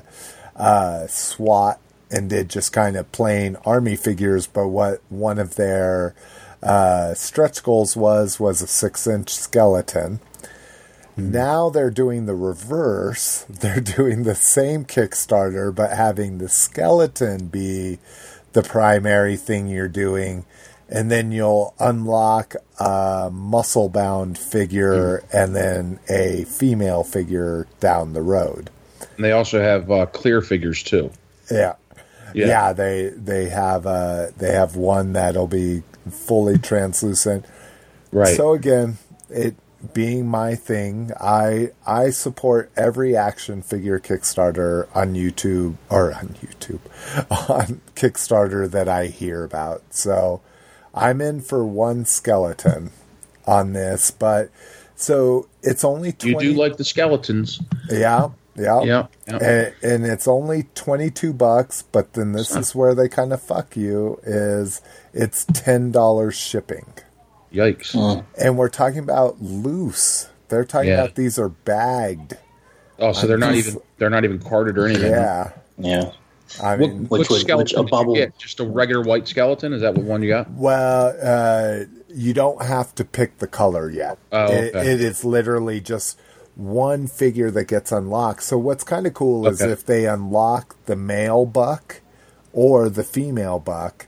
uh 0.57 1.07
swat 1.07 1.79
and 2.09 2.29
did 2.29 2.49
just 2.49 2.73
kind 2.73 2.97
of 2.97 3.09
plain 3.13 3.55
army 3.65 3.95
figures 3.95 4.45
but 4.47 4.67
what 4.67 5.01
one 5.09 5.39
of 5.39 5.55
their 5.55 6.13
uh 6.63 7.13
stretch 7.13 7.63
goals 7.63 7.95
was 7.95 8.39
was 8.39 8.61
a 8.61 8.67
six 8.67 9.07
inch 9.07 9.29
skeleton 9.29 10.19
now 11.17 11.69
they're 11.69 11.91
doing 11.91 12.25
the 12.25 12.35
reverse. 12.35 13.45
They're 13.49 13.81
doing 13.81 14.23
the 14.23 14.35
same 14.35 14.85
Kickstarter, 14.85 15.73
but 15.73 15.91
having 15.91 16.37
the 16.37 16.49
skeleton 16.49 17.47
be 17.47 17.99
the 18.53 18.63
primary 18.63 19.37
thing 19.37 19.67
you're 19.67 19.87
doing, 19.87 20.45
and 20.89 21.11
then 21.11 21.31
you'll 21.31 21.73
unlock 21.79 22.55
a 22.79 23.29
muscle 23.31 23.89
bound 23.89 24.37
figure 24.37 25.23
and 25.31 25.55
then 25.55 25.99
a 26.09 26.45
female 26.45 27.03
figure 27.03 27.67
down 27.79 28.13
the 28.13 28.21
road. 28.21 28.69
And 29.15 29.23
they 29.23 29.31
also 29.31 29.61
have 29.61 29.91
uh, 29.91 30.05
clear 30.07 30.41
figures 30.41 30.83
too. 30.83 31.11
Yeah. 31.49 31.75
Yeah. 32.33 32.47
Yeah, 32.47 32.73
they 32.73 33.09
they 33.09 33.49
have 33.49 33.85
uh 33.85 34.27
they 34.37 34.53
have 34.53 34.77
one 34.77 35.13
that'll 35.13 35.47
be 35.47 35.83
fully 36.09 36.57
translucent. 36.57 37.45
Right. 38.11 38.35
So 38.35 38.53
again, 38.53 38.97
it 39.29 39.55
being 39.93 40.27
my 40.27 40.55
thing, 40.55 41.11
I 41.19 41.71
I 41.85 42.11
support 42.11 42.71
every 42.77 43.15
action 43.15 43.61
figure 43.61 43.99
Kickstarter 43.99 44.87
on 44.95 45.15
YouTube 45.15 45.75
or 45.89 46.13
on 46.13 46.29
YouTube 46.29 46.79
on 47.49 47.81
Kickstarter 47.95 48.69
that 48.69 48.87
I 48.87 49.07
hear 49.07 49.43
about. 49.43 49.81
So 49.89 50.41
I'm 50.93 51.21
in 51.21 51.41
for 51.41 51.65
one 51.65 52.05
skeleton 52.05 52.91
on 53.47 53.73
this, 53.73 54.11
but 54.11 54.49
so 54.95 55.47
it's 55.63 55.83
only 55.83 56.11
20 56.11 56.29
you 56.29 56.53
do 56.53 56.59
like 56.59 56.77
the 56.77 56.83
skeletons. 56.83 57.61
yeah, 57.89 58.29
yeah, 58.61 58.81
Yeah, 58.83 59.07
yeah. 59.27 59.37
And, 59.37 59.73
and 59.83 60.05
it's 60.05 60.27
only 60.27 60.67
twenty 60.75 61.09
two 61.09 61.33
bucks. 61.33 61.81
But 61.91 62.13
then 62.13 62.31
this 62.33 62.55
is 62.55 62.73
where 62.75 62.93
they 62.95 63.09
kind 63.09 63.33
of 63.33 63.41
fuck 63.41 63.75
you: 63.75 64.19
is 64.23 64.81
it's 65.13 65.45
ten 65.45 65.91
dollars 65.91 66.35
shipping, 66.35 66.85
Yikes. 67.53 68.23
and 68.37 68.57
we're 68.57 68.69
talking 68.69 68.99
about 68.99 69.41
loose. 69.41 70.29
They're 70.49 70.65
talking 70.65 70.89
Yeah. 70.89 71.03
about 71.03 71.15
these 71.15 71.39
are 71.39 71.49
bagged. 71.49 72.37
Oh, 72.99 73.13
so 73.13 73.25
they're 73.27 73.37
not 73.37 73.53
just- 73.53 73.69
even 73.69 73.81
they're 73.97 74.09
not 74.09 74.23
even 74.25 74.39
carded 74.39 74.77
or 74.77 74.87
anything. 74.87 75.11
Yeah, 75.11 75.51
Yeah. 75.77 76.11
I 76.61 76.75
mean, 76.75 77.07
what 77.07 77.21
Which 77.21 77.29
would- 77.29 77.39
skeleton 77.41 77.83
which 77.85 77.91
a 77.93 77.97
did 77.97 78.07
you 78.09 78.15
get? 78.15 78.37
Just 78.37 78.59
a 78.59 78.65
regular 78.65 79.01
white 79.03 79.25
skeleton? 79.27 79.71
Is 79.71 79.81
that 79.81 79.95
what 79.95 80.03
one 80.05 80.21
you 80.21 80.29
got? 80.29 80.51
well, 80.51 81.15
uh, 81.23 81.85
you 82.13 82.33
don't 82.33 82.61
have 82.65 82.93
to 82.95 83.05
pick 83.05 83.37
the 83.39 83.47
color 83.47 83.89
yet. 83.89 84.17
Oh, 84.33 84.51
It- 84.51 84.75
okay. 84.75 84.91
it 84.91 84.99
is 85.01 85.23
literally 85.23 85.79
just 85.79 86.19
one 86.55 87.07
figure 87.07 87.49
that 87.51 87.65
gets 87.65 87.91
unlocked. 87.91 88.43
So 88.43 88.57
what's 88.57 88.83
kind 88.83 89.07
of 89.07 89.13
cool 89.13 89.47
is 89.47 89.61
if 89.61 89.85
they 89.85 90.05
unlock 90.05 90.75
the 90.85 90.95
male 90.95 91.45
buck 91.45 92.01
or 92.53 92.89
the 92.89 93.03
female 93.03 93.59
buck, 93.59 94.07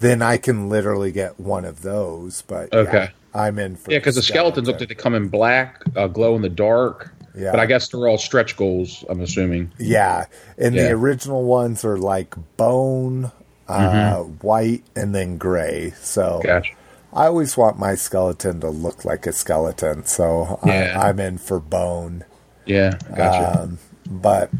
then 0.00 0.22
I 0.22 0.36
can 0.36 0.68
literally 0.68 1.12
get 1.12 1.38
one 1.38 1.64
of 1.64 1.82
those. 1.82 2.42
But 2.42 2.70
yeah, 2.72 2.78
Okay. 2.80 3.08
I'm 3.34 3.58
in 3.58 3.76
for 3.76 3.90
Yeah, 3.92 3.98
because 3.98 4.16
the 4.16 4.22
skeletons 4.22 4.66
look 4.68 4.80
like 4.80 4.88
they 4.88 4.94
come 4.94 5.14
in 5.14 5.28
black, 5.28 5.80
uh, 5.96 6.06
glow 6.06 6.34
in 6.36 6.42
the 6.42 6.48
dark. 6.48 7.12
Yeah. 7.34 7.50
But 7.50 7.60
I 7.60 7.66
guess 7.66 7.88
they're 7.88 8.06
all 8.08 8.18
stretch 8.18 8.56
goals. 8.58 9.04
I'm 9.08 9.20
assuming. 9.22 9.72
Yeah, 9.78 10.26
and 10.58 10.74
Yeah. 10.74 10.88
the 10.88 10.90
original 10.92 11.44
ones 11.44 11.82
are 11.84 11.96
like 11.96 12.34
bone, 12.58 13.32
uh, 13.68 14.16
white, 14.18 14.82
and 14.94 15.14
then 15.14 15.38
gray. 15.38 15.94
So 16.02 16.40
Gotcha. 16.44 16.72
I 17.12 17.26
always 17.26 17.56
want 17.56 17.78
my 17.78 17.94
skeleton 17.94 18.60
to 18.60 18.70
look 18.70 19.04
like 19.04 19.26
a 19.26 19.32
skeleton, 19.32 20.04
so 20.06 20.58
Yeah. 20.64 20.98
I, 20.98 21.08
I'm 21.08 21.20
in 21.20 21.38
for 21.38 21.60
bone. 21.60 22.24
Yeah, 22.64 22.96
gotcha. 23.14 23.60
Um, 23.62 23.78
but 24.06 24.50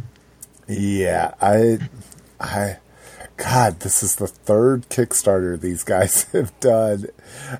yeah, 0.68 1.34
I, 1.40 1.78
I, 2.40 2.78
God, 3.36 3.80
this 3.80 4.02
is 4.02 4.16
the 4.16 4.26
third 4.26 4.88
Kickstarter 4.88 5.58
these 5.60 5.82
guys 5.84 6.24
have 6.32 6.58
done, 6.60 7.06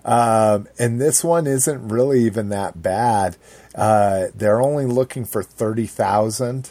um, 0.04 0.68
and 0.78 1.00
this 1.00 1.24
one 1.24 1.46
isn't 1.46 1.88
really 1.88 2.20
even 2.24 2.48
that 2.50 2.82
bad. 2.82 3.36
Uh, 3.74 4.26
they're 4.34 4.60
only 4.60 4.84
looking 4.86 5.24
for 5.24 5.42
thirty 5.42 5.86
thousand, 5.86 6.70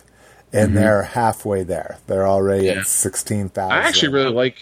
and 0.53 0.75
they're 0.77 1.03
halfway 1.03 1.63
there. 1.63 1.97
They're 2.07 2.27
already 2.27 2.65
Mm-hmm. 2.67 2.75
Yeah. 2.75 2.81
at 2.81 2.87
sixteen 2.87 3.49
thousand. 3.49 3.77
I 3.77 3.81
actually 3.87 4.13
really 4.13 4.33
like. 4.33 4.57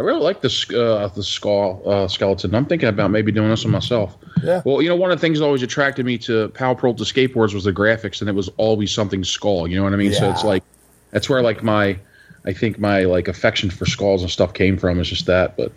I 0.00 0.02
really 0.02 0.22
like 0.22 0.40
this 0.40 0.70
uh, 0.70 1.10
the 1.14 1.22
skull 1.22 1.82
uh, 1.84 2.08
skeleton. 2.08 2.54
I'm 2.54 2.64
thinking 2.64 2.88
about 2.88 3.10
maybe 3.10 3.30
doing 3.32 3.50
this 3.50 3.64
one 3.64 3.72
myself. 3.72 4.16
Yeah. 4.42 4.62
Well, 4.64 4.80
you 4.80 4.88
know, 4.88 4.96
one 4.96 5.10
of 5.10 5.18
the 5.18 5.20
things 5.20 5.38
that 5.38 5.44
always 5.44 5.62
attracted 5.62 6.06
me 6.06 6.16
to 6.18 6.48
Powell 6.48 6.74
Peralta 6.74 7.04
skateboards 7.04 7.52
was 7.52 7.64
the 7.64 7.72
graphics, 7.72 8.22
and 8.22 8.30
it 8.30 8.32
was 8.32 8.48
always 8.56 8.90
something 8.92 9.22
skull. 9.24 9.68
You 9.68 9.76
know 9.76 9.84
what 9.84 9.92
I 9.92 9.96
mean? 9.96 10.12
Yeah. 10.12 10.20
So 10.20 10.30
it's 10.30 10.42
like 10.42 10.64
that's 11.10 11.28
where 11.28 11.42
like 11.42 11.62
my 11.62 11.98
I 12.46 12.54
think 12.54 12.78
my 12.78 13.00
like 13.04 13.28
affection 13.28 13.68
for 13.68 13.84
skulls 13.84 14.22
and 14.22 14.30
stuff 14.30 14.54
came 14.54 14.78
from. 14.78 14.98
Is 15.00 15.10
just 15.10 15.26
that. 15.26 15.58
But 15.58 15.70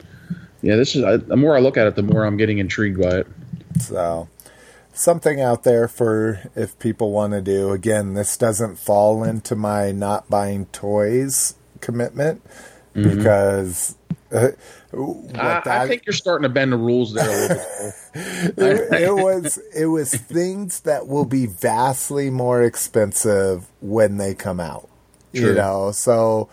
yeah, 0.62 0.78
this 0.78 0.96
is 0.96 1.04
I, 1.04 1.18
the 1.18 1.36
more 1.36 1.58
I 1.58 1.60
look 1.60 1.76
at 1.76 1.86
it, 1.86 1.98
the 1.98 2.04
more 2.04 2.24
I'm 2.24 2.38
getting 2.38 2.60
intrigued 2.60 3.02
by 3.02 3.18
it. 3.18 3.28
So, 3.82 4.30
something 4.94 5.42
out 5.42 5.64
there 5.64 5.90
for 5.90 6.50
if 6.56 6.80
people 6.80 7.12
want 7.12 7.34
to 7.34 7.42
do. 7.42 7.72
Again, 7.72 8.14
this 8.14 8.38
doesn't 8.38 8.80
fall 8.80 9.22
into 9.26 9.58
my 9.58 9.92
not 9.92 10.30
buying 10.30 10.68
toys 10.68 11.56
commitment 11.82 12.42
because 12.94 13.98
uh, 14.34 14.50
I, 15.36 15.62
I 15.66 15.88
think 15.88 16.06
you're 16.06 16.14
starting 16.14 16.44
to 16.44 16.50
bend 16.50 16.72
the 16.72 16.78
rules 16.78 17.14
there 17.14 17.28
a 17.28 17.42
little 17.42 17.58
bit. 17.58 17.94
it, 18.58 19.02
it 19.04 19.14
was 19.16 19.60
it 19.76 19.86
was 19.88 20.14
things 20.14 20.82
that 20.82 21.08
will 21.08 21.26
be 21.26 21.46
vastly 21.46 22.30
more 22.30 22.64
expensive 22.64 23.68
when 23.82 24.18
they 24.18 24.34
come 24.34 24.60
out. 24.60 24.90
You 25.32 25.54
know, 25.56 25.92
so 25.92 26.48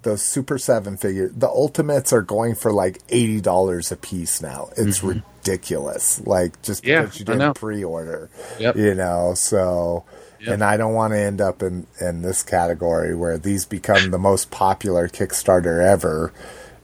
the 0.00 0.16
Super 0.16 0.56
Seven 0.56 0.96
figure, 0.96 1.28
the 1.28 1.48
Ultimates 1.48 2.14
are 2.14 2.22
going 2.22 2.54
for 2.54 2.72
like 2.72 2.98
eighty 3.10 3.42
dollars 3.42 3.92
a 3.92 3.96
piece 3.96 4.40
now. 4.40 4.70
It's 4.76 5.02
ridiculous. 5.02 6.18
Like 6.26 6.62
just 6.62 6.82
Mm-hmm. 6.82 6.90
Yeah, 6.90 7.00
because 7.02 7.18
you 7.20 7.26
didn't 7.26 7.54
pre-order, 7.54 8.30
Yep. 8.58 8.76
you 8.76 8.94
know. 8.94 9.34
So, 9.34 10.04
Yep. 10.40 10.54
and 10.54 10.64
I 10.64 10.78
don't 10.78 10.94
want 10.94 11.12
to 11.12 11.18
end 11.18 11.42
up 11.42 11.62
in 11.62 11.86
in 12.00 12.22
this 12.22 12.42
category 12.42 13.14
where 13.14 13.36
these 13.36 13.66
become 13.66 14.10
the 14.10 14.18
most 14.18 14.50
popular 14.50 15.08
Kickstarter 15.08 15.86
ever. 15.86 16.32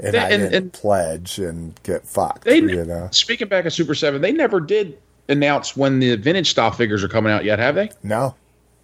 And 0.01 0.15
They- 0.15 0.19
I 0.19 0.29
and- 0.29 0.43
didn't 0.43 0.55
and- 0.55 0.73
pledge 0.73 1.39
and 1.39 1.75
get 1.83 2.07
fucked. 2.07 2.45
They 2.45 2.59
you 2.59 2.85
know, 2.85 3.09
speaking 3.11 3.49
back 3.49 3.65
of 3.65 3.73
Super 3.73 3.95
Seven, 3.95 4.21
they 4.23 4.33
never 4.33 4.61
did 4.61 4.99
announce 5.29 5.77
when 5.77 5.99
the 6.01 6.17
vintage 6.17 6.51
style 6.51 6.71
figures 6.71 7.03
are 7.05 7.09
coming 7.09 7.33
out 7.33 7.45
yet, 7.45 7.59
have 7.59 7.75
they? 7.75 7.91
no, 8.03 8.35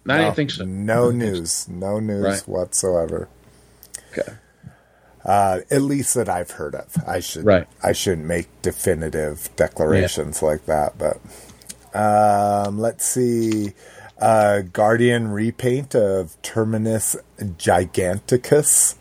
I 0.07 0.17
No, 0.17 0.23
didn't 0.25 0.35
think 0.35 0.51
so. 0.51 0.65
No 0.65 1.09
news. 1.11 1.67
No 1.69 1.99
news 1.99 2.23
Right. 2.23 2.41
whatsoever. 2.47 3.27
Okay. 4.11 4.33
Uh, 5.25 5.61
at 5.71 5.81
least 5.81 6.13
that 6.13 6.29
I've 6.29 6.51
heard 6.51 6.75
of. 6.75 6.85
I 7.07 7.19
should. 7.19 7.45
Right. 7.45 7.65
I 7.81 7.93
shouldn't 7.93 8.27
make 8.27 8.47
definitive 8.61 9.49
declarations 9.55 10.43
like 10.43 10.65
that, 10.67 10.97
but 10.99 11.19
um, 11.99 12.77
let's 12.77 13.05
see. 13.05 13.73
Uh, 14.19 14.61
Guardian 14.71 15.29
repaint 15.29 15.95
of 15.95 16.39
Terminus 16.43 17.15
Giganticus. 17.39 18.95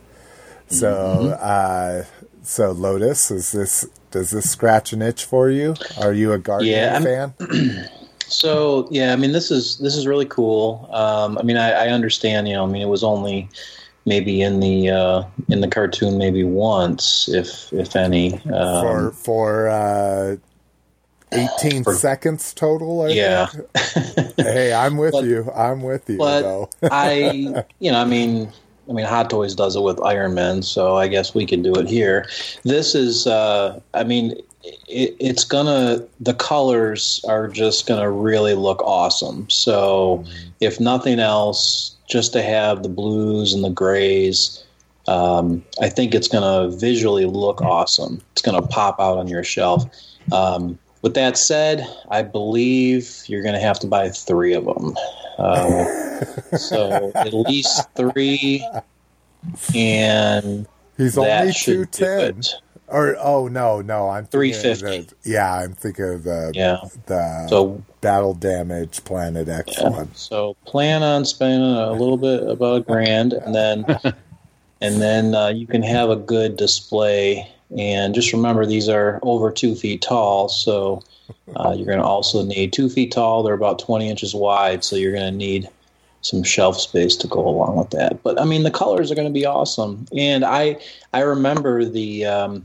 So, 0.69 0.95
Mm-hmm. 0.95 1.35
uh, 1.41 2.05
so 2.43 2.73
Lotus, 2.73 3.31
is 3.31 3.53
this 3.53 3.87
does 4.11 4.31
this 4.31 4.51
scratch 4.51 4.93
an 4.93 5.03
itch 5.03 5.25
for 5.25 5.51
you? 5.51 5.75
Are 6.01 6.13
you 6.13 6.33
a 6.33 6.39
Guardian 6.39 6.79
Yeah, 6.79 7.01
fan? 7.01 7.35
So 8.27 8.89
yeah, 8.91 9.13
I 9.13 9.17
mean 9.17 9.33
this 9.33 9.51
is 9.51 9.77
this 9.79 9.95
is 9.95 10.07
really 10.07 10.25
cool. 10.25 10.89
Um, 10.93 11.37
I 11.39 11.43
mean 11.43 11.59
I, 11.59 11.71
I 11.73 11.89
understand. 11.89 12.49
You 12.49 12.55
know, 12.55 12.65
I 12.65 12.67
mean 12.67 12.81
it 12.83 12.89
was 12.89 13.05
only 13.05 13.49
maybe 14.07 14.41
in 14.41 14.61
the 14.61 14.89
uh, 14.91 15.23
in 15.51 15.61
the 15.61 15.69
cartoon 15.69 16.17
maybe 16.19 16.43
once, 16.43 17.29
if 17.29 17.71
if 17.73 17.95
any. 17.95 18.35
Um, 18.45 18.81
for 18.83 19.11
for 19.13 19.69
uh, 19.69 20.37
18 21.33 21.85
for- 21.85 21.93
seconds 21.95 22.55
total. 22.55 23.03
I 23.03 23.09
Yeah. 23.09 23.47
think. 23.47 24.35
hey, 24.39 24.73
I'm 24.73 24.97
with 24.97 25.13
But- 25.13 25.25
you. 25.25 25.51
I'm 25.55 25.83
with 25.83 26.09
you. 26.09 26.17
but 26.17 26.41
though. 26.43 26.71
I, 26.91 27.65
you 27.79 27.93
know, 27.93 28.01
I 28.01 28.05
mean, 28.07 28.51
I 28.89 28.93
mean, 28.93 29.07
Hot 29.07 29.31
Toys 29.31 29.55
does 29.55 29.77
it 29.77 29.83
with 29.83 30.01
Iron 30.03 30.35
Man, 30.35 30.63
so 30.63 30.97
I 30.97 31.09
guess 31.09 31.35
we 31.35 31.47
can 31.47 31.63
do 31.63 31.75
it 31.75 31.89
here. 31.89 32.29
This 32.65 32.95
is, 32.95 33.27
uh, 33.27 33.81
I 33.95 34.05
mean, 34.05 34.33
it, 34.89 35.17
it's 35.19 35.45
gonna. 35.45 36.05
The 36.21 36.35
colors 36.35 37.25
are 37.29 37.49
just 37.49 37.87
gonna 37.87 38.11
really 38.11 38.55
look 38.55 38.83
awesome. 38.83 39.49
So, 39.51 40.25
if 40.61 40.81
nothing 40.81 41.19
else, 41.19 41.97
just 42.09 42.33
to 42.33 42.43
have 42.43 42.83
the 42.83 42.89
blues 42.89 43.53
and 43.53 43.65
the 43.65 43.71
grays. 43.71 44.63
Um, 45.07 45.63
I 45.83 45.91
think 45.91 46.15
it's 46.15 46.29
to 46.43 46.75
visually 46.77 47.27
look 47.27 47.61
awesome. 47.61 48.23
It's 48.33 48.43
to 48.61 48.67
pop 48.67 48.99
out 49.01 49.19
on 49.19 49.29
your 49.29 49.45
shelf. 49.45 49.85
Um, 50.33 50.79
with 51.03 51.13
that 51.15 51.37
said, 51.37 51.87
I 52.11 52.23
believe 52.23 53.25
you're 53.27 53.43
to 53.55 53.61
have 53.61 53.79
to 53.81 53.87
buy 53.87 54.09
three 54.09 54.55
of 54.55 54.65
them. 54.65 54.97
Um, 55.39 55.87
so 56.57 57.13
at 57.17 57.35
least 57.35 57.89
three, 57.97 58.67
and 59.75 60.67
He's 60.97 61.15
that 61.17 61.43
only 61.43 61.53
210. 61.53 62.39
it. 62.39 62.55
Or 62.87 63.17
oh 63.19 63.49
no, 63.49 63.81
no, 63.81 64.11
I'm 64.11 64.27
thinking 64.27 64.55
of 64.55 64.79
350. 64.79 65.17
yeah, 65.25 65.55
I'm 65.55 65.73
thinking 65.73 66.05
of 66.05 66.23
the 66.25 66.53
Yeah. 66.55 66.77
the 67.07 67.47
So 67.49 67.83
battle 68.01 68.35
damage 68.35 69.03
Planet 69.05 69.49
X 69.49 69.79
Yeah. 69.79 69.89
one. 69.89 70.15
So 70.15 70.55
plan 70.67 71.03
on 71.03 71.25
spending 71.25 71.63
a 71.63 71.93
little 71.93 72.19
bit 72.19 72.47
about 72.49 72.77
a 72.77 72.81
grand, 72.81 73.33
and 73.33 73.55
then 73.55 73.87
and 74.81 75.01
then 75.01 75.35
uh, 75.35 75.49
you 75.49 75.67
can 75.67 75.83
have 75.83 76.11
a 76.11 76.17
good 76.17 76.57
display. 76.57 77.49
And 77.77 78.15
just 78.15 78.33
remember, 78.33 78.67
these 78.67 78.89
are 78.89 79.19
over 79.23 79.51
two 79.51 79.75
feet 79.75 80.03
tall, 80.03 80.49
so 80.49 81.03
uh, 81.57 81.75
you're 81.77 81.87
going 81.87 81.99
to 81.99 82.05
also 82.05 82.45
need 82.45 82.73
two 82.73 82.89
feet 82.89 83.13
tall. 83.13 83.43
They're 83.43 83.55
about 83.55 83.79
20 83.79 84.09
inches 84.09 84.35
wide, 84.35 84.85
so 84.85 84.97
you're 84.97 85.13
going 85.13 85.31
to 85.33 85.37
need 85.37 85.69
some 86.23 86.43
shelf 86.43 86.81
space 86.81 87.17
to 87.17 87.29
go 87.29 87.47
along 87.47 87.77
with 87.77 87.91
that. 87.91 88.23
But 88.23 88.41
I 88.41 88.45
mean, 88.45 88.63
the 88.63 88.71
colors 88.71 89.11
are 89.11 89.15
going 89.15 89.29
to 89.29 89.33
be 89.33 89.47
awesome, 89.47 90.07
and 90.17 90.45
I 90.45 90.79
I 91.13 91.21
remember 91.21 91.85
the. 91.85 92.27
Um, 92.27 92.65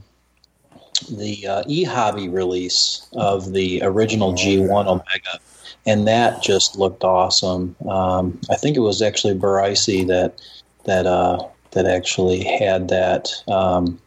the 1.10 1.48
uh, 1.48 1.64
e-hobby 1.66 2.28
release 2.28 3.08
of 3.14 3.54
the 3.54 3.82
original 3.84 4.34
G1 4.34 4.86
Omega, 4.86 5.40
and 5.86 6.08
that 6.08 6.44
just 6.44 6.78
looked 6.78 7.06
awesome. 7.06 7.76
Um, 7.88 8.40
I 8.50 8.56
think 8.56 8.76
it 8.76 8.82
was 8.82 9.02
actually 9.02 9.36
Barisi 9.36 10.06
that 10.08 10.42
that 10.84 11.06
uh, 11.06 11.48
that 11.72 11.86
actually 11.86 12.44
had 12.44 12.90
that. 12.90 13.30
Um, 13.48 14.00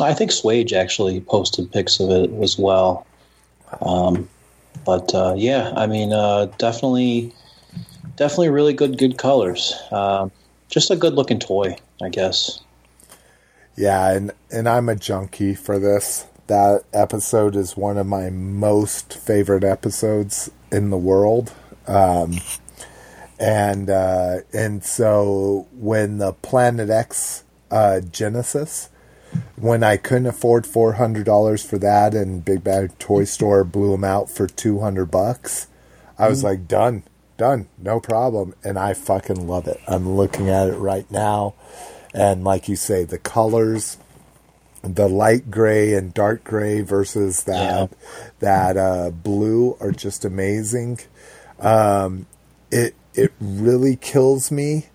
I 0.00 0.12
think 0.12 0.32
Swage 0.32 0.72
actually 0.72 1.20
posted 1.20 1.70
pics 1.70 2.00
of 2.00 2.10
it 2.10 2.32
as 2.42 2.58
well. 2.58 3.06
Um, 3.80 4.28
but 4.84 5.14
uh, 5.14 5.34
yeah, 5.36 5.72
I 5.76 5.86
mean, 5.86 6.12
uh, 6.12 6.46
definitely, 6.58 7.32
definitely 8.16 8.50
really 8.50 8.72
good, 8.72 8.98
good 8.98 9.18
colors. 9.18 9.74
Um, 9.90 10.30
just 10.68 10.90
a 10.90 10.96
good 10.96 11.14
looking 11.14 11.38
toy, 11.38 11.76
I 12.02 12.08
guess. 12.08 12.60
Yeah, 13.76 14.12
and 14.12 14.32
and 14.50 14.68
I'm 14.68 14.88
a 14.88 14.96
junkie 14.96 15.54
for 15.54 15.78
this. 15.78 16.26
That 16.46 16.84
episode 16.92 17.56
is 17.56 17.76
one 17.76 17.96
of 17.96 18.06
my 18.06 18.30
most 18.30 19.14
favorite 19.14 19.64
episodes 19.64 20.50
in 20.70 20.90
the 20.90 20.98
world. 20.98 21.52
Um, 21.86 22.38
and 23.38 23.90
uh, 23.90 24.38
and 24.52 24.84
so 24.84 25.66
when 25.72 26.18
the 26.18 26.32
Planet 26.32 26.90
X 26.90 27.44
uh, 27.70 28.00
Genesis, 28.00 28.88
when 29.56 29.82
I 29.82 29.96
couldn't 29.96 30.26
afford 30.26 30.66
four 30.66 30.94
hundred 30.94 31.24
dollars 31.24 31.64
for 31.64 31.78
that, 31.78 32.14
and 32.14 32.44
Big 32.44 32.64
Bad 32.64 32.98
Toy 32.98 33.24
Store 33.24 33.64
blew 33.64 33.92
them 33.92 34.04
out 34.04 34.30
for 34.30 34.46
two 34.46 34.80
hundred 34.80 35.06
bucks, 35.06 35.68
I 36.18 36.28
was 36.28 36.44
like, 36.44 36.68
done, 36.68 37.02
done, 37.36 37.68
no 37.78 38.00
problem, 38.00 38.54
and 38.62 38.78
I 38.78 38.94
fucking 38.94 39.46
love 39.48 39.66
it. 39.66 39.80
I'm 39.88 40.16
looking 40.16 40.48
at 40.48 40.68
it 40.68 40.76
right 40.76 41.10
now, 41.10 41.54
and 42.12 42.44
like 42.44 42.68
you 42.68 42.76
say, 42.76 43.04
the 43.04 43.18
colors, 43.18 43.96
the 44.82 45.08
light 45.08 45.50
gray 45.50 45.94
and 45.94 46.12
dark 46.12 46.44
gray 46.44 46.82
versus 46.82 47.44
that 47.44 47.90
that 48.40 48.76
uh, 48.76 49.10
blue 49.10 49.76
are 49.80 49.92
just 49.92 50.24
amazing. 50.24 51.00
Um, 51.58 52.26
it 52.70 52.94
it 53.14 53.32
really 53.40 53.96
kills 53.96 54.50
me 54.52 54.86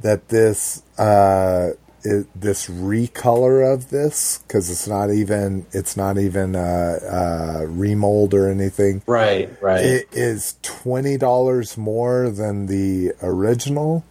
that 0.00 0.28
this 0.28 0.82
uh, 0.98 1.70
it, 2.04 2.26
this 2.38 2.68
recolor 2.68 3.72
of 3.72 3.90
this 3.90 4.38
because 4.46 4.70
it's 4.70 4.86
not 4.86 5.10
even 5.10 5.66
it's 5.72 5.96
not 5.96 6.18
even 6.18 6.54
uh, 6.54 7.60
uh, 7.60 7.66
remold 7.66 8.34
or 8.34 8.48
anything. 8.50 9.02
Right, 9.06 9.50
right. 9.62 9.84
It 9.84 10.08
is 10.12 10.56
twenty 10.62 11.16
dollars 11.16 11.76
more 11.78 12.28
than 12.30 12.66
the 12.66 13.12
original. 13.22 14.04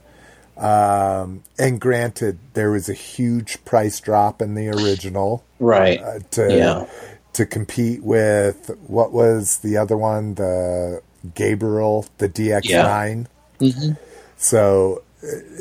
Um, 0.58 1.44
and 1.58 1.80
granted, 1.80 2.38
there 2.54 2.72
was 2.72 2.90
a 2.90 2.94
huge 2.94 3.64
price 3.66 4.00
drop 4.00 4.42
in 4.42 4.54
the 4.56 4.70
original 4.70 5.44
right. 5.60 6.00
uh, 6.02 6.20
to 6.32 6.56
Yeah. 6.56 6.86
to 7.34 7.46
compete 7.46 8.04
with 8.04 8.70
what 8.88 9.12
was 9.12 9.60
the 9.60 9.78
other 9.78 9.98
one, 9.98 10.36
the 10.36 11.02
Gabriel, 11.34 12.06
the 12.18 12.28
DX9. 12.30 13.28
So 14.38 15.03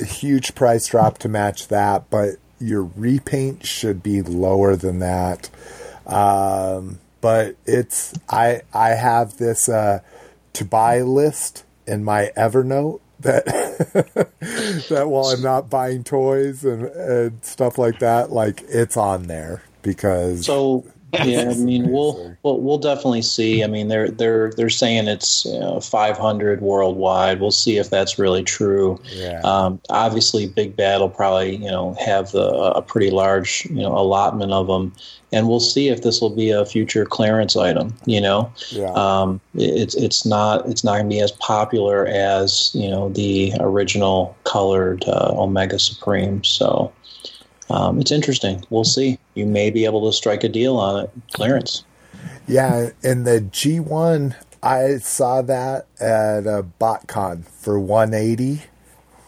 a 0.01 0.05
huge 0.05 0.55
price 0.55 0.87
drop 0.89 1.19
to 1.19 1.29
match 1.29 1.69
that, 1.69 2.11
but 2.11 2.37
your 2.59 2.85
repaint 2.97 3.67
should 3.67 4.03
be 4.03 4.23
lower 4.23 4.77
than 4.77 5.01
that. 5.01 5.51
Um, 6.07 6.99
but 7.21 7.57
it's 7.67 8.15
I 8.29 8.63
I 8.73 8.91
have 8.91 9.39
this 9.39 9.69
uh, 9.69 10.01
to 10.55 10.65
buy 10.65 11.01
list 11.03 11.65
in 11.87 12.05
my 12.05 12.31
Evernote 12.37 13.01
that 13.21 13.45
that 14.89 15.09
while 15.09 15.27
I'm 15.27 15.43
not 15.43 15.71
buying 15.71 16.05
toys 16.05 16.65
and, 16.65 16.85
and 16.85 17.45
stuff 17.45 17.79
like 17.79 18.01
that, 18.01 18.31
like 18.31 18.63
it's 18.69 18.97
on 18.97 19.25
there 19.25 19.63
because 19.83 20.47
So 20.47 20.85
yeah, 21.13 21.51
I 21.51 21.55
mean, 21.55 21.91
we'll 21.91 22.37
we'll, 22.43 22.61
we'll 22.61 22.79
definitely 22.79 23.23
see. 23.23 23.63
I 23.63 23.67
mean, 23.67 23.89
they're 23.89 24.11
they're 24.11 24.51
they're 24.53 24.71
saying 24.71 25.09
it's 25.09 25.45
you 25.45 25.59
know, 25.61 25.81
500 25.81 26.61
worldwide. 26.63 27.41
We'll 27.41 27.51
see 27.51 27.77
if 27.77 27.91
that's 27.91 28.19
really 28.19 28.43
true. 28.43 28.99
Yeah. 29.13 29.41
Um, 29.45 29.81
obviously, 29.91 30.47
Big 30.47 30.75
Bad 30.77 31.01
will 31.01 31.11
probably 31.11 31.57
you 31.57 31.71
know 31.71 31.95
have 32.05 32.33
the, 32.33 32.49
a 32.51 32.81
pretty 32.83 33.11
large 33.11 33.67
you 33.67 33.83
know 33.83 33.97
allotment 33.97 34.53
of 34.53 34.69
them, 34.69 34.93
and 35.33 35.49
we'll 35.49 35.61
see 35.61 35.89
if 35.89 36.03
this 36.03 36.21
will 36.21 36.35
be 36.35 36.51
a 36.51 36.65
future 36.65 37.05
clearance 37.05 37.57
item. 37.57 37.95
You 38.07 38.21
know, 38.23 38.53
Yeah. 38.71 38.93
um, 38.95 39.41
it's 39.55 39.95
it's 39.95 40.25
not 40.25 40.67
it's 40.69 40.83
not 40.83 40.93
going 40.95 41.11
to 41.11 41.15
be 41.15 41.21
as 41.21 41.33
popular 41.33 42.07
as 42.07 42.71
you 42.75 42.89
know 42.91 43.11
the 43.11 43.53
original 43.61 44.35
colored 44.45 45.05
uh, 45.07 45.35
Omega 45.37 45.79
Supreme. 45.79 46.43
So. 46.43 46.91
Um, 47.73 47.99
it's 48.01 48.13
interesting. 48.13 48.65
We'll 48.71 48.85
see. 48.85 49.19
You 49.35 49.47
may 49.47 49.71
be 49.71 49.85
able 49.85 50.07
to 50.11 50.13
strike 50.17 50.45
a 50.45 50.49
deal 50.49 50.77
on 50.77 51.05
it. 51.05 51.11
Clearance. 51.33 51.85
Yeah, 52.47 52.91
and 53.03 53.27
the 53.27 53.41
G1, 53.41 54.35
I 54.63 54.97
saw 54.99 55.43
that 55.43 55.87
at 56.01 56.47
a 56.47 56.65
BotCon 56.81 57.47
for 57.47 57.79
180, 57.81 58.63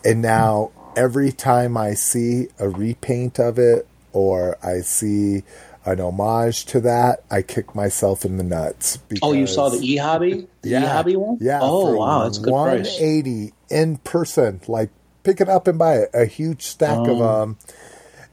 and 0.04 0.20
now 0.20 0.72
every 0.96 1.32
time 1.32 1.76
I 1.76 1.94
see 1.94 2.48
a 2.58 2.68
repaint 2.68 3.38
of 3.38 3.58
it 3.58 3.86
or 4.12 4.58
I 4.62 4.80
see 4.80 5.42
an 5.86 6.00
homage 6.00 6.64
to 6.66 6.80
that, 6.80 7.24
I 7.30 7.42
kick 7.42 7.74
myself 7.74 8.24
in 8.24 8.36
the 8.36 8.44
nuts. 8.44 8.98
Oh, 9.22 9.32
you 9.32 9.46
saw 9.46 9.68
the 9.68 9.78
e 9.78 9.96
hobby? 9.96 10.46
The 10.62 10.70
e 10.70 10.74
hobby 10.80 11.16
one? 11.16 11.38
Yeah. 11.40 11.60
Oh, 11.62 11.94
wow, 11.96 12.24
that's 12.24 12.38
a 12.38 12.42
good 12.42 12.52
180 12.52 13.52
in 13.70 13.96
person, 13.98 14.60
like 14.68 14.90
pick 15.24 15.40
it 15.40 15.48
up 15.48 15.66
and 15.66 15.78
buy 15.78 15.96
it, 15.96 16.10
a 16.14 16.26
huge 16.26 16.62
stack 16.62 16.98
of 16.98 17.20
Oh. 17.20 17.40
them. 17.40 17.58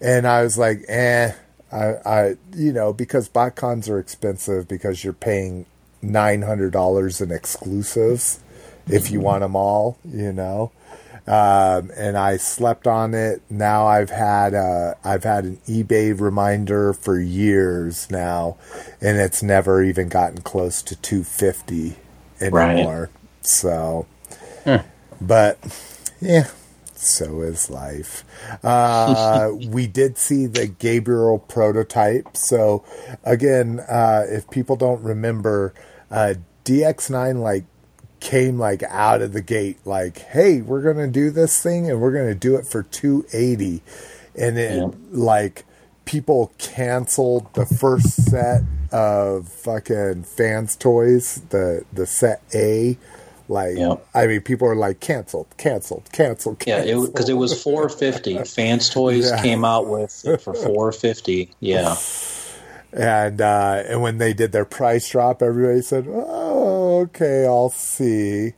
And 0.01 0.27
I 0.27 0.43
was 0.43 0.57
like, 0.57 0.83
eh, 0.87 1.31
I, 1.71 1.85
I, 2.05 2.35
you 2.55 2.73
know, 2.73 2.91
because 2.91 3.29
botcons 3.29 3.89
are 3.89 3.99
expensive 3.99 4.67
because 4.67 5.03
you're 5.03 5.13
paying 5.13 5.65
nine 6.01 6.41
hundred 6.41 6.73
dollars 6.73 7.21
in 7.21 7.31
exclusives 7.31 8.39
if 8.87 9.11
you 9.11 9.19
want 9.19 9.41
them 9.41 9.55
all, 9.55 9.97
you 10.03 10.33
know. 10.33 10.71
Um, 11.27 11.91
and 11.95 12.17
I 12.17 12.37
slept 12.37 12.87
on 12.87 13.13
it. 13.13 13.43
Now 13.49 13.85
I've 13.85 14.09
had 14.09 14.55
uh, 14.55 14.95
I've 15.03 15.23
had 15.23 15.45
an 15.45 15.57
eBay 15.67 16.19
reminder 16.19 16.93
for 16.93 17.19
years 17.19 18.09
now, 18.09 18.57
and 18.99 19.17
it's 19.19 19.43
never 19.43 19.83
even 19.83 20.09
gotten 20.09 20.41
close 20.41 20.81
to 20.81 20.95
two 20.95 21.23
fifty 21.23 21.95
Right. 22.41 22.71
anymore. 22.71 23.11
So, 23.43 24.07
but 25.21 25.59
yeah, 26.19 26.47
so 27.01 27.41
is 27.41 27.69
life. 27.69 28.23
Uh, 28.63 29.51
we 29.67 29.87
did 29.87 30.17
see 30.17 30.45
the 30.45 30.67
Gabriel 30.67 31.39
prototype. 31.39 32.35
So 32.37 32.83
again, 33.23 33.79
uh, 33.81 34.25
if 34.29 34.49
people 34.49 34.75
don't 34.75 35.01
remember, 35.03 35.73
uh, 36.09 36.35
DX9 36.65 37.39
like 37.41 37.65
came 38.19 38.59
like 38.59 38.83
out 38.83 39.21
of 39.21 39.33
the 39.33 39.41
gate, 39.41 39.79
like, 39.85 40.19
"Hey, 40.19 40.61
we're 40.61 40.81
gonna 40.81 41.07
do 41.07 41.31
this 41.31 41.59
thing, 41.61 41.89
and 41.89 41.99
we're 41.99 42.11
gonna 42.11 42.35
do 42.35 42.55
it 42.55 42.67
for 42.67 42.83
280," 42.83 43.81
and 44.35 44.57
it 44.59 44.77
Yeah. 44.77 44.89
like 45.11 45.65
people 46.05 46.51
canceled 46.57 47.47
the 47.53 47.65
first 47.65 48.29
set 48.29 48.61
of 48.91 49.47
fucking 49.47 50.23
fans 50.23 50.75
toys, 50.75 51.41
the 51.49 51.83
the 51.93 52.05
set 52.05 52.41
A. 52.53 52.97
Like, 53.51 53.77
Yeah. 53.77 53.95
I 54.15 54.27
mean, 54.27 54.41
people 54.41 54.67
are 54.67 54.75
like 54.75 55.01
canceled, 55.01 55.47
canceled, 55.57 56.09
canceled, 56.11 56.63
Yeah, 56.65 56.83
because 56.83 57.27
it, 57.29 57.33
was 57.33 57.61
450. 57.61 58.43
Fans 58.45 58.89
Toys 58.89 59.29
Yeah. 59.29 59.41
came 59.41 59.65
out 59.65 59.87
with 59.87 60.25
it 60.25 60.41
for 60.41 60.53
450. 60.55 61.49
Yeah. 61.59 61.95
And 62.93 63.39
uh, 63.41 63.83
and 63.87 64.01
when 64.01 64.17
they 64.17 64.33
did 64.33 64.51
their 64.51 64.65
price 64.65 65.09
drop, 65.09 65.41
everybody 65.41 65.81
said, 65.81 66.07
"Oh, 66.09 67.01
okay, 67.03 67.45
I'll 67.45 67.69
see." 67.69 68.51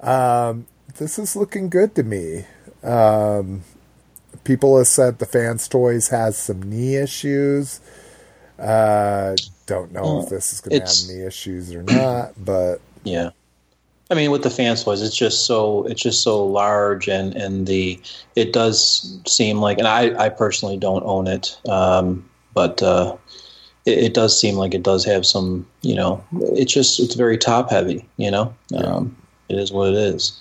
Um, 0.00 0.66
this 0.98 1.18
is 1.18 1.34
looking 1.34 1.70
good 1.70 1.94
to 1.94 2.02
me. 2.02 2.44
Um, 2.82 3.62
people 4.44 4.76
have 4.76 4.88
said 4.88 5.18
the 5.20 5.24
fans 5.26 5.68
toys 5.68 6.08
has 6.08 6.36
some 6.36 6.60
knee 6.62 6.96
issues. 6.96 7.80
Uh, 8.58 9.36
don't 9.64 9.92
know 9.92 10.20
if 10.22 10.28
this 10.28 10.52
is 10.52 10.60
going 10.60 10.80
to 10.80 10.86
have 10.86 11.08
knee 11.08 11.24
issues 11.24 11.74
or 11.74 11.82
not, 11.82 12.32
but 12.36 12.82
Yeah. 13.04 13.30
I 14.10 14.14
mean, 14.14 14.30
with 14.30 14.42
the 14.42 14.50
fans 14.50 14.84
toys, 14.84 15.02
it's 15.02 15.16
just 15.16 15.44
so 15.44 15.84
it's 15.84 16.02
just 16.02 16.22
so 16.22 16.44
large, 16.44 17.08
and 17.08 17.34
and 17.34 17.66
the 17.66 18.00
it 18.36 18.52
does 18.52 19.20
seem 19.26 19.58
like, 19.58 19.78
and 19.78 19.86
I 19.86 20.18
I 20.18 20.28
personally 20.30 20.78
don't 20.78 21.04
own 21.04 21.26
it, 21.26 21.58
um, 21.68 22.28
but 22.54 22.82
uh, 22.82 23.16
it, 23.84 23.98
it 23.98 24.14
does 24.14 24.38
seem 24.38 24.54
like 24.54 24.72
it 24.72 24.82
does 24.82 25.04
have 25.04 25.26
some, 25.26 25.66
you 25.82 25.94
know, 25.94 26.24
it's 26.40 26.72
just 26.72 27.00
it's 27.00 27.14
very 27.14 27.36
top 27.36 27.70
heavy, 27.70 28.08
you 28.16 28.30
know. 28.30 28.54
Um, 28.74 29.14
it 29.50 29.58
is 29.58 29.72
what 29.72 29.88
it 29.88 29.94
is. 29.94 30.32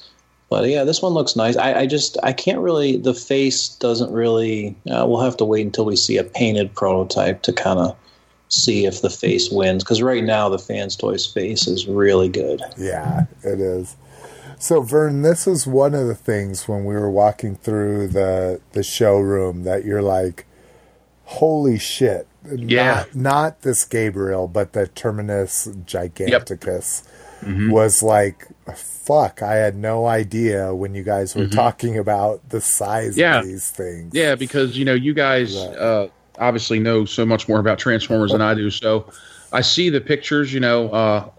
But 0.50 0.70
yeah, 0.70 0.86
this 0.86 1.02
one 1.02 1.14
looks 1.14 1.36
nice. 1.36 1.58
I, 1.58 1.82
I 1.82 1.86
just 1.88 2.18
I 2.24 2.32
can't 2.32 2.60
really 2.60 2.96
the 2.96 3.14
face 3.14 3.68
doesn't 3.68 4.12
really. 4.12 4.78
Uh, 4.90 5.06
we'll 5.06 5.20
have 5.20 5.38
to 5.38 5.46
wait 5.46 5.66
until 5.66 5.84
we 5.86 5.98
see 5.98 6.16
a 6.16 6.24
painted 6.24 6.74
prototype 6.74 7.42
to 7.44 7.54
kind 7.54 7.80
of 7.80 7.98
see 8.50 8.86
if 8.86 9.02
the 9.02 9.10
face 9.10 9.50
wins 9.52 9.84
because 9.84 10.02
right 10.02 10.24
now 10.24 10.48
the 10.50 10.60
fans 10.60 10.96
toys 10.96 11.26
face 11.26 11.68
is 11.68 11.88
really 11.88 12.30
good. 12.30 12.62
Yeah, 12.78 13.26
it 13.44 13.60
is. 13.60 13.96
So 14.60 14.82
Vern, 14.82 15.22
this 15.22 15.46
is 15.48 15.68
one 15.68 15.94
of 15.94 16.08
the 16.08 16.16
things 16.16 16.68
when 16.68 16.84
we 16.86 16.96
were 16.96 17.12
walking 17.12 17.56
through 17.56 18.08
the 18.08 18.60
the 18.72 18.84
showroom 18.84 19.64
that 19.64 19.86
you're 19.86 20.02
like, 20.02 20.46
holy 21.26 21.78
shit. 21.78 22.28
Yeah. 22.56 23.06
Not, 23.14 23.16
not 23.16 23.62
this 23.62 23.84
Gabriel, 23.84 24.48
but 24.48 24.72
the 24.74 24.88
Terminus 24.88 25.68
Giganticus 25.86 27.04
was 27.70 28.02
like 28.02 28.48
fuck, 28.76 29.42
I 29.44 29.56
had 29.56 29.76
no 29.76 30.06
idea 30.08 30.74
when 30.74 30.96
you 30.96 31.04
guys 31.04 31.36
were 31.36 31.48
talking 31.48 31.98
about 31.98 32.50
the 32.50 32.60
size 32.60 33.16
Yeah. 33.18 33.40
of 33.40 33.46
these 33.46 33.70
things. 33.70 34.12
Yeah, 34.14 34.36
because 34.36 34.78
you 34.78 34.84
know 34.86 34.94
you 34.96 35.14
guys 35.14 35.56
Right. 35.56 35.78
uh, 35.78 36.08
obviously 36.40 36.80
know 36.80 37.06
so 37.06 37.26
much 37.26 37.48
more 37.48 37.60
about 37.60 37.80
Transformers 37.80 38.32
than 38.32 38.42
I 38.42 38.54
do. 38.54 38.70
So 38.70 39.12
I 39.52 39.62
see 39.62 39.90
the 39.90 40.02
pictures, 40.02 40.54
you 40.54 40.60
know, 40.60 40.90
uh, 40.90 41.30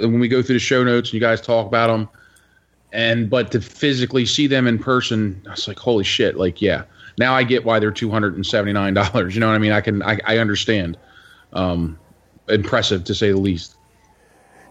when 0.00 0.20
we 0.20 0.28
go 0.28 0.42
through 0.42 0.56
the 0.56 0.60
show 0.60 0.84
notes 0.84 1.10
and 1.10 1.14
you 1.14 1.20
guys 1.20 1.40
talk 1.40 1.66
about 1.66 1.88
them, 1.88 2.08
and 2.92 3.28
but 3.28 3.50
to 3.52 3.60
physically 3.60 4.26
see 4.26 4.46
them 4.46 4.66
in 4.66 4.78
person, 4.78 5.42
I 5.46 5.50
was 5.50 5.68
like, 5.68 5.78
holy 5.78 6.04
shit! 6.04 6.36
Like, 6.36 6.62
yeah, 6.62 6.84
now 7.18 7.34
I 7.34 7.42
get 7.42 7.64
why 7.64 7.78
they're 7.78 7.90
two 7.90 8.10
hundred 8.10 8.34
and 8.34 8.46
seventy 8.46 8.72
nine 8.72 8.94
dollars. 8.94 9.34
You 9.34 9.40
know 9.40 9.48
what 9.48 9.54
I 9.54 9.58
mean? 9.58 9.72
I 9.72 9.80
can, 9.80 10.02
I, 10.02 10.18
I 10.26 10.38
understand. 10.38 10.96
Um, 11.52 11.98
impressive 12.48 13.04
to 13.04 13.14
say 13.14 13.30
the 13.30 13.38
least. 13.38 13.76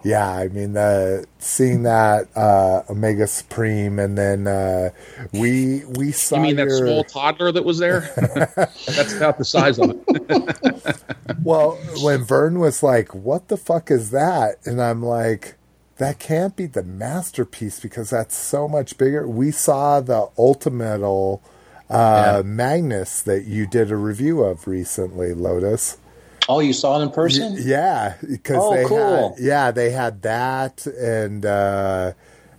Yeah, 0.07 0.29
I 0.29 0.47
mean, 0.47 0.77
uh, 0.77 1.23
seeing 1.39 1.83
that 1.83 2.29
uh, 2.33 2.83
Omega 2.89 3.27
Supreme, 3.27 3.99
and 3.99 4.17
then 4.17 4.47
uh, 4.47 4.91
we 5.33 5.83
we 5.97 6.13
saw 6.13 6.37
You 6.37 6.41
mean 6.43 6.55
that 6.55 6.71
small 6.71 7.03
toddler 7.03 7.51
that 7.51 7.65
was 7.65 7.77
there? 7.79 8.01
That's 8.87 9.13
about 9.17 9.37
the 9.37 9.43
size 9.45 9.79
of 9.79 9.91
it. 9.91 10.97
Well, 11.43 11.77
when 12.01 12.23
Vern 12.23 12.59
was 12.59 12.81
like, 12.81 13.13
"What 13.13 13.49
the 13.49 13.57
fuck 13.57 13.91
is 13.91 14.11
that?" 14.11 14.57
and 14.65 14.81
I'm 14.81 15.03
like, 15.03 15.55
"That 15.97 16.19
can't 16.19 16.55
be 16.55 16.67
the 16.67 16.83
masterpiece 16.83 17.79
because 17.81 18.09
that's 18.09 18.35
so 18.35 18.67
much 18.67 18.97
bigger." 18.97 19.27
We 19.27 19.51
saw 19.51 19.99
the 20.01 20.29
Ultimetal 20.37 21.41
uh, 21.89 22.37
Yeah. 22.37 22.41
Magnus 22.43 23.21
that 23.21 23.43
you 23.45 23.67
did 23.67 23.91
a 23.91 23.97
review 23.97 24.41
of 24.43 24.67
recently, 24.67 25.33
Lotus. 25.33 25.97
Oh, 26.49 26.59
you 26.59 26.73
saw 26.73 26.99
it 26.99 27.03
in 27.03 27.11
person? 27.11 27.53
Y- 27.53 27.59
yeah, 27.65 28.13
because 28.29 28.57
Oh, 28.59 28.73
they 28.73 28.85
cool. 28.85 29.33
had 29.35 29.39
yeah 29.43 29.71
they 29.71 29.89
had 29.91 30.21
that 30.21 30.85
and 30.87 31.45
uh, 31.45 32.13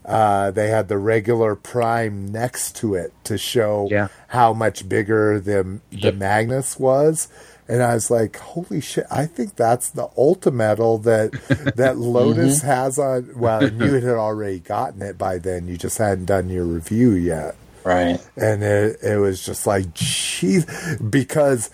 uh, 0.04 0.50
they 0.52 0.68
had 0.68 0.88
the 0.88 0.98
regular 0.98 1.54
Prime 1.54 2.26
next 2.32 2.76
to 2.76 2.94
it 2.94 3.12
to 3.24 3.36
show 3.38 3.88
Yeah. 3.90 4.08
how 4.28 4.52
much 4.52 4.88
bigger 4.88 5.38
the 5.40 5.80
the 5.90 5.98
Yep. 5.98 6.14
Magnus 6.16 6.78
was. 6.78 7.28
And 7.70 7.82
I 7.82 7.92
was 7.92 8.10
like, 8.10 8.38
"Holy 8.38 8.80
shit! 8.80 9.04
I 9.10 9.26
think 9.26 9.56
that's 9.56 9.90
the 9.90 10.08
Ultimetal 10.16 11.02
that 11.02 11.32
that 11.76 11.98
Lotus 12.16 12.62
has 12.62 12.98
on." 12.98 13.28
Well, 13.36 13.62
you 13.70 13.92
had 13.94 14.16
already 14.16 14.60
gotten 14.60 15.02
it 15.02 15.18
by 15.18 15.36
then. 15.36 15.68
You 15.68 15.76
just 15.76 15.98
hadn't 15.98 16.24
done 16.24 16.48
your 16.48 16.64
review 16.64 17.10
yet 17.12 17.56
Right. 17.84 18.18
and 18.38 18.62
it, 18.62 18.96
it 19.02 19.18
was 19.18 19.44
just 19.44 19.66
like 19.66 19.92
geez 19.92 20.64
because 21.10 21.68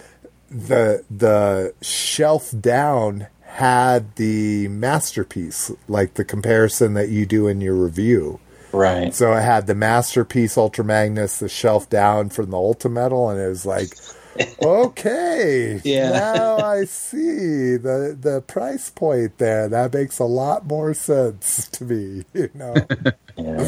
the 0.54 1.04
the 1.10 1.74
shelf 1.82 2.54
down 2.60 3.26
had 3.42 4.14
the 4.16 4.68
masterpiece 4.68 5.70
like 5.88 6.14
the 6.14 6.24
comparison 6.24 6.94
that 6.94 7.08
you 7.08 7.26
do 7.26 7.46
in 7.48 7.60
your 7.60 7.74
review 7.74 8.38
Right. 8.72 9.14
so 9.14 9.32
it 9.34 9.42
had 9.42 9.66
the 9.66 9.74
masterpiece 9.74 10.56
ultra 10.56 10.84
magnus 10.84 11.38
the 11.38 11.48
shelf 11.48 11.88
down 11.90 12.30
from 12.30 12.50
the 12.50 12.56
ultimetal 12.56 13.30
and 13.30 13.40
it 13.40 13.48
was 13.48 13.64
like 13.66 13.90
okay 14.62 15.80
Yeah. 15.84 16.10
now 16.10 16.56
i 16.58 16.84
see 16.84 17.76
the 17.76 18.16
the 18.20 18.42
price 18.46 18.90
point 18.90 19.38
there 19.38 19.68
that 19.68 19.92
makes 19.94 20.18
a 20.18 20.24
lot 20.24 20.66
more 20.66 20.92
sense 20.94 21.68
to 21.72 21.84
me 21.84 22.24
you 22.32 22.50
know 22.54 22.74
Yeah. 23.36 23.64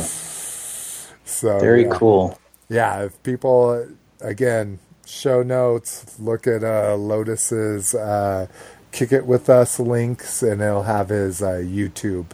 so 1.24 1.58
Very 1.60 1.84
yeah. 1.84 1.90
cool. 1.92 2.38
yeah, 2.68 3.02
if 3.04 3.22
people 3.24 3.88
again 4.20 4.78
show 5.06 5.42
notes, 5.42 6.18
look 6.18 6.46
at 6.46 6.62
uh, 6.62 6.96
Lotus's 6.96 7.94
uh, 7.94 8.46
"Kick 8.92 9.12
It 9.12 9.24
with 9.26 9.48
Us" 9.48 9.78
links, 9.80 10.42
and 10.42 10.60
it'll 10.60 10.82
have 10.82 11.08
his 11.08 11.40
uh, 11.42 11.62
YouTube. 11.64 12.26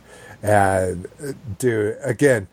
And 0.42 1.06
do 1.58 1.94
again, 2.02 2.48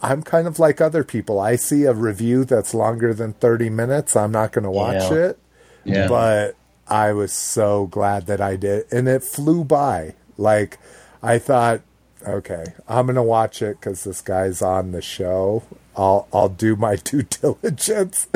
I'm 0.00 0.22
kind 0.22 0.46
of 0.46 0.58
like 0.58 0.80
other 0.80 1.04
people. 1.04 1.38
I 1.40 1.56
see 1.56 1.84
a 1.84 1.92
review 1.92 2.44
that's 2.44 2.72
longer 2.72 3.12
than 3.12 3.34
30 3.34 3.68
minutes, 3.68 4.16
I'm 4.16 4.32
not 4.32 4.52
going 4.52 4.64
to 4.64 4.70
watch 4.70 5.10
Yeah. 5.10 5.14
it. 5.14 5.38
Yeah. 5.84 6.08
But 6.08 6.56
I 6.86 7.12
was 7.12 7.32
so 7.32 7.86
glad 7.88 8.26
that 8.26 8.40
I 8.40 8.56
did, 8.56 8.86
and 8.90 9.06
it 9.08 9.22
flew 9.22 9.64
by. 9.64 10.14
Like 10.38 10.78
I 11.22 11.38
thought, 11.38 11.80
okay, 12.26 12.64
I'm 12.88 13.06
gonna 13.06 13.22
watch 13.22 13.60
it 13.60 13.78
because 13.80 14.04
this 14.04 14.20
guy's 14.22 14.62
on 14.62 14.92
the 14.92 15.02
show. 15.02 15.62
I'll 15.98 16.28
I'll 16.32 16.48
do 16.48 16.76
my 16.76 16.96
due 17.04 17.22
diligence, 17.24 18.28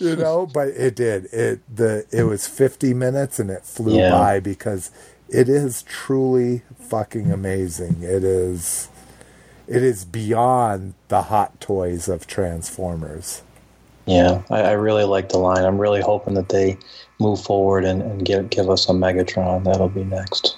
you 0.00 0.16
know. 0.16 0.46
But 0.46 0.68
it 0.68 0.96
did 0.96 1.26
it 1.26 1.60
the 1.74 2.06
it 2.10 2.24
was 2.24 2.48
50 2.48 2.94
minutes 2.94 3.38
and 3.38 3.50
it 3.50 3.64
flew 3.64 3.98
Yeah. 3.98 4.10
by 4.10 4.40
because 4.40 4.90
it 5.28 5.48
is 5.48 5.82
truly 5.82 6.62
fucking 6.80 7.30
amazing. 7.30 7.98
It 8.02 8.24
is 8.24 8.88
it 9.68 9.84
is 9.84 10.04
beyond 10.04 10.94
the 11.08 11.22
hot 11.24 11.60
toys 11.60 12.08
of 12.08 12.26
Transformers. 12.26 13.42
Yeah, 14.06 14.42
I, 14.50 14.62
I 14.62 14.72
really 14.72 15.04
like 15.04 15.28
the 15.28 15.38
line. 15.38 15.64
I'm 15.64 15.78
really 15.78 16.00
hoping 16.00 16.34
that 16.34 16.48
they 16.48 16.78
move 17.20 17.40
forward 17.40 17.84
and, 17.84 18.02
and 18.02 18.24
give 18.24 18.50
give 18.50 18.68
us 18.70 18.88
a 18.88 18.92
Megatron. 18.92 19.62
That'll 19.64 19.88
be 19.90 20.02
next. 20.04 20.56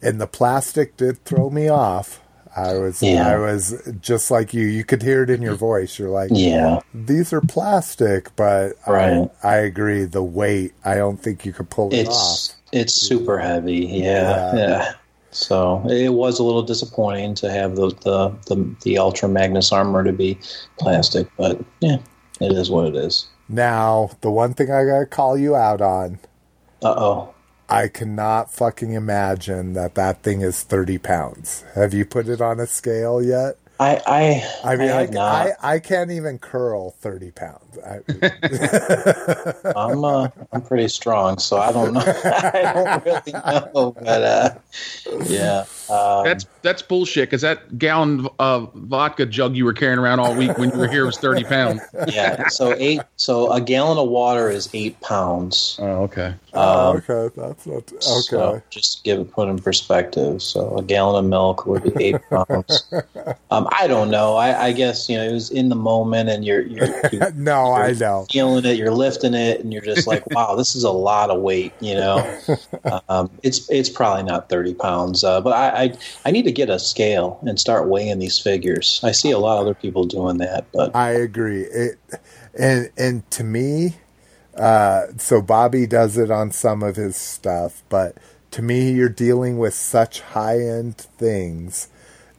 and 0.00 0.20
the 0.20 0.28
plastic 0.28 0.96
did 0.96 1.22
throw 1.24 1.50
me 1.50 1.68
off. 1.68 2.20
I 2.56 2.74
was 2.74 3.02
Yeah. 3.02 3.28
I 3.28 3.36
was 3.36 3.90
just 4.00 4.30
like 4.30 4.54
you. 4.54 4.66
You 4.66 4.84
could 4.84 5.02
hear 5.02 5.22
it 5.22 5.30
in 5.30 5.42
your 5.42 5.54
voice. 5.54 5.98
You're 5.98 6.10
like, 6.10 6.30
Yeah, 6.32 6.80
these 6.94 7.32
are 7.32 7.40
plastic, 7.40 8.34
but 8.36 8.74
Right. 8.86 9.30
I, 9.42 9.48
I 9.48 9.56
agree. 9.56 10.04
The 10.04 10.22
weight, 10.22 10.72
I 10.84 10.94
don't 10.96 11.22
think 11.22 11.44
you 11.46 11.52
could 11.52 11.70
pull 11.70 11.92
it 11.92 12.00
it's 12.00 12.50
off. 12.50 12.56
it's 12.72 12.94
super 12.94 13.38
heavy. 13.38 13.86
Yeah. 13.86 14.54
Yeah, 14.54 14.56
yeah. 14.56 14.92
So 15.30 15.82
it 15.88 16.08
was 16.08 16.38
a 16.38 16.42
little 16.42 16.62
disappointing 16.62 17.34
to 17.36 17.50
have 17.50 17.76
the 17.76 17.88
the 18.02 18.30
the, 18.46 18.76
the 18.82 18.98
Ultra 18.98 19.28
Magnus 19.28 19.70
armor 19.72 20.02
to 20.02 20.12
be 20.12 20.38
plastic, 20.78 21.28
but 21.36 21.60
yeah, 21.80 21.98
it 22.40 22.52
is 22.52 22.70
what 22.70 22.86
it 22.86 22.96
is. 22.96 23.26
Now, 23.48 24.10
the 24.22 24.30
one 24.30 24.54
thing 24.54 24.70
I 24.70 24.84
gotta 24.84 25.06
call 25.06 25.36
you 25.38 25.54
out 25.54 25.80
on, 25.80 26.18
Uh 26.82 26.94
oh. 26.96 27.34
I 27.68 27.88
cannot 27.88 28.52
fucking 28.52 28.92
imagine 28.92 29.74
that 29.74 29.94
that 29.96 30.22
thing 30.22 30.42
is 30.42 30.62
thirty 30.62 30.98
pounds. 30.98 31.64
Have 31.74 31.94
you 31.94 32.04
put 32.06 32.28
it 32.28 32.40
on 32.40 32.60
a 32.60 32.66
scale 32.66 33.22
yet? 33.22 33.56
I 33.80 34.02
I 34.06 34.72
I 34.72 34.76
mean, 34.76 34.90
I, 34.90 35.06
not. 35.06 35.52
I, 35.62 35.74
I 35.76 35.78
can't 35.80 36.10
even 36.10 36.38
curl 36.38 36.92
thirty 36.92 37.30
pounds. 37.32 37.67
I, 37.84 38.00
I'm 39.76 40.04
uh, 40.04 40.28
I'm 40.52 40.62
pretty 40.62 40.88
strong, 40.88 41.38
so 41.38 41.58
I 41.58 41.72
don't 41.72 41.92
know. 41.92 42.00
I 42.24 42.72
don't 42.74 43.04
really 43.04 43.32
know, 43.32 43.94
but 44.00 44.22
uh, 44.22 44.54
yeah, 45.26 45.64
um, 45.90 46.24
That's 46.24 46.46
that's 46.62 46.82
bullshit. 46.82 47.28
Because 47.28 47.42
that 47.42 47.78
gallon 47.78 48.28
of 48.38 48.72
vodka 48.74 49.26
jug 49.26 49.56
you 49.56 49.64
were 49.64 49.72
carrying 49.72 49.98
around 49.98 50.20
all 50.20 50.34
week 50.34 50.56
when 50.58 50.70
you 50.70 50.78
were 50.78 50.88
here 50.88 51.06
was 51.06 51.18
thirty 51.18 51.44
pounds. 51.44 51.80
yeah. 52.08 52.48
So 52.48 52.74
eight. 52.78 53.00
So 53.16 53.52
a 53.52 53.60
gallon 53.60 53.98
of 53.98 54.08
water 54.08 54.50
is 54.50 54.68
eight 54.74 55.00
pounds. 55.00 55.78
Oh, 55.80 56.04
okay. 56.04 56.34
oh, 56.54 56.90
Um, 56.90 56.96
okay, 57.08 57.34
that's 57.36 57.66
not 57.66 57.92
okay. 57.92 57.96
So 58.00 58.62
just 58.70 58.98
to 58.98 59.02
give 59.04 59.20
it 59.20 59.30
put 59.32 59.48
in 59.48 59.58
perspective. 59.58 60.42
So 60.42 60.76
a 60.76 60.82
gallon 60.82 61.24
of 61.24 61.30
milk 61.30 61.66
would 61.66 61.82
be 61.82 62.04
eight 62.04 62.20
pounds. 62.30 62.92
Um, 63.50 63.68
I 63.72 63.86
don't 63.86 64.10
know. 64.10 64.36
I, 64.36 64.66
I 64.66 64.72
guess 64.72 65.08
you 65.08 65.16
know 65.16 65.24
it 65.24 65.32
was 65.32 65.50
in 65.50 65.68
the 65.68 65.76
moment, 65.76 66.28
and 66.28 66.44
you're 66.44 66.62
you're, 66.62 66.88
you're 67.12 67.32
no, 67.32 67.57
I 67.66 67.92
know. 67.92 68.26
feeling 68.30 68.64
it. 68.64 68.76
You're 68.76 68.92
lifting 68.92 69.34
it, 69.34 69.60
and 69.60 69.72
you're 69.72 69.82
just 69.82 70.06
like, 70.06 70.28
wow, 70.30 70.54
this 70.54 70.74
is 70.74 70.84
a 70.84 70.90
lot 70.90 71.30
of 71.30 71.40
weight. 71.40 71.72
You 71.80 71.94
know, 71.94 72.38
um, 73.08 73.30
it's 73.42 73.68
it's 73.70 73.88
probably 73.88 74.24
not 74.24 74.48
thirty 74.48 74.74
pounds, 74.74 75.24
uh, 75.24 75.40
but 75.40 75.52
I, 75.52 75.84
I 75.84 75.98
I 76.26 76.30
need 76.30 76.44
to 76.44 76.52
get 76.52 76.70
a 76.70 76.78
scale 76.78 77.38
and 77.42 77.58
start 77.58 77.88
weighing 77.88 78.18
these 78.18 78.38
figures. 78.38 79.00
I 79.02 79.12
see 79.12 79.30
a 79.30 79.38
lot 79.38 79.58
of 79.58 79.62
other 79.62 79.74
people 79.74 80.04
doing 80.04 80.38
that, 80.38 80.66
but 80.72 80.94
I 80.94 81.10
agree. 81.10 81.62
It 81.62 81.98
and 82.58 82.90
and 82.96 83.30
to 83.32 83.44
me, 83.44 83.96
uh, 84.56 85.06
so 85.16 85.40
Bobby 85.40 85.86
does 85.86 86.16
it 86.16 86.30
on 86.30 86.50
some 86.50 86.82
of 86.82 86.96
his 86.96 87.16
stuff, 87.16 87.82
but 87.88 88.16
to 88.52 88.62
me, 88.62 88.92
you're 88.92 89.08
dealing 89.08 89.58
with 89.58 89.74
such 89.74 90.20
high 90.20 90.60
end 90.60 90.96
things 90.96 91.88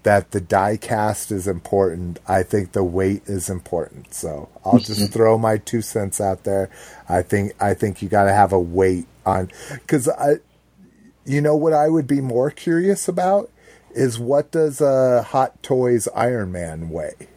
that 0.03 0.31
the 0.31 0.39
die 0.41 0.77
cast 0.77 1.31
is 1.31 1.47
important. 1.47 2.19
I 2.27 2.43
think 2.43 2.71
the 2.71 2.83
weight 2.83 3.23
is 3.25 3.49
important. 3.49 4.13
So 4.13 4.49
I'll 4.63 4.79
just 4.79 5.01
mm-hmm. 5.01 5.11
throw 5.11 5.37
my 5.37 5.57
two 5.57 5.81
cents 5.81 6.21
out 6.21 6.43
there. 6.43 6.69
I 7.07 7.21
think 7.21 7.53
I 7.61 7.73
think 7.73 8.01
you 8.01 8.09
got 8.09 8.25
to 8.25 8.33
have 8.33 8.53
a 8.53 8.59
weight 8.59 9.07
on 9.25 9.51
because 9.73 10.07
I, 10.07 10.35
you 11.25 11.41
know, 11.41 11.55
what 11.55 11.73
I 11.73 11.89
would 11.89 12.07
be 12.07 12.21
more 12.21 12.49
curious 12.49 13.07
about 13.07 13.51
is 13.91 14.19
what 14.19 14.51
does 14.51 14.81
a 14.81 15.23
Hot 15.23 15.61
Toys 15.63 16.07
Iron 16.15 16.51
Man 16.51 16.89
weigh? 16.89 17.27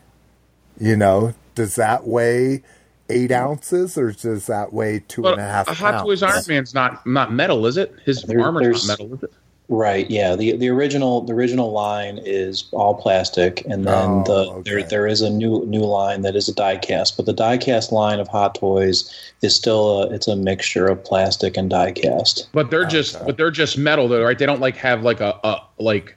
You 0.79 0.97
know, 0.97 1.35
does 1.55 1.77
that 1.77 2.07
weigh 2.07 2.63
eight 3.09 3.31
mm-hmm. 3.31 3.45
ounces 3.45 3.99
or 3.99 4.13
does 4.13 4.47
that 4.47 4.73
weigh 4.73 5.03
two 5.09 5.23
But 5.23 5.33
and 5.33 5.43
a 5.43 5.45
half 5.45 5.69
a 5.69 5.75
Hot 5.75 5.95
pounds? 5.95 6.03
Toys 6.05 6.23
Iron 6.23 6.45
Man's 6.47 6.75
not 6.75 7.05
not 7.07 7.33
metal, 7.33 7.67
is 7.67 7.77
it? 7.77 7.95
His 8.05 8.23
There- 8.23 8.41
armor's 8.41 8.87
not 8.87 9.01
metal, 9.01 9.15
is 9.17 9.23
it? 9.25 9.33
Right. 9.69 10.11
Yeah. 10.11 10.37
the 10.37 10.57
the 10.57 10.69
original 10.69 11.23
The 11.23 11.33
original 11.33 11.73
line 11.73 12.21
is 12.25 12.65
all 12.73 12.95
plastic, 12.95 13.65
and 13.65 13.87
then 13.87 13.95
Oh, 14.11 14.25
the 14.27 14.51
okay. 14.53 14.71
there 14.71 14.83
there 14.83 15.07
is 15.07 15.23
a 15.23 15.31
new 15.31 15.65
new 15.67 15.81
line 15.81 16.23
that 16.23 16.37
is 16.37 16.49
a 16.49 16.55
die-cast. 16.55 17.17
But 17.17 17.25
the 17.27 17.33
die-cast 17.33 17.91
line 17.93 18.21
of 18.21 18.29
Hot 18.29 18.55
Toys 18.55 19.11
is 19.41 19.55
still 19.55 20.03
a 20.03 20.11
it's 20.11 20.29
a 20.29 20.37
mixture 20.37 20.87
of 20.89 21.03
plastic 21.03 21.57
and 21.57 21.71
die-cast. 21.71 22.49
But 22.53 22.71
they're 22.71 22.85
just 22.85 23.17
Okay. 23.17 23.25
but 23.25 23.37
they're 23.39 23.51
just 23.51 23.79
metal 23.79 24.09
though, 24.09 24.23
right? 24.23 24.39
They 24.39 24.47
don't 24.47 24.61
like 24.61 24.77
have 24.77 25.03
like 25.05 25.21
a, 25.21 25.39
a 25.43 25.63
like 25.79 26.17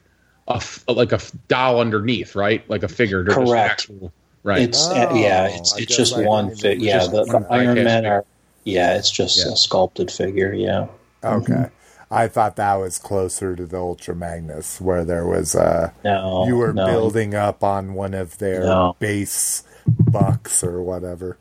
a 0.50 0.62
like 0.90 1.12
a 1.14 1.16
f- 1.16 1.32
doll 1.48 1.80
underneath, 1.80 2.36
right? 2.36 2.68
Like 2.70 2.84
a 2.84 2.88
figure. 2.90 3.24
They're 3.24 3.36
just 3.36 3.48
Correct. 3.52 3.72
actual- 3.72 4.12
right. 4.44 4.62
It's 4.64 4.86
Oh, 4.90 4.92
uh, 5.12 5.14
yeah. 5.16 5.48
It's 5.48 5.74
I 5.76 5.78
it's 5.80 5.96
just 5.96 6.14
I 6.18 6.24
one 6.24 6.48
didn't 6.50 6.60
fit. 6.62 6.72
even- 6.74 6.84
Yeah. 6.88 7.00
The, 7.08 7.24
the 7.24 7.48
Iron 7.52 7.76
die-cast 7.78 7.96
figure. 7.96 8.12
are. 8.12 8.26
Yeah. 8.66 8.98
It's 8.98 9.12
just 9.12 9.38
Yeah. 9.38 9.54
a 9.54 9.56
sculpted 9.56 10.12
figure. 10.12 10.52
Yeah. 10.52 10.88
Okay. 11.24 11.68
I 12.12 12.28
thought 12.28 12.56
that 12.58 12.76
was 12.76 12.98
closer 13.00 13.56
to 13.56 13.66
the 13.66 13.78
Ultra 13.78 14.16
Magnus, 14.16 14.80
where 14.80 15.04
there 15.04 15.26
was 15.26 15.56
uh 15.56 15.92
No. 16.04 16.46
you 16.46 16.56
were 16.58 16.74
no. 16.74 16.86
building 16.86 17.34
up 17.36 17.64
on 17.64 17.94
one 17.94 18.14
of 18.14 18.38
their 18.38 18.62
No. 18.62 18.96
base 19.00 19.64
bucks 19.88 20.64
or 20.64 20.82
whatever. 20.82 21.38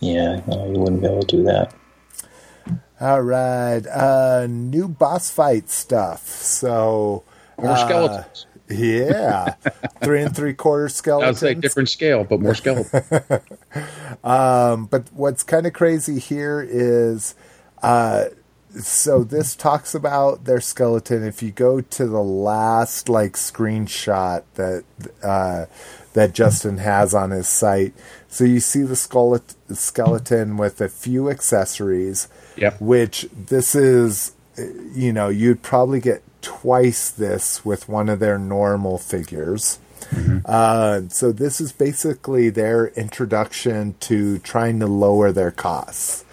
Yeah. 0.00 0.40
No, 0.46 0.66
you 0.66 0.78
wouldn't 0.80 1.00
be 1.02 1.06
able 1.08 1.20
to 1.22 1.36
do 1.36 1.42
that. 1.44 1.72
All 3.00 3.20
right, 3.22 3.84
uh, 3.86 4.46
new 4.48 4.86
boss 4.86 5.28
fight 5.30 5.68
stuff. 5.68 6.26
So 6.28 7.24
more 7.58 7.72
uh, 7.72 7.76
skeletons. 7.76 8.46
Yeah, 8.68 9.54
three 10.04 10.22
and 10.22 10.34
three 10.34 10.54
quarter 10.54 10.88
skeletons. 10.88 11.24
I 11.24 11.28
would 11.30 11.36
skeletons. 11.36 11.62
say 11.62 11.68
different 11.68 11.88
scale, 11.88 12.24
but 12.24 12.40
more 12.40 12.54
skeletons. 12.54 13.02
Um, 14.22 14.86
but 14.86 15.08
what's 15.12 15.42
kind 15.42 15.66
of 15.66 15.72
crazy 15.72 16.18
here 16.20 16.64
is, 16.68 17.34
uh, 17.82 18.26
so 18.80 19.24
this 19.24 19.54
talks 19.54 19.94
about 19.94 20.44
their 20.44 20.60
skeleton. 20.60 21.24
If 21.24 21.42
you 21.42 21.50
go 21.50 21.80
to 21.80 22.06
the 22.06 22.22
last 22.22 23.08
like 23.08 23.32
screenshot 23.32 24.42
that 24.54 24.84
uh, 25.22 25.66
that 26.14 26.34
Justin 26.34 26.78
has 26.78 27.14
on 27.14 27.30
his 27.30 27.48
site, 27.48 27.94
so 28.28 28.44
you 28.44 28.60
see 28.60 28.82
the 28.82 28.94
skelet- 28.94 29.54
skeleton 29.76 30.56
with 30.56 30.80
a 30.80 30.88
few 30.88 31.30
accessories. 31.30 32.28
Yep. 32.56 32.80
Which 32.80 33.28
this 33.32 33.74
is, 33.74 34.32
you 34.94 35.12
know, 35.12 35.28
you'd 35.28 35.62
probably 35.62 36.00
get 36.00 36.22
twice 36.42 37.10
this 37.10 37.64
with 37.64 37.88
one 37.88 38.08
of 38.08 38.18
their 38.18 38.38
normal 38.38 38.98
figures. 38.98 39.78
Uh, 40.44 41.02
so 41.08 41.32
this 41.32 41.60
is 41.60 41.72
basically 41.72 42.50
their 42.50 42.88
introduction 42.88 43.94
to 44.00 44.38
trying 44.40 44.80
to 44.80 44.86
lower 44.86 45.32
their 45.32 45.50
costs. 45.50 46.24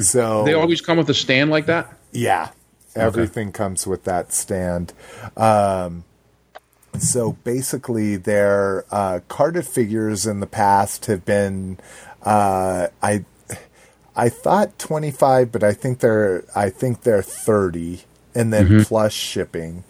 So 0.00 0.44
they 0.44 0.54
always 0.54 0.80
come 0.80 0.98
with 0.98 1.08
a 1.10 1.14
stand 1.14 1.50
like 1.50 1.66
that. 1.66 1.92
yeah, 2.12 2.50
everything 2.94 3.52
comes 3.52 3.86
with 3.86 4.04
that 4.04 4.32
stand. 4.32 4.92
Um, 5.36 6.04
so 6.98 7.32
basically, 7.44 8.16
their 8.16 8.84
uh, 8.90 9.20
carded 9.28 9.66
figures 9.66 10.26
in 10.26 10.40
the 10.40 10.46
past 10.46 11.06
have 11.06 11.24
been, 11.24 11.78
uh, 12.22 12.88
I, 13.02 13.24
I 14.14 14.28
thought 14.28 14.78
twenty 14.78 15.10
five, 15.10 15.52
but 15.52 15.62
I 15.62 15.72
think 15.72 16.00
they're 16.00 16.44
I 16.54 16.70
think 16.70 17.02
they're 17.02 17.22
thirty, 17.22 18.02
and 18.34 18.52
then 18.52 18.84
plus 18.84 19.12
shipping, 19.12 19.84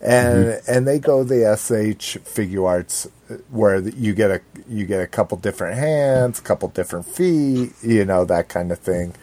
and 0.00 0.60
and 0.68 0.86
they 0.86 0.98
go 0.98 1.22
the 1.24 1.44
S.H. 1.46 2.18
Figuarts 2.24 3.08
where 3.50 3.78
you 3.78 4.14
get 4.14 4.30
a 4.30 4.40
you 4.68 4.84
get 4.84 5.00
a 5.00 5.06
couple 5.06 5.38
different 5.38 5.78
hands, 5.78 6.40
couple 6.40 6.68
different 6.68 7.06
feet, 7.06 7.72
you 7.82 8.04
know 8.04 8.24
that 8.24 8.48
kind 8.48 8.72
of 8.72 8.78
thing 8.78 9.14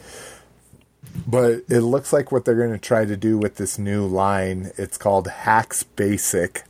but 1.28 1.64
it 1.70 1.82
looks 1.82 2.12
like 2.14 2.32
what 2.32 2.46
they're 2.46 2.56
going 2.56 2.72
to 2.72 2.78
try 2.78 3.06
to 3.06 3.18
do 3.18 3.38
with 3.38 3.56
this 3.56 3.78
new 3.78 4.06
line 4.06 4.72
it's 4.78 4.98
called 4.98 5.28
hacks 5.28 5.84
basic 5.84 6.64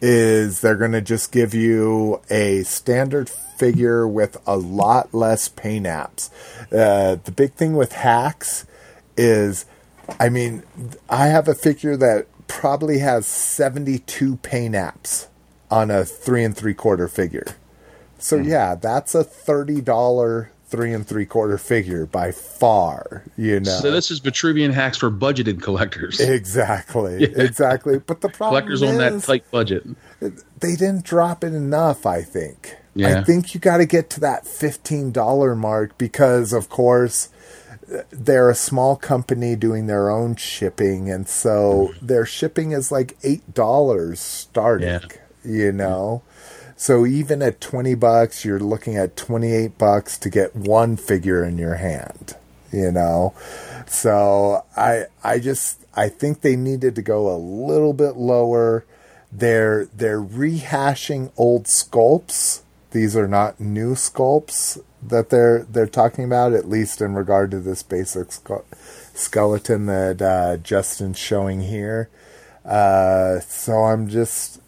is 0.00 0.60
they're 0.60 0.76
going 0.76 0.92
to 0.92 1.00
just 1.00 1.30
give 1.30 1.54
you 1.54 2.20
a 2.28 2.62
standard 2.64 3.28
figure 3.28 4.06
with 4.06 4.36
a 4.48 4.56
lot 4.56 5.14
less 5.14 5.46
paint 5.46 5.86
apps. 5.86 6.28
Uh, 6.72 7.14
the 7.22 7.30
big 7.30 7.52
thing 7.52 7.76
with 7.76 7.92
hacks 7.92 8.66
is 9.16 9.66
i 10.18 10.28
mean 10.28 10.62
i 11.08 11.26
have 11.26 11.46
a 11.46 11.54
figure 11.54 11.96
that 11.96 12.26
probably 12.48 12.98
has 12.98 13.26
72 13.26 14.36
paint 14.38 14.74
apps 14.74 15.28
on 15.72 15.90
a 15.90 16.04
three 16.04 16.44
and 16.44 16.54
three 16.54 16.74
quarter 16.74 17.08
figure. 17.08 17.56
So 18.18 18.36
yeah, 18.36 18.76
that's 18.76 19.14
a 19.16 19.24
thirty 19.24 19.80
dollar 19.80 20.51
three 20.72 20.94
and 20.94 21.06
three 21.06 21.26
quarter 21.26 21.58
figure 21.58 22.06
by 22.06 22.32
far. 22.32 23.22
You 23.36 23.60
know, 23.60 23.70
So 23.70 23.90
this 23.90 24.10
is 24.10 24.20
Vitruvian 24.20 24.72
hacks 24.72 24.96
for 24.96 25.10
budgeted 25.10 25.62
collectors. 25.62 26.18
exactly, 26.20 27.22
exactly. 27.22 27.98
But 27.98 28.22
the 28.22 28.30
problem 28.30 28.62
collectors 28.62 28.82
on 28.82 28.96
that 28.96 29.22
tight 29.22 29.48
budget. 29.52 29.86
they 30.20 30.74
didn't 30.74 31.04
drop 31.04 31.44
it 31.44 31.52
enough. 31.54 32.06
I 32.06 32.22
think. 32.22 32.76
Yeah. 32.94 33.20
I 33.20 33.24
think 33.24 33.54
you 33.54 33.60
got 33.60 33.76
to 33.76 33.86
get 33.86 34.10
to 34.10 34.20
that 34.20 34.46
fifteen 34.46 35.12
dollar 35.12 35.54
mark 35.54 35.96
because, 35.98 36.52
of 36.52 36.68
course. 36.68 37.28
They're 38.10 38.48
a 38.48 38.54
small 38.54 38.96
company 38.96 39.54
doing 39.54 39.86
their 39.86 40.08
own 40.08 40.36
shipping, 40.36 41.10
and 41.10 41.28
so 41.28 41.90
mm-hmm. 41.92 42.06
their 42.06 42.24
shipping 42.24 42.72
is 42.72 42.90
like 42.90 43.18
eight 43.22 43.52
dollars 43.52 44.18
starting. 44.18 44.88
Yeah. 44.88 45.00
You 45.44 45.72
know, 45.72 46.22
So 46.82 47.06
even 47.06 47.42
at 47.42 47.60
20 47.60 47.94
bucks, 47.94 48.44
you're 48.44 48.58
looking 48.58 48.96
at 48.96 49.16
28 49.16 49.78
bucks 49.78 50.18
to 50.18 50.28
get 50.28 50.56
one 50.56 50.96
figure 50.96 51.44
in 51.44 51.56
your 51.56 51.76
hand, 51.76 52.34
you 52.72 52.90
know? 52.90 53.34
So 53.86 54.64
I 54.76 55.04
I 55.22 55.38
just 55.38 55.86
I 55.94 56.08
think 56.08 56.40
they 56.40 56.56
needed 56.56 56.96
to 56.96 57.00
go 57.02 57.32
a 57.32 57.38
little 57.38 57.92
bit 57.92 58.16
lower. 58.16 58.84
They're 59.30 59.84
they're 59.94 60.20
rehashing 60.20 61.30
old 61.36 61.66
sculpts. 61.66 62.62
These 62.90 63.16
are 63.16 63.28
not 63.28 63.60
new 63.60 63.94
sculpts 63.94 64.82
that 65.00 65.30
they're 65.30 65.62
they're 65.62 65.86
talking 65.86 66.24
about 66.24 66.52
at 66.52 66.68
least 66.68 67.00
in 67.00 67.14
regard 67.14 67.52
to 67.52 67.60
this 67.60 67.84
basic 67.84 68.32
ske- 68.32 68.66
skeleton 69.14 69.86
that 69.86 70.20
uh, 70.20 70.56
Justin's 70.56 71.16
showing 71.16 71.60
here. 71.60 72.10
Uh, 72.64 73.38
so 73.38 73.84
I'm 73.84 74.08
just 74.08 74.61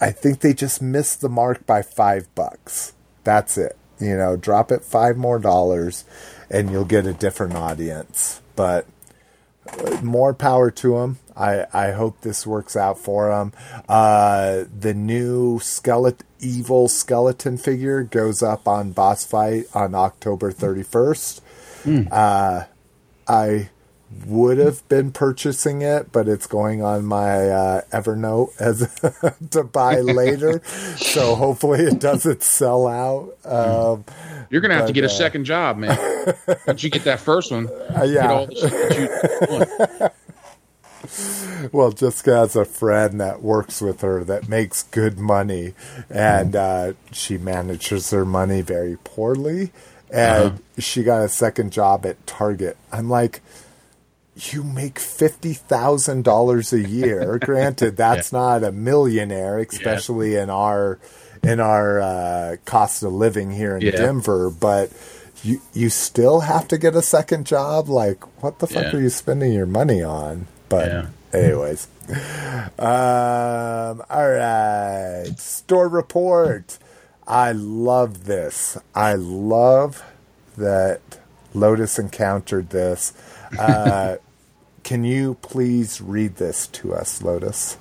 I 0.00 0.10
think 0.10 0.40
they 0.40 0.52
just 0.52 0.82
missed 0.82 1.20
the 1.20 1.28
mark 1.28 1.66
by 1.66 1.82
five 1.82 2.32
bucks. 2.34 2.92
That's 3.24 3.56
it. 3.56 3.76
You 3.98 4.16
know, 4.16 4.36
drop 4.36 4.70
it 4.70 4.84
five 4.84 5.16
more 5.16 5.38
dollars 5.38 6.04
and 6.50 6.70
you'll 6.70 6.84
get 6.84 7.06
a 7.06 7.12
different 7.14 7.54
audience. 7.54 8.40
But 8.54 8.86
uh, 9.68 10.00
more 10.02 10.34
power 10.34 10.70
to 10.70 10.98
them. 10.98 11.18
I, 11.36 11.66
I 11.72 11.92
hope 11.92 12.20
this 12.20 12.46
works 12.46 12.76
out 12.76 12.98
for 12.98 13.30
them. 13.30 13.52
Uh, 13.88 14.64
the 14.78 14.94
new 14.94 15.58
skeleton, 15.60 16.26
evil 16.40 16.88
skeleton 16.88 17.58
figure 17.58 18.02
goes 18.02 18.42
up 18.42 18.68
on 18.68 18.92
boss 18.92 19.24
fight 19.24 19.64
on 19.74 19.94
October 19.94 20.52
31st. 20.52 21.40
Uh, 22.10 22.64
I 23.28 23.70
would 24.26 24.58
have 24.58 24.88
been 24.88 25.10
purchasing 25.12 25.82
it, 25.82 26.12
but 26.12 26.28
it's 26.28 26.46
going 26.46 26.82
on 26.82 27.04
my 27.04 27.48
uh, 27.48 27.80
Evernote 27.92 28.58
as 28.60 28.88
to 29.50 29.64
buy 29.64 30.00
later. 30.00 30.62
so 30.96 31.34
hopefully 31.34 31.80
it 31.80 31.98
doesn't 32.00 32.42
sell 32.42 32.86
out. 32.86 33.36
Um, 33.44 34.04
You're 34.50 34.60
gonna 34.60 34.74
have 34.74 34.84
to 34.86 34.88
But, 34.88 34.94
get 34.94 35.04
a 35.04 35.08
uh, 35.08 35.10
second 35.10 35.44
job, 35.44 35.76
man. 35.76 35.98
Once 36.66 36.82
you 36.82 36.90
get 36.90 37.04
that 37.04 37.20
first 37.20 37.50
one, 37.50 37.66
get 37.94 38.08
yeah. 38.08 38.32
all 38.32 38.46
the 38.46 38.54
shit 38.54 38.70
that 38.70 40.00
you 40.00 40.08
want. 41.62 41.72
well, 41.72 41.92
Jessica 41.92 42.36
has 42.36 42.56
a 42.56 42.64
friend 42.64 43.20
that 43.20 43.42
works 43.42 43.80
with 43.80 44.00
her 44.02 44.24
that 44.24 44.48
makes 44.48 44.84
good 44.84 45.18
money, 45.18 45.74
and 46.08 46.54
uh, 46.54 46.92
she 47.12 47.38
manages 47.38 48.10
her 48.10 48.24
money 48.24 48.62
very 48.62 48.96
poorly. 49.04 49.72
And 50.08 50.62
she 50.78 51.02
got 51.02 51.24
a 51.24 51.28
second 51.28 51.72
job 51.72 52.06
at 52.06 52.24
Target. 52.28 52.76
I'm 52.92 53.10
like, 53.10 53.40
you 54.52 54.62
make 54.62 54.98
fifty 54.98 55.54
thousand 55.54 56.24
dollars 56.24 56.72
a 56.72 56.80
year. 56.80 57.38
Granted, 57.42 57.96
that's 57.96 58.32
not 58.32 58.62
a 58.64 58.72
millionaire, 58.72 59.58
especially 59.58 60.36
in 60.36 60.50
our 60.50 60.98
in 61.42 61.60
our 61.60 62.00
uh, 62.00 62.56
cost 62.64 63.02
of 63.02 63.12
living 63.12 63.50
here 63.50 63.76
in 63.76 63.82
Yeah. 63.82 63.92
Denver. 63.92 64.50
But 64.50 64.90
you 65.42 65.60
you 65.72 65.88
still 65.90 66.40
have 66.40 66.68
to 66.68 66.78
get 66.78 66.94
a 66.94 67.02
second 67.02 67.46
job. 67.46 67.88
Like, 67.88 68.24
what 68.42 68.58
the 68.58 68.66
fuck 68.66 68.84
Yeah. 68.84 68.96
are 68.96 69.00
you 69.00 69.10
spending 69.10 69.52
your 69.52 69.66
money 69.66 70.02
on? 70.02 70.46
But 70.68 70.86
Yeah. 70.88 71.06
anyways, 71.32 71.86
um, 72.78 74.02
all 74.10 74.30
right, 74.30 75.32
store 75.38 75.88
report. 75.88 76.78
I 77.26 77.52
love 77.52 78.24
this. 78.26 78.76
I 78.94 79.14
love 79.14 80.02
that 80.56 81.00
Lotus 81.54 81.98
encountered 81.98 82.70
this. 82.70 83.12
Uh, 83.58 84.16
can 84.86 85.02
you 85.02 85.34
please 85.42 86.00
read 86.00 86.36
this 86.36 86.68
to 86.68 86.94
us, 86.94 87.20
Lotus? 87.20 87.76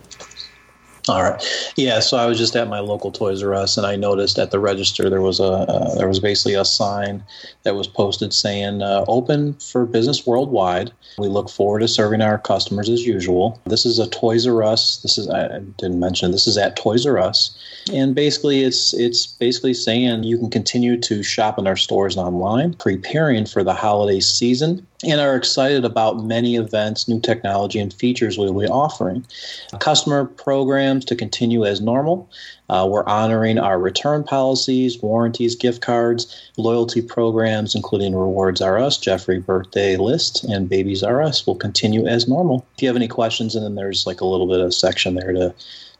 All 1.07 1.21
right. 1.21 1.73
Yeah. 1.75 1.99
So 1.99 2.17
I 2.17 2.25
was 2.25 2.39
just 2.39 2.55
at 2.55 2.67
my 2.67 2.79
local 2.79 3.11
Toys 3.11 3.43
R 3.43 3.53
Us, 3.53 3.77
and 3.77 3.85
I 3.85 3.95
noticed 3.95 4.39
at 4.39 4.49
the 4.49 4.59
register 4.59 5.07
there 5.07 5.21
was 5.21 5.39
a 5.39 5.43
uh, 5.43 5.93
there 5.99 6.07
was 6.07 6.19
basically 6.19 6.55
a 6.55 6.65
sign 6.65 7.23
that 7.61 7.75
was 7.75 7.87
posted 7.87 8.33
saying 8.33 8.81
uh, 8.81 9.05
"Open 9.07 9.53
for 9.53 9.85
business 9.85 10.25
worldwide." 10.25 10.91
We 11.19 11.27
look 11.27 11.47
forward 11.47 11.81
to 11.81 11.87
serving 11.87 12.21
our 12.21 12.39
customers 12.39 12.89
as 12.89 13.05
usual. 13.05 13.61
This 13.65 13.85
is 13.85 13.99
a 13.99 14.09
Toys 14.09 14.47
R 14.47 14.63
Us. 14.63 14.97
This 15.03 15.19
is 15.19 15.29
I 15.29 15.59
didn't 15.77 15.99
mention 15.99 16.31
this 16.31 16.47
is 16.47 16.57
at 16.57 16.75
Toys 16.75 17.05
R 17.05 17.19
Us, 17.19 17.55
and 17.93 18.15
basically 18.15 18.63
it's 18.63 18.95
it's 18.95 19.27
basically 19.27 19.75
saying 19.75 20.23
you 20.23 20.39
can 20.39 20.49
continue 20.49 20.99
to 21.01 21.21
shop 21.21 21.59
in 21.59 21.67
our 21.67 21.77
stores 21.77 22.17
online, 22.17 22.73
preparing 22.73 23.45
for 23.45 23.63
the 23.63 23.75
holiday 23.75 24.19
season 24.19 24.87
and 25.03 25.19
are 25.19 25.35
excited 25.35 25.83
about 25.83 26.23
many 26.23 26.55
events, 26.55 27.07
new 27.07 27.19
technology, 27.19 27.79
and 27.79 27.93
features 27.93 28.37
we 28.37 28.49
will 28.49 28.61
be 28.61 28.67
offering. 28.67 29.25
Customer 29.79 30.25
programs 30.25 31.05
to 31.05 31.15
continue 31.15 31.65
as 31.65 31.81
normal. 31.81 32.29
Uh, 32.69 32.87
we're 32.89 33.05
honoring 33.05 33.59
our 33.59 33.77
return 33.77 34.23
policies, 34.23 35.01
warranties, 35.01 35.55
gift 35.55 35.81
cards, 35.81 36.49
loyalty 36.57 37.01
programs, 37.01 37.75
including 37.75 38.15
Rewards 38.15 38.61
R 38.61 38.79
Us, 38.79 38.97
Geoffrey 38.97 39.39
Birthday 39.39 39.97
List, 39.97 40.43
and 40.45 40.69
Babies 40.69 41.03
R 41.03 41.21
Us 41.21 41.45
will 41.45 41.55
continue 41.55 42.07
as 42.07 42.27
normal. 42.27 42.65
If 42.75 42.81
you 42.81 42.87
have 42.87 42.95
any 42.95 43.07
questions, 43.07 43.55
and 43.55 43.65
then 43.65 43.75
there's 43.75 44.07
like 44.07 44.21
a 44.21 44.25
little 44.25 44.47
bit 44.47 44.61
of 44.61 44.73
section 44.73 45.15
there 45.15 45.33
to 45.33 45.53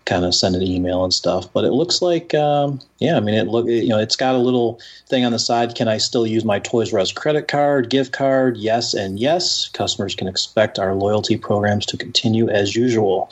kind 0.05 0.23
of 0.23 0.35
send 0.35 0.55
an 0.55 0.61
email 0.61 1.03
and 1.03 1.13
stuff. 1.13 1.51
But 1.51 1.65
it 1.65 1.71
looks 1.71 2.01
like, 2.01 2.33
um, 2.35 2.79
yeah, 2.99 3.17
I 3.17 3.19
mean, 3.19 3.35
it 3.35 3.47
look, 3.47 3.65
you 3.65 3.89
know, 3.89 3.99
it's 3.99 4.15
got 4.15 4.35
a 4.35 4.39
little 4.39 4.79
thing 5.07 5.25
on 5.25 5.31
the 5.31 5.39
side. 5.39 5.75
Can 5.75 5.87
I 5.87 5.97
still 5.97 6.27
use 6.27 6.45
my 6.45 6.59
Toys 6.59 6.93
R 6.93 6.99
Us 6.99 7.11
credit 7.11 7.47
card, 7.47 7.89
gift 7.89 8.11
card? 8.11 8.57
Yes, 8.57 8.93
and 8.93 9.19
yes. 9.19 9.67
Customers 9.69 10.15
can 10.15 10.27
expect 10.27 10.77
our 10.79 10.93
loyalty 10.93 11.37
programs 11.37 11.85
to 11.87 11.97
continue 11.97 12.49
as 12.49 12.75
usual. 12.75 13.29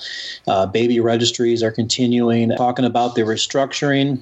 Uh, 0.47 0.65
baby 0.65 0.99
registries 0.99 1.61
are 1.61 1.71
continuing. 1.71 2.49
Talking 2.49 2.85
about 2.85 3.15
the 3.15 3.21
restructuring, 3.21 4.19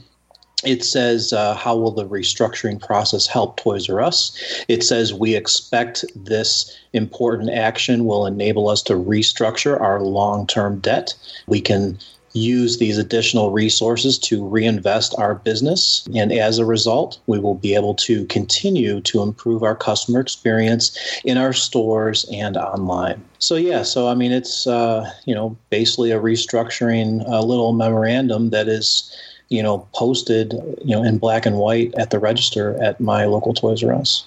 it 0.66 0.84
says, 0.84 1.32
uh, 1.32 1.56
How 1.56 1.76
will 1.78 1.92
the 1.92 2.08
restructuring 2.08 2.82
process 2.82 3.28
help 3.28 3.58
Toys 3.58 3.90
R 3.90 4.02
Us? 4.02 4.38
It 4.68 4.84
says, 4.84 5.14
We 5.14 5.36
expect 5.36 6.04
this 6.16 6.78
important 6.92 7.50
action 7.52 8.04
will 8.04 8.26
enable 8.26 8.68
us 8.68 8.82
to 8.84 8.94
restructure 8.94 9.80
our 9.80 10.02
long 10.02 10.48
term 10.48 10.80
debt. 10.80 11.16
We 11.48 11.62
can 11.62 11.98
use 12.34 12.78
these 12.78 12.98
additional 12.98 13.52
resources 13.52 14.18
to 14.18 14.46
reinvest 14.48 15.14
our 15.18 15.36
business. 15.36 16.08
And 16.16 16.32
as 16.32 16.60
a 16.60 16.66
result, 16.66 17.20
we 17.28 17.40
will 17.40 17.56
be 17.56 17.76
able 17.76 17.94
to 17.96 18.26
continue 18.26 19.02
to 19.02 19.22
improve 19.22 19.64
our 19.64 19.76
customer 19.76 20.20
experience 20.20 20.98
in 21.24 21.38
our 21.38 21.54
stores 21.54 22.26
and 22.32 22.58
online. 22.58 23.22
So, 23.40 23.56
yeah, 23.56 23.84
so 23.84 24.08
I 24.08 24.16
mean, 24.16 24.32
it's, 24.32 24.68
uh, 24.68 25.12
you 25.26 25.36
know, 25.36 25.58
basically 25.70 26.12
a 26.12 26.20
restructuring 26.20 27.24
a 27.28 27.42
little 27.42 27.74
memorandum 27.74 28.52
that 28.52 28.68
is, 28.68 29.16
you 29.50 29.62
know, 29.62 29.88
posted, 29.94 30.54
you 30.84 30.96
know, 30.96 31.04
in 31.04 31.18
black 31.18 31.46
and 31.46 31.58
white 31.58 31.94
at 31.96 32.12
the 32.12 32.20
register 32.20 32.82
at 32.82 33.02
my 33.02 33.26
local 33.26 33.54
Toys 33.54 33.84
R 33.84 33.94
Us. 33.94 34.26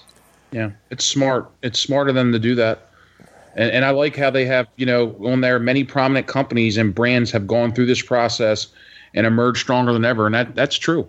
Yeah, 0.51 0.71
it's 0.91 1.03
smart. 1.03 1.49
It's 1.63 1.79
smarter 1.79 2.13
than 2.13 2.31
to 2.31 2.39
do 2.39 2.55
that. 2.55 2.84
And, 3.55 3.71
and 3.71 3.85
I 3.85 3.91
like 3.91 4.15
how 4.15 4.29
they 4.29 4.45
have, 4.45 4.67
you 4.75 4.85
know, 4.85 5.15
on 5.25 5.41
there, 5.41 5.59
many 5.59 5.83
prominent 5.83 6.27
companies 6.27 6.77
and 6.77 6.93
brands 6.93 7.31
have 7.31 7.47
gone 7.47 7.73
through 7.73 7.85
this 7.85 8.01
process 8.01 8.67
and 9.13 9.25
emerged 9.25 9.59
stronger 9.61 9.93
than 9.93 10.05
ever. 10.05 10.25
And 10.25 10.35
that 10.35 10.55
that's 10.55 10.75
true. 10.75 11.07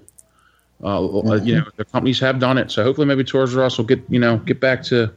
Uh, 0.83 1.01
mm-hmm. 1.01 1.47
You 1.47 1.57
know, 1.57 1.67
the 1.77 1.85
companies 1.85 2.21
have 2.21 2.39
done 2.39 2.59
it. 2.59 2.71
So 2.71 2.85
hopefully, 2.85 3.07
maybe 3.07 3.25
Toys 3.25 3.57
R 3.57 3.65
Us 3.65 3.79
will 3.79 3.87
get, 3.87 4.03
you 4.09 4.21
know, 4.21 4.39
get 4.39 4.61
back 4.61 4.83
to, 4.85 5.13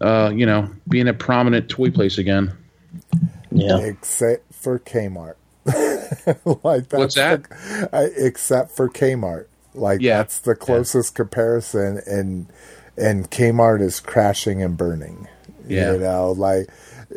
uh, 0.00 0.32
you 0.34 0.46
know, 0.46 0.70
being 0.88 1.08
a 1.08 1.14
prominent 1.14 1.68
toy 1.68 1.90
place 1.90 2.18
again. 2.18 2.52
Yeah. 3.50 3.78
Except 3.78 4.52
for 4.54 4.78
Kmart. 4.78 5.34
like 6.64 6.88
that's 6.88 6.92
What's 6.92 7.14
that? 7.14 7.48
The, 7.48 7.88
uh, 7.92 8.08
except 8.16 8.72
for 8.72 8.88
Kmart. 8.88 9.46
Like 9.74 10.00
Yeah. 10.00 10.18
that's 10.18 10.40
the 10.40 10.54
closest 10.54 11.14
comparison, 11.14 12.00
and 12.06 12.46
and 12.96 13.30
Kmart 13.30 13.80
is 13.80 14.00
crashing 14.00 14.62
and 14.62 14.76
burning. 14.76 15.28
Yeah. 15.68 15.92
You 15.92 15.98
know, 15.98 16.32
like 16.32 16.68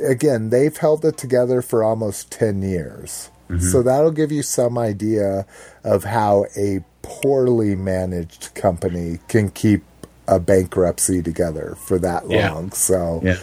again, 0.08 0.50
they've 0.50 0.76
held 0.76 1.06
it 1.06 1.18
together 1.18 1.62
for 1.62 1.84
almost 1.84 2.32
ten 2.32 2.62
years. 2.62 3.30
Mm-hmm. 3.50 3.60
So 3.68 3.84
that'll 3.84 4.12
give 4.12 4.32
you 4.32 4.42
some 4.44 4.78
idea 4.78 5.46
of 5.84 6.04
how 6.04 6.46
a 6.58 6.84
poorly 7.04 7.76
managed 7.76 8.56
company 8.56 9.20
can 9.28 9.50
keep 9.52 9.84
a 10.28 10.40
bankruptcy 10.40 11.22
together 11.22 11.76
for 11.86 12.00
that 12.00 12.28
Yeah. 12.28 12.52
long. 12.52 12.72
So 12.72 13.22
Yeah. 13.24 13.38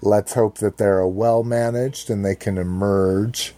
let's 0.00 0.34
hope 0.34 0.58
that 0.58 0.78
they're 0.78 1.04
well 1.04 1.42
managed 1.42 2.10
and 2.10 2.24
they 2.24 2.36
can 2.36 2.56
emerge. 2.58 3.54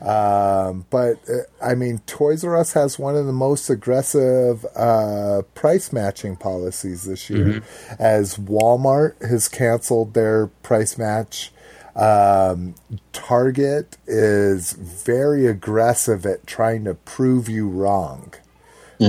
Um, 0.00 0.86
but 0.90 1.18
uh, 1.28 1.42
I 1.64 1.74
mean, 1.74 2.00
Toys 2.06 2.44
R 2.44 2.56
Us 2.56 2.74
has 2.74 2.98
one 2.98 3.16
of 3.16 3.26
the 3.26 3.32
most 3.32 3.70
aggressive 3.70 4.64
uh, 4.76 5.42
price 5.54 5.92
matching 5.92 6.36
policies 6.36 7.04
this 7.04 7.30
year, 7.30 7.62
as 7.98 8.36
Walmart 8.36 9.20
has 9.26 9.48
canceled 9.48 10.14
their 10.14 10.48
price 10.48 10.98
match. 10.98 11.52
Um, 11.96 12.74
Target 13.12 13.96
is 14.06 14.72
very 14.72 15.46
aggressive 15.46 16.26
at 16.26 16.46
trying 16.46 16.84
to 16.84 16.94
prove 16.94 17.48
you 17.48 17.68
wrong. 17.68 18.34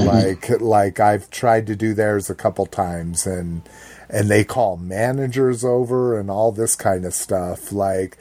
Like 0.06 0.50
like 0.62 1.00
I've 1.00 1.30
tried 1.30 1.68
to 1.68 1.76
do 1.76 1.94
theirs 1.94 2.30
a 2.30 2.36
couple 2.36 2.66
times 2.66 3.26
and 3.28 3.62
and 4.10 4.30
they 4.30 4.44
call 4.44 4.78
managers 4.78 5.64
over 5.64 6.20
and 6.20 6.30
all 6.30 6.52
this 6.52 6.76
kind 6.76 7.06
of 7.06 7.14
stuff. 7.14 7.72
Like 7.72 8.18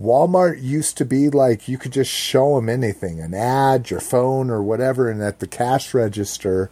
Walmart 0.00 0.60
used 0.60 0.96
to 0.96 1.04
be 1.04 1.30
like 1.30 1.68
you 1.68 1.78
could 1.78 1.92
just 1.92 2.10
show 2.10 2.56
them 2.56 2.68
anything, 2.68 3.20
an 3.20 3.32
ad, 3.32 3.90
your 3.90 4.00
phone, 4.00 4.50
or 4.50 4.60
whatever, 4.60 5.08
and 5.08 5.22
at 5.22 5.38
the 5.38 5.46
cash 5.46 5.94
register, 5.94 6.68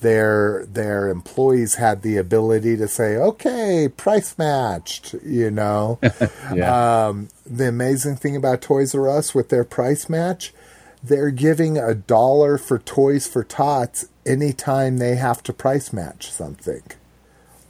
their 0.00 0.66
their 0.66 1.08
employees 1.08 1.76
had 1.76 2.02
the 2.02 2.16
ability 2.16 2.76
to 2.76 2.88
say, 2.88 3.16
"Okay, 3.16 3.88
price 3.88 4.36
matched," 4.38 5.14
you 5.24 5.50
know. 5.50 5.98
Yeah. 6.54 7.06
Um, 7.06 7.28
the 7.46 7.68
amazing 7.68 8.16
thing 8.16 8.36
about 8.36 8.60
Toys 8.60 8.94
R 8.94 9.08
Us 9.08 9.34
with 9.34 9.48
their 9.48 9.64
price 9.64 10.08
match, 10.08 10.52
they're 11.02 11.30
giving 11.30 11.78
a 11.78 11.94
dollar 11.94 12.58
for 12.58 12.78
Toys 12.78 13.26
for 13.26 13.42
Tots 13.42 14.06
anytime 14.26 14.98
they 14.98 15.16
have 15.16 15.42
to 15.44 15.52
price 15.52 15.92
match 15.92 16.30
something. 16.30 16.82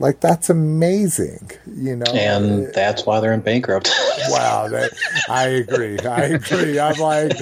Like 0.01 0.21
that's 0.21 0.51
amazing, 0.51 1.53
you 1.73 1.95
know. 1.95 2.13
And 2.13 2.73
that's 2.75 3.07
why 3.07 3.21
they're 3.21 3.33
in 3.33 3.41
bankrupt. 3.41 3.89
wow, 4.29 4.67
that, 4.69 4.93
I 5.29 5.45
agree. 5.45 5.99
I 6.01 6.23
agree. 6.25 6.81
I'm 6.81 6.99
like, 6.99 7.33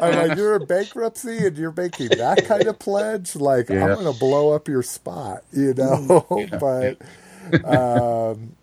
I'm 0.00 0.28
like, 0.28 0.36
you're 0.36 0.56
in 0.56 0.66
bankruptcy 0.66 1.46
and 1.46 1.56
you're 1.56 1.72
making 1.72 2.08
that 2.08 2.44
kind 2.46 2.66
of 2.66 2.80
pledge. 2.80 3.36
Like, 3.36 3.70
I'm 3.70 3.94
going 3.94 4.12
to 4.12 4.18
blow 4.18 4.52
up 4.52 4.66
your 4.66 4.82
spot, 4.82 5.44
you 5.52 5.72
know. 5.74 6.24
but, 6.58 6.98
um, 7.64 8.56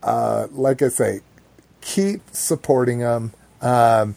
uh, 0.00 0.46
like 0.52 0.82
I 0.82 0.88
say, 0.88 1.20
keep 1.80 2.22
supporting 2.30 3.00
them. 3.00 3.32
Um, 3.60 4.14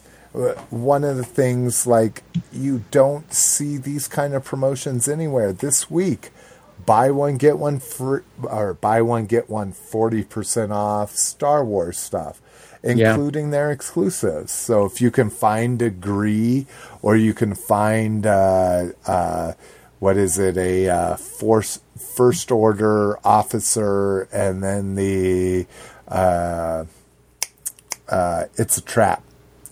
one 0.70 1.02
of 1.02 1.16
the 1.16 1.24
things 1.24 1.86
like 1.86 2.22
you 2.52 2.84
don't 2.90 3.32
see 3.32 3.78
these 3.78 4.06
kind 4.06 4.34
of 4.34 4.44
promotions 4.44 5.08
anywhere 5.08 5.52
this 5.52 5.90
week 5.90 6.30
buy 6.86 7.10
one 7.10 7.36
get 7.36 7.58
one 7.58 7.78
free 7.80 8.22
or 8.44 8.74
buy 8.74 9.02
one 9.02 9.26
get 9.26 9.50
one 9.50 9.72
40% 9.72 10.70
off 10.70 11.10
star 11.16 11.64
wars 11.64 11.98
stuff 11.98 12.40
Yeah. 12.82 13.10
including 13.12 13.50
their 13.50 13.70
exclusives. 13.72 14.52
So 14.52 14.84
if 14.84 15.00
you 15.00 15.10
can 15.10 15.28
find 15.30 15.78
degree 15.78 16.66
or 17.02 17.16
you 17.16 17.34
can 17.34 17.54
find 17.54 18.24
uh, 18.26 18.86
uh, 19.06 19.52
what 19.98 20.16
is 20.16 20.38
it 20.38 20.56
a 20.56 20.88
uh, 20.88 21.16
force 21.16 21.80
first 21.98 22.52
order 22.52 23.18
officer 23.26 24.22
and 24.32 24.62
then 24.62 24.94
the 24.94 25.66
uh, 26.08 26.84
uh, 28.08 28.44
it's 28.56 28.76
a 28.76 28.82
trap 28.82 29.22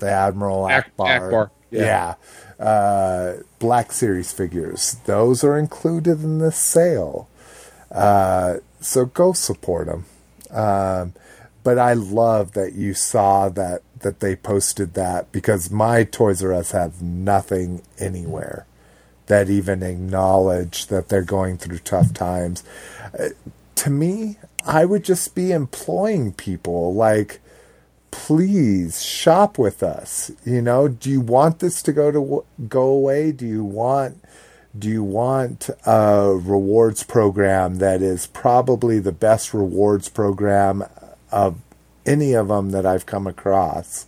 the 0.01 0.11
admiral 0.11 0.67
Ak- 0.69 0.91
ackbar, 0.97 1.21
Ackbar, 1.31 1.51
yeah, 1.71 2.15
Uh, 2.59 3.35
black 3.59 3.93
series 3.93 4.33
figures. 4.33 4.97
Those 5.07 5.43
are 5.45 5.59
included 5.59 6.23
in 6.23 6.39
this 6.39 6.57
sale. 6.57 7.29
Uh, 7.91 8.57
so 8.81 9.07
go 9.07 9.33
support 9.33 9.87
them 9.87 10.05
um, 10.51 11.15
but 11.63 11.79
I 11.79 11.95
love 11.95 12.53
that 12.53 12.75
you 12.75 12.95
saw 12.95 13.49
that 13.51 13.83
that 14.01 14.21
they 14.21 14.37
posted 14.37 14.95
that 14.95 15.33
because 15.33 15.71
my 15.71 16.05
Toys 16.05 16.43
R 16.43 16.53
Us 16.53 16.73
have 16.73 17.03
nothing 17.03 17.83
anywhere 17.99 18.67
that 19.27 19.49
even 19.49 19.83
acknowledge 19.83 20.87
that 20.89 21.09
they're 21.09 21.23
going 21.23 21.57
through 21.57 21.79
tough 21.79 22.13
times. 22.13 22.63
Uh, 23.19 23.31
to 23.77 23.91
me, 23.91 24.37
I 24.67 24.85
would 24.85 25.05
just 25.05 25.35
be 25.35 25.53
employing 25.53 26.35
people. 26.35 26.95
Like 26.95 27.41
please 28.15 29.03
shop 29.03 29.59
with 29.59 29.83
us. 29.83 30.31
You 30.45 30.63
know, 30.63 30.87
do 30.87 31.11
you 31.11 31.21
want 31.21 31.59
this 31.59 31.83
to 31.83 31.93
go 31.93 32.13
to 32.13 32.45
go 32.69 32.83
away? 32.83 33.33
Do 33.33 33.47
you 33.47 33.65
want 33.65 34.23
do 34.79 34.89
you 34.89 35.03
want 35.03 35.69
a 35.85 36.33
rewards 36.35 37.03
program 37.03 37.77
that 37.77 38.03
is 38.03 38.27
probably 38.27 38.99
the 38.99 39.13
best 39.13 39.53
rewards 39.53 40.09
program 40.09 40.85
of 41.31 41.59
any 42.07 42.35
of 42.35 42.49
them 42.49 42.71
that 42.71 42.87
I've 42.87 43.07
come 43.07 43.27
across? 43.27 44.07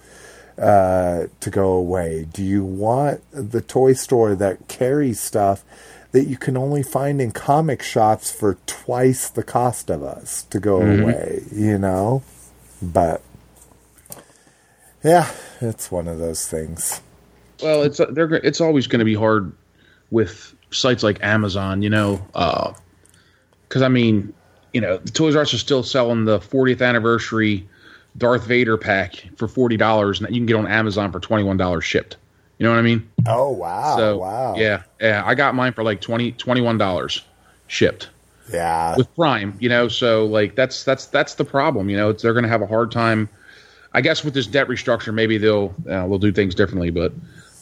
uh, 0.58 1.26
to 1.40 1.50
go 1.50 1.72
away? 1.72 2.26
Do 2.32 2.42
you 2.42 2.64
want 2.64 3.22
the 3.30 3.60
toy 3.60 3.92
store 3.92 4.34
that 4.34 4.68
carries 4.68 5.20
stuff 5.20 5.64
that 6.12 6.26
you 6.26 6.36
can 6.36 6.56
only 6.56 6.82
find 6.82 7.20
in 7.20 7.32
comic 7.32 7.82
shops 7.82 8.30
for 8.30 8.56
twice 8.66 9.28
the 9.28 9.42
cost 9.42 9.90
of 9.90 10.02
us 10.02 10.44
to 10.44 10.58
go 10.58 10.80
away? 10.80 11.42
You 11.52 11.78
know, 11.78 12.22
but 12.80 13.22
yeah, 15.06 15.30
it's 15.60 15.90
one 15.90 16.08
of 16.08 16.18
those 16.18 16.48
things. 16.48 17.00
Well, 17.62 17.82
it's 17.82 18.00
uh, 18.00 18.06
they're 18.10 18.34
it's 18.34 18.60
always 18.60 18.86
going 18.86 18.98
to 18.98 19.04
be 19.04 19.14
hard 19.14 19.52
with 20.10 20.54
sites 20.70 21.02
like 21.02 21.22
Amazon, 21.22 21.82
you 21.82 21.90
know, 21.90 22.20
because 23.68 23.82
I 23.82 23.88
mean, 23.88 24.34
you 24.72 24.80
know, 24.80 24.98
the 24.98 25.10
Toys 25.10 25.36
R 25.36 25.42
Us 25.42 25.54
are 25.54 25.58
still 25.58 25.82
selling 25.82 26.24
the 26.24 26.38
40th 26.38 26.86
anniversary 26.86 27.66
Darth 28.18 28.44
Vader 28.46 28.76
pack 28.76 29.24
for 29.36 29.46
forty 29.48 29.76
dollars, 29.76 30.20
and 30.20 30.28
you 30.34 30.40
can 30.40 30.46
get 30.46 30.56
on 30.56 30.66
Amazon 30.66 31.12
for 31.12 31.20
twenty 31.20 31.44
one 31.44 31.56
dollars 31.56 31.84
shipped. 31.84 32.16
You 32.58 32.64
know 32.64 32.70
what 32.72 32.78
I 32.78 32.82
mean? 32.82 33.08
Oh 33.26 33.50
wow! 33.50 33.96
so 33.96 34.18
wow! 34.18 34.54
yeah, 34.56 34.82
yeah, 35.00 35.22
I 35.24 35.34
got 35.34 35.54
mine 35.54 35.72
for 35.72 35.84
like 35.84 36.00
20 36.00 36.32
21 36.32 36.78
dollars 36.78 37.22
shipped 37.66 38.08
yeah. 38.50 38.96
with 38.96 39.14
Prime. 39.14 39.56
You 39.60 39.68
know, 39.68 39.88
so 39.88 40.24
like 40.26 40.54
that's 40.54 40.84
that's 40.84 41.06
that's 41.06 41.34
the 41.34 41.44
problem. 41.44 41.90
You 41.90 41.96
know, 41.96 42.10
it's, 42.10 42.22
they're 42.22 42.32
going 42.32 42.44
to 42.44 42.48
have 42.48 42.62
a 42.62 42.66
hard 42.66 42.90
time. 42.90 43.28
I 43.96 44.02
guess 44.02 44.22
with 44.22 44.34
this 44.34 44.46
debt 44.46 44.68
restructure, 44.68 45.12
maybe 45.12 45.38
they'll 45.38 45.74
uh, 45.88 46.06
they'll 46.06 46.18
do 46.18 46.30
things 46.30 46.54
differently. 46.54 46.90
But 46.90 47.14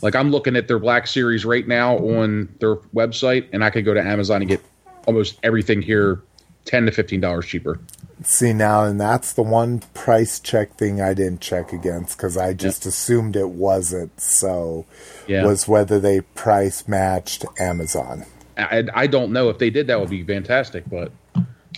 like 0.02 0.16
I'm 0.16 0.32
looking 0.32 0.56
at 0.56 0.66
their 0.66 0.80
Black 0.80 1.06
Series 1.06 1.44
right 1.44 1.66
now 1.66 1.96
on 1.98 2.52
their 2.58 2.74
website, 2.92 3.48
and 3.52 3.62
I 3.62 3.70
could 3.70 3.84
go 3.84 3.94
to 3.94 4.02
Amazon 4.02 4.42
and 4.42 4.48
get 4.48 4.60
almost 5.06 5.38
everything 5.44 5.80
here 5.80 6.20
ten 6.64 6.86
to 6.86 6.92
fifteen 6.92 7.20
dollars 7.20 7.46
cheaper. 7.46 7.78
See 8.24 8.52
now, 8.52 8.82
and 8.82 9.00
that's 9.00 9.32
the 9.32 9.42
one 9.44 9.78
price 9.94 10.40
check 10.40 10.76
thing 10.76 11.00
I 11.00 11.14
didn't 11.14 11.40
check 11.40 11.72
against 11.72 12.16
because 12.16 12.36
I 12.36 12.52
just 12.52 12.84
assumed 12.84 13.36
it 13.36 13.50
wasn't. 13.50 14.20
So, 14.20 14.86
Yeah. 15.28 15.44
was 15.44 15.68
whether 15.68 16.00
they 16.00 16.20
price 16.20 16.88
matched 16.88 17.44
Amazon. 17.60 18.24
I, 18.56 18.84
I 18.92 19.06
don't 19.06 19.32
know 19.32 19.50
if 19.50 19.58
they 19.58 19.70
did 19.70 19.86
that 19.86 20.00
would 20.00 20.10
be 20.10 20.24
fantastic, 20.24 20.84
but 20.88 21.12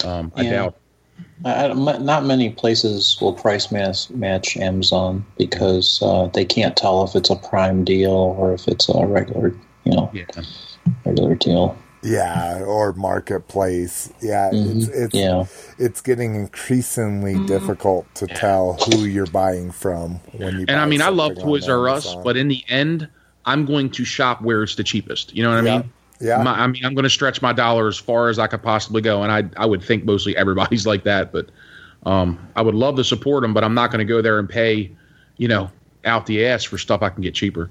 um, 0.05 0.33
I 0.35 0.43
Yeah. 0.43 0.51
doubt. 0.51 0.77
I, 1.45 1.67
I- 1.67 1.71
m- 1.71 2.05
not 2.05 2.25
many 2.25 2.51
places 2.51 3.19
will 3.21 3.33
price 3.35 3.71
match, 3.71 4.09
match 4.11 4.57
Amazon 4.57 5.25
because 5.37 6.01
uh, 6.03 6.27
they 6.29 6.45
can't 6.45 6.77
tell 6.77 7.05
if 7.05 7.15
it's 7.15 7.31
a 7.31 7.37
Prime 7.37 7.85
deal 7.85 8.11
or 8.11 8.55
if 8.55 8.67
it's 8.69 8.89
a 8.89 9.07
regular, 9.07 9.55
you 9.85 9.93
know, 9.93 10.11
Yeah. 10.13 10.25
regular 11.05 11.35
deal. 11.35 11.77
Yeah, 12.03 12.63
or 12.63 12.93
marketplace. 12.93 14.13
Yeah, 14.23 14.51
it's 14.53 14.87
it's 14.89 15.15
Yeah. 15.15 15.47
it's 15.79 16.01
getting 16.01 16.37
increasingly 16.37 17.45
difficult 17.47 18.07
to 18.17 18.29
tell 18.29 18.75
who 18.75 18.99
you're 19.05 19.27
buying 19.27 19.73
from 19.73 20.21
when 20.33 20.61
you. 20.61 20.67
And 20.69 20.79
I 20.79 20.87
mean, 20.87 21.03
I 21.03 21.09
love 21.09 21.35
Toys 21.37 21.69
R 21.69 21.89
Us, 21.89 22.15
but 22.23 22.37
in 22.37 22.47
the 22.47 22.63
end, 22.69 23.09
I'm 23.45 23.67
going 23.67 23.91
to 23.91 24.05
shop 24.05 24.41
where 24.41 24.63
it's 24.63 24.77
the 24.77 24.85
cheapest. 24.85 25.35
You 25.35 25.43
know 25.43 25.51
what 25.51 25.59
I 25.59 25.63
mean? 25.63 25.93
Yeah. 26.20 26.43
My, 26.43 26.52
I 26.52 26.66
mean, 26.66 26.84
I'm 26.84 26.94
going 26.94 27.05
to 27.05 27.10
stretch 27.10 27.43
my 27.43 27.52
dollar 27.52 27.88
as 27.88 27.98
far 27.98 28.28
as 28.28 28.38
I 28.38 28.47
could 28.47 28.62
possibly 28.62 29.02
go, 29.02 29.22
and 29.22 29.32
I 29.32 29.62
I 29.62 29.66
would 29.66 29.82
think 29.82 30.05
mostly 30.05 30.36
everybody's 30.36 30.86
like 30.93 31.05
that, 31.05 31.32
but 31.32 31.51
um, 32.06 32.38
I 32.55 32.62
would 32.62 32.74
love 32.74 32.97
to 32.97 33.05
support 33.05 33.43
them, 33.43 33.52
but 33.52 33.64
I'm 33.64 33.74
not 33.74 33.90
going 33.90 33.98
to 33.98 34.10
go 34.10 34.22
there 34.22 34.38
and 34.38 34.48
pay, 34.48 34.93
you 35.36 35.48
know, 35.48 35.70
out 36.05 36.26
the 36.26 36.47
ass 36.47 36.62
for 36.64 36.78
stuff 36.78 37.02
I 37.02 37.10
can 37.10 37.22
get 37.22 37.34
cheaper. 37.34 37.70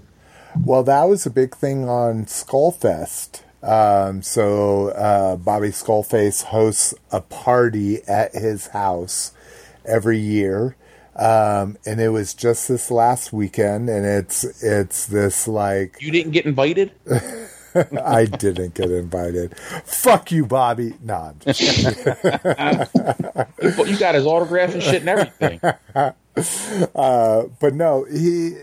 Well, 0.64 0.84
that 0.84 1.06
was 1.06 1.26
a 1.26 1.30
big 1.30 1.56
thing 1.56 1.88
on 1.90 2.26
Skullfest. 2.26 3.42
Um, 3.64 4.22
so 4.22 4.90
uh, 4.90 5.38
Bobby 5.38 5.70
Skullface 5.70 6.44
hosts 6.44 6.94
a 7.12 7.22
party 7.22 8.04
at 8.04 8.34
his 8.34 8.68
house 8.68 9.32
every 9.86 10.20
year, 10.20 10.76
um, 11.16 11.78
and 11.86 12.00
it 12.00 12.10
was 12.10 12.34
just 12.34 12.68
this 12.68 12.92
last 12.92 13.34
weekend. 13.34 13.90
And 13.90 14.06
it's 14.06 14.44
it's 14.62 15.08
this 15.08 15.48
like 15.48 15.98
You 16.00 16.12
didn't 16.12 16.32
get 16.32 16.46
invited? 16.46 16.92
I 18.04 18.26
didn't 18.26 18.74
get 18.76 18.90
invited. 18.92 19.58
Fuck 19.58 20.32
you, 20.32 20.46
Bobby. 20.46 20.94
No, 21.02 21.16
I'm 21.16 21.40
just 21.40 21.96
But 22.24 23.88
you 23.88 23.98
got 23.98 24.16
his 24.16 24.26
autograph 24.26 24.74
and 24.74 24.84
shit 24.84 25.02
and 25.06 25.10
everything. 25.10 25.60
Uh, 26.96 27.44
but 27.62 27.74
no, 27.74 28.04
he 28.12 28.58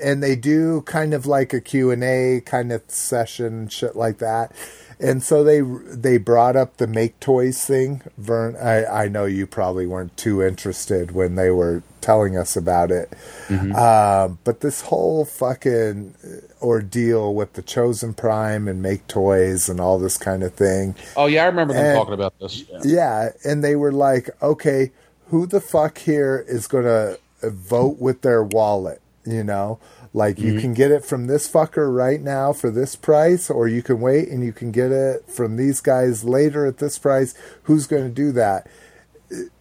and 0.00 0.22
they 0.22 0.36
do 0.36 0.82
kind 0.82 1.12
of 1.12 1.26
like 1.26 1.52
a 1.52 1.60
Q&A 1.60 2.40
kind 2.46 2.70
of 2.70 2.82
session 2.86 3.66
shit 3.66 3.96
like 3.96 4.18
that. 4.18 4.52
And 4.98 5.22
so 5.22 5.44
they 5.44 5.60
they 5.60 6.16
brought 6.16 6.56
up 6.56 6.78
the 6.78 6.86
make 6.86 7.20
toys 7.20 7.62
thing. 7.64 8.02
Vern, 8.16 8.56
I, 8.56 8.84
I 9.04 9.08
know 9.08 9.26
you 9.26 9.46
probably 9.46 9.86
weren't 9.86 10.16
too 10.16 10.42
interested 10.42 11.10
when 11.12 11.34
they 11.34 11.50
were 11.50 11.82
telling 12.00 12.36
us 12.36 12.56
about 12.56 12.90
it. 12.90 13.12
Um, 13.50 14.38
but 14.44 14.60
this 14.60 14.82
whole 14.82 15.24
fucking 15.24 16.14
ordeal 16.62 17.34
with 17.34 17.52
the 17.54 17.62
chosen 17.62 18.14
prime 18.14 18.68
and 18.68 18.80
make 18.80 19.06
toys 19.06 19.68
and 19.68 19.80
all 19.80 19.98
this 19.98 20.16
kind 20.16 20.42
of 20.42 20.54
thing. 20.54 20.94
Oh 21.16 21.26
yeah, 21.26 21.42
I 21.44 21.46
remember 21.46 21.74
them 21.74 21.84
And- 21.84 21.96
talking 21.96 22.14
about 22.14 22.38
this. 22.38 22.64
Yeah. 22.70 22.78
Yeah, 22.84 23.28
and 23.44 23.62
they 23.62 23.76
were 23.76 23.92
like, 23.92 24.30
okay, 24.42 24.92
who 25.28 25.46
the 25.46 25.60
fuck 25.60 25.98
here 25.98 26.44
is 26.48 26.66
going 26.66 26.84
to 26.84 27.18
vote 27.42 27.98
with 27.98 28.22
their 28.22 28.42
wallet? 28.42 29.00
You 29.26 29.42
know, 29.42 29.80
like 30.16 30.38
you 30.38 30.52
mm-hmm. 30.52 30.60
can 30.60 30.74
get 30.74 30.90
it 30.90 31.04
from 31.04 31.26
this 31.26 31.46
fucker 31.46 31.94
right 31.94 32.22
now 32.22 32.50
for 32.50 32.70
this 32.70 32.96
price, 32.96 33.50
or 33.50 33.68
you 33.68 33.82
can 33.82 34.00
wait 34.00 34.30
and 34.30 34.42
you 34.42 34.50
can 34.50 34.72
get 34.72 34.90
it 34.90 35.28
from 35.28 35.58
these 35.58 35.82
guys 35.82 36.24
later 36.24 36.64
at 36.64 36.78
this 36.78 36.98
price. 36.98 37.34
Who's 37.64 37.86
going 37.86 38.04
to 38.04 38.08
do 38.08 38.32
that? 38.32 38.66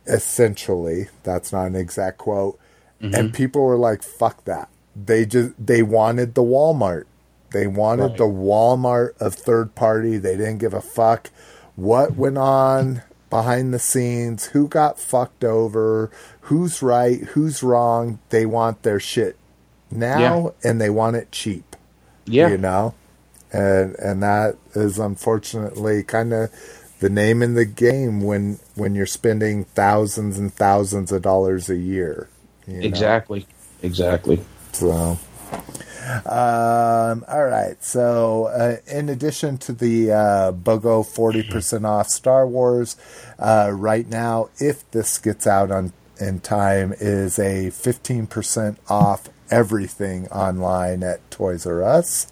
Essentially, 0.08 1.10
that's 1.24 1.52
not 1.52 1.66
an 1.66 1.76
exact 1.76 2.20
quote. 2.20 2.58
And 3.02 3.14
mm-hmm. 3.14 3.32
people 3.32 3.66
were 3.66 3.76
like, 3.76 4.02
fuck 4.02 4.46
that. 4.46 4.70
They 4.96 5.26
just, 5.26 5.54
they 5.60 5.84
wanted 5.84 6.36
the 6.36 6.44
Walmart. 6.44 7.04
They 7.52 7.68
wanted 7.68 8.12
Right. 8.12 8.18
the 8.18 8.24
Walmart 8.24 9.20
of 9.20 9.36
third 9.36 9.76
party. 9.76 10.18
They 10.18 10.38
didn't 10.38 10.60
give 10.60 10.74
a 10.74 10.82
fuck 10.82 11.32
what 11.76 12.16
went 12.16 12.38
on 12.38 13.02
behind 13.30 13.74
the 13.74 13.80
scenes, 13.80 14.46
who 14.48 14.70
got 14.70 15.02
fucked 15.02 15.44
over, 15.44 16.10
who's 16.42 16.82
right, 16.82 17.20
who's 17.20 17.62
wrong. 17.62 18.20
They 18.30 18.46
want 18.46 18.84
their 18.84 19.02
shit 19.02 19.36
now 19.96 20.54
and 20.64 20.80
they 20.80 20.90
want 20.90 21.16
it 21.16 21.32
cheap, 21.32 21.76
Yeah. 22.26 22.50
you 22.50 22.58
know? 22.58 22.94
And 23.52 23.96
and 23.96 24.22
that 24.24 24.58
is 24.74 25.00
unfortunately 25.00 26.04
kind 26.04 26.34
of 26.34 26.50
the 27.00 27.10
name 27.10 27.42
in 27.42 27.54
the 27.54 27.66
game 27.66 28.22
when 28.22 28.60
when 28.76 28.96
you're 28.96 29.06
spending 29.06 29.66
thousands 29.66 30.38
and 30.40 30.54
thousands 30.54 31.12
of 31.12 31.22
dollars 31.22 31.70
a 31.70 31.76
year. 31.78 32.28
you 32.68 32.80
know? 32.80 32.86
Exactly. 32.86 33.46
Exactly. 33.84 34.42
So, 34.74 35.18
um, 36.26 37.24
all 37.28 37.46
right. 37.46 37.76
So, 37.84 38.46
uh, 38.46 38.78
in 38.88 39.10
addition 39.10 39.58
to 39.60 39.74
the 39.74 40.12
uh, 40.12 40.52
BOGO 40.52 41.04
40% 41.06 41.86
off 41.88 42.08
Star 42.10 42.48
Wars, 42.48 42.96
uh, 43.40 43.72
right 43.74 44.08
now, 44.08 44.50
if 44.58 44.90
this 44.92 45.18
gets 45.18 45.48
out 45.48 45.72
on 45.72 45.94
in 46.20 46.40
time, 46.40 46.94
is 47.00 47.38
a 47.40 47.68
15% 47.72 48.78
off 48.90 49.30
everything 49.52 50.28
online 50.28 51.04
at 51.04 51.30
Toys 51.32 51.66
R 51.66 51.84
Us. 51.84 52.28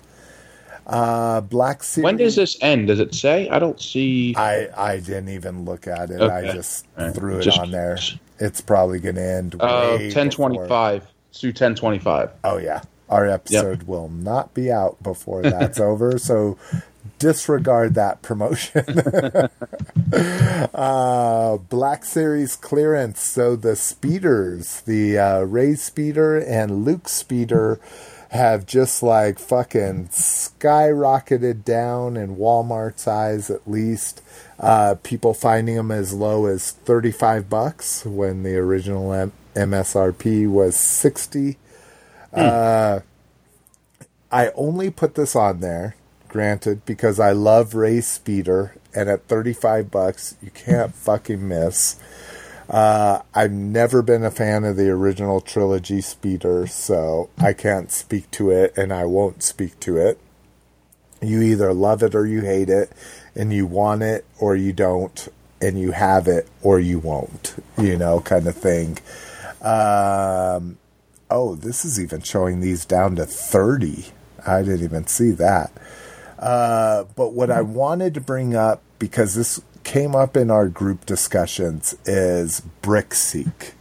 Uh, 0.85 1.41
Black 1.41 1.81
Series. 1.83 2.03
When 2.03 2.17
does 2.17 2.35
this 2.35 2.57
end? 2.61 2.87
Does 2.87 2.99
it 2.99 3.15
say? 3.15 3.47
I 3.49 3.59
don't 3.59 3.79
see. 3.79 4.35
I 4.35 4.67
I 4.75 4.99
didn't 4.99 5.29
even 5.29 5.65
look 5.65 5.87
at 5.87 6.09
it. 6.09 6.21
I 6.21 6.51
just 6.51 6.85
right. 6.97 7.13
threw 7.13 7.37
it 7.37 7.43
Just 7.43 7.59
on 7.59 7.71
there. 7.71 7.97
It's 8.39 8.59
probably 8.59 8.99
going 8.99 9.15
to 9.15 9.23
end. 9.23 9.55
Uh, 9.59 9.95
way 9.97 10.11
ten 10.11 10.29
twenty 10.29 10.59
five. 10.67 11.07
Ten 11.31 11.75
twenty 11.75 11.99
five. 11.99 12.31
Oh 12.43 12.57
yeah, 12.57 12.81
our 13.09 13.25
episode 13.27 13.83
will 13.83 14.09
not 14.09 14.53
be 14.53 14.71
out 14.71 15.01
before 15.01 15.41
that's 15.41 15.79
over. 15.79 16.17
So 16.19 16.57
disregard 17.19 17.93
that 17.95 18.21
promotion. 18.21 18.85
uh, 20.73 21.57
Black 21.57 22.05
Series 22.05 22.55
clearance. 22.55 23.21
So 23.21 23.55
the 23.55 23.75
speeders, 23.75 24.81
the 24.81 25.17
uh, 25.17 25.39
Rey 25.41 25.75
speeder 25.75 26.37
and 26.37 26.85
Luke 26.85 27.07
speeder, 27.07 27.79
have 28.31 28.65
just 28.65 29.03
like 29.03 29.37
fucking 29.37 30.07
skyrocketed 30.07 31.63
down 31.63 32.17
in 32.17 32.35
Walmart's 32.35 33.07
eyes, 33.07 33.49
at 33.51 33.69
least. 33.69 34.21
Uh, 34.59 34.95
people 35.03 35.33
finding 35.33 35.75
them 35.75 35.91
as 35.91 36.13
low 36.13 36.45
as 36.45 36.71
thirty-five 36.71 37.49
bucks 37.49 38.05
when 38.05 38.43
the 38.43 38.55
original 38.57 39.13
M- 39.13 39.31
MSRP 39.55 40.49
was 40.49 40.77
sixty. 40.77 41.57
Uh, 42.31 43.01
I 44.31 44.49
only 44.55 44.89
put 44.89 45.13
this 45.13 45.35
on 45.35 45.59
there, 45.59 45.95
granted, 46.33 46.83
because 46.83 47.19
I 47.19 47.31
love 47.31 47.75
Rey's 47.75 48.07
Speeder, 48.07 48.75
and 48.95 49.07
at 49.07 49.27
35 49.27 49.91
bucks, 49.91 50.35
you 50.41 50.49
can't 50.49 50.93
fucking 50.95 51.47
miss. 51.47 51.99
Uh, 52.67 53.21
I've 53.35 53.51
never 53.51 54.01
been 54.01 54.23
a 54.23 54.31
fan 54.31 54.63
of 54.63 54.75
the 54.75 54.89
original 54.89 55.41
trilogy 55.41 56.01
Speeder, 56.01 56.65
so 56.65 57.29
I 57.37 57.53
can't 57.53 57.91
speak 57.91 58.31
to 58.31 58.49
it, 58.49 58.75
and 58.75 58.91
I 58.91 59.05
won't 59.05 59.43
speak 59.43 59.79
to 59.81 59.97
it. 59.97 60.17
You 61.21 61.41
either 61.43 61.71
love 61.71 62.01
it 62.01 62.15
or 62.15 62.25
you 62.25 62.41
hate 62.41 62.69
it, 62.69 62.91
and 63.35 63.53
you 63.53 63.67
want 63.67 64.01
it 64.01 64.25
or 64.39 64.55
you 64.55 64.73
don't, 64.73 65.27
and 65.61 65.79
you 65.79 65.91
have 65.91 66.27
it 66.27 66.49
or 66.63 66.79
you 66.79 66.97
won't, 66.97 67.55
you 67.77 67.95
know, 67.95 68.21
kind 68.21 68.47
of 68.47 68.55
thing. 68.55 68.97
Um, 69.61 70.79
oh, 71.29 71.53
this 71.55 71.85
is 71.85 71.99
even 71.99 72.21
showing 72.21 72.59
these 72.59 72.85
down 72.85 73.17
to 73.17 73.25
30. 73.25 74.07
I 74.47 74.63
didn't 74.63 74.83
even 74.83 75.05
see 75.05 75.29
that. 75.31 75.71
Uh, 76.43 77.05
but 77.15 77.33
what 77.33 77.49
I 77.49 77.61
wanted 77.61 78.13
to 78.15 78.21
bring 78.21 78.53
up, 78.55 78.81
because 78.99 79.35
this 79.35 79.61
came 79.85 80.13
up 80.15 80.35
in 80.35 80.51
our 80.51 80.67
group 80.67 81.05
discussions, 81.05 81.95
is 82.05 82.61
BrickSeek. 82.81 83.71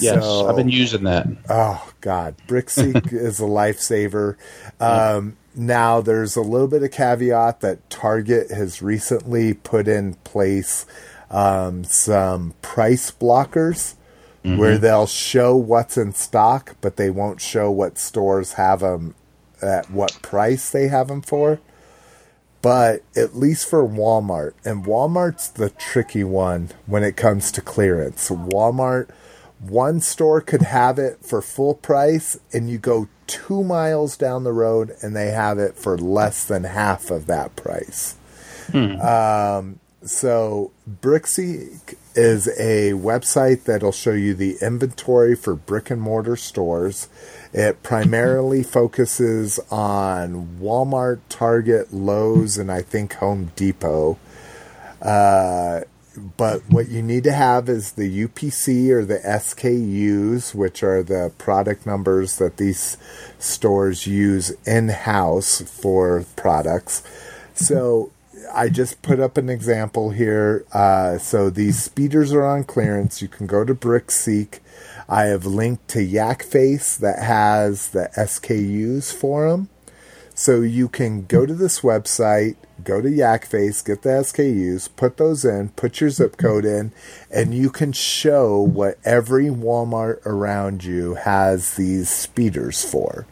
Yes, 0.00 0.22
So- 0.24 0.48
I've 0.48 0.56
been 0.56 0.68
using 0.68 1.04
that. 1.04 1.26
Oh 1.48 1.90
God, 2.00 2.34
BrickSeek 2.48 3.12
is 3.12 3.38
a 3.38 3.44
lifesaver. 3.44 4.36
Um, 4.80 5.36
now 5.54 6.00
there's 6.00 6.36
a 6.36 6.40
little 6.42 6.68
bit 6.68 6.82
of 6.82 6.90
caveat 6.90 7.60
that 7.60 7.88
Target 7.90 8.50
has 8.50 8.82
recently 8.82 9.54
put 9.54 9.86
in 9.88 10.14
place 10.24 10.86
um, 11.30 11.84
some 11.84 12.54
price 12.62 13.10
blockers 13.10 13.94
where 14.42 14.78
they'll 14.78 15.06
show 15.06 15.54
what's 15.54 15.98
in 15.98 16.14
stock, 16.14 16.74
but 16.80 16.96
they 16.96 17.10
won't 17.10 17.42
show 17.42 17.70
what 17.70 17.98
stores 17.98 18.54
have 18.54 18.80
them 18.80 19.14
at 19.62 19.90
what 19.90 20.20
price 20.22 20.70
they 20.70 20.88
have 20.88 21.08
them 21.08 21.22
for. 21.22 21.60
But 22.62 23.02
at 23.16 23.36
least 23.36 23.68
for 23.68 23.86
Walmart, 23.88 24.52
and 24.66 24.84
Walmart's 24.84 25.48
the 25.48 25.70
tricky 25.70 26.24
one 26.24 26.70
when 26.84 27.02
it 27.02 27.16
comes 27.16 27.50
to 27.52 27.62
clearance. 27.62 28.28
Walmart, 28.28 29.08
one 29.58 30.00
store 30.00 30.42
could 30.42 30.62
have 30.62 30.98
it 30.98 31.24
for 31.24 31.40
full 31.40 31.74
price, 31.74 32.38
and 32.52 32.68
you 32.68 32.76
go 32.76 33.08
two 33.26 33.62
miles 33.62 34.16
down 34.16 34.42
the 34.44 34.52
road 34.52 34.90
and 35.02 35.14
they 35.14 35.30
have 35.30 35.56
it 35.58 35.76
for 35.76 35.96
less 35.96 36.44
than 36.44 36.64
half 36.64 37.10
of 37.10 37.26
that 37.26 37.54
price. 37.54 38.16
Um, 39.00 39.78
so 40.02 40.72
Brickseek 41.00 41.94
is 42.14 42.48
a 42.58 42.92
website 42.92 43.64
that'll 43.64 43.92
show 43.92 44.12
you 44.12 44.34
the 44.34 44.56
inventory 44.60 45.36
for 45.36 45.54
brick 45.54 45.90
and 45.90 46.00
mortar 46.02 46.36
stores. 46.36 47.08
It 47.52 47.82
primarily 47.82 48.62
focuses 48.62 49.58
on 49.70 50.58
Walmart, 50.60 51.20
Target, 51.28 51.92
Lowe's, 51.92 52.56
and 52.56 52.70
I 52.70 52.82
think 52.82 53.14
Home 53.14 53.50
Depot. 53.56 54.18
Uh, 55.02 55.80
but 56.36 56.62
what 56.68 56.88
you 56.88 57.02
need 57.02 57.24
to 57.24 57.32
have 57.32 57.68
is 57.68 57.92
the 57.92 58.26
UPC 58.26 58.90
or 58.90 59.04
the 59.04 59.18
SKUs, 59.18 60.54
which 60.54 60.82
are 60.82 61.02
the 61.02 61.32
product 61.38 61.86
numbers 61.86 62.38
that 62.38 62.56
these 62.56 62.96
stores 63.38 64.06
use 64.06 64.50
in 64.66 64.88
house 64.88 65.60
for 65.62 66.24
products. 66.36 67.02
So 67.54 68.12
I 68.52 68.68
just 68.68 69.02
put 69.02 69.20
up 69.20 69.36
an 69.36 69.48
example 69.48 70.10
here. 70.10 70.64
Uh, 70.72 71.18
so 71.18 71.50
these 71.50 71.82
speeders 71.82 72.32
are 72.32 72.44
on 72.44 72.64
clearance. 72.64 73.22
You 73.22 73.28
can 73.28 73.46
go 73.46 73.64
to 73.64 73.74
BrickSeek. 73.74 74.60
I 75.10 75.24
have 75.24 75.44
linked 75.44 75.88
to 75.88 75.98
Yakface 75.98 76.96
that 76.98 77.18
has 77.18 77.88
the 77.88 78.08
SKUs 78.16 79.12
for 79.12 79.50
them. 79.50 79.68
So 80.34 80.60
you 80.60 80.88
can 80.88 81.26
go 81.26 81.44
to 81.44 81.52
this 81.52 81.80
website, 81.80 82.54
go 82.84 83.02
to 83.02 83.08
Yakface, 83.08 83.84
get 83.84 84.02
the 84.02 84.10
SKUs, 84.10 84.88
put 84.94 85.16
those 85.16 85.44
in, 85.44 85.70
put 85.70 86.00
your 86.00 86.10
zip 86.10 86.36
code 86.36 86.64
in, 86.64 86.92
and 87.30 87.52
you 87.52 87.70
can 87.70 87.92
show 87.92 88.60
what 88.60 88.98
every 89.04 89.46
Walmart 89.46 90.24
around 90.24 90.84
you 90.84 91.14
has 91.14 91.74
these 91.74 92.08
speeders 92.08 92.84
for. 92.88 93.26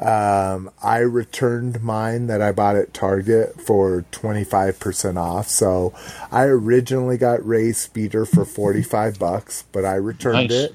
Um, 0.00 0.70
I 0.82 0.98
returned 0.98 1.82
mine 1.82 2.26
that 2.26 2.42
I 2.42 2.50
bought 2.50 2.76
at 2.76 2.92
Target 2.92 3.60
for 3.60 4.04
25% 4.10 5.16
off. 5.16 5.48
So 5.48 5.94
I 6.32 6.44
originally 6.44 7.16
got 7.16 7.46
Rey's 7.46 7.78
speeder 7.78 8.26
for 8.26 8.44
45 8.44 9.18
bucks, 9.18 9.64
but 9.70 9.84
I 9.84 9.94
returned 9.94 10.50
Nice. 10.50 10.64
it. 10.64 10.74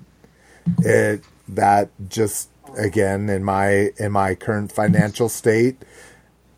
It 0.79 1.23
that 1.47 1.89
just 2.09 2.49
again 2.77 3.29
in 3.29 3.43
my 3.43 3.91
in 3.97 4.11
my 4.11 4.35
current 4.35 4.71
financial 4.71 5.29
state, 5.29 5.77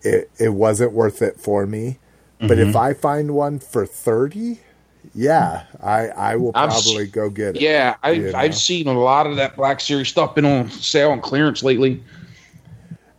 it 0.01 0.29
it 0.37 0.49
wasn't 0.49 0.91
worth 0.93 1.21
it 1.21 1.39
for 1.39 1.65
me. 1.65 1.99
But 2.39 2.57
if 2.57 2.69
mm-hmm. 2.69 2.77
I 2.77 2.93
find 2.95 3.35
one 3.35 3.59
for 3.59 3.85
30, 3.85 4.59
yeah, 5.13 5.65
I 5.81 6.07
I 6.07 6.35
will 6.37 6.51
I've 6.55 6.69
probably 6.69 7.05
go 7.05 7.29
get 7.29 7.55
it. 7.55 7.61
Yeah, 7.61 7.97
I've, 8.01 8.17
You 8.17 8.31
know? 8.31 8.37
I've 8.37 8.55
seen 8.55 8.87
a 8.87 8.99
lot 8.99 9.27
of 9.27 9.35
that 9.35 9.55
Black 9.55 9.79
Series 9.79 10.09
stuff 10.09 10.33
been 10.33 10.45
on 10.45 10.69
sale 10.69 11.13
and 11.13 11.21
clearance 11.21 11.61
lately. 11.61 12.03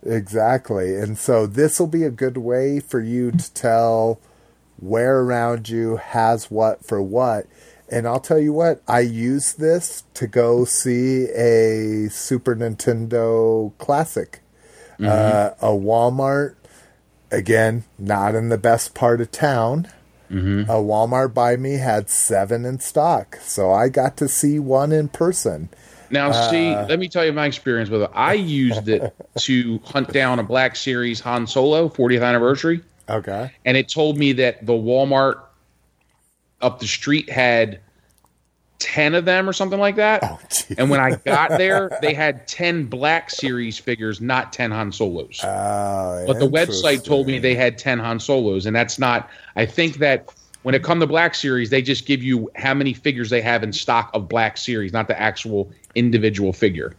Exactly. 0.05 0.95
And 0.95 1.17
so 1.17 1.47
this 1.47 1.79
will 1.79 1.87
be 1.87 2.03
a 2.03 2.09
good 2.09 2.37
way 2.37 2.81
for 2.81 2.99
you 2.99 3.31
to 3.31 3.53
tell 3.53 4.19
where 4.77 5.21
around 5.21 5.69
you 5.69 5.97
has 5.97 6.51
what 6.51 6.85
for 6.85 7.01
what. 7.01 7.47
And 7.93 8.07
I'll 8.07 8.19
tell 8.19 8.39
you 8.39 8.53
what, 8.53 8.81
I 8.87 9.01
use 9.01 9.53
this 9.53 10.03
to 10.15 10.25
go 10.25 10.65
see 10.65 11.25
a 11.29 12.09
Super 12.09 12.55
Nintendo 12.55 13.71
Classic. 13.77 14.39
Uh, 14.99 15.51
a 15.61 15.67
Walmart, 15.67 16.55
again, 17.31 17.83
not 17.99 18.33
in 18.35 18.49
the 18.49 18.57
best 18.57 18.95
part 18.95 19.21
of 19.21 19.31
town. 19.31 19.87
A 20.31 20.33
Walmart 20.81 21.35
by 21.35 21.55
me 21.57 21.73
had 21.73 22.09
seven 22.09 22.65
in 22.65 22.79
stock. 22.79 23.37
So 23.43 23.71
I 23.71 23.89
got 23.89 24.17
to 24.17 24.27
see 24.27 24.57
one 24.57 24.91
in 24.91 25.09
person. 25.09 25.69
Now, 26.09 26.31
see, 26.31 26.73
Uh. 26.73 26.87
let 26.87 26.97
me 26.97 27.07
tell 27.07 27.23
you 27.23 27.33
my 27.33 27.45
experience 27.45 27.91
with 27.91 28.01
it. 28.01 28.09
I 28.15 28.33
used 28.33 28.87
it 28.87 29.13
to 29.41 29.79
hunt 29.85 30.11
down 30.11 30.39
a 30.39 30.43
Black 30.43 30.75
Series 30.75 31.19
Han 31.19 31.45
Solo 31.45 31.89
40th 31.89 32.23
anniversary, 32.23 32.81
Okay. 33.07 33.51
and 33.65 33.77
it 33.77 33.87
told 33.89 34.17
me 34.17 34.31
that 34.33 34.65
the 34.65 34.73
Walmart 34.73 35.35
up 36.61 36.79
the 36.79 36.87
street 36.87 37.29
had 37.29 37.79
10 38.83 39.15
of 39.15 39.23
them 39.23 39.47
or 39.47 39.53
something 39.53 39.79
like 39.79 39.95
that. 39.95 40.19
Oh, 40.23 40.39
and 40.77 40.89
when 40.89 40.99
I 40.99 41.15
got 41.15 41.49
there, 41.57 41.97
they 42.01 42.13
had 42.13 42.47
10 42.47 42.87
Black 42.87 43.29
Series 43.29 43.79
figures, 43.79 44.19
not 44.19 44.51
10 44.51 44.71
Han 44.71 44.91
Solos. 44.91 45.39
Oh, 45.43 46.25
but 46.27 46.39
the 46.39 46.49
website 46.49 47.03
told 47.03 47.27
me 47.27 47.39
they 47.39 47.55
had 47.55 47.77
10 47.77 47.99
Han 47.99 48.19
Solos, 48.19 48.65
and 48.65 48.75
that's 48.75 48.99
not. 48.99 49.29
I 49.55 49.65
think 49.65 49.97
that 49.97 50.33
when 50.63 50.75
it 50.75 50.83
come 50.83 50.99
to 50.99 51.07
Black 51.07 51.33
Series, 51.33 51.69
they 51.69 51.81
just 51.81 52.05
give 52.05 52.21
you 52.21 52.51
how 52.55 52.73
many 52.73 52.93
figures 52.93 53.29
they 53.29 53.41
have 53.41 53.63
in 53.63 53.71
stock 53.71 54.11
of 54.13 54.27
Black 54.27 54.57
Series, 54.57 54.91
not 54.91 55.07
the 55.07 55.19
actual 55.19 55.71
individual 55.95 56.51
figure. 56.51 56.93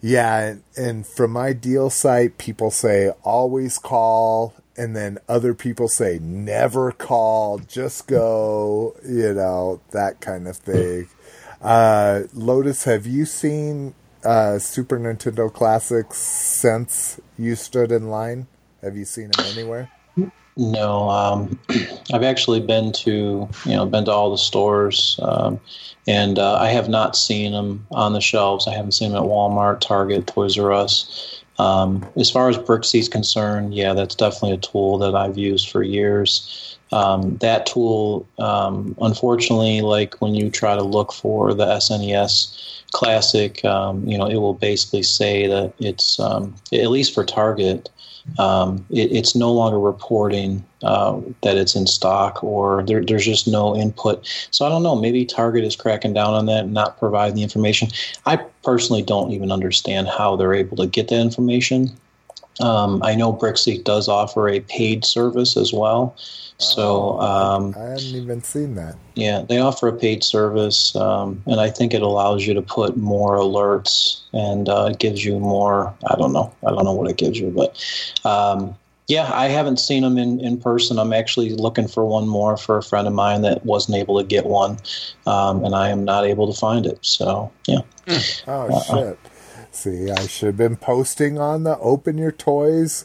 Yeah, 0.00 0.38
and, 0.38 0.62
and 0.76 1.06
from 1.06 1.32
my 1.32 1.52
deal 1.52 1.90
site, 1.90 2.38
people 2.38 2.70
say 2.70 3.10
always 3.22 3.78
call, 3.78 4.54
and 4.76 4.94
then 4.94 5.18
other 5.28 5.54
people 5.54 5.88
say 5.88 6.18
never 6.20 6.92
call, 6.92 7.58
just 7.58 8.06
go, 8.06 8.96
you 9.06 9.32
know, 9.34 9.80
that 9.92 10.20
kind 10.20 10.46
of 10.46 10.56
thing. 10.56 11.08
Uh, 11.60 12.22
Lotus, 12.34 12.84
have 12.84 13.06
you 13.06 13.24
seen 13.24 13.94
uh, 14.24 14.58
Super 14.58 14.98
Nintendo 14.98 15.52
Classics 15.52 16.18
since 16.18 17.20
you 17.38 17.56
stood 17.56 17.90
in 17.90 18.08
line? 18.08 18.46
Have 18.82 18.96
you 18.96 19.04
seen 19.04 19.30
them 19.30 19.46
anywhere? 19.46 19.90
No, 20.56 21.10
um, 21.10 21.58
I've 22.12 22.22
actually 22.22 22.60
been 22.60 22.92
to 22.92 23.48
you 23.64 23.76
know 23.76 23.84
been 23.86 24.06
to 24.06 24.10
all 24.10 24.30
the 24.30 24.38
stores, 24.38 25.20
um, 25.22 25.60
and 26.06 26.38
uh, 26.38 26.54
I 26.54 26.68
have 26.68 26.88
not 26.88 27.14
seen 27.14 27.52
them 27.52 27.86
on 27.90 28.14
the 28.14 28.20
shelves. 28.22 28.66
I 28.66 28.74
haven't 28.74 28.92
seen 28.92 29.12
them 29.12 29.22
at 29.22 29.28
Walmart, 29.28 29.80
Target, 29.80 30.26
Toys 30.26 30.58
R 30.58 30.72
Us. 30.72 31.35
Um, 31.58 32.06
as 32.16 32.30
far 32.30 32.48
as 32.48 32.58
BrickSeek's 32.58 33.08
concerned, 33.08 33.74
yeah, 33.74 33.94
that's 33.94 34.14
definitely 34.14 34.52
a 34.52 34.58
tool 34.58 34.98
that 34.98 35.14
I've 35.14 35.38
used 35.38 35.70
for 35.70 35.82
years. 35.82 36.75
Um, 36.92 37.36
that 37.38 37.66
tool, 37.66 38.28
um, 38.38 38.94
unfortunately, 39.00 39.80
like 39.80 40.14
when 40.20 40.34
you 40.34 40.50
try 40.50 40.76
to 40.76 40.82
look 40.82 41.12
for 41.12 41.52
the 41.52 41.66
SNES 41.66 42.82
Classic, 42.92 43.64
um, 43.64 44.06
you 44.06 44.16
know, 44.16 44.26
it 44.26 44.36
will 44.36 44.54
basically 44.54 45.02
say 45.02 45.46
that 45.48 45.74
it's 45.78 46.20
um, 46.20 46.54
at 46.72 46.90
least 46.90 47.14
for 47.14 47.24
Target 47.24 47.90
um, 48.38 48.84
it, 48.90 49.12
it's 49.12 49.34
no 49.34 49.52
longer 49.52 49.78
reporting 49.78 50.64
uh, 50.82 51.20
that 51.42 51.56
it's 51.56 51.74
in 51.74 51.86
stock 51.86 52.42
or 52.42 52.82
there, 52.84 53.04
there's 53.04 53.24
just 53.24 53.48
no 53.48 53.74
input. 53.76 54.26
So 54.50 54.66
I 54.66 54.68
don't 54.68 54.82
know. 54.82 54.94
Maybe 54.94 55.24
Target 55.24 55.64
is 55.64 55.76
cracking 55.76 56.12
down 56.12 56.34
on 56.34 56.46
that 56.46 56.64
and 56.64 56.74
not 56.74 56.98
providing 56.98 57.36
the 57.36 57.42
information. 57.42 57.88
I 58.26 58.36
personally 58.62 59.02
don't 59.02 59.32
even 59.32 59.50
understand 59.50 60.08
how 60.08 60.36
they're 60.36 60.54
able 60.54 60.76
to 60.78 60.86
get 60.86 61.08
that 61.08 61.20
information. 61.20 61.90
Um, 62.60 63.02
I 63.02 63.14
know 63.14 63.32
Brickseek 63.32 63.84
does 63.84 64.08
offer 64.08 64.48
a 64.48 64.60
paid 64.60 65.04
service 65.04 65.56
as 65.56 65.72
well. 65.72 66.16
So 66.58 67.20
um, 67.20 67.74
I 67.76 67.90
hadn't 67.90 68.04
even 68.14 68.42
seen 68.42 68.76
that. 68.76 68.96
yeah, 69.14 69.42
they 69.46 69.58
offer 69.58 69.88
a 69.88 69.92
paid 69.92 70.24
service, 70.24 70.96
um, 70.96 71.42
and 71.46 71.60
I 71.60 71.68
think 71.68 71.92
it 71.92 72.00
allows 72.00 72.46
you 72.46 72.54
to 72.54 72.62
put 72.62 72.96
more 72.96 73.36
alerts 73.36 74.20
and 74.32 74.66
uh, 74.66 74.88
it 74.90 74.98
gives 74.98 75.22
you 75.22 75.38
more. 75.38 75.94
I 76.10 76.16
don't 76.16 76.32
know. 76.32 76.50
I 76.66 76.70
don't 76.70 76.84
know 76.84 76.94
what 76.94 77.10
it 77.10 77.18
gives 77.18 77.38
you, 77.38 77.50
but 77.50 77.76
um, 78.24 78.74
yeah, 79.06 79.30
I 79.34 79.48
haven't 79.48 79.80
seen 79.80 80.02
them 80.02 80.16
in, 80.16 80.40
in 80.40 80.58
person. 80.58 80.98
I'm 80.98 81.12
actually 81.12 81.50
looking 81.50 81.88
for 81.88 82.06
one 82.06 82.26
more 82.26 82.56
for 82.56 82.78
a 82.78 82.82
friend 82.82 83.06
of 83.06 83.12
mine 83.12 83.42
that 83.42 83.64
wasn't 83.66 83.98
able 83.98 84.16
to 84.18 84.24
get 84.26 84.46
one, 84.46 84.78
um, 85.26 85.62
and 85.62 85.74
I 85.74 85.90
am 85.90 86.06
not 86.06 86.24
able 86.24 86.50
to 86.50 86.58
find 86.58 86.86
it. 86.86 86.98
So 87.02 87.52
yeah, 87.66 87.80
Oh, 88.48 88.82
shit. 88.94 89.18
See, 89.76 90.10
I 90.10 90.26
should 90.26 90.46
have 90.46 90.56
been 90.56 90.76
posting 90.76 91.38
on 91.38 91.64
the 91.64 91.78
Open 91.78 92.16
Your 92.16 92.32
Toys 92.32 93.04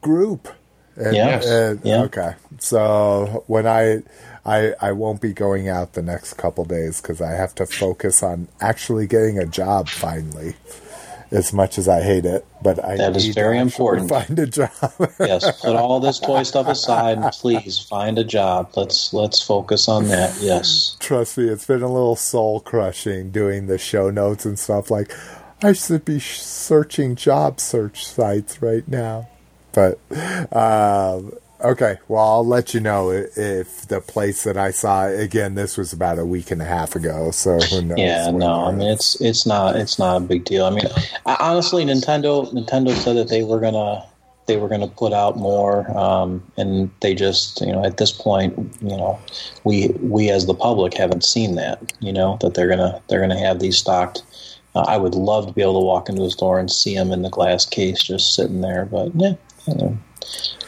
group. 0.00 0.48
And, 0.96 1.14
Yes. 1.14 1.46
and- 1.46 1.80
Yeah. 1.84 2.02
Okay. 2.04 2.34
So 2.58 3.44
when 3.46 3.66
I 3.66 4.02
I, 4.46 4.74
I 4.80 4.92
won't 4.92 5.20
be 5.20 5.32
going 5.32 5.68
out 5.68 5.94
the 5.94 6.02
next 6.02 6.34
couple 6.34 6.64
days 6.64 7.00
because 7.00 7.20
I 7.20 7.32
have 7.32 7.52
to 7.56 7.66
focus 7.66 8.22
on 8.22 8.46
actually 8.60 9.08
getting 9.08 9.38
a 9.40 9.44
job 9.44 9.88
finally. 9.88 10.54
As 11.30 11.52
much 11.52 11.76
as 11.76 11.88
I 11.88 12.02
hate 12.02 12.24
it, 12.24 12.46
but 12.62 12.84
I 12.84 12.96
That 12.96 13.16
is 13.16 13.26
need 13.26 13.34
very 13.34 13.56
to 13.56 13.62
important. 13.62 14.08
Find 14.08 14.38
a 14.38 14.46
job. 14.46 14.70
yes, 15.20 15.60
put 15.60 15.74
all 15.74 15.98
this 15.98 16.20
toy 16.20 16.44
stuff 16.44 16.68
aside 16.68 17.18
and 17.18 17.32
please 17.32 17.78
find 17.78 18.18
a 18.18 18.24
job. 18.24 18.70
Let's 18.76 19.12
let's 19.12 19.42
focus 19.42 19.88
on 19.88 20.04
that. 20.08 20.36
Yes. 20.40 20.96
Trust 21.00 21.38
me, 21.38 21.48
it's 21.48 21.66
been 21.66 21.82
a 21.82 21.92
little 21.92 22.16
soul 22.16 22.60
crushing 22.60 23.30
doing 23.30 23.66
the 23.66 23.78
show 23.78 24.10
notes 24.10 24.44
and 24.44 24.58
stuff. 24.58 24.90
Like, 24.90 25.12
I 25.62 25.72
should 25.72 26.04
be 26.04 26.20
searching 26.20 27.16
job 27.16 27.58
search 27.60 28.06
sites 28.06 28.62
right 28.62 28.86
now. 28.86 29.28
But, 29.72 29.98
um, 30.52 31.32
okay, 31.60 31.98
well, 32.08 32.24
I'll 32.24 32.46
let 32.46 32.74
you 32.74 32.80
know 32.80 33.10
if 33.10 33.86
the 33.88 34.00
place 34.00 34.44
that 34.44 34.56
I 34.56 34.70
saw, 34.70 35.06
again, 35.06 35.54
this 35.54 35.76
was 35.76 35.92
about 35.92 36.18
a 36.18 36.24
week 36.24 36.50
and 36.50 36.60
a 36.60 36.64
half 36.64 36.96
ago, 36.96 37.30
so 37.30 37.58
who 37.58 37.82
knows? 37.82 37.98
Yeah, 37.98 38.30
no, 38.30 38.66
I 38.66 38.72
mean 38.72 38.88
it's 38.88 39.20
it's 39.20 39.46
not 39.46 39.76
it's 39.76 39.98
not 39.98 40.16
a 40.16 40.20
big 40.20 40.44
deal. 40.44 40.64
I 40.64 40.70
mean, 40.70 40.86
I, 41.24 41.36
honestly, 41.40 41.84
Nintendo 41.84 42.52
Nintendo 42.52 42.94
said 42.94 43.16
that 43.16 43.28
they 43.28 43.44
were 43.44 43.60
gonna 43.60 44.04
they 44.46 44.56
were 44.56 44.68
gonna 44.68 44.88
put 44.88 45.12
out 45.12 45.36
more, 45.36 45.90
um, 45.96 46.42
and 46.56 46.90
they 47.00 47.14
just 47.14 47.60
you 47.60 47.72
know 47.72 47.84
at 47.84 47.96
this 47.96 48.12
point, 48.12 48.56
you 48.80 48.96
know, 48.96 49.18
we 49.64 49.88
we 50.00 50.30
as 50.30 50.46
the 50.46 50.54
public 50.54 50.94
haven't 50.94 51.24
seen 51.24 51.56
that. 51.56 51.92
You 52.00 52.12
know 52.12 52.38
that 52.40 52.54
they're 52.54 52.68
gonna 52.68 53.00
they're 53.08 53.20
gonna 53.20 53.38
have 53.38 53.58
these 53.58 53.78
stocked. 53.78 54.22
Uh, 54.74 54.84
I 54.86 54.98
would 54.98 55.14
love 55.14 55.46
to 55.46 55.52
be 55.52 55.62
able 55.62 55.80
to 55.80 55.86
walk 55.86 56.10
into 56.10 56.24
a 56.24 56.30
store 56.30 56.58
and 56.58 56.70
see 56.70 56.94
them 56.94 57.10
in 57.10 57.22
the 57.22 57.30
glass 57.30 57.64
case 57.64 58.02
just 58.02 58.34
sitting 58.34 58.60
there, 58.60 58.84
but 58.84 59.10
yeah, 59.14 59.34
you 59.66 59.74
know, 59.74 59.98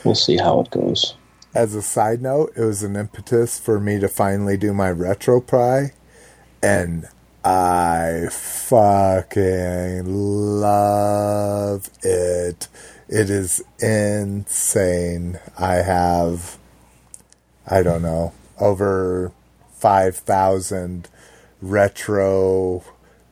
we'll 0.05 0.15
see 0.15 0.37
how 0.37 0.61
it 0.61 0.70
goes. 0.70 1.15
As 1.55 1.75
a 1.75 1.83
side 1.83 2.23
note, 2.23 2.53
it 2.57 2.62
was 2.62 2.83
an 2.83 2.95
impetus 2.97 3.59
for 3.59 3.81
me 3.81 3.99
to 3.99 4.09
finally 4.09 4.57
do 4.57 4.73
my 4.73 4.91
RetroPie, 4.91 5.93
and 6.62 7.09
I 7.45 8.29
fucking 8.31 10.05
love 10.61 11.89
it. 12.03 12.69
It 13.09 13.31
is 13.31 13.62
insane. 13.81 15.41
I 15.59 15.77
have, 15.77 16.59
I 17.66 17.83
don't 17.83 18.03
know, 18.03 18.35
over 18.61 19.33
5,000 19.73 21.09
retro 21.62 22.85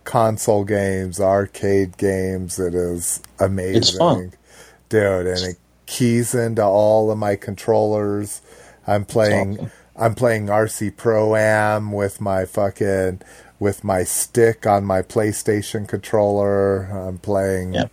console 0.05 0.65
games, 0.65 1.21
arcade 1.21 1.99
games. 1.99 2.59
It 2.59 2.75
is 2.75 3.21
amazing. 3.39 3.99
fun. 3.99 4.33
Dude, 4.89 5.27
and 5.27 5.43
it 5.43 5.59
keys 5.87 6.35
into 6.35 6.65
all 6.65 7.11
of 7.11 7.19
my 7.19 7.37
controllers. 7.37 8.43
I'm 8.87 9.05
playing 9.05 9.55
awesome. 9.59 9.71
I'm 9.97 10.15
playing 10.15 10.47
RC 10.47 10.97
Pro 10.97 11.35
Am 11.37 11.91
with 11.93 12.21
my 12.21 12.45
fucking 12.45 13.23
with 13.59 13.83
my 13.83 14.05
stick 14.05 14.67
on 14.67 14.85
my 14.85 15.01
PlayStation 15.03 15.89
controller. 15.89 16.83
I'm 16.85 17.19
playing 17.19 17.75
Yep. 17.75 17.93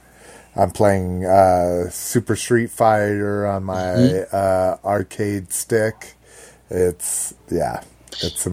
I'm 0.56 0.70
playing 0.72 1.26
uh, 1.26 1.90
Super 1.90 2.36
Street 2.36 2.70
Fighter 2.70 3.48
on 3.48 3.64
my 3.64 3.76
Mm-hmm. 3.76 4.36
uh, 4.36 4.88
arcade 4.88 5.52
stick. 5.54 6.14
It's 6.70 7.34
yeah, 7.50 7.84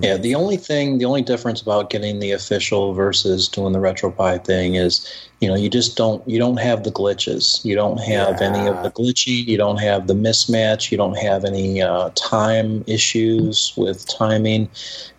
Yeah, 0.02 0.16
the 0.16 0.34
only 0.34 0.56
thing, 0.56 0.98
the 0.98 1.04
only 1.04 1.22
difference 1.22 1.60
about 1.60 1.90
getting 1.90 2.20
the 2.20 2.32
official 2.32 2.94
versus 2.94 3.48
doing 3.48 3.72
the 3.72 3.78
RetroPie 3.78 4.44
thing 4.44 4.74
is, 4.74 5.06
you 5.40 5.48
know, 5.48 5.54
you 5.54 5.70
just 5.70 5.96
don't, 5.96 6.26
you 6.28 6.38
don't 6.38 6.58
have 6.58 6.84
the 6.84 6.90
glitches. 6.90 7.64
You 7.64 7.74
don't 7.74 7.98
have 7.98 8.40
any 8.40 8.68
of 8.68 8.82
the 8.82 8.90
glitchy. 8.90 9.46
You 9.46 9.56
don't 9.56 9.78
have 9.78 10.06
the 10.06 10.14
mismatch. 10.14 10.90
You 10.90 10.98
don't 10.98 11.16
have 11.16 11.44
any 11.44 11.80
uh, 11.80 12.10
time 12.14 12.84
issues 12.86 13.72
with 13.76 14.06
timing. 14.06 14.68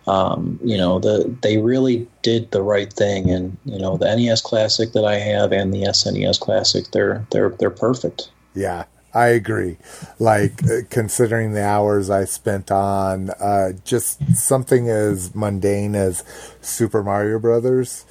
Um, 0.06 0.58
you 0.64 0.76
know, 0.76 0.98
the 0.98 1.32
they 1.42 1.58
really 1.58 2.06
did 2.22 2.50
the 2.50 2.62
right 2.62 2.92
thing, 2.92 3.30
and 3.30 3.56
you 3.64 3.78
know, 3.78 3.96
the 3.96 4.14
NES 4.14 4.40
Classic 4.40 4.92
that 4.92 5.04
I 5.04 5.16
have 5.16 5.52
and 5.52 5.72
the 5.72 5.82
SNES 5.82 6.40
Classic, 6.40 6.90
they're 6.90 7.24
they're 7.30 7.50
they're 7.50 7.70
perfect. 7.70 8.30
Yeah, 8.54 8.84
I 9.14 9.28
agree. 9.28 9.76
Like 10.18 10.64
uh, 10.64 10.80
considering 10.90 11.52
the 11.52 11.64
hours 11.64 12.08
I 12.10 12.24
spent 12.24 12.70
on 12.70 13.30
uh, 13.30 13.72
just 13.84 14.36
something 14.36 14.88
as 14.88 15.34
mundane 15.34 15.94
as 15.94 16.24
Super 16.62 17.02
Mario 17.02 17.38
Brothers, 17.38 18.04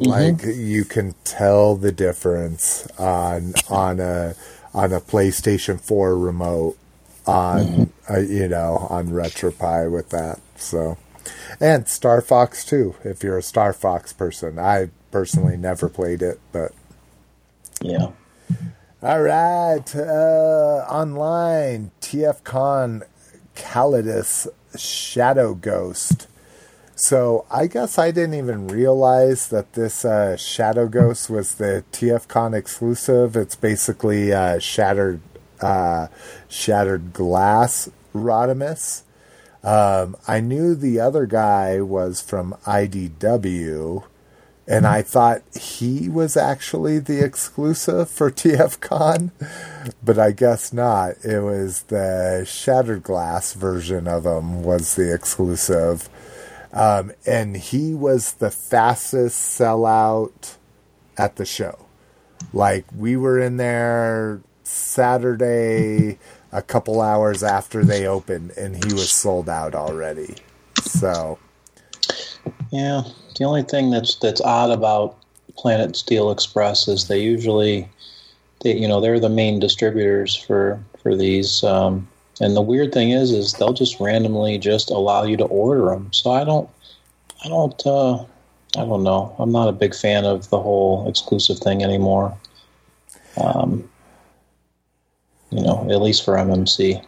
like 0.00 0.42
you 0.44 0.84
can 0.84 1.14
tell 1.24 1.76
the 1.76 1.92
difference 1.92 2.86
on 2.98 3.54
on 3.70 4.00
a 4.00 4.34
on 4.74 4.92
a 4.92 5.00
PlayStation 5.00 5.80
Four 5.80 6.16
remote 6.18 6.76
on 7.26 7.92
uh, 8.10 8.18
you 8.18 8.48
know 8.48 8.86
on 8.90 9.08
RetroPie 9.08 9.90
with 9.90 10.10
that. 10.10 10.40
So 10.56 10.98
and 11.60 11.88
Star 11.88 12.20
Fox 12.20 12.64
too. 12.64 12.96
If 13.04 13.22
you're 13.22 13.38
a 13.38 13.42
Star 13.42 13.72
Fox 13.72 14.12
person, 14.12 14.58
I 14.58 14.90
personally 15.10 15.56
never 15.56 15.88
played 15.88 16.22
it, 16.22 16.40
but 16.52 16.72
Yeah. 17.80 18.10
All 19.00 19.22
right, 19.22 19.94
uh, 19.94 20.84
online 20.90 21.92
TFCon 22.00 23.02
Calidus 23.54 24.48
Shadow 24.76 25.54
Ghost. 25.54 26.26
So 26.96 27.46
I 27.48 27.68
guess 27.68 27.96
I 27.96 28.10
didn't 28.10 28.34
even 28.34 28.66
realize 28.66 29.50
that 29.50 29.74
this 29.74 30.04
uh, 30.04 30.36
Shadow 30.36 30.88
Ghost 30.88 31.30
was 31.30 31.54
the 31.54 31.84
TFCon 31.92 32.54
exclusive. 32.54 33.36
It's 33.36 33.54
basically 33.54 34.32
uh, 34.32 34.58
shattered, 34.58 35.20
uh, 35.60 36.08
shattered 36.48 37.12
glass 37.12 37.88
Rodimus. 38.12 39.02
Um, 39.62 40.16
I 40.26 40.40
knew 40.40 40.74
the 40.74 40.98
other 40.98 41.26
guy 41.26 41.80
was 41.80 42.20
from 42.20 42.56
IDW, 42.66 44.02
and 44.68 44.86
I 44.86 45.00
thought 45.00 45.42
he 45.58 46.10
was 46.10 46.36
actually 46.36 46.98
the 46.98 47.24
exclusive 47.24 48.10
for 48.10 48.30
TFCon, 48.30 49.30
but 50.04 50.18
I 50.18 50.32
guess 50.32 50.72
not. 50.74 51.24
It 51.24 51.40
was 51.40 51.84
the 51.84 52.44
Shattered 52.46 53.02
Glass 53.02 53.54
version 53.54 54.06
of 54.06 54.26
him 54.26 54.62
was 54.62 54.94
the 54.94 55.12
exclusive, 55.12 56.10
um, 56.72 57.12
and 57.26 57.56
he 57.56 57.94
was 57.94 58.34
the 58.34 58.50
fastest 58.50 59.58
sellout 59.58 60.56
at 61.16 61.36
the 61.36 61.46
show. 61.46 61.86
Like 62.52 62.84
we 62.94 63.16
were 63.16 63.40
in 63.40 63.56
there 63.56 64.42
Saturday, 64.64 66.18
a 66.52 66.60
couple 66.60 67.00
hours 67.00 67.42
after 67.42 67.84
they 67.84 68.06
opened, 68.06 68.50
and 68.50 68.84
he 68.84 68.92
was 68.92 69.10
sold 69.10 69.48
out 69.48 69.74
already. 69.74 70.34
So. 70.82 71.38
Yeah, 72.70 73.02
the 73.38 73.44
only 73.44 73.62
thing 73.62 73.90
that's 73.90 74.16
that's 74.16 74.40
odd 74.40 74.70
about 74.70 75.16
Planet 75.56 75.96
Steel 75.96 76.30
Express 76.30 76.88
is 76.88 77.08
they 77.08 77.20
usually, 77.20 77.88
they 78.62 78.76
you 78.76 78.86
know 78.86 79.00
they're 79.00 79.20
the 79.20 79.28
main 79.28 79.60
distributors 79.60 80.34
for 80.34 80.80
for 81.02 81.16
these. 81.16 81.62
Um, 81.64 82.08
and 82.40 82.54
the 82.54 82.62
weird 82.62 82.92
thing 82.92 83.10
is, 83.10 83.32
is 83.32 83.54
they'll 83.54 83.72
just 83.72 83.98
randomly 83.98 84.58
just 84.58 84.90
allow 84.90 85.24
you 85.24 85.36
to 85.36 85.44
order 85.44 85.90
them. 85.90 86.12
So 86.12 86.30
I 86.30 86.44
don't, 86.44 86.68
I 87.44 87.48
don't, 87.48 87.86
uh, 87.86 88.14
I 88.76 88.84
don't 88.84 89.02
know. 89.02 89.34
I'm 89.38 89.50
not 89.50 89.68
a 89.68 89.72
big 89.72 89.94
fan 89.94 90.24
of 90.24 90.48
the 90.50 90.60
whole 90.60 91.08
exclusive 91.08 91.58
thing 91.58 91.82
anymore. 91.82 92.36
Um, 93.42 93.88
you 95.50 95.62
know, 95.62 95.88
at 95.90 96.00
least 96.00 96.24
for 96.24 96.34
MMC. 96.34 97.04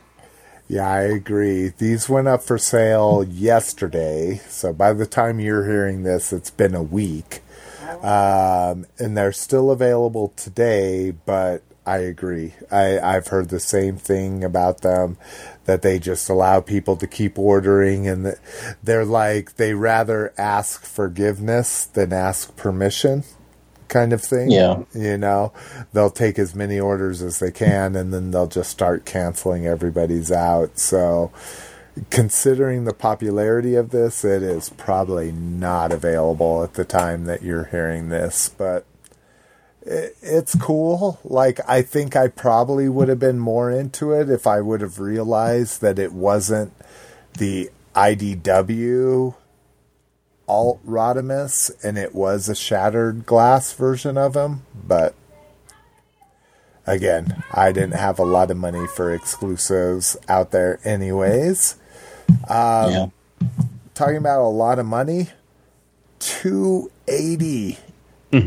Yeah, 0.71 0.89
I 0.89 1.01
agree. 1.01 1.73
These 1.77 2.09
went 2.09 2.29
up 2.29 2.45
for 2.45 2.57
sale 2.57 3.25
yesterday. 3.25 4.41
So 4.47 4.73
by 4.73 4.93
the 4.93 5.05
time 5.05 5.41
you're 5.41 5.67
hearing 5.67 6.05
this, 6.05 6.33
it's 6.33 6.51
been 6.51 6.77
a 6.77 6.83
week. 6.83 7.43
Um, 8.05 8.87
and 8.97 9.19
they're 9.19 9.33
still 9.33 9.73
available 9.73 10.33
today, 10.37 11.11
but 11.11 11.65
I 11.85 11.97
agree. 11.97 12.55
I, 12.71 13.01
I've 13.01 13.27
heard 13.27 13.49
the 13.49 13.59
same 13.59 13.97
thing 13.97 14.45
about 14.45 14.83
them 14.83 15.17
that 15.65 15.83
they 15.83 15.99
just 15.99 16.31
allow 16.31 16.61
people 16.61 16.95
to 16.99 17.09
keep 17.09 17.37
ordering 17.37 18.07
and 18.07 18.37
they're 18.81 19.05
like, 19.05 19.57
they 19.57 19.75
rather 19.75 20.33
ask 20.39 20.85
forgiveness 20.85 21.85
than 21.85 22.13
ask 22.13 22.55
permission 22.55 23.25
kind 23.91 24.15
of 24.15 24.23
thing. 24.23 24.51
Yeah. 24.51 24.85
You 24.95 25.19
know, 25.19 25.53
they'll 25.93 26.11
take 26.11 26.39
as 26.39 26.55
many 26.55 26.81
orders 26.81 27.21
as 27.21 27.39
they 27.41 27.51
can 27.51 27.95
and 27.95 28.15
then 28.15 28.31
they'll 28.31 28.47
just 28.47 28.71
start 28.71 29.05
canceling 29.05 29.67
everybody's 29.67 30.33
out. 30.33 30.79
So, 30.79 31.31
considering 32.09 32.85
the 32.85 32.95
popularity 32.95 33.75
of 33.75 33.91
this, 33.91 34.25
it 34.25 34.43
is 34.43 34.71
probably 34.71 35.33
not 35.33 35.93
available 35.93 36.65
at 36.65 36.75
the 36.75 36.85
time 36.85 37.25
that 37.27 37.43
you're 37.43 37.65
hearing 37.65 38.09
this, 38.09 38.49
but 38.49 38.87
it's 39.83 40.55
cool. 40.55 41.19
Like, 41.25 41.61
I 41.69 41.83
think 41.83 42.17
I 42.17 42.29
probably 42.29 42.89
would 42.89 43.09
have 43.09 43.19
been 43.19 43.39
more 43.39 43.71
into 43.71 44.13
it 44.13 44.31
if 44.31 44.47
I 44.47 44.61
would 44.61 44.81
have 44.81 44.99
realized 44.99 45.81
that 45.81 45.99
it 45.99 46.13
wasn't 46.13 46.73
the 47.39 47.71
IDW 47.95 49.35
alt 50.51 50.85
Rodimus 50.85 51.71
and 51.85 51.97
it 51.97 52.13
was 52.13 52.49
a 52.49 52.57
shattered 52.57 53.25
glass 53.25 53.73
version 53.73 54.19
of 54.19 54.35
him, 54.35 54.63
but 54.75 55.15
again, 56.87 57.45
I 57.53 57.71
didn't 57.71 57.95
have 57.95 58.19
a 58.19 58.25
lot 58.25 58.51
of 58.51 58.57
money 58.57 58.89
for 58.89 59.15
exclusives 59.15 60.17
out 60.29 60.51
there 60.51 60.81
anyways. 60.85 61.77
Um, 62.49 62.91
yeah. 62.91 63.07
Talking 63.95 64.17
about 64.17 64.43
a 64.43 64.51
lot 64.51 64.81
of 64.81 64.87
money. 64.87 65.29
Two 66.19 66.91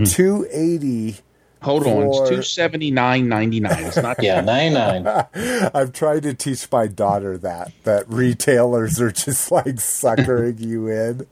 Two 0.05 0.45
eighty. 0.51 1.17
Hold 1.63 1.87
on, 1.87 2.03
it's 2.07 2.29
two 2.29 2.43
seventy 2.43 2.91
nine 2.91 3.27
ninety 3.27 3.59
nine. 3.59 3.83
It's 3.85 3.97
not. 3.97 4.17
Yeah, 4.23 4.41
99. 4.41 5.07
I've 5.73 5.91
tried 5.91 6.23
to 6.23 6.33
teach 6.33 6.71
my 6.71 6.87
daughter 6.87 7.37
that 7.39 7.71
that 7.83 8.07
retailers 8.09 9.01
are 9.01 9.11
just 9.11 9.51
like 9.51 9.79
suckering 9.81 10.57
you 10.59 10.87
in. 10.87 11.27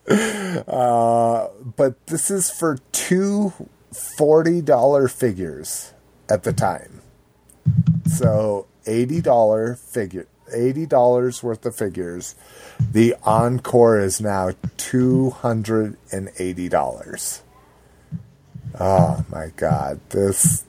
Uh, 0.68 1.48
but 1.78 2.06
this 2.08 2.30
is 2.32 2.50
for 2.50 2.80
two 2.92 3.54
forty 4.18 4.62
dollar 4.62 5.08
figures 5.08 5.94
at 6.30 6.44
the 6.44 6.54
time. 6.54 7.02
So 8.06 8.68
eighty 8.86 9.22
dollar 9.22 9.76
figure, 9.76 10.28
eighty 10.54 10.86
dollars 10.86 11.44
worth 11.44 11.66
of 11.66 11.76
figures. 11.76 12.36
The 12.80 13.16
encore 13.24 14.00
is 14.00 14.20
now 14.20 14.52
two 14.78 15.30
hundred 15.30 15.98
and 16.12 16.30
eighty 16.40 16.68
dollars. 16.68 17.42
Oh 18.80 19.26
my 19.30 19.52
god, 19.56 20.00
this 20.10 20.64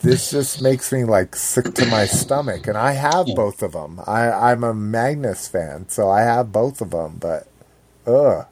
this 0.00 0.30
just 0.30 0.62
makes 0.62 0.92
me 0.92 1.04
like 1.04 1.36
sick 1.36 1.74
to 1.74 1.86
my 1.86 2.06
stomach, 2.06 2.66
and 2.66 2.76
I 2.76 2.92
have 2.92 3.26
both 3.34 3.62
of 3.62 3.72
them. 3.72 4.00
I, 4.06 4.30
I'm 4.30 4.62
a 4.62 4.74
Magnus 4.74 5.48
fan, 5.48 5.88
so 5.88 6.10
I 6.10 6.22
have 6.22 6.52
both 6.52 6.80
of 6.80 6.90
them. 6.90 7.16
But 7.18 7.48
ugh, 8.06 8.46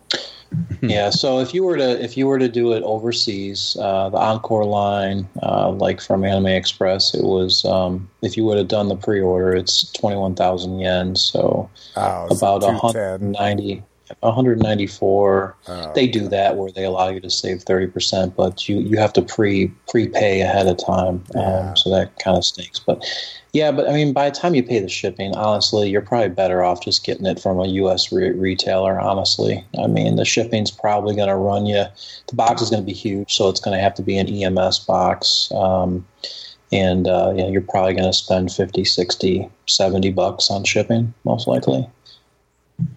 yeah, 0.83 1.11
so 1.11 1.41
if 1.41 1.55
you 1.55 1.65
were 1.65 1.77
to 1.77 2.03
if 2.03 2.17
you 2.17 2.27
were 2.27 2.39
to 2.39 2.49
do 2.49 2.73
it 2.73 2.83
overseas, 2.83 3.77
uh, 3.81 4.09
the 4.09 4.19
Encore 4.19 4.65
line, 4.65 5.29
uh, 5.43 5.71
like 5.71 6.01
from 6.01 6.25
Anime 6.25 6.47
Express, 6.49 7.15
it 7.15 7.25
was 7.25 7.65
um, 7.65 8.09
if 8.23 8.37
you 8.37 8.45
would 8.45 8.59
have 8.59 8.69
done 8.69 8.89
the 8.89 8.97
pre-order, 8.97 9.55
it's 9.55 9.91
twenty 9.93 10.17
one 10.17 10.35
thousand 10.35 10.79
yen, 10.79 11.17
so 11.17 11.71
oh, 11.97 12.27
about 12.27 12.63
210. 12.63 13.33
190 13.33 13.83
194 14.21 15.57
Oh, 15.69 15.93
they 15.95 16.07
do 16.07 16.29
that 16.29 16.57
where 16.57 16.71
they 16.73 16.85
allow 16.85 17.09
you 17.09 17.21
to 17.21 17.31
save 17.31 17.59
30% 17.59 18.35
but 18.37 18.69
you 18.69 18.79
you 18.81 18.97
have 18.99 19.13
to 19.15 19.23
pre 19.23 19.69
prepay 19.89 20.41
ahead 20.41 20.67
of 20.67 20.79
time 20.85 21.23
Yeah. 21.35 21.71
um, 21.71 21.77
so 21.77 21.91
that 21.91 22.19
kind 22.19 22.37
of 22.37 22.45
stinks. 22.45 22.79
But 22.79 23.05
yeah 23.53 23.71
but 23.71 23.89
i 23.89 23.93
mean 23.93 24.13
by 24.13 24.31
the 24.31 24.35
time 24.37 24.55
you 24.55 24.63
pay 24.63 24.79
the 24.81 24.89
shipping 24.89 25.35
honestly 25.37 25.91
you're 25.91 26.01
probably 26.01 26.31
better 26.31 26.63
off 26.65 26.83
just 26.83 27.05
getting 27.05 27.27
it 27.27 27.39
from 27.41 27.59
a 27.59 27.65
us 27.67 28.11
re- 28.13 28.31
retailer 28.33 28.99
honestly. 28.99 29.65
I 29.83 29.87
mean 29.87 30.17
the 30.17 30.25
shipping's 30.25 30.71
probably 30.71 31.15
going 31.15 31.29
to 31.29 31.37
run 31.37 31.67
you 31.67 31.85
the 32.29 32.35
box 32.35 32.63
is 32.63 32.71
going 32.71 32.83
to 32.83 32.87
be 32.87 32.93
huge 32.95 33.35
so 33.35 33.49
it's 33.49 33.61
going 33.61 33.77
to 33.77 33.83
have 33.83 33.95
to 33.95 34.03
be 34.03 34.17
an 34.19 34.29
ems 34.29 34.79
box 34.79 35.51
um, 35.55 36.07
and 36.75 37.07
uh, 37.07 37.35
yeah, 37.37 37.49
you're 37.49 37.61
probably 37.61 37.93
going 37.93 38.09
to 38.11 38.15
spend 38.15 38.51
50 38.51 38.85
60 38.85 39.47
70 39.69 40.11
bucks 40.13 40.51
on 40.51 40.65
shipping 40.65 41.13
most 41.25 41.47
likely. 41.47 41.87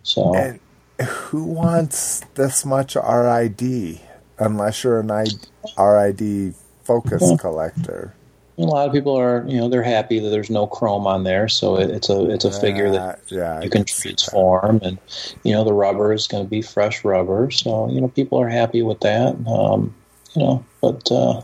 So 0.03 0.33
And 0.33 0.59
who 1.01 1.43
wants 1.43 2.21
this 2.35 2.65
much 2.65 2.95
RID 2.95 3.99
unless 4.37 4.83
you're 4.83 4.99
an 4.99 5.11
I, 5.11 5.25
RID 5.77 6.55
focus 6.83 7.21
Yeah. 7.23 7.37
collector? 7.37 8.13
a 8.57 8.61
lot 8.61 8.87
of 8.87 8.93
people 8.93 9.15
are 9.15 9.43
you 9.47 9.57
know 9.57 9.67
they're 9.67 9.83
happy 9.83 10.19
that 10.19 10.29
there's 10.29 10.49
no 10.49 10.65
chrome 10.65 11.05
on 11.05 11.23
there 11.23 11.47
so 11.49 11.75
it, 11.75 11.89
it's 11.89 12.09
a 12.09 12.29
it's 12.29 12.45
a 12.45 12.51
figure 12.51 12.89
that 12.89 13.19
yeah, 13.27 13.61
you 13.61 13.69
can 13.69 13.83
transform 13.83 14.79
and 14.81 14.97
you 15.43 15.51
know 15.51 15.63
the 15.63 15.73
rubber 15.73 16.13
is 16.13 16.25
going 16.27 16.43
to 16.43 16.49
be 16.49 16.61
fresh 16.61 17.03
rubber 17.03 17.51
so 17.51 17.89
you 17.89 17.99
know 17.99 18.07
people 18.07 18.39
are 18.39 18.47
happy 18.47 18.81
with 18.81 18.99
that 19.01 19.35
um, 19.47 19.93
you 20.35 20.41
know 20.41 20.63
but 20.81 21.11
uh, 21.11 21.41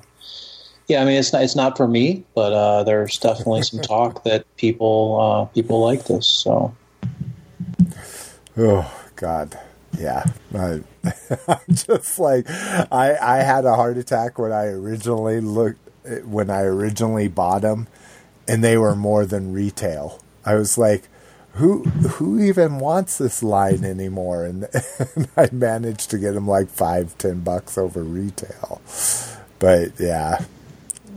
yeah 0.88 1.02
i 1.02 1.06
mean 1.06 1.16
it's 1.16 1.34
not 1.34 1.44
it's 1.44 1.56
not 1.56 1.76
for 1.76 1.88
me 1.88 2.24
but 2.34 2.54
uh, 2.54 2.84
there's 2.84 3.18
definitely 3.18 3.62
some 3.62 3.82
talk 3.82 4.24
that 4.24 4.46
people 4.56 5.20
uh, 5.20 5.46
people 5.54 5.82
like 5.82 6.06
this 6.06 6.26
so 6.26 6.74
Oh 8.58 9.01
God, 9.22 9.60
yeah. 10.00 10.26
I, 10.52 10.82
I'm 11.48 11.60
just 11.72 12.18
like 12.18 12.50
I 12.50 13.16
I 13.22 13.44
had 13.44 13.66
a 13.66 13.76
heart 13.76 13.98
attack 13.98 14.40
when 14.40 14.52
I 14.52 14.66
originally 14.66 15.40
looked 15.40 15.80
when 16.26 16.50
I 16.50 16.62
originally 16.64 17.28
bought 17.28 17.62
them, 17.62 17.88
and 18.48 18.64
they 18.64 18.78
were 18.78 18.96
more 18.96 19.28
than 19.28 19.54
retail. 19.54 20.20
I 20.44 20.56
was 20.56 20.76
like, 20.76 21.04
who 21.54 21.84
who 21.84 22.42
even 22.42 22.80
wants 22.80 23.20
this 23.20 23.44
line 23.44 23.86
anymore? 23.86 24.44
And, 24.44 24.68
and 25.16 25.30
I 25.38 25.50
managed 25.52 26.10
to 26.10 26.18
get 26.18 26.34
them 26.34 26.48
like 26.48 26.70
five 26.70 27.16
ten 27.20 27.42
bucks 27.42 27.78
over 27.78 28.02
retail. 28.02 28.82
But 29.60 30.00
yeah. 30.00 30.46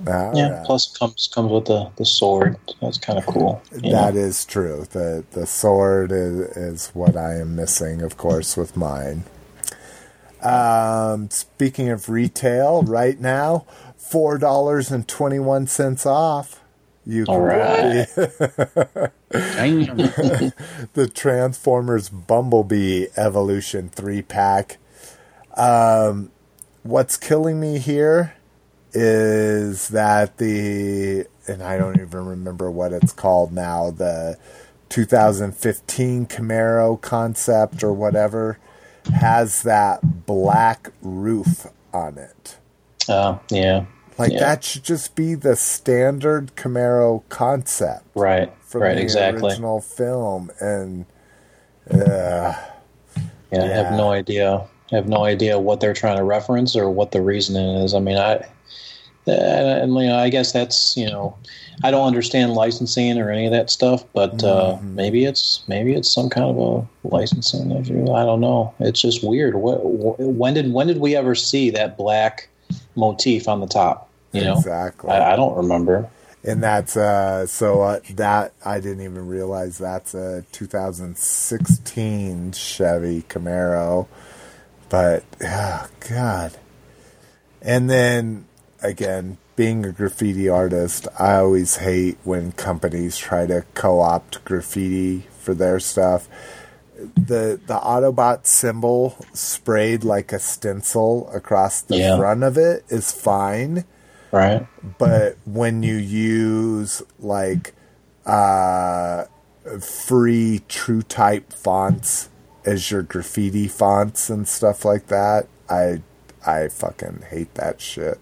All 0.06 0.32
yeah 0.34 0.50
right. 0.50 0.66
plus 0.66 0.92
it 0.94 0.98
comes 0.98 1.28
comes 1.34 1.50
with 1.50 1.66
the 1.66 1.90
the 1.96 2.04
sword 2.06 2.56
that's 2.80 2.98
kind 2.98 3.18
of 3.18 3.26
cool 3.26 3.62
you 3.82 3.92
know? 3.92 4.12
That 4.12 4.16
is 4.16 4.44
true. 4.44 4.86
The 4.90 5.24
the 5.32 5.46
sword 5.46 6.12
is, 6.12 6.40
is 6.56 6.88
what 6.94 7.16
I 7.16 7.36
am 7.36 7.56
missing, 7.56 8.02
of 8.02 8.16
course, 8.16 8.56
with 8.56 8.76
mine. 8.76 9.24
Um, 10.42 11.30
speaking 11.30 11.88
of 11.90 12.08
retail, 12.08 12.82
right 12.82 13.18
now, 13.20 13.66
four 13.96 14.38
dollars 14.38 14.90
and 14.90 15.06
twenty 15.08 15.38
one 15.38 15.66
cents 15.66 16.06
off. 16.06 16.60
You 17.06 17.24
All 17.28 17.40
right. 17.40 18.06
The 20.94 21.10
Transformers 21.12 22.08
Bumblebee 22.08 23.06
Evolution 23.16 23.88
three 23.90 24.22
pack. 24.22 24.78
Um, 25.56 26.30
what's 26.82 27.16
killing 27.16 27.60
me 27.60 27.78
here 27.78 28.34
is 28.94 29.88
that 29.88 30.38
the 30.38 31.26
and 31.48 31.62
I 31.62 31.76
don't 31.76 32.00
even 32.00 32.24
remember 32.26 32.70
what 32.70 32.92
it's 32.92 33.12
called 33.12 33.52
now 33.52 33.90
the 33.90 34.38
2015 34.88 36.26
Camaro 36.26 37.00
concept 37.00 37.82
or 37.84 37.92
whatever 37.92 38.58
has 39.14 39.62
that 39.62 40.26
black 40.26 40.90
roof 41.02 41.66
on 41.92 42.18
it. 42.18 42.58
uh, 43.08 43.36
yeah 43.50 43.84
Like 44.16 44.32
Yeah. 44.32 44.40
that 44.40 44.64
should 44.64 44.84
just 44.84 45.14
be 45.16 45.34
the 45.34 45.56
standard 45.56 46.54
Camaro 46.56 47.22
concept 47.28 48.06
right 48.14 48.52
from 48.60 48.82
right 48.82 48.96
the 48.96 49.02
exactly 49.02 49.50
original 49.50 49.80
film 49.80 50.50
and 50.60 51.06
uh, 51.90 52.54
Yeah, 53.52 53.64
I 53.64 53.66
have 53.68 53.90
no 53.92 54.10
idea. 54.12 54.66
I 54.92 54.96
have 54.96 55.08
no 55.08 55.24
idea 55.24 55.58
what 55.58 55.80
they're 55.80 55.94
trying 55.94 56.16
to 56.18 56.24
reference 56.24 56.76
or 56.76 56.88
what 56.90 57.10
the 57.12 57.20
reasoning 57.22 57.76
is. 57.76 57.94
I 57.94 58.00
mean, 58.00 58.16
I 58.18 58.46
and 59.26 59.94
you 59.94 60.06
know, 60.08 60.18
I 60.18 60.28
guess 60.28 60.52
that's 60.52 60.96
you 60.96 61.06
know, 61.06 61.36
I 61.82 61.90
don't 61.90 62.06
understand 62.06 62.52
licensing 62.54 63.18
or 63.18 63.30
any 63.30 63.46
of 63.46 63.52
that 63.52 63.70
stuff, 63.70 64.04
but 64.12 64.42
uh, 64.44 64.74
Mm-hmm. 64.76 64.94
maybe 64.94 65.24
it's 65.24 65.62
maybe 65.68 65.94
it's 65.94 66.12
some 66.12 66.28
kind 66.30 66.46
of 66.46 66.58
a 66.58 67.08
licensing 67.08 67.70
issue. 67.72 68.12
I 68.12 68.24
don't 68.24 68.40
know. 68.40 68.74
It's 68.80 69.00
just 69.00 69.24
weird. 69.24 69.54
When 69.56 70.54
did 70.54 70.72
when 70.72 70.86
did 70.86 70.98
we 70.98 71.16
ever 71.16 71.34
see 71.34 71.70
that 71.70 71.96
black 71.96 72.48
motif 72.96 73.48
on 73.48 73.60
the 73.60 73.66
top? 73.66 74.10
You 74.32 74.42
know, 74.42 74.58
Exactly. 74.58 75.10
I, 75.10 75.34
I 75.34 75.36
don't 75.36 75.56
remember. 75.56 76.08
and 76.42 76.62
that's 76.62 76.96
uh 76.96 77.46
so 77.46 77.82
uh, 77.82 78.00
that 78.14 78.52
I 78.64 78.80
didn't 78.80 79.02
even 79.02 79.26
realize 79.28 79.78
that's 79.78 80.12
a 80.14 80.44
2016 80.52 82.52
Chevy 82.52 83.22
Camaro 83.22 84.06
but 84.88 85.24
oh 85.42 85.86
god 86.10 86.56
and 87.62 87.88
then 87.88 88.46
again 88.84 89.38
being 89.56 89.84
a 89.84 89.92
graffiti 89.92 90.48
artist 90.48 91.08
I 91.18 91.36
always 91.36 91.76
hate 91.76 92.18
when 92.24 92.52
companies 92.52 93.16
try 93.16 93.46
to 93.46 93.64
co-opt 93.74 94.44
graffiti 94.44 95.26
for 95.40 95.54
their 95.54 95.80
stuff 95.80 96.28
the 97.16 97.60
the 97.66 97.74
Autobot 97.78 98.46
symbol 98.46 99.16
sprayed 99.32 100.04
like 100.04 100.32
a 100.32 100.38
stencil 100.38 101.28
across 101.34 101.80
the 101.82 101.96
Yeah. 101.98 102.16
front 102.16 102.42
of 102.44 102.56
it 102.56 102.84
is 102.88 103.10
fine 103.12 103.84
Right? 104.30 104.66
but 104.98 105.36
when 105.44 105.82
you 105.82 105.96
use 105.96 107.02
like 107.18 107.74
uh 108.26 109.24
free 109.80 110.62
true 110.68 111.02
type 111.02 111.52
fonts 111.52 112.28
as 112.64 112.90
your 112.90 113.02
graffiti 113.02 113.68
fonts 113.68 114.28
and 114.30 114.46
stuff 114.48 114.84
like 114.84 115.06
that 115.08 115.46
i 115.68 116.02
i 116.46 116.68
fucking 116.68 117.22
hate 117.30 117.54
that 117.54 117.80
shit 117.80 118.18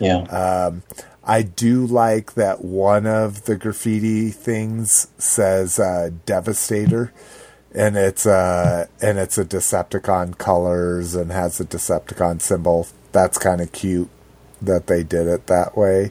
Yeah. 0.00 0.70
i 1.24 1.42
do 1.42 1.86
like 1.86 2.34
that 2.34 2.64
one 2.64 3.06
of 3.06 3.44
the 3.44 3.56
graffiti 3.56 4.30
things 4.30 5.08
says 5.18 5.78
uh 5.78 6.10
devastator 6.26 7.12
and 7.74 7.96
it's 7.96 8.26
uh 8.26 8.86
and 9.02 9.18
it's 9.18 9.36
a 9.38 9.44
decepticon 9.44 10.36
colors 10.38 11.14
and 11.14 11.30
has 11.30 11.60
a 11.60 11.64
decepticon 11.64 12.40
symbol 12.40 12.86
that's 13.12 13.38
kind 13.38 13.60
of 13.60 13.70
cute 13.72 14.08
that 14.62 14.86
they 14.86 15.02
did 15.02 15.26
it 15.26 15.46
that 15.46 15.76
way 15.76 16.10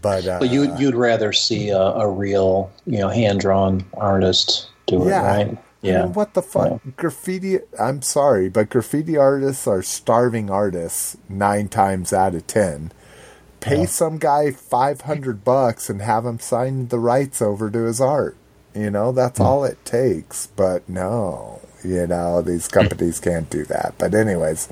but 0.00 0.26
uh 0.26 0.38
but 0.40 0.48
you 0.50 0.74
you'd 0.78 0.94
rather 0.94 1.32
see 1.32 1.68
a, 1.68 1.78
a 1.78 2.08
real 2.08 2.70
you 2.86 2.98
know 2.98 3.08
hand 3.08 3.40
drawn 3.40 3.84
artist 3.94 4.68
do 4.86 5.02
it, 5.06 5.10
Yeah. 5.10 5.26
right? 5.26 5.58
I 5.82 5.86
Yeah. 5.86 6.02
mean, 6.04 6.12
what 6.12 6.34
the 6.34 6.42
fuck? 6.42 6.80
Graffiti, 6.96 7.58
I'm 7.78 8.02
sorry, 8.02 8.48
but 8.48 8.68
graffiti 8.70 9.16
artists 9.16 9.66
are 9.66 9.82
starving 9.82 10.50
artists 10.50 11.16
nine 11.28 11.68
times 11.68 12.12
out 12.12 12.34
of 12.34 12.46
ten. 12.46 12.92
Pay 13.60 13.86
some 13.86 14.18
guy 14.18 14.50
500 14.52 15.44
bucks 15.44 15.90
and 15.90 16.00
have 16.02 16.24
him 16.24 16.38
sign 16.38 16.88
the 16.88 16.98
rights 16.98 17.42
over 17.42 17.70
to 17.70 17.80
his 17.84 18.00
art. 18.00 18.36
You 18.74 18.90
know, 18.90 19.12
that's 19.12 19.40
all 19.40 19.64
it 19.64 19.84
takes. 19.84 20.46
But 20.46 20.88
no, 20.88 21.60
you 21.84 22.06
know, 22.06 22.40
these 22.40 22.68
companies 22.78 23.20
can't 23.20 23.50
do 23.50 23.64
that. 23.66 23.94
But 23.98 24.14
anyways, 24.14 24.68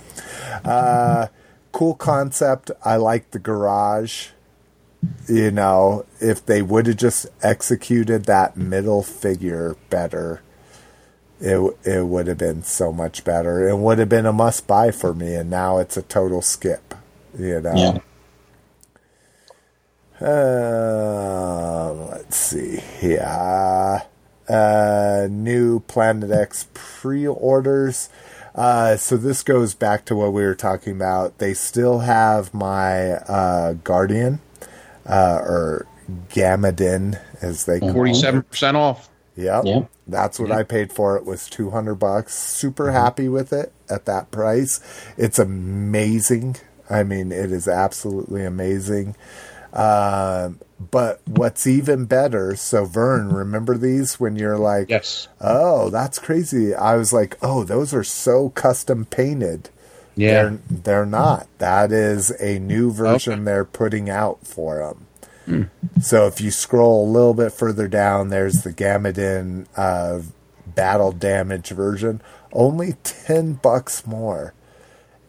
uh, 0.65 1.27
cool 1.73 1.95
concept. 1.95 2.71
I 2.85 2.97
like 2.97 3.31
the 3.33 3.39
garage. 3.39 4.29
You 5.29 5.51
know, 5.51 6.07
if 6.21 6.45
they 6.47 6.63
would 6.63 6.87
have 6.87 6.97
just 6.97 7.27
executed 7.43 8.25
that 8.25 8.57
middle 8.57 9.03
figure 9.03 9.77
better, 9.91 10.41
it 11.41 11.77
it 11.85 12.07
would 12.07 12.27
have 12.27 12.39
been 12.39 12.63
so 12.63 12.93
much 12.93 13.25
better. 13.25 13.69
It 13.69 13.77
would 13.77 13.99
have 13.99 14.09
been 14.09 14.27
a 14.27 14.33
must 14.33 14.67
buy 14.67 14.91
for 14.91 15.15
me, 15.15 15.35
and 15.35 15.49
now 15.51 15.79
it's 15.79 15.97
a 15.97 16.03
total 16.03 16.43
skip. 16.43 16.95
You 17.39 17.61
know. 17.61 17.75
Yeah. 17.75 17.99
Uh, 20.21 21.93
let's 22.11 22.37
see. 22.37 22.81
Yeah. 23.01 24.03
Uh, 24.49 25.29
new 25.31 25.81
Planet 25.81 26.31
X 26.31 26.67
pre-orders. 26.75 28.09
Uh, 28.55 28.97
so 28.97 29.17
this 29.17 29.45
goes 29.45 29.75
back 29.75 30.05
to 30.07 30.17
what 30.17 30.33
we 30.33 30.43
were 30.43 30.55
talking 30.57 30.95
about. 30.95 31.39
They 31.39 31.55
still 31.55 32.01
have 32.01 32.53
my 32.53 33.13
uh, 33.13 33.75
Guardian, 33.85 34.41
uh, 35.07 35.39
or 35.43 35.87
Gamadin, 36.31 37.21
as 37.41 37.67
they 37.67 37.79
call 37.79 37.91
it. 37.91 37.93
Forty-seven 37.93 38.43
percent 38.43 38.77
off. 38.77 39.09
Yep. 39.39 39.65
Yep. 39.67 39.91
That's 40.09 40.41
what 40.41 40.51
I 40.51 40.65
paid 40.65 40.93
for 40.93 41.17
it 41.17 41.25
was 41.25 41.49
200 41.49 41.95
bucks. 41.95 42.35
Super 42.35 42.87
mm-hmm. 42.87 42.95
happy 42.95 43.29
with 43.29 43.53
it 43.53 43.73
at 43.89 44.05
that 44.07 44.33
price. 44.33 44.81
It's 45.17 45.39
amazing. 45.39 46.57
I 46.91 47.05
mean, 47.05 47.31
it 47.31 47.53
is 47.53 47.69
absolutely 47.69 48.45
amazing. 48.45 49.15
Um, 49.73 50.59
but 50.91 51.21
what's 51.27 51.67
even 51.69 52.07
better, 52.07 52.57
so 52.57 52.85
Vern, 52.85 53.29
mm-hmm. 53.29 53.37
remember 53.37 53.79
these 53.79 54.19
when 54.19 54.35
you're 54.35 54.59
like, 54.59 54.89
Yes. 54.89 55.29
oh, 55.41 55.89
that's 55.91 56.19
crazy. 56.19 56.75
I 56.75 56.97
was 56.97 57.13
like, 57.13 57.39
oh, 57.41 57.63
those 57.63 57.95
are 57.95 58.05
so 58.05 58.49
custom 58.51 59.05
painted. 59.05 59.71
Yeah. 60.17 60.33
They're, 60.33 60.59
they're 60.69 61.03
mm-hmm. 61.03 61.11
not. 61.13 61.47
That 61.59 61.93
is 61.93 62.33
a 62.41 62.59
new 62.59 62.91
version 62.91 63.45
they're 63.45 63.65
putting 63.65 64.11
out 64.11 64.45
for 64.45 64.79
them. 64.79 65.07
So 66.01 66.27
if 66.27 66.41
you 66.41 66.51
scroll 66.51 67.09
a 67.09 67.11
little 67.11 67.35
bit 67.35 67.53
further 67.53 67.89
down, 67.89 68.29
there's 68.29 68.63
the 68.63 68.73
Gamadin 68.73 69.67
uh, 69.77 70.21
battle 70.67 71.13
damage 71.13 71.71
version. 71.71 72.21
Only 72.53 72.95
10 73.03 73.55
bucks 73.55 74.07
more. 74.07 74.55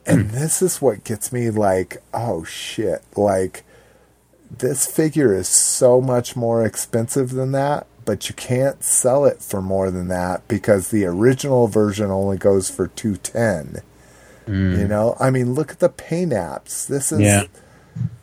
And 0.06 0.30
this 0.30 0.62
is 0.62 0.80
what 0.82 1.04
gets 1.04 1.32
me 1.32 1.50
like, 1.50 2.02
oh 2.12 2.44
shit. 2.44 3.02
Like, 3.16 3.64
this 4.50 4.86
figure 4.86 5.32
is 5.34 5.48
so 5.48 6.00
much 6.00 6.34
more 6.36 6.64
expensive 6.64 7.30
than 7.30 7.52
that, 7.52 7.86
but 8.04 8.28
you 8.28 8.34
can't 8.34 8.82
sell 8.82 9.24
it 9.24 9.42
for 9.42 9.62
more 9.62 9.90
than 9.90 10.08
that 10.08 10.46
because 10.48 10.88
the 10.88 11.04
original 11.04 11.68
version 11.68 12.10
only 12.10 12.36
goes 12.38 12.68
for 12.70 12.88
210. 12.88 13.82
You 14.46 14.88
know, 14.88 15.16
I 15.20 15.30
mean, 15.30 15.54
look 15.54 15.70
at 15.70 15.78
the 15.78 15.88
paint 15.88 16.32
apps. 16.32 16.86
This 16.86 17.12
is 17.12 17.20
Yeah. 17.20 17.44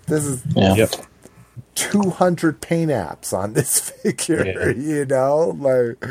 this 0.08 0.26
is 0.26 0.42
Yeah. 0.54 0.74
Yep. 0.76 0.90
200 1.78 2.60
paint 2.62 2.92
apps 2.92 3.34
on 3.38 3.54
this 3.54 3.80
figure, 4.04 4.46
Yeah. 4.46 4.70
you 4.70 5.06
know? 5.06 5.50
Like 5.58 6.04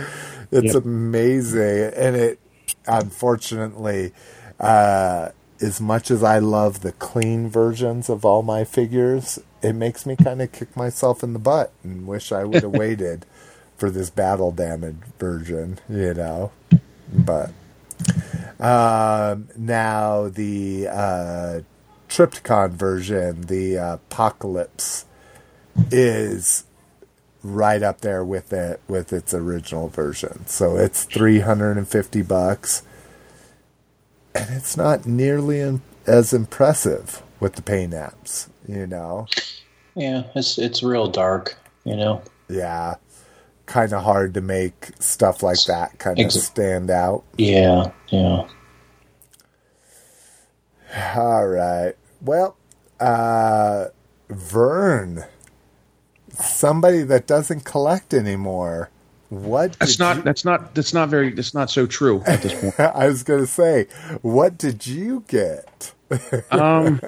it's 0.52 0.74
Yep. 0.74 0.84
amazing 0.84 1.92
and 1.96 2.16
it 2.16 2.38
unfortunately 2.86 4.12
uh 4.60 5.30
as 5.60 5.80
much 5.80 6.10
as 6.10 6.22
I 6.22 6.38
love 6.38 6.80
the 6.80 6.92
clean 6.92 7.48
versions 7.48 8.08
of 8.10 8.24
all 8.26 8.42
my 8.42 8.62
figures, 8.64 9.38
it 9.62 9.72
makes 9.72 10.04
me 10.04 10.14
kind 10.14 10.42
of 10.42 10.52
kick 10.52 10.76
myself 10.76 11.22
in 11.22 11.32
the 11.32 11.38
butt 11.38 11.72
and 11.82 12.06
wish 12.06 12.30
I 12.30 12.44
would 12.44 12.62
have 12.62 12.72
waited 12.84 13.24
for 13.78 13.90
this 13.90 14.10
battle 14.10 14.52
damage 14.52 14.96
version, 15.18 15.78
you 15.88 16.12
know. 16.14 16.52
But 17.10 17.50
um, 18.60 19.48
now 19.56 20.28
the 20.28 20.88
uh, 20.90 21.60
Trypticon 22.08 22.72
version, 22.72 23.42
the 23.42 23.76
Apocalypse, 23.76 25.06
is 25.90 26.64
right 27.42 27.82
up 27.82 28.00
there 28.00 28.24
with 28.24 28.52
it 28.52 28.80
with 28.88 29.12
its 29.12 29.32
original 29.34 29.88
version. 29.88 30.46
So 30.46 30.76
it's 30.76 31.04
three 31.04 31.40
hundred 31.40 31.76
and 31.76 31.86
fifty 31.88 32.22
bucks, 32.22 32.82
and 34.34 34.48
it's 34.50 34.76
not 34.76 35.06
nearly 35.06 35.60
im- 35.60 35.82
as 36.06 36.32
impressive 36.32 37.22
with 37.40 37.54
the 37.54 37.62
paint 37.62 37.92
apps. 37.92 38.48
You 38.66 38.86
know, 38.86 39.26
Yeah, 39.94 40.24
it's 40.34 40.58
it's 40.58 40.82
real 40.82 41.08
dark, 41.08 41.56
you 41.84 41.94
know. 41.96 42.20
yeah, 42.48 42.94
kind 43.66 43.92
of 43.92 44.02
hard 44.02 44.34
to 44.34 44.40
make 44.40 44.90
stuff 44.98 45.42
like 45.42 45.62
that 45.66 45.98
kind 45.98 46.18
of 46.18 46.24
Ex- 46.26 46.42
stand 46.42 46.90
out. 46.90 47.22
Yeah, 47.36 47.92
yeah. 48.08 48.48
All 51.16 51.46
right. 51.46 51.94
Well, 52.20 52.56
uh, 53.00 53.86
Vern, 54.30 55.24
somebody 56.36 57.02
that 57.02 57.26
doesn't 57.26 57.64
collect 57.64 58.14
anymore. 58.14 58.90
What 59.28 59.72
That's 59.80 59.98
not. 59.98 60.18
you- 60.18 60.22
That's 60.22 60.44
not. 60.44 60.74
That's 60.74 60.94
not 60.94 61.08
very. 61.08 61.30
That's 61.32 61.52
not 61.54 61.68
so 61.70 61.86
true 61.86 62.22
at 62.26 62.42
this 62.42 62.54
point. 62.60 62.78
I 62.96 63.08
was 63.08 63.22
going 63.24 63.40
to 63.40 63.46
say, 63.46 63.88
what 64.22 64.56
did 64.56 64.86
you 64.86 65.24
get? 65.28 65.92
Um, 66.52 67.00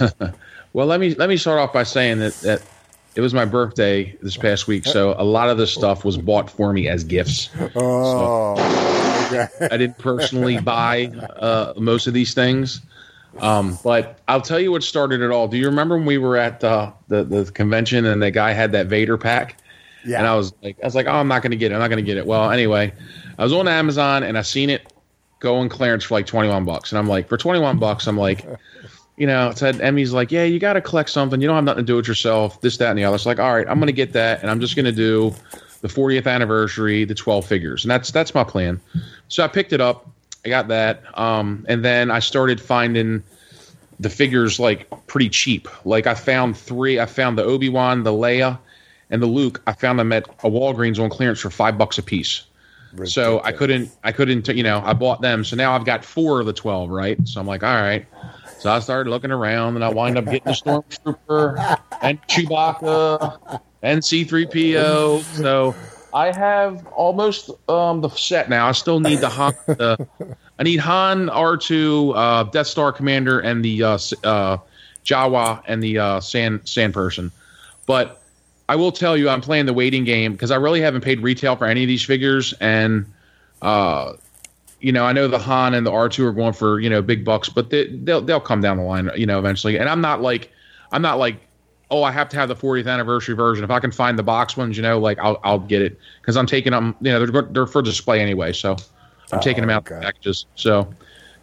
well, 0.72 0.86
let 0.86 0.98
me 0.98 1.14
let 1.14 1.28
me 1.28 1.36
start 1.36 1.60
off 1.60 1.72
by 1.72 1.84
saying 1.84 2.18
that 2.18 2.34
that 2.40 2.62
it 3.14 3.20
was 3.20 3.32
my 3.32 3.44
birthday 3.44 4.16
this 4.20 4.36
past 4.36 4.66
week, 4.66 4.84
so 4.84 5.14
a 5.16 5.22
lot 5.24 5.48
of 5.48 5.58
this 5.58 5.72
stuff 5.72 6.04
was 6.04 6.18
bought 6.18 6.50
for 6.50 6.72
me 6.72 6.88
as 6.88 7.04
gifts. 7.04 7.50
Oh, 7.76 8.54
okay. 9.28 9.46
I 9.70 9.76
didn't 9.76 9.98
personally 9.98 10.58
buy 10.58 11.06
uh, 11.36 11.72
most 11.76 12.08
of 12.08 12.14
these 12.14 12.34
things, 12.34 12.80
um, 13.40 13.78
but 13.82 14.18
I'll 14.28 14.40
tell 14.40 14.60
you 14.60 14.72
what 14.72 14.82
started 14.82 15.20
it 15.20 15.30
all. 15.30 15.48
Do 15.48 15.56
you 15.56 15.66
remember 15.66 15.96
when 15.96 16.06
we 16.06 16.18
were 16.18 16.36
at 16.36 16.62
uh, 16.62 16.92
the 17.08 17.24
the 17.24 17.44
convention 17.52 18.04
and 18.04 18.22
the 18.22 18.30
guy 18.30 18.52
had 18.52 18.72
that 18.72 18.86
Vader 18.86 19.16
pack? 19.18 19.60
Yeah. 20.04 20.18
And 20.18 20.26
I 20.26 20.36
was 20.36 20.52
like, 20.62 20.78
I 20.82 20.86
was 20.86 20.94
like, 20.94 21.06
oh, 21.06 21.12
I'm 21.12 21.28
not 21.28 21.42
going 21.42 21.50
to 21.50 21.56
get 21.56 21.72
it. 21.72 21.74
I'm 21.74 21.80
not 21.80 21.88
going 21.88 22.04
to 22.04 22.06
get 22.06 22.16
it. 22.16 22.26
Well, 22.26 22.50
anyway, 22.50 22.92
I 23.38 23.44
was 23.44 23.52
on 23.52 23.66
Amazon 23.66 24.22
and 24.22 24.38
I 24.38 24.42
seen 24.42 24.70
it 24.70 24.92
go 25.40 25.56
on 25.56 25.68
clearance 25.68 26.04
for 26.04 26.14
like 26.14 26.26
21 26.26 26.64
bucks. 26.64 26.92
And 26.92 26.98
I'm 26.98 27.08
like, 27.08 27.28
for 27.28 27.36
21 27.36 27.78
bucks, 27.78 28.06
I'm 28.06 28.16
like, 28.16 28.46
you 29.16 29.26
know, 29.26 29.50
it 29.50 29.58
said 29.58 29.80
Emmy's 29.80 30.12
like, 30.12 30.30
yeah, 30.30 30.44
you 30.44 30.58
got 30.58 30.74
to 30.74 30.80
collect 30.80 31.10
something. 31.10 31.40
You 31.40 31.48
don't 31.48 31.56
have 31.56 31.64
nothing 31.64 31.84
to 31.84 31.92
do 31.92 31.98
it 31.98 32.06
yourself. 32.06 32.60
This, 32.60 32.76
that, 32.76 32.90
and 32.90 32.98
the 32.98 33.04
other. 33.04 33.16
It's 33.16 33.26
like, 33.26 33.40
all 33.40 33.54
right, 33.54 33.66
I'm 33.68 33.78
going 33.78 33.88
to 33.88 33.92
get 33.92 34.12
that, 34.12 34.42
and 34.42 34.50
I'm 34.50 34.60
just 34.60 34.76
going 34.76 34.84
to 34.84 34.92
do 34.92 35.34
the 35.80 35.88
40th 35.88 36.26
anniversary, 36.26 37.04
the 37.04 37.14
12 37.14 37.46
figures, 37.46 37.84
and 37.84 37.90
that's 37.90 38.10
that's 38.10 38.34
my 38.34 38.44
plan. 38.44 38.80
So 39.28 39.42
I 39.42 39.48
picked 39.48 39.72
it 39.72 39.80
up. 39.80 40.08
I 40.46 40.48
got 40.48 40.68
that, 40.68 41.02
um, 41.18 41.66
and 41.68 41.84
then 41.84 42.08
I 42.08 42.20
started 42.20 42.60
finding 42.60 43.24
the 43.98 44.08
figures 44.08 44.60
like 44.60 44.88
pretty 45.08 45.28
cheap. 45.28 45.66
Like 45.84 46.06
I 46.06 46.14
found 46.14 46.56
three. 46.56 47.00
I 47.00 47.06
found 47.06 47.36
the 47.36 47.42
Obi 47.42 47.68
Wan, 47.68 48.04
the 48.04 48.12
Leia, 48.12 48.56
and 49.10 49.20
the 49.20 49.26
Luke. 49.26 49.60
I 49.66 49.72
found 49.72 49.98
them 49.98 50.12
at 50.12 50.28
a 50.44 50.48
Walgreens 50.48 51.02
on 51.02 51.10
clearance 51.10 51.40
for 51.40 51.50
five 51.50 51.76
bucks 51.76 51.98
a 51.98 52.02
piece. 52.04 52.44
So 53.04 53.42
I 53.42 53.50
couldn't, 53.52 53.90
I 54.04 54.12
couldn't, 54.12 54.46
you 54.48 54.62
know, 54.62 54.80
I 54.84 54.92
bought 54.92 55.20
them. 55.20 55.44
So 55.44 55.56
now 55.56 55.74
I've 55.74 55.84
got 55.84 56.04
four 56.04 56.38
of 56.40 56.46
the 56.46 56.52
12, 56.52 56.88
right? 56.90 57.18
So 57.26 57.40
I'm 57.40 57.46
like, 57.46 57.62
all 57.64 57.74
right. 57.74 58.06
So 58.60 58.70
I 58.70 58.78
started 58.78 59.10
looking 59.10 59.32
around 59.32 59.74
and 59.74 59.84
I 59.84 59.88
wind 59.88 60.16
up 60.16 60.24
getting 60.26 60.44
the 60.44 60.52
Stormtrooper 60.52 61.80
and 62.02 62.22
Chewbacca 62.28 63.60
and 63.82 64.00
C3PO. 64.00 65.22
So 65.22 65.74
I 66.16 66.32
have 66.32 66.86
almost 66.86 67.50
um, 67.68 68.00
the 68.00 68.08
set 68.08 68.48
now. 68.48 68.66
I 68.66 68.72
still 68.72 69.00
need 69.00 69.20
the 69.20 69.28
Han, 69.28 69.52
the, 69.66 70.08
I 70.58 70.62
need 70.62 70.78
Han, 70.78 71.28
R2, 71.28 72.12
uh, 72.16 72.42
Death 72.44 72.68
Star 72.68 72.90
Commander, 72.90 73.40
and 73.40 73.62
the 73.62 73.82
uh, 73.82 73.98
uh, 74.24 74.56
Jawa 75.04 75.62
and 75.66 75.82
the 75.82 75.98
uh, 75.98 76.20
Sand 76.20 76.62
Sand 76.64 76.94
Person. 76.94 77.30
But 77.84 78.22
I 78.66 78.76
will 78.76 78.92
tell 78.92 79.14
you, 79.14 79.28
I'm 79.28 79.42
playing 79.42 79.66
the 79.66 79.74
waiting 79.74 80.04
game 80.04 80.32
because 80.32 80.50
I 80.50 80.56
really 80.56 80.80
haven't 80.80 81.02
paid 81.02 81.20
retail 81.20 81.54
for 81.54 81.66
any 81.66 81.82
of 81.84 81.88
these 81.88 82.02
figures, 82.02 82.54
and 82.62 83.04
uh, 83.60 84.14
you 84.80 84.92
know, 84.92 85.04
I 85.04 85.12
know 85.12 85.28
the 85.28 85.38
Han 85.38 85.74
and 85.74 85.86
the 85.86 85.92
R2 85.92 86.24
are 86.24 86.32
going 86.32 86.54
for 86.54 86.80
you 86.80 86.88
know 86.88 87.02
big 87.02 87.26
bucks, 87.26 87.50
but 87.50 87.68
they, 87.68 87.88
they'll 87.88 88.22
they'll 88.22 88.40
come 88.40 88.62
down 88.62 88.78
the 88.78 88.84
line, 88.84 89.10
you 89.16 89.26
know, 89.26 89.38
eventually. 89.38 89.78
And 89.78 89.86
I'm 89.86 90.00
not 90.00 90.22
like, 90.22 90.50
I'm 90.92 91.02
not 91.02 91.18
like, 91.18 91.45
oh, 91.90 92.02
I 92.02 92.10
have 92.10 92.28
to 92.30 92.36
have 92.36 92.48
the 92.48 92.56
40th 92.56 92.86
anniversary 92.86 93.34
version. 93.34 93.64
If 93.64 93.70
I 93.70 93.78
can 93.78 93.92
find 93.92 94.18
the 94.18 94.22
box 94.22 94.56
ones, 94.56 94.76
you 94.76 94.82
know, 94.82 94.98
like 94.98 95.18
I'll 95.18 95.40
I'll 95.44 95.58
get 95.58 95.82
it 95.82 95.98
because 96.20 96.36
I'm 96.36 96.46
taking 96.46 96.72
them. 96.72 96.94
You 97.00 97.12
know, 97.12 97.26
they're 97.26 97.42
they're 97.42 97.66
for 97.66 97.82
display 97.82 98.20
anyway, 98.20 98.52
so 98.52 98.76
I'm 99.32 99.40
taking 99.40 99.62
them 99.62 99.70
out 99.70 99.90
okay. 99.90 99.96
the 99.96 100.00
packages. 100.00 100.46
So 100.54 100.92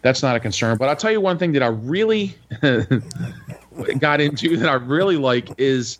that's 0.02 0.22
not 0.22 0.36
a 0.36 0.40
concern. 0.40 0.76
But 0.76 0.88
I'll 0.88 0.96
tell 0.96 1.10
you 1.10 1.20
one 1.20 1.38
thing 1.38 1.52
that 1.52 1.62
I 1.62 1.68
really 1.68 2.36
got 3.98 4.20
into 4.20 4.56
that 4.58 4.68
I 4.68 4.74
really 4.74 5.16
like 5.16 5.48
is 5.58 5.98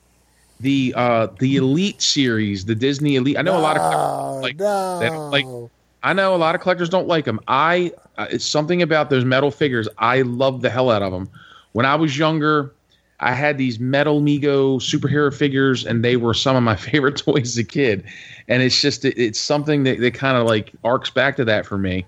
the 0.61 0.93
uh 0.97 1.29
the 1.39 1.57
Elite 1.57 2.03
series, 2.03 2.65
the 2.65 2.75
Disney 2.75 3.17
Elite. 3.17 3.39
I 3.39 3.43
know 3.43 3.57
a 3.57 3.61
lot 3.61 3.77
of 3.77 3.93
no, 3.93 4.41
like 4.41 4.57
no. 4.57 5.29
like 5.31 5.47
I 6.03 6.13
know 6.13 6.35
a 6.35 6.37
lot 6.37 6.55
of 6.55 6.61
collectors 6.61 6.91
don't 6.91 7.09
like 7.09 7.25
them. 7.25 7.41
I 7.49 7.93
uh, 8.19 8.27
it's 8.31 8.45
something 8.45 8.83
about 8.83 9.11
those 9.11 9.25
metal 9.25 9.51
figures. 9.51 9.89
I 9.99 10.23
love 10.23 10.61
the 10.61 10.71
hell 10.71 10.91
out 10.91 11.03
of 11.03 11.13
them. 11.13 11.29
When 11.73 11.87
I 11.87 11.97
was 11.97 12.17
younger, 12.17 12.73
I 13.25 13.33
had 13.33 13.57
these 13.57 13.81
metal 13.81 14.21
Mego 14.21 14.77
superhero 14.77 15.33
figures, 15.35 15.87
and 15.87 16.05
they 16.05 16.17
were 16.17 16.35
some 16.35 16.57
of 16.57 16.63
my 16.63 16.77
favorite 16.91 17.17
toys 17.17 17.49
as 17.49 17.59
a 17.59 17.65
kid. 17.65 18.05
And 18.49 18.63
it's 18.63 18.81
just 18.81 19.05
it, 19.05 19.19
it's 19.19 19.41
something 19.41 19.85
that, 19.85 19.99
that 20.01 20.13
kind 20.13 20.37
of 20.37 20.47
like 20.47 20.73
arcs 20.85 21.09
back 21.11 21.37
to 21.37 21.45
that 21.47 21.65
for 21.65 21.79
me. 21.79 22.07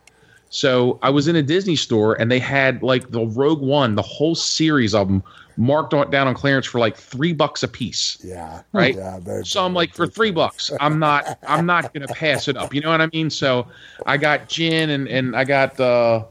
So 0.50 0.98
I 1.02 1.10
was 1.10 1.26
in 1.26 1.34
a 1.34 1.42
Disney 1.42 1.74
store, 1.74 2.14
and 2.20 2.30
they 2.30 2.38
had 2.38 2.82
like 2.82 3.10
the 3.10 3.26
Rogue 3.26 3.62
One, 3.62 3.94
the 3.94 4.02
whole 4.02 4.34
series 4.34 4.94
of 4.94 5.08
them 5.08 5.22
marked 5.56 5.94
on, 5.94 6.10
down 6.10 6.28
on 6.28 6.34
clearance 6.34 6.66
for 6.66 6.78
like 6.78 6.98
three 6.98 7.32
bucks 7.32 7.62
a 7.62 7.68
piece. 7.68 8.18
Yeah. 8.22 8.62
Right. 8.72 8.94
Yeah. 8.94 9.42
So 9.42 9.64
I'm 9.64 9.72
like, 9.72 9.94
for 9.94 10.06
three 10.06 10.30
bucks, 10.30 10.70
I'm 10.80 10.98
not, 10.98 11.38
I'm 11.48 11.64
not 11.64 11.94
gonna 11.94 12.08
pass 12.08 12.46
it 12.46 12.58
up. 12.58 12.74
You 12.74 12.82
know 12.82 12.90
what 12.90 13.00
I 13.00 13.08
mean? 13.12 13.30
So 13.30 13.66
I 14.04 14.18
got 14.18 14.50
Jyn 14.50 14.90
and 14.90 15.08
and 15.08 15.34
I 15.34 15.44
got 15.44 15.80
uh, 15.80 16.24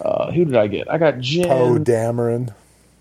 uh 0.00 0.30
who 0.30 0.44
did 0.44 0.56
I 0.56 0.68
get? 0.68 0.88
I 0.88 0.96
got 0.96 1.14
Jyn. 1.14 1.48
Poe 1.48 1.78
Dameron. 1.78 2.54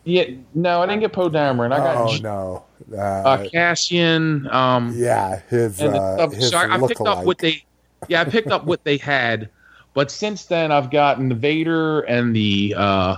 Yeah, 0.07 0.23
no, 0.53 0.81
I 0.81 0.85
didn't 0.85 1.01
get 1.01 1.11
Poe 1.11 1.29
Dameron. 1.29 1.73
I 1.73 1.79
got 1.79 1.97
Oh 1.97 2.15
G- 2.15 2.23
no. 2.23 2.63
Uh, 2.93 2.95
uh, 2.95 3.49
Cassian. 3.49 4.47
Um, 4.47 4.93
yeah, 4.95 5.41
his 5.49 5.81
uh, 5.81 6.29
his 6.31 6.49
so 6.49 6.57
I, 6.57 6.75
I 6.75 6.87
picked 6.87 7.01
up 7.01 7.25
what 7.25 7.39
they. 7.39 7.65
Yeah, 8.07 8.21
I 8.21 8.23
picked 8.23 8.47
up 8.47 8.63
what 8.63 8.85
they 8.85 8.95
had, 8.95 9.49
but 9.93 10.09
since 10.09 10.45
then 10.45 10.71
I've 10.71 10.91
gotten 10.91 11.27
the 11.27 11.35
Vader 11.35 12.01
and 12.01 12.33
the 12.33 12.73
uh, 12.77 13.17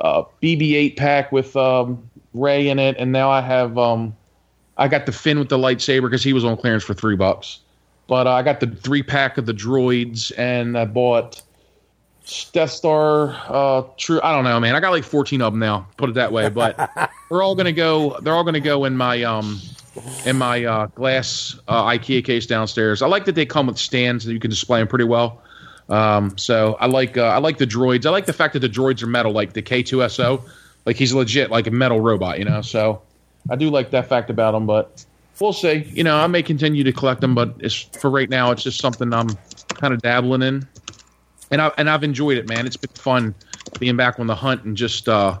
uh, 0.00 0.24
BB-8 0.42 0.98
pack 0.98 1.32
with 1.32 1.56
um, 1.56 2.10
Rey 2.34 2.68
in 2.68 2.78
it, 2.78 2.96
and 2.98 3.10
now 3.10 3.30
I 3.30 3.40
have 3.40 3.78
um, 3.78 4.14
I 4.76 4.88
got 4.88 5.06
the 5.06 5.12
Finn 5.12 5.38
with 5.38 5.48
the 5.48 5.56
lightsaber 5.56 6.02
because 6.02 6.22
he 6.22 6.34
was 6.34 6.44
on 6.44 6.58
clearance 6.58 6.84
for 6.84 6.92
three 6.92 7.16
bucks. 7.16 7.60
But 8.06 8.26
uh, 8.26 8.32
I 8.32 8.42
got 8.42 8.60
the 8.60 8.66
three 8.66 9.02
pack 9.02 9.38
of 9.38 9.46
the 9.46 9.54
droids, 9.54 10.30
and 10.36 10.76
I 10.76 10.84
bought 10.84 11.40
Death 12.52 12.70
Star. 12.70 13.36
Uh, 13.48 13.82
true, 13.96 14.20
I 14.22 14.32
don't 14.32 14.44
know, 14.44 14.58
man. 14.60 14.74
I 14.74 14.80
got 14.80 14.90
like 14.90 15.04
fourteen 15.04 15.42
of 15.42 15.52
them 15.52 15.60
now. 15.60 15.86
Put 15.96 16.10
it 16.10 16.14
that 16.14 16.32
way, 16.32 16.48
but 16.48 16.76
they're 17.30 17.42
all 17.42 17.54
gonna 17.54 17.72
go. 17.72 18.18
They're 18.20 18.34
all 18.34 18.44
gonna 18.44 18.60
go 18.60 18.84
in 18.84 18.96
my 18.96 19.22
um 19.22 19.60
in 20.24 20.36
my 20.36 20.64
uh, 20.64 20.86
glass 20.86 21.58
uh, 21.68 21.84
IKEA 21.84 22.24
case 22.24 22.46
downstairs. 22.46 23.02
I 23.02 23.06
like 23.06 23.24
that 23.26 23.34
they 23.34 23.46
come 23.46 23.66
with 23.66 23.78
stands 23.78 24.24
that 24.24 24.32
you 24.32 24.40
can 24.40 24.50
display 24.50 24.80
them 24.80 24.88
pretty 24.88 25.04
well. 25.04 25.42
Um, 25.88 26.36
so 26.38 26.76
I 26.80 26.86
like 26.86 27.16
uh, 27.16 27.26
I 27.26 27.38
like 27.38 27.58
the 27.58 27.66
droids. 27.66 28.06
I 28.06 28.10
like 28.10 28.26
the 28.26 28.32
fact 28.32 28.54
that 28.54 28.60
the 28.60 28.68
droids 28.68 29.02
are 29.02 29.06
metal, 29.06 29.32
like 29.32 29.52
the 29.52 29.62
K2SO. 29.62 30.42
Like 30.86 30.96
he's 30.96 31.12
legit, 31.12 31.50
like 31.50 31.66
a 31.66 31.70
metal 31.70 32.00
robot, 32.00 32.38
you 32.38 32.44
know. 32.44 32.62
So 32.62 33.02
I 33.50 33.56
do 33.56 33.70
like 33.70 33.90
that 33.90 34.08
fact 34.08 34.30
about 34.30 34.54
him, 34.54 34.66
but 34.66 35.04
we'll 35.38 35.52
see. 35.52 35.84
You 35.92 36.04
know, 36.04 36.16
I 36.16 36.26
may 36.26 36.42
continue 36.42 36.84
to 36.84 36.92
collect 36.92 37.20
them, 37.20 37.34
but 37.34 37.54
it's 37.58 37.76
for 37.76 38.10
right 38.10 38.30
now. 38.30 38.50
It's 38.50 38.62
just 38.62 38.80
something 38.80 39.12
I'm 39.12 39.28
kind 39.68 39.92
of 39.92 40.00
dabbling 40.02 40.42
in, 40.42 40.66
and 41.52 41.62
I 41.62 41.70
and 41.78 41.88
I've 41.88 42.02
enjoyed 42.02 42.38
it, 42.38 42.48
man. 42.48 42.66
It's 42.66 42.76
been 42.76 42.90
fun 42.94 43.34
being 43.78 43.96
back 43.96 44.18
on 44.18 44.26
the 44.26 44.34
hunt 44.34 44.64
and 44.64 44.76
just 44.76 45.08
uh, 45.08 45.38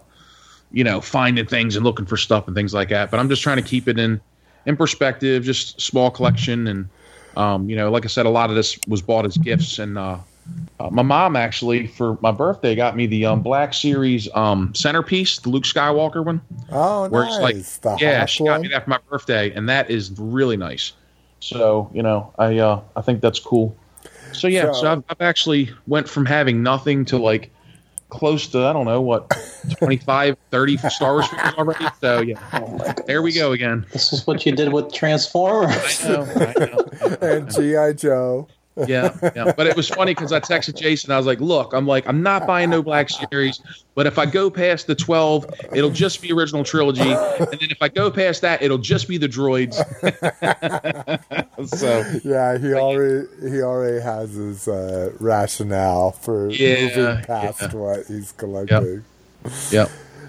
you 0.70 0.84
know 0.84 1.00
finding 1.00 1.46
things 1.46 1.74
and 1.74 1.84
looking 1.84 2.06
for 2.06 2.16
stuff 2.16 2.46
and 2.46 2.54
things 2.54 2.72
like 2.72 2.90
that. 2.90 3.10
But 3.10 3.18
I'm 3.18 3.28
just 3.28 3.42
trying 3.42 3.56
to 3.56 3.62
keep 3.62 3.88
it 3.88 3.98
in 3.98 4.20
in 4.66 4.76
perspective, 4.76 5.42
just 5.42 5.80
small 5.80 6.10
collection, 6.10 6.68
and 6.68 6.88
um, 7.36 7.68
you 7.68 7.74
know, 7.74 7.90
like 7.90 8.04
I 8.04 8.08
said, 8.08 8.26
a 8.26 8.30
lot 8.30 8.50
of 8.50 8.56
this 8.56 8.78
was 8.86 9.02
bought 9.02 9.24
as 9.26 9.36
gifts, 9.38 9.80
and 9.80 9.98
uh, 9.98 10.18
uh, 10.78 10.90
my 10.90 11.02
mom 11.02 11.34
actually 11.34 11.86
for 11.86 12.18
my 12.20 12.30
birthday 12.30 12.74
got 12.74 12.94
me 12.94 13.06
the 13.06 13.26
um, 13.26 13.42
Black 13.42 13.74
Series 13.74 14.28
um, 14.34 14.74
centerpiece, 14.74 15.38
the 15.38 15.48
Luke 15.48 15.64
Skywalker 15.64 16.24
one 16.24 16.40
Oh, 16.70 17.08
where 17.08 17.24
nice. 17.24 17.34
it's 17.56 17.84
like 17.84 17.98
the 17.98 18.04
yeah 18.04 18.26
she 18.26 18.44
got 18.44 18.52
one? 18.52 18.60
me 18.62 18.68
that 18.68 18.84
for 18.84 18.90
my 18.90 18.98
birthday 19.08 19.52
and 19.52 19.68
that 19.68 19.90
is 19.90 20.12
really 20.18 20.56
nice 20.56 20.92
so 21.40 21.90
you 21.92 22.02
know 22.02 22.32
i 22.38 22.56
uh 22.58 22.80
i 22.96 23.02
think 23.02 23.20
that's 23.20 23.40
cool 23.40 23.76
so 24.32 24.48
yeah 24.48 24.72
so, 24.72 24.80
So- 24.80 24.92
I've, 24.92 25.04
I've 25.08 25.20
actually 25.20 25.70
went 25.86 26.08
from 26.08 26.26
having 26.26 26.62
nothing 26.62 27.04
to 27.06 27.18
like 27.18 27.50
close 28.08 28.46
to 28.48 28.58
i 28.66 28.74
don't 28.74 28.84
know 28.84 29.00
what 29.00 29.32
25 29.78 30.36
30 30.50 30.76
star 30.76 31.14
wars 31.14 31.26
figures 31.28 31.54
already 31.54 31.86
so 31.98 32.20
yeah 32.20 32.38
oh, 32.52 32.94
there 33.06 33.22
we 33.22 33.32
go 33.32 33.52
again 33.52 33.86
This 33.90 34.12
is 34.12 34.26
what 34.26 34.44
you 34.44 34.52
did 34.52 34.70
with 34.70 34.92
Transformers. 34.92 36.04
I 36.04 36.08
know, 36.12 36.22
I 36.36 36.54
know. 36.66 37.16
and 37.22 37.50
GI 37.50 37.94
Joe. 37.98 38.48
Yeah, 38.86 39.12
yeah. 39.36 39.52
But 39.56 39.66
it 39.66 39.76
was 39.76 39.88
funny 39.88 40.14
because 40.14 40.32
I 40.32 40.40
texted 40.40 40.74
Jason. 40.76 41.10
I 41.10 41.16
was 41.16 41.26
like, 41.26 41.40
"Look, 41.40 41.72
I'm 41.72 41.86
like, 41.86 42.06
I'm 42.06 42.22
not 42.22 42.46
buying 42.46 42.70
no 42.70 42.82
Black 42.82 43.08
Series, 43.10 43.60
but 43.94 44.06
if 44.06 44.18
I 44.18 44.26
go 44.26 44.50
past 44.50 44.86
the 44.86 44.94
12, 44.94 45.46
it'll 45.74 45.90
just 45.90 46.22
be 46.22 46.32
original 46.32 46.64
trilogy, 46.64 47.00
and 47.02 47.48
then 47.50 47.70
if 47.70 47.78
I 47.80 47.88
go 47.88 48.10
past 48.10 48.42
that, 48.42 48.62
it'll 48.62 48.78
just 48.78 49.08
be 49.08 49.18
the 49.18 49.28
droids." 49.28 49.76
so 51.68 52.04
Yeah, 52.24 52.58
he 52.58 52.72
already 52.74 53.26
he 53.50 53.62
already 53.62 54.00
has 54.00 54.32
his 54.34 54.68
uh, 54.68 55.12
rationale 55.20 56.12
for 56.12 56.50
Yeah, 56.50 56.96
moving 56.96 57.24
past 57.24 57.60
yeah. 57.62 57.72
what 57.72 58.06
he's 58.06 58.32
collecting. 58.32 59.04
yeah, 59.70 59.86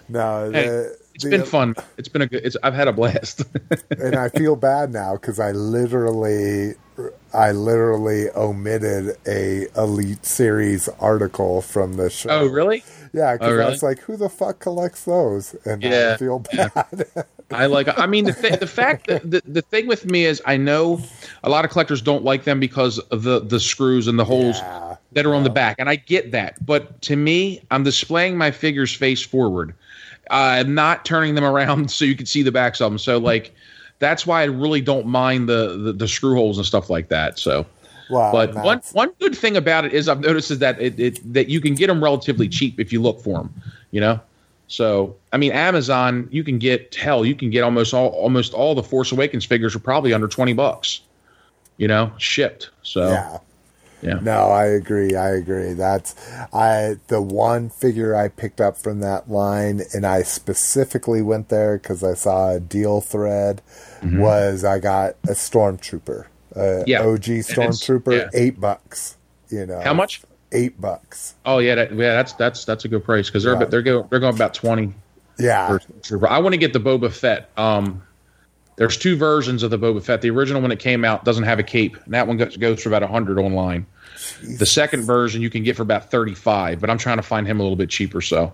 No, 0.09 0.51
Hey, 0.51 0.67
the, 0.67 0.97
it's 1.13 1.23
the- 1.23 1.29
been 1.29 1.43
fun. 1.45 1.75
It's 1.97 2.07
been 2.09 2.21
a 2.21 2.27
good. 2.27 2.43
It's 2.45 2.57
I've 2.63 2.73
had 2.73 2.87
a 2.87 2.93
blast. 2.93 3.43
and 3.97 4.15
I 4.15 4.29
feel 4.29 4.55
bad 4.55 4.91
now 4.91 5.13
because 5.13 5.39
I 5.39 5.51
literally, 5.51 6.73
I 7.33 7.51
literally 7.51 8.29
omitted 8.35 9.15
a 9.27 9.67
Elite 9.77 10.25
Series 10.25 10.87
article 10.99 11.61
from 11.61 11.93
the 11.97 12.09
show. 12.09 12.29
oh, 12.29 12.45
really? 12.47 12.83
Yeah, 13.13 13.33
because 13.33 13.47
Oh, 13.47 13.51
really? 13.51 13.63
I 13.65 13.69
was 13.69 13.83
like, 13.83 13.99
who 13.99 14.17
the 14.17 14.29
fuck 14.29 14.59
collects 14.59 15.05
those? 15.05 15.55
And 15.65 15.83
yeah, 15.83 15.89
I 15.89 15.93
Yeah, 15.93 16.17
feel 16.17 16.39
bad. 16.53 17.05
I 17.51 17.67
like. 17.67 17.87
I 17.99 18.07
mean, 18.07 18.25
the 18.25 18.33
th- 18.33 18.59
the 18.59 18.65
fact 18.67 19.05
that 19.07 19.29
the, 19.29 19.41
the 19.45 19.61
thing 19.61 19.85
with 19.85 20.05
me 20.09 20.25
is, 20.25 20.41
I 20.45 20.57
know 20.57 20.99
a 21.43 21.49
lot 21.49 21.65
of 21.65 21.69
collectors 21.71 22.01
don't 22.01 22.23
like 22.23 22.45
them 22.45 22.59
because 22.59 22.97
of 22.97 23.21
the 23.23 23.41
the 23.41 23.59
screws 23.59 24.07
and 24.07 24.17
the 24.17 24.25
holes 24.25 24.57
Yeah, 24.57 24.95
that 25.11 25.25
are 25.27 25.35
on 25.35 25.43
the 25.43 25.51
back, 25.51 25.75
and 25.77 25.87
I 25.87 25.97
get 25.97 26.31
that. 26.31 26.65
But 26.65 26.99
to 27.03 27.15
me, 27.15 27.61
I'm 27.69 27.83
displaying 27.83 28.37
my 28.37 28.49
figures 28.49 28.91
face 28.95 29.21
forward. 29.21 29.75
I'm 30.29 30.73
not 30.73 31.05
turning 31.05 31.35
them 31.35 31.43
around 31.43 31.91
so 31.97 32.05
you 32.05 32.15
can 32.15 32.25
see 32.25 32.43
the 32.43 32.51
backs 32.51 32.81
of 32.81 32.91
them. 32.91 32.97
So 32.97 33.17
like, 33.17 33.53
that's 33.99 34.25
why 34.25 34.41
I 34.41 34.45
really 34.45 34.81
don't 34.81 35.07
mind 35.07 35.47
the 35.49 35.77
the, 35.77 35.93
the 35.93 36.07
screw 36.07 36.35
holes 36.35 36.57
and 36.57 36.65
stuff 36.65 36.89
like 36.89 37.09
that. 37.09 37.39
So. 37.39 37.65
well, 38.09 38.31
But 38.31 38.49
and 38.49 38.63
one 38.63 38.81
one 38.91 39.11
good 39.19 39.35
thing 39.35 39.55
about 39.55 39.85
it 39.85 39.93
is 39.93 40.09
I've 40.09 40.19
noticed 40.19 40.51
is 40.51 40.59
that 40.59 40.79
it, 40.81 40.99
it 40.99 41.33
that 41.33 41.49
you 41.49 41.61
can 41.61 41.73
get 41.75 41.87
them 41.87 42.03
relatively 42.03 42.49
cheap 42.49 42.79
if 42.79 42.91
you 42.91 43.01
look 43.01 43.21
for 43.21 43.39
them, 43.39 43.53
you 43.91 44.01
know. 44.01 44.19
So 44.67 45.15
I 45.31 45.37
mean, 45.37 45.51
Amazon 45.51 46.27
you 46.31 46.43
can 46.43 46.59
get 46.59 46.95
hell 46.95 47.25
you 47.25 47.35
can 47.35 47.49
get 47.49 47.63
almost 47.63 47.93
all 47.93 48.09
almost 48.09 48.53
all 48.53 48.75
the 48.75 48.83
Force 48.83 49.11
Awakens 49.11 49.45
figures 49.45 49.75
are 49.75 49.79
probably 49.79 50.13
under 50.13 50.27
twenty 50.27 50.53
bucks, 50.53 51.01
you 51.77 51.87
know, 51.87 52.11
shipped. 52.17 52.71
So 52.81 53.09
yeah. 53.09 53.37
Yeah. 54.03 54.19
No, 54.21 54.49
I 54.49 54.65
agree. 54.65 55.15
I 55.15 55.29
agree. 55.31 55.73
That's 55.73 56.15
I 56.53 56.97
the 57.07 57.21
one 57.21 57.69
figure 57.69 58.15
I 58.15 58.27
picked 58.27 58.59
up 58.61 58.77
from 58.77 58.99
that 58.99 59.29
line, 59.29 59.81
and 59.93 60.05
I 60.05 60.21
specifically 60.23 61.21
went 61.21 61.49
there 61.49 61.77
because 61.77 62.03
I 62.03 62.13
saw 62.13 62.51
a 62.51 62.59
deal 62.59 63.01
thread. 63.01 63.61
Was 64.03 64.65
I 64.65 64.79
got 64.79 65.15
a 65.23 65.31
stormtrooper, 65.31 66.25
uh, 66.55 66.59
Mm-hmm. 66.59 66.83
Yeah. 66.87 67.01
OG 67.03 67.21
stormtrooper, 67.47 68.17
yeah. 68.17 68.29
eight 68.33 68.59
bucks. 68.59 69.15
You 69.49 69.65
know 69.65 69.79
How 69.81 69.93
much? 69.93 70.21
Eight 70.51 70.79
bucks. 70.79 71.35
Oh 71.45 71.59
yeah, 71.59 71.75
that, 71.75 71.91
yeah, 71.93 72.13
that's 72.13 72.33
that's 72.33 72.65
that's 72.65 72.85
a 72.85 72.87
good 72.87 73.03
price 73.03 73.27
because 73.29 73.43
they're 73.43 73.53
Yeah. 73.59 73.65
they're 73.65 73.81
going 73.81 74.07
they're 74.09 74.19
going 74.19 74.35
about 74.35 74.53
twenty. 74.53 74.93
Yeah. 75.39 75.77
I 76.29 76.39
want 76.39 76.53
to 76.53 76.57
get 76.57 76.73
the 76.73 76.79
Boba 76.79 77.11
Fett. 77.11 77.49
Um, 77.57 78.03
there's 78.75 78.97
two 78.97 79.15
versions 79.15 79.63
of 79.63 79.71
the 79.71 79.77
Boba 79.77 80.03
Fett. 80.03 80.21
The 80.21 80.29
original 80.29 80.61
when 80.61 80.71
it 80.71 80.79
came 80.79 81.05
out 81.05 81.25
doesn't 81.25 81.43
have 81.43 81.59
a 81.59 81.63
cape. 81.63 81.97
And 82.05 82.13
that 82.13 82.27
one 82.27 82.37
goes, 82.37 82.57
goes 82.57 82.81
for 82.81 82.89
about 82.89 83.07
hundred 83.09 83.39
online. 83.39 83.85
The 84.57 84.65
second 84.65 85.03
version 85.03 85.41
you 85.41 85.49
can 85.49 85.63
get 85.63 85.75
for 85.75 85.83
about 85.83 86.09
thirty 86.09 86.35
five, 86.35 86.79
but 86.79 86.89
I'm 86.89 86.97
trying 86.97 87.17
to 87.17 87.23
find 87.23 87.45
him 87.45 87.59
a 87.59 87.63
little 87.63 87.75
bit 87.75 87.89
cheaper. 87.89 88.21
So 88.21 88.53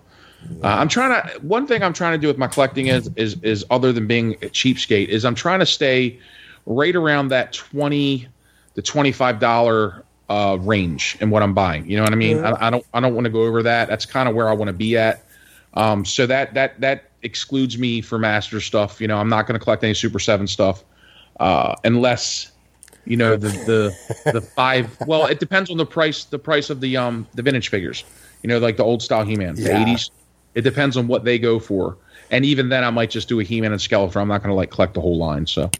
uh, 0.62 0.66
I'm 0.66 0.88
trying 0.88 1.22
to. 1.22 1.38
One 1.40 1.66
thing 1.66 1.82
I'm 1.82 1.92
trying 1.92 2.12
to 2.12 2.18
do 2.18 2.26
with 2.26 2.38
my 2.38 2.46
collecting 2.48 2.86
is 2.86 3.10
is 3.16 3.36
is 3.42 3.64
other 3.70 3.92
than 3.92 4.06
being 4.06 4.34
a 4.34 4.48
cheapskate 4.48 5.08
is 5.08 5.24
I'm 5.24 5.34
trying 5.34 5.60
to 5.60 5.66
stay 5.66 6.18
right 6.66 6.94
around 6.94 7.28
that 7.28 7.52
twenty 7.52 8.28
the 8.74 8.82
twenty 8.82 9.12
five 9.12 9.38
dollar 9.38 10.04
uh, 10.28 10.56
range 10.60 11.16
in 11.20 11.30
what 11.30 11.42
I'm 11.42 11.54
buying. 11.54 11.88
You 11.90 11.96
know 11.96 12.04
what 12.04 12.12
I 12.12 12.16
mean? 12.16 12.38
I, 12.38 12.68
I 12.68 12.70
don't 12.70 12.84
I 12.94 13.00
don't 13.00 13.14
want 13.14 13.26
to 13.26 13.30
go 13.30 13.42
over 13.42 13.62
that. 13.62 13.88
That's 13.88 14.06
kind 14.06 14.28
of 14.28 14.34
where 14.34 14.48
I 14.48 14.52
want 14.52 14.68
to 14.68 14.74
be 14.74 14.96
at. 14.96 15.24
Um, 15.74 16.04
so 16.04 16.26
that 16.26 16.54
that 16.54 16.80
that 16.80 17.09
excludes 17.22 17.78
me 17.78 18.00
for 18.00 18.18
master 18.18 18.60
stuff. 18.60 19.00
You 19.00 19.08
know, 19.08 19.18
I'm 19.18 19.28
not 19.28 19.46
going 19.46 19.58
to 19.58 19.62
collect 19.62 19.84
any 19.84 19.94
Super 19.94 20.18
Seven 20.18 20.46
stuff 20.46 20.84
uh, 21.38 21.74
unless 21.84 22.52
you 23.04 23.16
know 23.16 23.36
the 23.36 23.48
the 23.48 24.32
the 24.32 24.40
five. 24.40 24.96
Well, 25.06 25.26
it 25.26 25.40
depends 25.40 25.70
on 25.70 25.76
the 25.76 25.86
price 25.86 26.24
the 26.24 26.38
price 26.38 26.70
of 26.70 26.80
the 26.80 26.96
um 26.96 27.26
the 27.34 27.42
vintage 27.42 27.68
figures. 27.68 28.04
You 28.42 28.48
know, 28.48 28.58
like 28.58 28.76
the 28.76 28.84
old 28.84 29.02
style 29.02 29.24
He-Man, 29.24 29.56
the 29.56 29.68
80s. 29.68 30.10
It 30.54 30.62
depends 30.62 30.96
on 30.96 31.06
what 31.06 31.24
they 31.24 31.38
go 31.38 31.60
for, 31.60 31.96
and 32.30 32.44
even 32.44 32.68
then, 32.70 32.84
I 32.84 32.90
might 32.90 33.10
just 33.10 33.28
do 33.28 33.38
a 33.38 33.42
He-Man 33.42 33.72
and 33.72 33.80
Skeletor. 33.80 34.20
I'm 34.20 34.28
not 34.28 34.42
going 34.42 34.50
to 34.50 34.54
like 34.54 34.70
collect 34.70 34.94
the 34.94 35.00
whole 35.00 35.18
line. 35.18 35.46
So, 35.46 35.70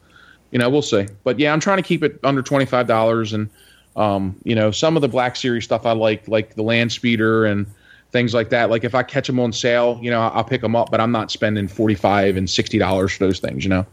you 0.50 0.58
know, 0.58 0.68
we'll 0.68 0.82
see. 0.82 1.08
But 1.24 1.38
yeah, 1.38 1.52
I'm 1.52 1.60
trying 1.60 1.78
to 1.78 1.82
keep 1.82 2.02
it 2.02 2.20
under 2.22 2.42
twenty 2.42 2.66
five 2.66 2.86
dollars, 2.86 3.32
and 3.32 3.50
um, 3.96 4.36
you 4.44 4.54
know, 4.54 4.70
some 4.70 4.96
of 4.96 5.02
the 5.02 5.08
Black 5.08 5.36
Series 5.36 5.64
stuff 5.64 5.86
I 5.86 5.92
like, 5.92 6.28
like 6.28 6.54
the 6.54 6.62
Land 6.62 6.92
Speeder 6.92 7.46
and 7.46 7.66
things 8.12 8.34
like 8.34 8.50
that. 8.50 8.70
Like 8.70 8.84
if 8.84 8.94
I 8.94 9.02
catch 9.02 9.26
them 9.26 9.40
on 9.40 9.52
sale, 9.52 9.98
you 10.02 10.10
know, 10.10 10.20
I'll 10.20 10.44
pick 10.44 10.60
them 10.60 10.76
up, 10.76 10.90
but 10.90 11.00
I'm 11.00 11.12
not 11.12 11.30
spending 11.30 11.68
forty 11.68 11.94
five 11.94 12.36
and 12.36 12.48
sixty 12.48 12.78
dollars 12.78 13.12
for 13.12 13.26
those 13.26 13.40
things, 13.40 13.64
you 13.64 13.70
know. 13.70 13.86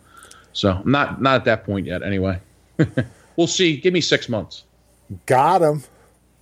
So 0.54 0.72
I'm 0.72 0.92
not 0.92 1.22
not 1.22 1.36
at 1.36 1.46
that 1.46 1.64
point 1.66 1.86
yet. 1.86 2.04
Anyway, 2.04 2.40
we'll 3.36 3.48
see. 3.48 3.78
Give 3.78 3.94
me 3.94 4.02
six 4.02 4.28
months. 4.30 4.64
got 5.26 5.62
him. 5.62 5.84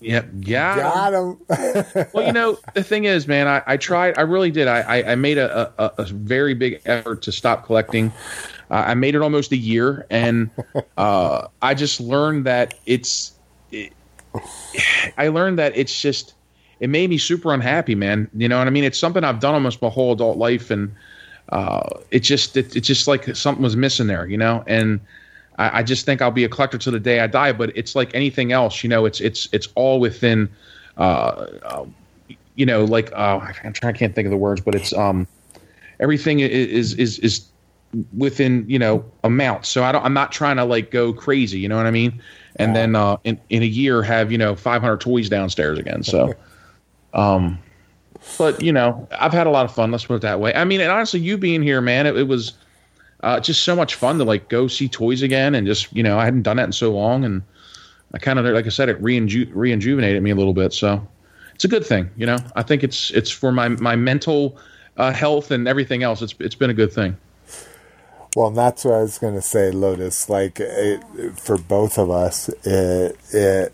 Yep, 0.02 0.42
got, 0.42 0.78
Got 0.78 1.14
him. 1.14 1.38
well, 2.14 2.28
you 2.28 2.34
know, 2.34 2.60
the 2.74 2.84
thing 2.84 3.06
is, 3.06 3.28
man, 3.28 3.48
I, 3.48 3.64
I 3.66 3.78
tried. 3.78 4.18
I 4.18 4.22
really 4.22 4.52
did. 4.52 4.68
I, 4.68 4.82
I, 4.82 5.12
I 5.14 5.16
made 5.16 5.38
a, 5.40 5.74
a, 5.78 6.04
a 6.04 6.06
very 6.06 6.54
big 6.54 6.82
effort 6.86 7.24
to 7.24 7.32
stop 7.32 7.66
collecting. 7.66 8.12
Uh, 8.70 8.84
I 8.88 8.94
made 8.94 9.16
it 9.16 9.22
almost 9.22 9.52
a 9.52 9.58
year, 9.58 10.06
and 10.10 10.52
uh, 10.98 11.48
I 11.62 11.74
just 11.74 12.00
learned 12.00 12.46
that 12.46 12.76
it's. 12.86 13.34
It, 13.72 13.94
I 15.18 15.30
learned 15.30 15.60
that 15.60 15.76
it's 15.76 16.00
just. 16.00 16.35
It 16.80 16.90
made 16.90 17.10
me 17.10 17.18
super 17.18 17.54
unhappy, 17.54 17.96
man. 17.96 18.30
You 18.36 18.50
know 18.50 18.58
what 18.58 18.68
I 18.68 18.70
mean? 18.70 18.84
It's 18.84 19.00
something 19.00 19.24
I've 19.24 19.40
done 19.40 19.54
almost 19.54 19.82
my 19.82 19.90
whole 19.90 20.14
adult 20.14 20.38
life, 20.38 20.70
and 20.70 20.94
uh, 21.50 21.88
it 22.12 22.20
just 22.20 22.58
it, 22.58 22.76
it's 22.76 22.88
just 22.88 23.08
like 23.08 23.36
something 23.36 23.64
was 23.64 23.76
missing 23.76 24.08
there, 24.08 24.28
you 24.28 24.38
know. 24.38 24.64
And 24.68 25.00
I, 25.58 25.80
I 25.80 25.84
just 25.84 26.06
think 26.06 26.22
I'll 26.22 26.32
be 26.32 26.44
a 26.44 26.50
collector 26.50 26.78
till 26.78 26.92
the 26.92 27.00
day 27.00 27.22
I 27.22 27.28
die. 27.28 27.54
But 27.54 27.76
it's 27.76 27.96
like 27.96 28.14
anything 28.14 28.52
else, 28.52 28.84
you 28.84 28.90
know. 28.90 29.06
It's 29.06 29.22
it's 29.22 29.48
it's 29.54 29.70
all 29.76 30.00
within, 30.00 30.50
uh, 30.98 31.48
uh, 31.64 31.86
you 32.56 32.66
know, 32.66 32.84
like 32.84 33.12
uh, 33.14 33.40
I'm 33.64 33.74
trying, 33.74 33.96
I 33.96 33.98
can't 33.98 34.14
think 34.14 34.26
of 34.26 34.32
the 34.32 34.38
words, 34.38 34.60
but 34.60 34.76
it's 34.76 34.92
um, 34.94 35.28
everything 36.02 36.42
is 36.42 36.94
is 36.96 37.20
is 37.20 37.48
within 38.18 38.66
you 38.68 38.80
know 38.80 39.06
amount. 39.24 39.66
So 39.66 39.86
I 39.86 39.94
don't. 39.94 40.04
I'm 40.04 40.14
not 40.14 40.34
trying 40.34 40.58
to 40.58 40.66
like 40.66 40.92
go 40.92 41.14
crazy. 41.14 41.60
You 41.60 41.70
know 41.70 41.78
what 41.78 41.86
I 41.86 41.92
mean? 41.92 42.22
And 42.58 42.76
then 42.76 42.96
uh, 42.96 43.18
in 43.24 43.40
in 43.50 43.64
a 43.64 43.68
year 43.68 44.04
have 44.04 44.30
you 44.30 44.38
know 44.38 44.56
500 44.56 45.00
toys 45.00 45.30
downstairs 45.30 45.80
again. 45.80 46.04
So. 46.04 46.34
Um, 47.16 47.58
but 48.38 48.62
you 48.62 48.72
know, 48.72 49.08
I've 49.12 49.34
had 49.34 49.48
a 49.48 49.50
lot 49.50 49.66
of 49.66 49.74
fun. 49.74 49.92
Let's 49.92 50.06
put 50.06 50.16
it 50.16 50.22
that 50.22 50.40
way. 50.40 50.54
I 50.54 50.66
mean, 50.66 50.82
and 50.82 50.92
honestly, 50.92 51.20
you 51.20 51.38
being 51.38 51.64
here, 51.64 51.82
man, 51.82 52.06
it, 52.06 52.16
it 52.18 52.28
was 52.28 52.54
uh, 53.22 53.40
just 53.40 53.64
so 53.64 53.76
much 53.76 53.96
fun 53.96 54.18
to 54.20 54.24
like 54.24 54.50
go 54.50 54.68
see 54.68 54.88
toys 54.88 55.22
again, 55.22 55.56
and 55.56 55.66
just 55.66 55.92
you 55.96 56.04
know, 56.04 56.20
I 56.20 56.26
hadn't 56.26 56.44
done 56.44 56.58
that 56.58 56.66
in 56.66 56.72
so 56.72 56.92
long, 56.92 57.24
and 57.24 57.42
I 58.14 58.20
kind 58.20 58.38
of, 58.38 58.46
like 58.46 58.66
I 58.66 58.70
said, 58.70 58.90
it 58.90 59.02
reinju- 59.02 59.52
rejuvenated 59.54 60.22
me 60.22 60.32
a 60.32 60.36
little 60.36 60.54
bit. 60.54 60.74
So 60.74 61.06
it's 61.54 61.66
a 61.66 61.68
good 61.68 61.86
thing, 61.86 62.10
you 62.18 62.26
know. 62.26 62.38
I 62.56 62.64
think 62.64 62.84
it's 62.84 63.12
it's 63.12 63.32
for 63.32 63.52
my 63.52 63.70
my 63.70 63.96
mental 63.96 64.58
uh, 64.98 65.12
health 65.12 65.52
and 65.52 65.68
everything 65.68 66.04
else. 66.04 66.22
It's 66.22 66.36
it's 66.40 66.56
been 66.56 66.70
a 66.70 66.76
good 66.76 66.92
thing. 66.92 67.18
Well, 68.36 68.52
that's 68.52 68.84
what 68.84 68.96
I 68.96 69.02
was 69.02 69.18
going 69.18 69.36
to 69.36 69.42
say, 69.42 69.72
Lotus. 69.72 70.30
Like 70.30 70.60
it, 70.60 71.02
for 71.40 71.58
both 71.58 71.98
of 71.98 72.12
us, 72.12 72.50
it, 72.66 73.18
it 73.32 73.74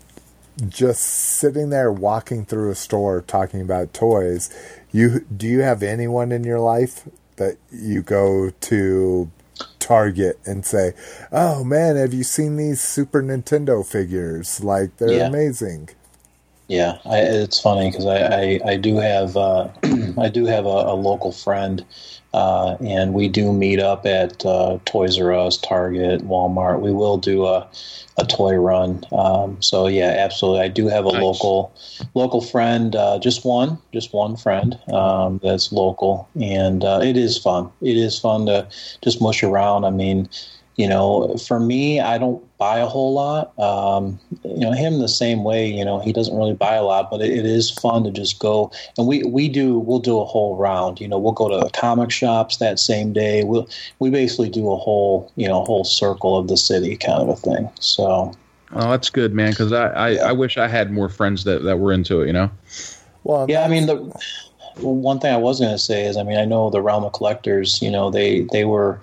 just 0.68 1.02
sitting 1.02 1.70
there 1.70 1.92
walking 1.92 2.44
through 2.46 2.70
a 2.70 2.74
store 2.76 3.22
talking 3.22 3.60
about 3.60 3.94
toys. 3.94 4.50
You 4.92 5.20
do 5.36 5.46
you 5.46 5.60
have 5.62 5.82
anyone 5.82 6.32
in 6.32 6.44
your 6.44 6.60
life 6.60 7.08
that 7.36 7.58
you 7.72 8.02
go 8.02 8.50
to 8.50 9.30
Target 9.80 10.40
and 10.46 10.66
say, 10.66 10.94
"Oh 11.32 11.64
man, 11.64 11.96
have 11.96 12.14
you 12.14 12.24
seen 12.24 12.56
these 12.56 12.80
Super 12.82 13.22
Nintendo 13.22 13.86
figures? 13.86 14.62
Like 14.64 14.98
they're 14.98 15.18
Yeah. 15.18 15.22
amazing." 15.22 15.90
Yeah, 16.68 16.98
I, 17.04 17.18
it's 17.20 17.60
funny 17.60 17.90
because 17.90 18.06
I, 18.06 18.18
I, 18.18 18.60
I 18.72 18.76
do 18.78 18.96
have 18.98 19.36
uh, 19.36 19.70
I 20.18 20.30
do 20.30 20.46
have 20.46 20.66
a, 20.66 20.68
a 20.68 20.94
local 20.96 21.32
friend, 21.32 21.86
uh, 22.34 22.76
and 22.80 23.14
we 23.14 23.28
do 23.28 23.52
meet 23.52 23.78
up 23.78 24.06
at 24.06 24.44
uh, 24.46 24.78
Toys 24.84 25.18
R 25.18 25.32
Us, 25.34 25.58
Target, 25.58 26.22
Walmart. 26.26 26.80
We 26.80 26.92
will 26.92 27.18
do 27.18 27.44
a, 27.46 27.68
a 28.18 28.24
toy 28.24 28.56
run. 28.56 29.04
Um, 29.12 29.60
so 29.60 29.86
yeah, 29.86 30.16
absolutely. 30.18 30.60
I 30.62 30.68
do 30.68 30.88
have 30.88 31.04
a 31.06 31.12
Nice. 31.12 31.22
local 31.22 31.74
local 32.14 32.40
friend, 32.40 32.96
uh, 32.96 33.18
just 33.18 33.44
one, 33.44 33.78
just 33.92 34.12
one 34.12 34.36
friend 34.36 34.78
um, 34.92 35.40
that's 35.42 35.72
local, 35.72 36.28
and 36.40 36.84
uh, 36.84 37.00
it 37.02 37.16
is 37.16 37.36
fun. 37.38 37.70
It 37.80 37.96
is 37.96 38.18
fun 38.18 38.46
to 38.46 38.66
just 39.02 39.20
mush 39.20 39.42
around. 39.42 39.84
I 39.84 39.90
mean, 39.90 40.28
you 40.76 40.88
know, 40.88 41.36
for 41.36 41.60
me, 41.60 42.00
I 42.00 42.16
don't 42.16 42.42
buy 42.56 42.78
a 42.78 42.86
whole 42.86 43.12
lot. 43.12 43.58
Um, 43.58 44.18
you 44.44 44.60
know, 44.60 44.72
him 44.72 44.98
the 44.98 45.08
same 45.08 45.44
way. 45.44 45.66
You 45.66 45.84
know, 45.84 45.98
he 45.98 46.12
doesn't 46.12 46.36
really 46.36 46.54
buy 46.54 46.74
a 46.74 46.82
lot, 46.82 47.10
but 47.10 47.20
it, 47.20 47.30
it 47.30 47.44
is 47.44 47.70
fun 47.70 48.04
to 48.04 48.10
just 48.10 48.38
go 48.38 48.70
and 48.96 49.06
we 49.06 49.22
we 49.24 49.48
do 49.48 49.78
we'll 49.78 49.98
do 49.98 50.18
a 50.18 50.24
whole 50.24 50.56
round. 50.56 51.00
You 51.00 51.08
know, 51.08 51.18
we'll 51.18 51.32
go 51.32 51.48
to 51.48 51.64
the 51.64 51.70
comic 51.70 52.10
shops 52.10 52.56
that 52.56 52.78
same 52.78 53.12
day. 53.12 53.44
We'll 53.44 53.68
we 53.98 54.10
basically 54.10 54.48
do 54.48 54.70
a 54.70 54.76
whole 54.76 55.30
you 55.36 55.48
know 55.48 55.64
whole 55.64 55.84
circle 55.84 56.38
of 56.38 56.48
the 56.48 56.56
city 56.56 56.96
kind 56.96 57.22
of 57.22 57.28
a 57.28 57.36
thing. 57.36 57.70
So 57.80 58.32
Oh, 58.74 58.90
that's 58.90 59.10
good, 59.10 59.34
man. 59.34 59.50
Because 59.50 59.72
I, 59.72 59.88
I, 59.88 60.14
I 60.14 60.32
wish 60.32 60.56
I 60.56 60.66
had 60.66 60.92
more 60.92 61.08
friends 61.08 61.44
that, 61.44 61.62
that 61.64 61.78
were 61.78 61.92
into 61.92 62.22
it. 62.22 62.26
You 62.26 62.32
know. 62.32 62.50
Well, 63.24 63.46
yeah, 63.48 63.64
I 63.64 63.68
mean 63.68 63.86
the 63.86 63.96
one 64.80 65.20
thing 65.20 65.32
I 65.32 65.36
was 65.36 65.60
going 65.60 65.72
to 65.72 65.78
say 65.78 66.06
is, 66.06 66.16
I 66.16 66.22
mean, 66.22 66.38
I 66.38 66.44
know 66.44 66.70
the 66.70 66.80
realm 66.80 67.04
of 67.04 67.12
collectors. 67.12 67.80
You 67.82 67.90
know, 67.90 68.10
they 68.10 68.42
they 68.52 68.64
were, 68.64 68.98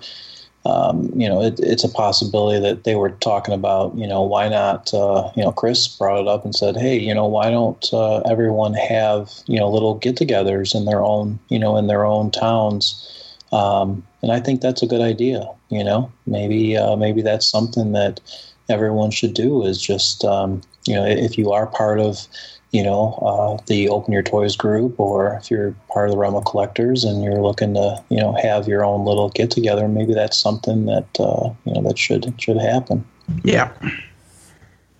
um, 0.66 1.10
you 1.14 1.28
know, 1.28 1.42
it, 1.42 1.58
it's 1.60 1.84
a 1.84 1.88
possibility 1.88 2.60
that 2.60 2.84
they 2.84 2.94
were 2.94 3.10
talking 3.10 3.54
about. 3.54 3.96
You 3.96 4.06
know, 4.06 4.22
why 4.22 4.48
not? 4.48 4.92
Uh, 4.92 5.30
you 5.34 5.42
know, 5.42 5.52
Chris 5.52 5.88
brought 5.88 6.20
it 6.20 6.28
up 6.28 6.44
and 6.44 6.54
said, 6.54 6.76
hey, 6.76 6.98
you 6.98 7.14
know, 7.14 7.26
why 7.26 7.50
don't 7.50 7.88
uh, 7.92 8.18
everyone 8.20 8.74
have 8.74 9.30
you 9.46 9.58
know 9.58 9.70
little 9.70 9.94
get-togethers 9.94 10.74
in 10.74 10.84
their 10.84 11.02
own 11.02 11.38
you 11.48 11.58
know 11.58 11.76
in 11.76 11.86
their 11.86 12.04
own 12.04 12.30
towns? 12.30 13.06
Um, 13.52 14.06
and 14.22 14.32
I 14.32 14.40
think 14.40 14.60
that's 14.60 14.82
a 14.82 14.86
good 14.86 15.00
idea. 15.00 15.48
You 15.70 15.82
know, 15.82 16.12
maybe 16.26 16.76
uh, 16.76 16.96
maybe 16.96 17.22
that's 17.22 17.48
something 17.48 17.92
that 17.92 18.20
everyone 18.68 19.10
should 19.10 19.34
do. 19.34 19.64
Is 19.64 19.80
just 19.80 20.24
um, 20.24 20.60
you 20.86 20.94
know, 20.94 21.06
if 21.06 21.38
you 21.38 21.52
are 21.52 21.66
part 21.68 22.00
of 22.00 22.26
you 22.72 22.82
know, 22.84 23.14
uh, 23.58 23.62
the 23.66 23.88
Open 23.88 24.12
Your 24.12 24.22
Toys 24.22 24.56
group, 24.56 24.98
or 25.00 25.34
if 25.40 25.50
you're 25.50 25.74
part 25.92 26.08
of 26.08 26.12
the 26.12 26.18
realm 26.18 26.34
of 26.36 26.44
collectors 26.44 27.02
and 27.04 27.22
you're 27.24 27.42
looking 27.42 27.74
to, 27.74 28.02
you 28.10 28.18
know, 28.18 28.32
have 28.42 28.68
your 28.68 28.84
own 28.84 29.04
little 29.04 29.28
get 29.30 29.50
together, 29.50 29.88
maybe 29.88 30.14
that's 30.14 30.38
something 30.38 30.86
that 30.86 31.06
uh, 31.18 31.50
you 31.64 31.74
know 31.74 31.82
that 31.82 31.98
should 31.98 32.32
should 32.40 32.58
happen. 32.58 33.04
Yeah. 33.44 33.72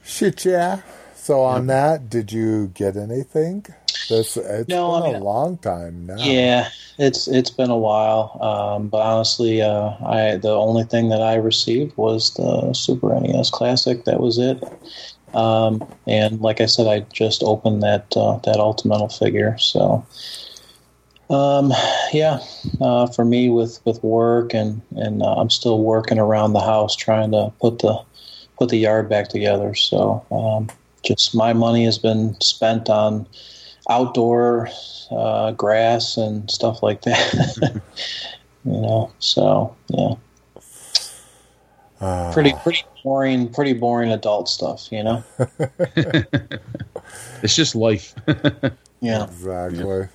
Shit, 0.02 0.44
yeah. 0.44 0.80
So 1.14 1.42
on 1.42 1.66
that, 1.68 2.08
did 2.10 2.32
you 2.32 2.68
get 2.68 2.96
anything? 2.96 3.66
This 4.08 4.36
it's 4.36 4.68
No, 4.68 4.94
been 4.94 5.02
I 5.02 5.08
a 5.08 5.12
mean- 5.12 5.22
long 5.22 5.58
time 5.58 6.06
now. 6.06 6.16
Yeah, 6.18 6.68
it's 6.98 7.28
it's 7.28 7.50
been 7.50 7.70
a 7.70 7.78
while, 7.78 8.36
um, 8.42 8.88
but 8.88 9.00
honestly, 9.00 9.62
uh, 9.62 9.90
I 10.04 10.36
the 10.36 10.50
only 10.50 10.82
thing 10.84 11.10
that 11.10 11.22
I 11.22 11.34
received 11.36 11.96
was 11.96 12.32
the 12.34 12.72
Super 12.72 13.14
NES 13.20 13.50
Classic. 13.50 14.04
That 14.06 14.18
was 14.20 14.38
it. 14.38 14.60
Um, 15.34 15.86
and 16.06 16.40
like 16.40 16.60
I 16.60 16.66
said, 16.66 16.86
I 16.86 17.00
just 17.12 17.42
opened 17.42 17.82
that 17.82 18.16
uh, 18.16 18.38
that 18.44 18.56
Ultimental 18.56 19.16
figure. 19.16 19.56
So, 19.58 20.04
um, 21.28 21.72
yeah, 22.12 22.40
uh, 22.80 23.06
for 23.06 23.24
me 23.24 23.48
with, 23.48 23.80
with 23.84 24.02
work 24.02 24.54
and 24.54 24.82
and 24.96 25.22
uh, 25.22 25.34
I'm 25.34 25.50
still 25.50 25.82
working 25.82 26.18
around 26.18 26.52
the 26.52 26.60
house 26.60 26.96
trying 26.96 27.32
to 27.32 27.52
put 27.60 27.78
the 27.78 28.00
put 28.58 28.68
the 28.68 28.78
yard 28.78 29.08
back 29.08 29.28
together. 29.28 29.74
So, 29.74 30.24
um, 30.30 30.68
just 31.02 31.34
my 31.34 31.52
money 31.52 31.84
has 31.84 31.98
been 31.98 32.38
spent 32.40 32.90
on 32.90 33.26
outdoor 33.88 34.68
uh, 35.10 35.52
grass 35.52 36.16
and 36.16 36.50
stuff 36.50 36.82
like 36.82 37.02
that. 37.02 37.56
you 38.64 38.80
know, 38.80 39.10
so 39.18 39.74
yeah, 39.88 40.14
Uh, 42.00 42.32
pretty 42.32 42.52
pretty 42.62 42.82
boring, 43.04 43.48
pretty 43.52 43.74
boring 43.74 44.10
adult 44.10 44.48
stuff. 44.48 44.90
You 44.90 45.02
know, 45.04 45.24
It's 47.42 47.56
just 47.56 47.74
life. 47.74 48.14
yeah. 49.00 49.24
Exactly. 49.24 50.08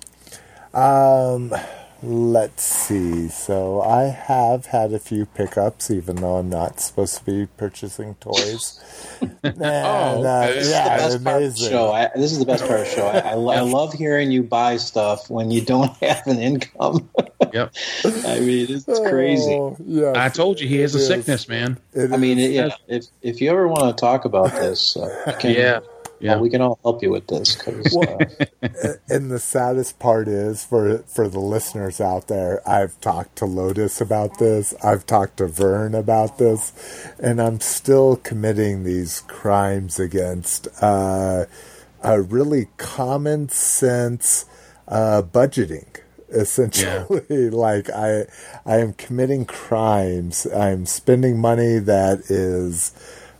Um, 0.74 1.54
let's 2.02 2.62
see. 2.62 3.28
So 3.28 3.80
I 3.80 4.04
have 4.04 4.66
had 4.66 4.92
a 4.92 4.98
few 4.98 5.26
pickups, 5.26 5.90
even 5.90 6.16
though 6.16 6.36
I'm 6.36 6.50
not 6.50 6.80
supposed 6.80 7.18
to 7.18 7.24
be 7.24 7.46
purchasing 7.56 8.14
toys. 8.16 8.80
and, 9.42 9.56
Oh, 9.62 10.22
uh, 10.24 10.46
This 10.48 10.64
is 10.64 10.68
the 10.68 10.74
yeah, 10.74 10.96
best 10.96 11.00
part 11.00 11.14
of 11.14 11.24
the 11.24 11.30
amazing. 11.40 11.70
show. 11.70 11.92
I, 11.92 12.10
this 12.14 12.32
is 12.32 12.38
the 12.38 12.46
best 12.46 12.66
part 12.66 12.80
of 12.80 12.86
the 12.86 12.92
show. 12.92 13.06
I, 13.06 13.18
I, 13.18 13.32
I 13.32 13.60
love 13.60 13.92
hearing 13.92 14.30
you 14.30 14.42
buy 14.42 14.76
stuff 14.76 15.28
when 15.30 15.50
you 15.50 15.60
don't 15.62 15.90
have 16.02 16.26
an 16.26 16.38
income. 16.38 17.08
yep. 17.52 17.72
I 18.04 18.40
mean, 18.40 18.66
it's, 18.70 18.86
it's 18.88 19.00
crazy. 19.08 19.52
Oh, 19.54 19.76
yes, 19.84 20.16
I 20.16 20.28
told 20.28 20.60
you 20.60 20.68
he 20.68 20.78
has 20.80 20.94
a 20.94 20.98
it 20.98 21.00
is. 21.02 21.06
sickness, 21.08 21.48
man. 21.48 21.78
It 21.94 22.12
I 22.12 22.16
mean, 22.16 22.38
is. 22.38 22.52
yeah, 22.52 22.68
if 22.88 23.06
if 23.22 23.40
you 23.40 23.50
ever 23.50 23.66
want 23.68 23.96
to 23.96 24.00
talk 24.00 24.24
about 24.24 24.52
this, 24.52 24.96
uh, 24.96 25.34
can, 25.40 25.52
Yeah. 25.54 25.80
Yeah. 26.20 26.34
well, 26.34 26.40
we 26.40 26.50
can 26.50 26.60
all 26.62 26.78
help 26.82 27.02
you 27.02 27.10
with 27.10 27.26
this. 27.28 27.56
'cause, 27.56 27.98
uh, 28.06 28.18
and 29.08 29.30
the 29.30 29.38
saddest 29.38 29.98
part 29.98 30.28
is 30.28 30.64
for 30.64 30.98
for 31.06 31.28
the 31.28 31.40
listeners 31.40 32.00
out 32.00 32.28
there 32.28 32.62
i've 32.68 32.98
talked 33.00 33.36
to 33.36 33.46
lotus 33.46 34.00
about 34.00 34.38
this 34.38 34.74
i've 34.82 35.06
talked 35.06 35.38
to 35.38 35.46
vern 35.46 35.94
about 35.94 36.38
this 36.38 36.72
and 37.20 37.40
i'm 37.40 37.60
still 37.60 38.16
committing 38.16 38.84
these 38.84 39.20
crimes 39.28 39.98
against 40.00 40.68
uh, 40.82 41.44
a 42.02 42.20
really 42.22 42.68
common 42.78 43.48
sense 43.48 44.46
uh, 44.88 45.22
budgeting 45.22 45.86
essentially 46.30 47.50
like 47.50 47.88
i 47.90 48.24
i 48.64 48.78
am 48.78 48.92
committing 48.94 49.44
crimes 49.44 50.46
i'm 50.46 50.84
spending 50.86 51.38
money 51.38 51.78
that 51.78 52.18
is 52.30 52.92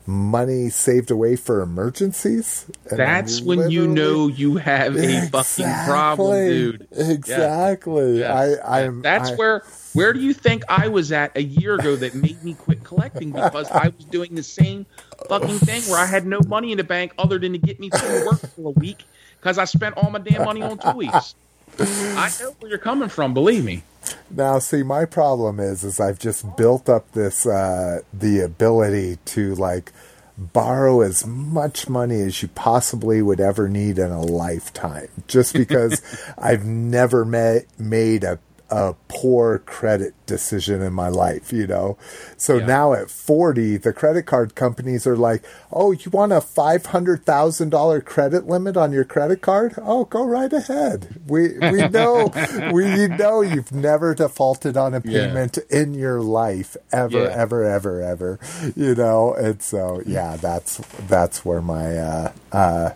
money 0.06 0.68
saved 0.68 1.10
away 1.10 1.36
for 1.36 1.60
emergencies. 1.60 2.66
That's 2.90 3.40
when 3.40 3.70
you 3.70 3.86
know 3.86 4.28
you 4.28 4.56
have 4.56 4.96
a 4.96 5.28
fucking 5.28 5.66
problem, 5.86 6.36
Exactly. 6.36 6.48
dude. 6.48 6.88
Yeah. 6.92 7.10
Exactly. 7.10 8.20
Yeah. 8.20 8.34
I, 8.34 8.82
I'm. 8.84 9.02
That's 9.02 9.30
I- 9.30 9.34
where 9.34 9.62
where 9.92 10.12
do 10.12 10.20
you 10.20 10.32
think 10.34 10.62
I 10.68 10.88
was 10.88 11.10
at 11.12 11.36
a 11.36 11.42
year 11.42 11.74
ago 11.74 11.96
that 11.96 12.14
made 12.14 12.42
me 12.44 12.54
quit 12.54 12.84
collecting 12.84 13.32
because 13.32 13.70
I 13.70 13.88
was 13.88 14.04
doing 14.06 14.34
the 14.34 14.42
same 14.42 14.86
fucking 15.28 15.58
thing 15.58 15.82
where 15.90 15.98
I 15.98 16.06
had 16.06 16.26
no 16.26 16.40
money 16.46 16.70
in 16.72 16.78
the 16.78 16.84
bank 16.84 17.12
other 17.18 17.38
than 17.38 17.52
to 17.52 17.58
get 17.58 17.80
me 17.80 17.88
to 17.90 18.22
work 18.26 18.40
for 18.40 18.68
a 18.68 18.70
week 18.70 19.04
because 19.40 19.58
I 19.58 19.64
spent 19.64 19.96
all 19.96 20.10
my 20.10 20.18
damn 20.18 20.44
money 20.44 20.62
on 20.62 20.76
toys. 20.78 21.34
I 21.78 22.30
know 22.40 22.54
where 22.60 22.68
you're 22.70 22.78
coming 22.78 23.08
from, 23.08 23.34
believe 23.34 23.64
me. 23.64 23.82
Now, 24.30 24.58
see, 24.58 24.82
my 24.82 25.04
problem 25.04 25.60
is, 25.60 25.84
is 25.84 26.00
I've 26.00 26.18
just 26.18 26.56
built 26.56 26.88
up 26.88 27.10
this 27.12 27.46
uh, 27.46 28.00
the 28.12 28.40
ability 28.40 29.18
to 29.26 29.54
like 29.54 29.92
borrow 30.38 31.00
as 31.00 31.26
much 31.26 31.88
money 31.88 32.20
as 32.20 32.42
you 32.42 32.48
possibly 32.48 33.22
would 33.22 33.40
ever 33.40 33.68
need 33.68 33.98
in 33.98 34.10
a 34.10 34.20
lifetime, 34.20 35.08
just 35.28 35.54
because 35.54 36.02
I've 36.38 36.64
never 36.64 37.24
met 37.24 37.66
made 37.78 38.24
a 38.24 38.38
a 38.70 38.94
poor 39.08 39.58
credit 39.60 40.12
decision 40.26 40.82
in 40.82 40.92
my 40.92 41.08
life, 41.08 41.52
you 41.52 41.66
know. 41.66 41.96
So 42.36 42.58
Yeah. 42.58 42.66
now 42.66 42.92
at 42.94 43.10
40, 43.10 43.76
the 43.76 43.92
credit 43.92 44.24
card 44.26 44.54
companies 44.56 45.06
are 45.06 45.16
like, 45.16 45.44
"Oh, 45.72 45.92
you 45.92 46.10
want 46.10 46.32
a 46.32 46.40
$500,000 46.40 48.00
credit 48.04 48.48
limit 48.48 48.76
on 48.76 48.92
your 48.92 49.04
credit 49.04 49.40
card? 49.40 49.74
Oh, 49.80 50.04
go 50.04 50.24
right 50.24 50.52
ahead. 50.52 51.08
We 51.28 51.58
we 51.60 51.86
know 51.88 52.32
we 52.72 53.06
know 53.08 53.40
you've 53.40 53.72
never 53.72 54.14
defaulted 54.14 54.76
on 54.76 54.94
a 54.94 55.02
Yeah. 55.04 55.26
payment 55.26 55.58
in 55.70 55.94
your 55.94 56.20
life 56.20 56.76
ever 56.92 57.18
Yeah. 57.20 57.34
ever 57.36 57.62
ever 57.64 58.02
ever. 58.02 58.38
You 58.74 58.94
know, 58.94 59.32
and 59.34 59.62
so 59.62 60.02
yeah, 60.06 60.36
that's 60.36 60.80
that's 61.08 61.44
where 61.44 61.60
my 61.62 61.96
uh 61.98 62.32
uh 62.52 62.90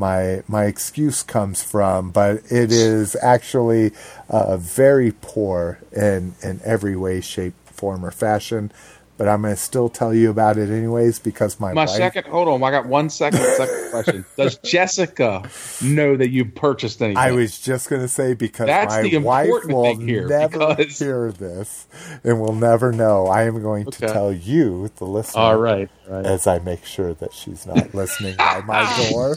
my 0.00 0.42
my 0.48 0.64
excuse 0.64 1.22
comes 1.22 1.62
from, 1.62 2.10
but 2.10 2.38
it 2.50 2.72
is 2.72 3.16
actually 3.22 3.92
uh, 4.28 4.56
very 4.56 5.12
poor 5.12 5.78
in 5.92 6.34
in 6.42 6.60
every 6.64 6.96
way, 6.96 7.20
shape, 7.20 7.54
form, 7.66 8.04
or 8.04 8.10
fashion. 8.10 8.72
But 9.20 9.28
I'm 9.28 9.42
going 9.42 9.54
to 9.54 9.60
still 9.60 9.90
tell 9.90 10.14
you 10.14 10.30
about 10.30 10.56
it 10.56 10.70
anyways 10.70 11.18
because 11.18 11.60
my, 11.60 11.74
My 11.74 11.84
wife, 11.84 11.90
second, 11.90 12.24
hold 12.26 12.48
on, 12.48 12.62
I 12.62 12.70
got 12.70 12.86
one 12.86 13.10
second, 13.10 13.40
second 13.42 13.84
question. 13.90 14.24
Does 14.34 14.56
Jessica 14.64 15.42
know 15.82 16.16
that 16.16 16.30
you 16.30 16.46
purchased 16.46 17.02
anything? 17.02 17.18
I 17.18 17.32
was 17.32 17.60
just 17.60 17.90
going 17.90 18.00
to 18.00 18.08
say 18.08 18.32
because 18.32 18.68
That's 18.68 18.94
my 18.94 19.02
the 19.02 19.18
wife 19.18 19.44
important 19.44 19.74
will 19.74 19.84
thing 19.84 20.08
here, 20.08 20.26
never 20.26 20.74
because- 20.74 20.98
hear 20.98 21.32
this 21.32 21.86
and 22.24 22.40
will 22.40 22.54
never 22.54 22.92
know. 22.92 23.26
I 23.26 23.42
am 23.42 23.60
going 23.60 23.90
to 23.90 24.06
tell 24.06 24.32
you, 24.32 24.90
the 24.96 25.04
listener, 25.04 25.42
All 25.42 25.56
right, 25.58 25.90
right. 26.08 26.24
as 26.24 26.46
I 26.46 26.58
make 26.60 26.86
sure 26.86 27.12
that 27.12 27.34
she's 27.34 27.66
not 27.66 27.92
listening 27.94 28.36
by 28.38 28.62
my 28.62 29.08
door. 29.10 29.36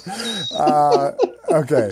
Uh, 0.57 1.11
okay. 1.51 1.91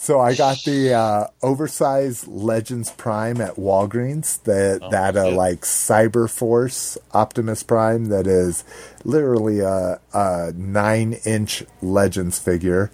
So 0.00 0.20
I 0.20 0.36
got 0.36 0.62
the 0.64 0.94
uh, 0.94 1.26
oversized 1.42 2.28
Legends 2.28 2.90
Prime 2.92 3.40
at 3.40 3.56
Walgreens. 3.56 4.40
That 4.44 4.88
that 4.92 5.16
uh, 5.16 5.32
like 5.32 5.62
Cyber 5.62 6.30
Force 6.30 6.96
Optimus 7.12 7.64
Prime 7.64 8.04
that 8.06 8.26
is 8.28 8.62
literally 9.04 9.58
a, 9.58 9.98
a 10.14 10.52
nine 10.54 11.14
inch 11.26 11.64
Legends 11.82 12.38
figure. 12.38 12.92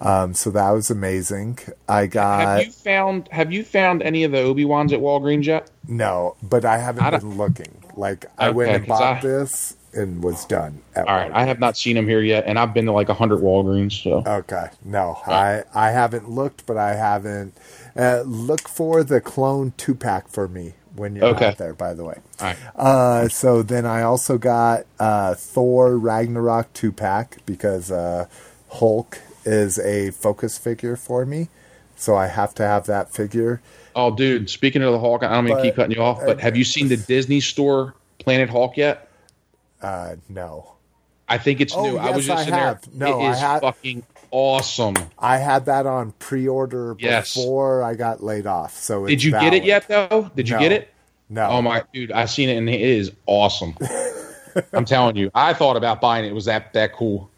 Um, 0.00 0.32
so 0.32 0.50
that 0.52 0.70
was 0.70 0.90
amazing. 0.90 1.58
I 1.88 2.06
got 2.06 2.40
have 2.58 2.66
you 2.66 2.72
found 2.72 3.28
Have 3.32 3.52
you 3.52 3.64
found 3.64 4.02
any 4.02 4.22
of 4.22 4.30
the 4.30 4.40
Obi 4.40 4.64
Wan's 4.64 4.92
at 4.92 5.00
Walgreens 5.00 5.46
yet? 5.46 5.68
no, 5.88 6.36
but 6.40 6.64
I 6.64 6.78
haven't 6.78 7.04
I 7.04 7.18
been 7.18 7.36
looking. 7.36 7.82
Like 7.96 8.26
I 8.38 8.50
went 8.50 8.70
and 8.70 8.86
bought 8.86 9.18
I- 9.18 9.20
this 9.20 9.76
and 9.94 10.22
was 10.22 10.44
done. 10.44 10.80
All 10.96 11.04
right, 11.04 11.30
I 11.32 11.44
have 11.44 11.58
not 11.60 11.76
seen 11.76 11.96
them 11.96 12.06
here 12.08 12.20
yet, 12.20 12.44
and 12.46 12.58
I've 12.58 12.74
been 12.74 12.86
to 12.86 12.92
like 12.92 13.08
a 13.08 13.14
hundred 13.14 13.40
Walgreens. 13.40 14.02
So 14.02 14.22
Okay, 14.26 14.66
no, 14.84 15.18
I 15.26 15.64
I 15.74 15.90
haven't 15.90 16.28
looked, 16.30 16.66
but 16.66 16.76
I 16.76 16.94
haven't. 16.94 17.54
Uh, 17.96 18.22
look 18.26 18.68
for 18.68 19.04
the 19.04 19.20
clone 19.20 19.72
two 19.76 19.94
pack 19.94 20.28
for 20.28 20.48
me 20.48 20.74
when 20.96 21.14
you're 21.14 21.26
Okay. 21.26 21.46
out 21.48 21.58
there. 21.58 21.74
By 21.74 21.94
the 21.94 22.04
way, 22.04 22.18
all 22.40 22.46
right, 22.46 22.56
uh, 22.76 23.28
so 23.28 23.62
then 23.62 23.86
I 23.86 24.02
also 24.02 24.36
got 24.38 24.84
uh, 24.98 25.34
Thor 25.34 25.96
Ragnarok 25.96 26.72
two 26.72 26.90
pack 26.92 27.38
because 27.46 27.90
uh, 27.90 28.26
Hulk 28.70 29.18
is 29.44 29.78
a 29.78 30.10
focus 30.10 30.58
figure 30.58 30.96
for 30.96 31.24
me, 31.24 31.48
so 31.96 32.16
I 32.16 32.26
have 32.26 32.54
to 32.56 32.62
have 32.64 32.86
that 32.86 33.12
figure. 33.12 33.60
oh 33.94 34.14
dude, 34.14 34.50
speaking 34.50 34.82
of 34.82 34.92
the 34.92 34.98
Hulk, 34.98 35.22
I 35.22 35.28
don't 35.32 35.44
mean 35.44 35.56
to 35.56 35.62
keep 35.62 35.76
cutting 35.76 35.94
you 35.96 36.02
off, 36.02 36.20
but 36.24 36.40
have 36.40 36.56
you 36.56 36.64
seen 36.64 36.88
the 36.88 36.96
Disney 36.96 37.38
Store 37.40 37.94
Planet 38.18 38.48
Hulk 38.50 38.76
yet? 38.76 39.08
Uh, 39.84 40.16
no, 40.28 40.72
I 41.28 41.38
think 41.38 41.60
it's 41.60 41.74
Oh, 41.76 41.82
new. 41.84 41.96
I 41.98 42.10
was 42.10 42.26
just 42.26 42.44
I 42.44 42.48
in 42.48 42.52
have. 42.54 42.80
there. 42.92 43.08
No, 43.10 43.20
it 43.20 43.24
I 43.26 43.30
is 43.32 43.38
had- 43.40 43.60
fucking 43.60 44.02
awesome. 44.30 44.94
I 45.18 45.36
had 45.38 45.66
that 45.66 45.86
on 45.86 46.12
pre-order 46.18 46.96
Yes. 46.98 47.34
before 47.34 47.82
I 47.82 47.94
got 47.94 48.22
laid 48.22 48.46
off. 48.46 48.76
So 48.76 49.06
Did 49.06 49.22
you 49.22 49.30
get 49.32 49.52
it 49.54 49.64
yet 49.64 49.86
though? 49.88 50.30
Did 50.34 50.48
you 50.48 50.56
No. 50.56 50.60
get 50.60 50.72
it? 50.72 50.88
No. 51.28 51.46
Oh 51.48 51.62
my 51.62 51.82
dude, 51.92 52.12
I 52.12 52.24
seen 52.26 52.48
it 52.48 52.56
and 52.56 52.68
it 52.68 52.80
is 52.80 53.12
awesome. 53.26 53.76
I'm 54.72 54.84
telling 54.84 55.16
you, 55.16 55.30
I 55.34 55.52
thought 55.52 55.76
about 55.76 56.00
buying 56.00 56.24
it. 56.24 56.28
It 56.28 56.34
was 56.34 56.44
that 56.46 56.72
that 56.74 56.92
cool. 56.94 57.30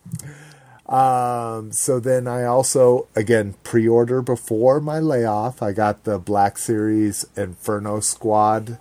Um, 0.87 1.73
so 1.73 1.99
then 1.99 2.29
I 2.29 2.45
also 2.45 3.09
again 3.17 3.55
pre-order 3.65 4.23
before 4.23 4.81
my 4.81 4.99
layoff. 5.01 5.63
I 5.63 5.73
got 5.73 6.05
the 6.05 6.19
Black 6.19 6.59
Series 6.59 7.27
Inferno 7.37 8.01
Squad 8.01 8.79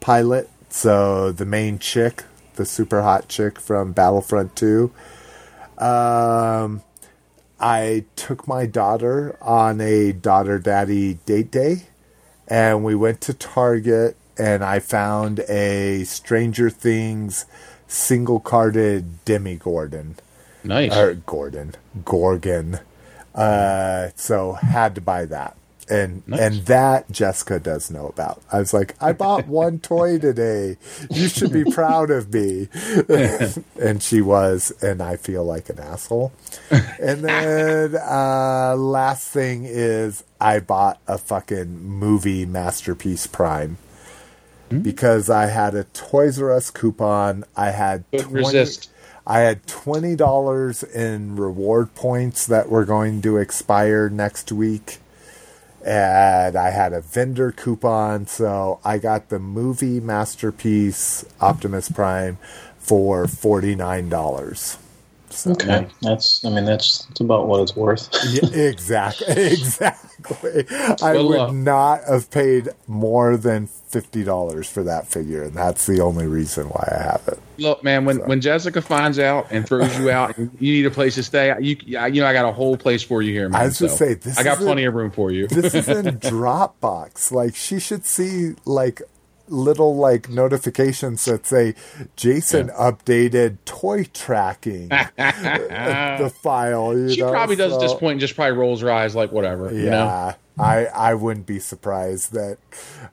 pilot. 0.00 0.48
So 0.70 1.30
the 1.32 1.44
main 1.44 1.78
chick, 1.78 2.24
the 2.54 2.64
super 2.64 3.02
hot 3.02 3.28
chick 3.28 3.58
from 3.58 3.92
Battlefront 3.92 4.56
2. 4.56 4.90
Um, 5.78 6.82
I 7.58 8.04
took 8.16 8.46
my 8.46 8.66
daughter 8.66 9.36
on 9.40 9.80
a 9.80 10.12
daughter 10.12 10.58
daddy 10.58 11.14
date 11.26 11.50
day 11.50 11.84
and 12.48 12.84
we 12.84 12.94
went 12.94 13.20
to 13.22 13.34
Target 13.34 14.16
and 14.38 14.64
I 14.64 14.78
found 14.80 15.40
a 15.48 16.04
Stranger 16.04 16.70
Things 16.70 17.46
single 17.86 18.40
carded 18.40 19.24
Demogorgon 19.24 20.16
Nice. 20.64 20.96
or 20.96 21.14
Gordon, 21.14 21.74
Gorgon. 22.04 22.80
Uh, 23.34 24.10
so 24.14 24.52
had 24.52 24.94
to 24.94 25.00
buy 25.00 25.24
that, 25.26 25.56
and 25.92 26.26
Nice. 26.26 26.40
and 26.40 26.54
that 26.66 27.10
Jessica 27.10 27.60
does 27.60 27.90
know 27.90 28.06
about. 28.08 28.42
I 28.50 28.58
was 28.58 28.72
like, 28.72 28.94
I 29.00 29.12
bought 29.12 29.46
one 29.64 29.78
toy 29.78 30.18
today. 30.18 30.76
You 31.10 31.28
should 31.28 31.52
be 31.52 31.64
proud 31.64 32.10
of 32.10 32.32
me, 32.32 32.68
and 33.80 34.02
she 34.02 34.22
was, 34.22 34.72
and 34.82 35.02
I 35.02 35.16
feel 35.16 35.44
like 35.44 35.68
an 35.68 35.78
asshole. 35.78 36.32
And 37.00 37.24
then 37.24 37.94
uh, 37.96 38.74
last 38.76 39.28
thing 39.28 39.64
is, 39.64 40.24
I 40.40 40.60
bought 40.60 40.98
a 41.06 41.18
fucking 41.18 41.82
movie 41.82 42.46
masterpiece 42.46 43.26
Prime. 43.26 43.76
Because 44.70 45.28
I 45.28 45.46
had 45.48 45.74
a 45.74 45.84
Toys 45.84 46.40
R 46.40 46.50
Us 46.50 46.70
coupon, 46.70 47.44
I 47.54 47.72
had 47.72 48.04
Couldn't 48.10 48.30
20, 48.30 48.38
resist. 48.46 48.88
I 49.26 49.40
had 49.40 49.66
twenty 49.66 50.16
dollars 50.16 50.82
in 50.82 51.36
reward 51.36 51.94
points 51.94 52.46
that 52.46 52.70
were 52.70 52.86
going 52.86 53.20
to 53.20 53.36
expire 53.36 54.08
next 54.08 54.50
week, 54.50 54.96
and 55.84 56.56
I 56.56 56.70
had 56.70 56.92
a 56.92 57.00
vendor 57.00 57.52
coupon, 57.52 58.26
so 58.26 58.80
I 58.84 58.98
got 58.98 59.28
the 59.28 59.38
movie 59.38 60.00
masterpiece 60.00 61.24
Optimus 61.40 61.90
Prime 61.90 62.38
for 62.78 63.26
forty 63.26 63.74
nine 63.74 64.08
dollars. 64.08 64.78
Okay, 65.46 65.86
that's. 66.02 66.44
I 66.44 66.50
mean, 66.50 66.64
that's, 66.64 67.04
that's 67.06 67.20
about 67.20 67.48
what 67.48 67.62
it's 67.62 67.74
worth. 67.74 68.08
Yeah, 68.28 68.48
exactly, 68.52 69.26
exactly. 69.36 70.66
I 71.02 71.16
would 71.22 71.38
uh, 71.38 71.52
not 71.52 72.04
have 72.04 72.30
paid 72.30 72.68
more 72.86 73.36
than 73.36 73.68
fifty 73.92 74.24
dollars 74.24 74.68
for 74.68 74.82
that 74.82 75.06
figure, 75.06 75.42
and 75.42 75.52
that's 75.54 75.86
the 75.86 76.00
only 76.00 76.26
reason 76.26 76.68
why 76.68 76.98
I 76.98 77.02
have 77.02 77.28
it. 77.28 77.38
Look, 77.58 77.84
man, 77.84 78.06
when, 78.06 78.18
when 78.26 78.40
Jessica 78.40 78.80
finds 78.80 79.18
out 79.18 79.46
and 79.50 79.66
throws 79.66 79.96
you 79.98 80.10
out, 80.10 80.36
and 80.38 80.50
you 80.58 80.72
need 80.72 80.86
a 80.86 80.90
place 80.90 81.14
to 81.16 81.22
stay. 81.22 81.54
You, 81.60 81.76
you 81.84 82.20
know, 82.20 82.26
I 82.26 82.32
got 82.32 82.46
a 82.48 82.52
whole 82.52 82.76
place 82.76 83.02
for 83.02 83.20
you 83.22 83.32
here, 83.32 83.48
man. 83.48 83.60
I 83.60 83.64
was 83.66 83.76
so 83.76 83.86
say, 83.86 84.14
this 84.14 84.38
I 84.38 84.42
got 84.42 84.58
plenty 84.58 84.84
of 84.84 84.94
room 84.94 85.10
for 85.10 85.30
you. 85.30 85.46
this 85.46 85.74
is 85.74 85.88
in 85.88 86.04
Dropbox. 86.18 87.30
Like 87.30 87.54
she 87.54 87.78
should 87.78 88.06
see 88.06 88.54
like 88.64 89.02
little 89.48 89.96
like 89.96 90.28
notifications 90.28 91.24
that 91.26 91.46
say 91.46 91.74
Jason 92.16 92.68
updated 92.68 93.58
toy 93.64 94.04
tracking 94.12 94.88
the 95.16 96.32
file. 96.42 96.96
You 96.96 97.10
she 97.10 97.20
know? 97.20 97.30
probably 97.30 97.56
does 97.56 97.72
at 97.74 97.80
this 97.80 97.92
So, 97.92 97.98
point 97.98 98.12
and 98.12 98.20
just 98.20 98.34
probably 98.34 98.56
rolls 98.56 98.80
her 98.80 98.90
eyes 98.90 99.14
like 99.14 99.32
whatever. 99.32 99.70
Yeah. 99.72 99.78
You 99.82 99.90
know? 99.90 100.34
I, 100.58 100.84
I 100.84 101.14
wouldn't 101.14 101.46
be 101.46 101.58
surprised 101.58 102.34
that 102.34 102.58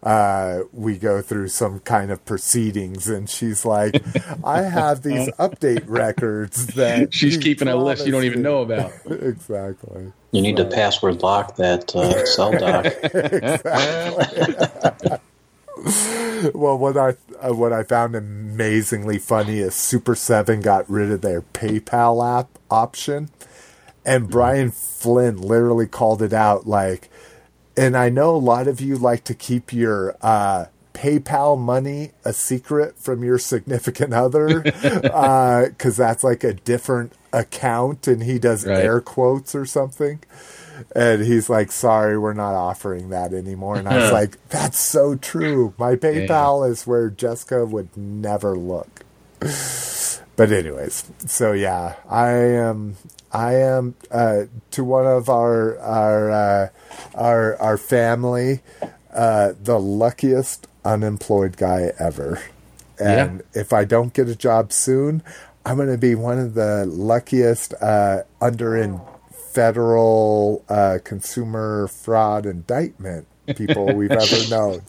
uh, 0.03 0.63
we 0.73 0.97
go 0.97 1.21
through 1.21 1.47
some 1.47 1.79
kind 1.79 2.11
of 2.11 2.23
proceedings 2.25 3.07
and 3.07 3.29
she's 3.29 3.63
like, 3.65 4.03
I 4.43 4.63
have 4.63 5.03
these 5.03 5.29
update 5.39 5.85
records 5.87 6.67
that 6.75 7.13
She's 7.19 7.37
keeping 7.37 7.69
a 7.69 7.77
list 7.77 8.05
you 8.05 8.11
don't 8.11 8.25
even 8.25 8.41
know 8.41 8.61
about. 8.61 8.91
exactly. 9.09 10.11
You 10.31 10.41
need 10.41 10.57
to 10.57 10.65
password 10.65 11.23
lock 11.23 11.55
that 11.55 11.95
uh, 11.95 12.25
cell 12.25 12.51
dock. 12.51 12.85
well, 16.53 16.77
what 16.77 16.97
I 16.97 17.15
uh, 17.41 17.53
what 17.53 17.71
I 17.73 17.83
found 17.83 18.15
amazingly 18.15 19.17
funny 19.17 19.59
is 19.59 19.75
Super 19.75 20.15
Seven 20.15 20.61
got 20.61 20.89
rid 20.89 21.11
of 21.11 21.21
their 21.21 21.41
PayPal 21.41 22.39
app 22.39 22.49
option, 22.69 23.29
and 24.05 24.29
Brian 24.29 24.71
Flinn 24.71 25.37
literally 25.41 25.87
called 25.87 26.21
it 26.21 26.33
out 26.33 26.67
like. 26.67 27.09
And 27.77 27.95
I 27.95 28.09
know 28.09 28.35
a 28.35 28.37
lot 28.37 28.67
of 28.67 28.81
you 28.81 28.97
like 28.97 29.23
to 29.25 29.33
keep 29.33 29.71
your 29.71 30.17
uh, 30.21 30.65
PayPal 30.93 31.57
money 31.57 32.11
a 32.25 32.33
secret 32.33 32.97
from 32.99 33.23
your 33.23 33.37
significant 33.39 34.13
other 34.13 34.61
because 35.71 35.95
that's 35.95 36.21
like 36.23 36.43
a 36.43 36.53
different 36.53 37.13
account, 37.31 38.05
and 38.05 38.23
he 38.23 38.37
does 38.37 38.65
Right. 38.65 38.83
air 38.83 38.99
quotes 38.99 39.55
or 39.55 39.65
something. 39.65 40.19
And 40.95 41.23
he's 41.23 41.49
like, 41.49 41.71
"Sorry, 41.71 42.17
we're 42.17 42.33
not 42.33 42.55
offering 42.55 43.09
that 43.09 43.33
anymore." 43.33 43.75
And 43.77 43.87
I 43.87 43.97
was 43.97 44.11
like, 44.19 44.37
"That's 44.49 44.79
so 44.79 45.15
true. 45.15 45.73
My 45.77 45.95
PayPal 45.95 46.69
is 46.69 46.85
where 46.87 47.09
Jessica 47.09 47.65
would 47.65 47.95
never 47.95 48.57
look." 48.57 49.03
But 50.35 50.51
anyways, 50.51 51.09
so 51.25 51.51
yeah, 51.51 51.95
I 52.09 52.31
am. 52.31 52.95
I 53.31 53.55
am 53.55 53.95
uh, 54.09 54.43
to 54.71 54.83
one 54.83 55.05
of 55.05 55.29
our 55.29 55.77
our 55.79 56.31
uh, 56.31 56.69
our 57.13 57.57
our 57.61 57.77
family 57.77 58.61
uh, 59.13 59.53
the 59.61 59.79
luckiest 59.79 60.67
unemployed 60.85 61.57
guy 61.57 61.91
ever. 61.99 62.41
And 62.99 63.43
if 63.53 63.71
I 63.71 63.85
don't 63.85 64.13
get 64.13 64.27
a 64.27 64.35
job 64.35 64.73
soon, 64.73 65.23
I'm 65.65 65.77
going 65.77 65.89
to 65.89 65.97
be 65.97 66.15
one 66.15 66.37
of 66.37 66.53
the 66.53 66.85
luckiest 66.85 67.73
uh, 67.81 68.23
under 68.41 68.75
in 68.75 68.99
federal 69.59 70.63
uh, 70.69 70.99
consumer 71.03 71.85
fraud 71.89 72.45
indictment 72.45 73.27
people 73.57 73.93
we've 73.93 74.09
ever 74.09 74.49
known. 74.49 74.81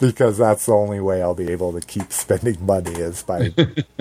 Because 0.00 0.36
that's 0.36 0.66
the 0.66 0.72
only 0.72 0.98
way 0.98 1.22
I'll 1.22 1.34
be 1.34 1.52
able 1.52 1.72
to 1.72 1.80
keep 1.80 2.12
spending 2.12 2.64
money 2.66 2.90
is 2.90 3.22
by 3.22 3.54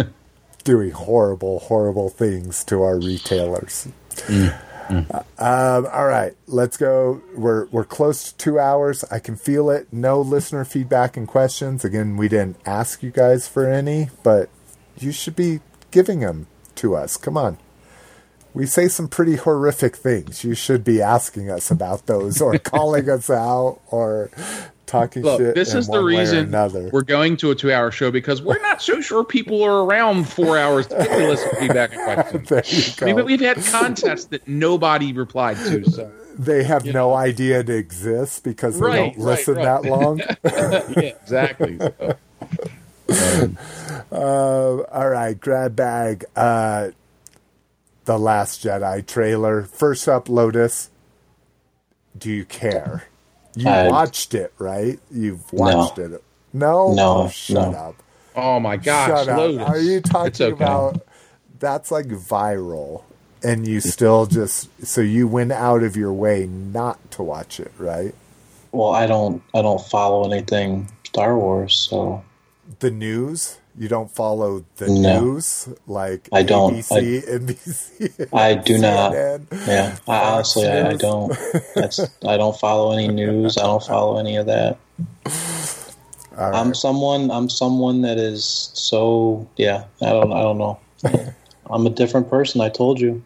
doing 0.63 0.91
horrible, 0.91 1.59
horrible 1.59 2.09
things 2.09 2.63
to 2.65 2.81
our 2.81 2.97
retailers. 2.99 3.87
Um, 4.89 5.05
all 5.37 6.07
right, 6.07 6.33
let's 6.47 6.77
go. 6.77 7.21
We're 7.35 7.65
we're 7.67 7.83
close 7.83 8.31
to 8.31 8.37
two 8.37 8.59
hours. 8.59 9.03
I 9.11 9.19
can 9.19 9.35
feel 9.35 9.69
it. 9.69 9.91
No 9.91 10.21
listener 10.21 10.65
feedback 10.65 11.17
and 11.17 11.27
questions. 11.27 11.85
Again, 11.85 12.17
we 12.17 12.29
didn't 12.29 12.57
ask 12.65 13.03
you 13.03 13.11
guys 13.11 13.47
for 13.47 13.69
any, 13.69 14.09
but 14.23 14.49
you 14.97 15.11
should 15.11 15.35
be 15.35 15.59
giving 15.91 16.21
them 16.21 16.47
to 16.75 16.95
us. 16.95 17.15
Come 17.17 17.37
on. 17.37 17.57
We 18.53 18.65
say 18.65 18.88
some 18.88 19.07
pretty 19.07 19.36
horrific 19.36 19.95
things. 19.95 20.44
You 20.44 20.56
should 20.56 20.84
be 20.84 21.02
asking 21.02 21.49
us 21.52 21.69
about 21.72 22.06
those, 22.07 22.41
or 22.41 22.57
calling 22.60 23.10
us 23.10 23.30
out, 23.30 23.80
or 23.91 24.30
talking 24.86 25.22
Look, 25.24 25.40
shit. 25.40 25.53
this 25.56 25.74
is 25.74 25.88
the 25.88 26.02
reason 26.02 26.52
we're 26.91 27.02
going 27.03 27.36
to 27.38 27.52
a 27.52 27.56
two-hour 27.56 27.91
show 27.91 28.10
because 28.10 28.41
we're 28.41 28.61
not 28.61 28.82
so 28.82 29.02
sure 29.02 29.24
people 29.24 29.61
are 29.64 29.84
around 29.84 30.30
four 30.30 30.57
hours 30.57 30.88
to 30.88 30.95
get 30.95 31.10
to 31.10 31.28
listen 31.28 31.49
to 31.49 31.56
feedback 31.57 31.94
and 31.94 32.02
questions. 32.48 32.99
You 32.99 33.03
I 33.03 33.06
mean, 33.07 33.15
but 33.18 33.26
we've 33.26 33.41
had 33.41 33.57
contests 33.65 34.26
that 34.26 34.48
nobody 34.48 35.11
replied 35.14 35.57
to. 35.57 35.84
So 35.91 36.11
they 36.40 36.64
have 36.64 36.86
no 36.86 37.14
idea 37.14 37.60
it 37.60 37.69
exists 37.69 38.40
because 38.40 38.80
they 38.80 38.86
Right, 38.86 39.14
don't 39.14 39.19
listen 39.26 39.56
right. 39.56 39.84
that 39.84 39.90
long. 39.90 40.19
yeah, 40.44 41.14
exactly. 41.22 41.80
So, 41.80 43.52
Uh, 44.11 44.84
all 44.91 45.10
right, 45.10 45.40
grab 45.40 45.76
bag. 45.76 46.26
Uh, 46.36 46.90
the 48.07 48.17
Last 48.17 48.63
Jedi 48.63 49.05
trailer. 49.05 49.63
First 49.63 50.07
up, 50.07 50.29
Lotus. 50.29 50.89
Do 52.17 52.31
you 52.31 52.45
care? 52.45 53.03
You 53.55 53.69
I- 53.69 53.89
watched 53.89 54.34
it, 54.34 54.53
right? 54.57 54.97
You've 55.11 55.51
watched 55.53 55.99
it. 55.99 56.23
No, 56.53 56.93
No, 56.93 57.23
Oh, 57.23 57.27
shut 57.27 57.71
no. 57.71 57.77
up. 57.77 57.95
oh 58.35 58.59
my 58.59 58.77
gosh, 58.77 59.09
shut 59.09 59.27
up. 59.29 59.38
Lotus. 59.38 59.67
Are 59.67 59.77
you 59.77 60.01
talking 60.01 60.47
okay. 60.53 60.63
about? 60.63 61.05
That's 61.59 61.91
like 61.91 62.07
viral, 62.07 63.03
and 63.43 63.67
you 63.67 63.81
still 63.81 64.25
just 64.25 64.69
so 64.85 65.01
you 65.01 65.27
went 65.27 65.51
out 65.51 65.84
of 65.84 65.95
your 65.97 66.13
way 66.13 66.47
not 66.47 67.11
to 67.11 67.23
watch 67.23 67.59
it, 67.59 67.71
right? 67.77 68.15
Well, 68.71 68.91
I 68.91 69.05
don't 69.05 69.43
I 69.53 69.61
don't 69.61 69.84
follow 69.85 70.31
anything 70.31 70.89
Star 71.03 71.38
Wars, 71.38 71.75
so 71.75 72.23
The 72.79 72.89
news. 72.91 73.57
You 73.77 73.87
don't 73.87 74.09
follow 74.09 74.65
the 74.77 74.87
No. 74.89 75.21
news 75.21 75.69
like 75.85 76.27
I 76.33 76.41
don't. 76.43 76.73
ABC, 76.73 77.21
NBC. 77.27 78.27
I 78.33 78.55
do 78.55 78.77
not. 78.79 79.13
Yeah. 79.13 79.97
I 80.07 80.17
honestly 80.33 80.67
I, 80.67 80.89
I 80.89 80.93
don't. 80.95 81.37
That's 81.75 81.99
I 82.25 82.37
don't 82.37 82.57
follow 82.57 82.91
any 82.91 83.07
news. 83.07 83.57
I 83.57 83.61
don't 83.63 83.83
follow 83.83 84.17
any 84.17 84.35
of 84.35 84.47
that. 84.47 84.77
All 86.37 86.55
I'm 86.55 86.73
someone 86.73 87.29
I'm 87.31 87.49
someone 87.49 88.01
that 88.01 88.17
is 88.17 88.69
so 88.73 89.47
yeah, 89.57 89.85
I 90.01 90.09
don't 90.11 90.31
I 90.33 90.41
don't 90.41 90.57
know. 90.57 90.79
I'm 91.69 91.85
a 91.85 91.89
different 91.89 92.29
person, 92.29 92.61
I 92.61 92.69
told 92.69 92.99
you. 92.99 93.23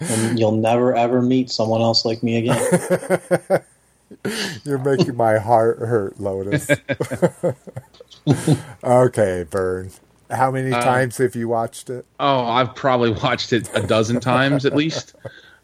And 0.00 0.38
you'll 0.38 0.52
never 0.56 0.94
ever 0.94 1.22
meet 1.22 1.50
someone 1.50 1.80
else 1.80 2.04
like 2.04 2.22
me 2.22 2.36
again. 2.38 3.62
You're 4.64 4.78
making 4.78 5.16
my 5.16 5.38
heart 5.38 5.78
hurt, 5.78 6.18
Lotus. 6.20 6.68
okay, 8.84 9.44
Vern. 9.50 9.90
How 10.30 10.50
many 10.50 10.72
Uh, 10.72 10.82
times 10.82 11.16
have 11.18 11.34
you 11.34 11.48
watched 11.48 11.90
it? 11.90 12.04
Oh, 12.20 12.44
I've 12.44 12.74
probably 12.74 13.10
watched 13.10 13.52
it 13.52 13.70
a 13.74 13.82
dozen 13.86 14.20
times 14.20 14.66
at 14.66 14.74
least. 14.74 15.14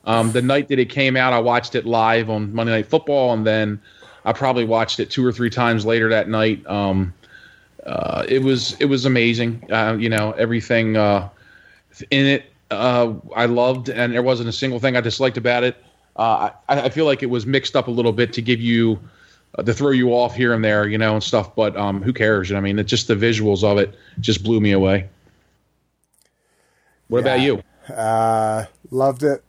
Um, 0.07 0.33
the 0.33 0.43
night 0.43 0.69
that 0.69 0.79
it 0.79 0.91
came 0.91 1.17
out, 1.17 1.33
I 1.33 1.39
watched 1.39 1.75
it 1.75 1.87
live 1.87 2.31
on 2.31 2.53
Monday 2.55 2.73
Night 2.73 2.87
Football, 2.87 3.33
and 3.33 3.47
then 3.47 3.81
I 4.25 4.33
probably 4.33 4.65
watched 4.65 5.01
it 5.01 5.11
two 5.11 5.25
or 5.25 5.33
three 5.33 5.51
times 5.51 5.85
later 5.87 6.09
that 6.11 6.29
night. 6.29 6.67
Um, 6.67 7.13
uh, 7.85 8.25
it 8.29 8.43
was 8.43 8.77
it 8.81 8.87
was 8.87 9.05
amazing. 9.05 9.67
Uh, 9.71 9.97
you 9.99 10.09
know, 10.09 10.33
everything 10.33 10.97
uh, 10.97 11.29
in 12.11 12.27
it 12.27 12.53
uh, 12.71 13.13
I 13.37 13.47
loved, 13.47 13.89
and 13.89 14.13
there 14.13 14.23
wasn't 14.23 14.49
a 14.49 14.53
single 14.53 14.79
thing 14.79 14.97
I 14.97 15.01
disliked 15.01 15.37
about 15.37 15.65
it. 15.65 15.77
Uh, 16.17 16.51
I, 16.69 16.83
I 16.83 16.89
feel 16.91 17.07
like 17.07 17.23
it 17.23 17.31
was 17.31 17.45
mixed 17.47 17.75
up 17.77 17.89
a 17.89 17.91
little 17.91 18.13
bit 18.13 18.33
to 18.35 18.43
give 18.43 18.61
you 18.61 19.01
uh, 19.59 19.63
to 19.63 19.73
throw 19.75 19.91
you 19.91 20.11
off 20.11 20.35
here 20.37 20.53
and 20.53 20.65
there, 20.65 20.87
you 20.87 20.99
know, 20.99 21.15
and 21.15 21.23
stuff. 21.23 21.55
But 21.57 21.77
um, 21.77 22.03
who 22.03 22.13
cares? 22.13 22.53
I 22.53 22.61
mean, 22.61 22.79
it's 22.79 22.91
just 22.91 23.09
the 23.09 23.15
visuals 23.17 23.65
of 23.65 23.79
it 23.79 23.95
just 24.21 24.43
blew 24.45 24.61
me 24.61 24.73
away. 24.73 25.09
What 27.09 27.21
about 27.21 27.41
you? 27.41 27.63
Uh, 27.93 28.65
loved 28.91 29.23
it. 29.25 29.43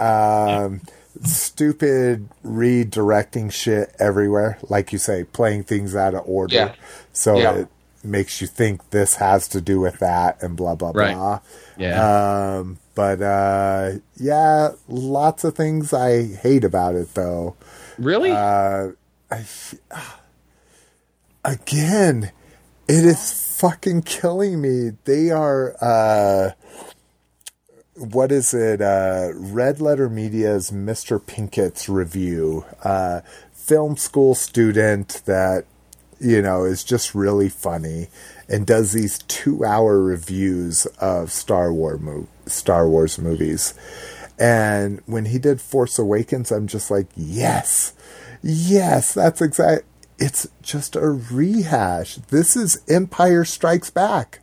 Um, 0.00 0.80
stupid 1.22 2.28
redirecting 2.44 3.52
shit 3.52 3.94
everywhere. 3.98 4.58
Like 4.68 4.92
you 4.92 4.98
say, 4.98 5.24
playing 5.24 5.64
things 5.64 5.94
out 5.94 6.14
of 6.14 6.22
order. 6.26 6.54
Yeah. 6.54 6.74
So 7.12 7.36
Yeah. 7.38 7.54
it 7.58 7.68
makes 8.02 8.40
you 8.40 8.46
think 8.46 8.90
this 8.90 9.16
has 9.16 9.46
to 9.48 9.60
do 9.60 9.78
with 9.80 9.98
that 9.98 10.42
and 10.42 10.56
blah, 10.56 10.74
blah, 10.74 10.92
Right. 10.94 11.14
blah. 11.14 11.40
Yeah. 11.76 12.56
Um, 12.58 12.78
but 12.94 13.22
uh, 13.22 13.92
yeah, 14.16 14.70
lots 14.88 15.44
of 15.44 15.54
things 15.54 15.92
I 15.92 16.24
hate 16.24 16.64
about 16.64 16.94
it 16.94 17.14
though. 17.14 17.56
really? 17.98 18.30
Uh, 18.30 18.88
I, 19.30 19.44
again, 21.44 22.32
it 22.88 23.04
is 23.04 23.56
fucking 23.58 24.02
killing 24.02 24.60
me. 24.60 24.92
They 25.04 25.30
are, 25.30 25.74
uh, 25.80 26.50
what 27.94 28.32
is 28.32 28.52
it? 28.52 28.82
Uh, 28.82 29.30
Red 29.34 29.80
Letter 29.80 30.08
Media's 30.08 30.70
Mr. 30.70 31.20
Plinkett's 31.20 31.88
review. 31.88 32.64
Uh, 32.82 33.20
film 33.52 33.96
school 33.96 34.34
student 34.34 35.22
that, 35.24 35.64
you 36.20 36.42
know, 36.42 36.64
is 36.64 36.84
just 36.84 37.14
really 37.14 37.48
funny 37.48 38.08
and 38.48 38.66
does 38.66 38.92
these 38.92 39.18
two 39.28 39.64
hour 39.64 40.00
reviews 40.00 40.86
of 41.00 41.32
Star 41.32 41.72
Wars 41.72 42.00
mo- 42.00 42.28
Star 42.46 42.88
Wars 42.88 43.18
movies. 43.18 43.74
And 44.38 45.00
when 45.06 45.26
he 45.26 45.38
did 45.38 45.60
Force 45.60 45.98
Awakens, 45.98 46.50
I'm 46.50 46.66
just 46.66 46.90
like, 46.90 47.06
yes, 47.16 47.92
yes, 48.42 49.14
that's 49.14 49.40
exact. 49.40 49.84
It's 50.18 50.48
just 50.62 50.96
a 50.96 51.10
rehash. 51.10 52.16
This 52.28 52.56
is 52.56 52.82
Empire 52.88 53.44
Strikes 53.44 53.90
Back. 53.90 54.40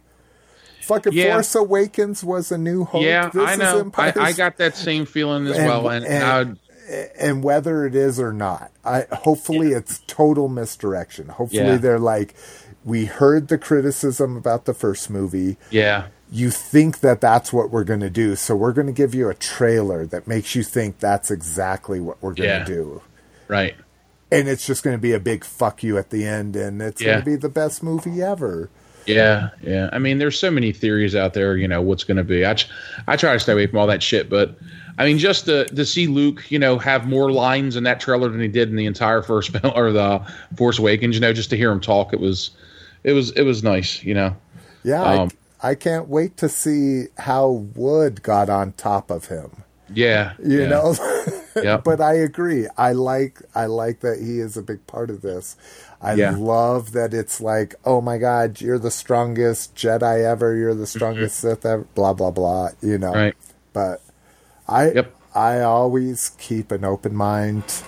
Fucking 0.83 1.13
Yeah. 1.13 1.33
Force 1.33 1.55
Awakens 1.55 2.23
was 2.23 2.51
a 2.51 2.57
new 2.57 2.83
hope. 2.85 3.03
yeah, 3.03 3.29
This 3.29 3.43
I 3.47 3.53
is 3.53 3.59
know. 3.59 3.91
I, 3.95 4.13
I 4.17 4.31
got 4.33 4.57
that 4.57 4.75
same 4.75 5.05
feeling 5.05 5.47
as 5.47 5.57
And- 5.57 5.67
well. 5.67 5.87
And, 5.89 6.05
and- 6.05 6.59
and 7.19 7.43
whether 7.43 7.85
it 7.85 7.93
is 7.93 8.19
or 8.19 8.33
not, 8.33 8.71
I 8.83 9.05
hopefully 9.11 9.73
it's 9.73 10.01
total 10.07 10.47
misdirection. 10.49 11.27
Hopefully 11.27 11.61
Yeah. 11.63 11.77
they're 11.77 11.99
like, 11.99 12.33
we 12.83 13.05
heard 13.05 13.47
the 13.49 13.59
criticism 13.59 14.35
about 14.35 14.65
the 14.65 14.73
first 14.73 15.07
movie. 15.11 15.57
yeah, 15.69 16.05
You 16.31 16.51
think 16.51 16.99
that 16.99 17.21
that's 17.21 17.51
what 17.51 17.71
we're 17.71 17.83
going 17.83 18.01
to 18.01 18.09
do, 18.09 18.35
so 18.35 18.55
we're 18.55 18.73
going 18.73 18.87
to 18.87 18.93
give 18.93 19.15
you 19.15 19.29
a 19.29 19.33
trailer 19.33 20.05
that 20.07 20.27
makes 20.27 20.53
you 20.55 20.61
think 20.63 20.99
that's 20.99 21.31
exactly 21.31 21.99
what 21.99 22.21
we're 22.21 22.33
going 22.35 22.49
to 22.49 22.55
Yeah. 22.59 22.65
do. 22.65 23.01
right. 23.47 23.75
And 24.31 24.47
it's 24.47 24.63
just 24.67 24.83
going 24.83 24.95
to 24.95 25.01
be 25.01 25.13
a 25.13 25.19
big 25.19 25.43
fuck 25.43 25.81
you 25.81 25.97
at 25.97 26.11
the 26.11 26.23
end, 26.23 26.55
and 26.55 26.83
it's 26.83 27.01
Yeah. 27.01 27.13
going 27.13 27.19
to 27.21 27.25
be 27.25 27.35
the 27.35 27.49
best 27.49 27.81
movie 27.81 28.21
ever. 28.21 28.69
Yeah, 29.07 29.49
yeah. 29.63 29.89
I 29.91 29.97
mean, 29.97 30.19
there's 30.19 30.37
so 30.37 30.51
many 30.51 30.71
theories 30.71 31.15
out 31.15 31.33
there. 31.33 31.57
You 31.57 31.67
know 31.67 31.81
what's 31.81 32.03
going 32.03 32.17
to 32.17 32.23
be. 32.23 32.45
I, 32.45 32.55
I 33.07 33.15
try 33.15 33.33
to 33.33 33.39
stay 33.39 33.53
away 33.53 33.65
from 33.65 33.79
all 33.79 33.87
that 33.87 34.03
shit, 34.03 34.29
but 34.29 34.55
I 34.99 35.05
mean, 35.05 35.17
just 35.17 35.45
to 35.45 35.65
to 35.65 35.83
see 35.83 36.05
Luke, 36.05 36.43
you 36.51 36.59
know, 36.59 36.77
have 36.77 37.07
more 37.07 37.31
lines 37.31 37.75
in 37.75 37.85
that 37.85 37.99
trailer 37.99 38.29
than 38.29 38.39
he 38.39 38.47
did 38.47 38.69
in 38.69 38.75
the 38.75 38.85
entire 38.85 39.23
first 39.23 39.49
film 39.57 39.73
or 39.75 39.91
the 39.91 40.21
Force 40.57 40.77
Awakens. 40.77 41.15
You 41.15 41.21
know, 41.21 41.33
just 41.33 41.49
to 41.49 41.57
hear 41.57 41.71
him 41.71 41.79
talk, 41.79 42.13
it 42.13 42.19
was, 42.19 42.51
it 43.03 43.13
was, 43.13 43.31
it 43.31 43.41
was 43.43 43.63
nice. 43.63 44.03
You 44.03 44.13
know. 44.13 44.35
Yeah, 44.83 45.01
Um, 45.01 45.29
I, 45.31 45.35
I 45.61 45.75
can't 45.75 46.07
wait 46.07 46.37
to 46.37 46.49
see 46.49 47.05
how 47.17 47.49
Wood 47.49 48.23
got 48.23 48.49
on 48.49 48.73
top 48.73 49.11
of 49.11 49.25
him. 49.25 49.63
Yeah. 49.93 50.33
You 50.43 50.61
yeah. 50.61 50.67
know, 50.69 50.95
Yep. 51.55 51.83
but 51.83 51.99
I 51.99 52.13
agree. 52.13 52.67
I 52.77 52.91
like 52.93 53.41
I 53.55 53.65
like 53.65 54.01
that 54.01 54.19
he 54.21 54.39
is 54.39 54.55
a 54.55 54.61
big 54.61 54.85
part 54.87 55.09
of 55.09 55.21
this. 55.21 55.55
I 56.01 56.13
Yeah. 56.13 56.35
love 56.37 56.91
that 56.93 57.13
it's 57.13 57.41
like, 57.41 57.75
oh 57.85 57.99
my 57.99 58.17
god, 58.17 58.61
you're 58.61 58.79
the 58.79 58.91
strongest 58.91 59.75
Jedi 59.75 60.23
ever. 60.23 60.55
You're 60.55 60.75
the 60.75 60.87
strongest 60.87 61.39
Sith 61.39 61.65
ever. 61.65 61.83
Blah 61.95 62.13
blah 62.13 62.31
blah. 62.31 62.69
You 62.81 62.97
know. 62.99 63.13
Right. 63.13 63.35
But 63.73 64.01
I 64.67 64.91
Yep. 64.91 65.15
I 65.35 65.61
always 65.61 66.29
keep 66.37 66.71
an 66.71 66.85
open 66.85 67.15
mind. 67.15 67.83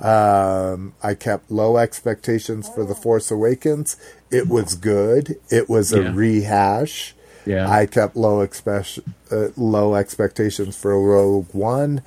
Um, 0.00 0.94
I 1.02 1.14
kept 1.14 1.50
low 1.50 1.76
expectations 1.76 2.68
for 2.68 2.84
the 2.84 2.94
Force 2.94 3.30
Awakens. 3.30 3.96
It 4.34 4.48
was 4.48 4.74
good. 4.74 5.36
It 5.50 5.68
was 5.68 5.92
a 5.92 6.02
Yeah. 6.02 6.12
rehash. 6.14 7.14
Yeah. 7.46 7.70
I 7.70 7.86
kept 7.86 8.16
low 8.16 8.40
expect 8.40 8.98
uh, 9.30 9.48
low 9.56 9.94
expectations 9.94 10.76
for 10.76 10.98
Rogue 11.00 11.48
One. 11.52 12.02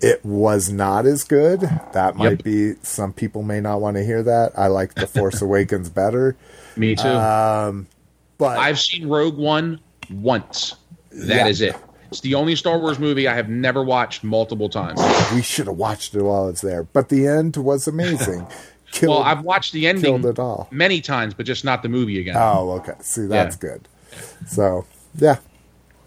It 0.00 0.24
was 0.24 0.70
not 0.70 1.06
as 1.06 1.24
good. 1.24 1.60
That 1.92 2.14
might 2.16 2.30
Yep. 2.38 2.42
be 2.44 2.74
some 2.82 3.12
people 3.12 3.42
may 3.42 3.60
not 3.60 3.80
want 3.80 3.96
to 3.96 4.04
hear 4.04 4.22
that. 4.22 4.52
I 4.56 4.68
like 4.68 4.94
The 4.94 5.06
Force 5.08 5.42
Awakens 5.42 5.88
better. 5.88 6.36
Me 6.76 6.94
too. 6.94 7.08
Um, 7.08 7.88
but 8.38 8.58
I've 8.58 8.78
seen 8.78 9.08
Rogue 9.08 9.36
One 9.36 9.80
once. 10.12 10.76
That 11.10 11.26
Yeah. 11.36 11.46
is 11.48 11.60
it. 11.60 11.74
It's 12.12 12.20
the 12.20 12.36
only 12.36 12.54
Star 12.56 12.78
Wars 12.78 12.98
movie 13.00 13.26
I 13.28 13.34
have 13.34 13.48
never 13.48 13.82
watched 13.82 14.22
multiple 14.24 14.68
times. 14.68 15.00
we 15.34 15.42
should 15.42 15.66
have 15.66 15.76
watched 15.76 16.14
it 16.14 16.22
while 16.22 16.48
it's 16.48 16.60
there. 16.62 16.84
But 16.84 17.08
the 17.08 17.26
end 17.26 17.56
was 17.56 17.86
amazing. 17.88 18.46
Killed, 18.92 19.10
Well, 19.16 19.22
I've 19.22 19.42
watched 19.42 19.72
the 19.72 19.86
ending 19.86 20.24
it 20.24 20.38
all. 20.38 20.66
many 20.70 21.00
times, 21.00 21.34
but 21.34 21.44
just 21.46 21.64
not 21.64 21.82
the 21.82 21.88
movie 21.88 22.18
again. 22.20 22.36
Oh, 22.38 22.70
okay. 22.80 22.94
See, 23.00 23.26
that's 23.26 23.56
good. 23.56 23.86
So, 24.46 24.86
yeah. 25.16 25.36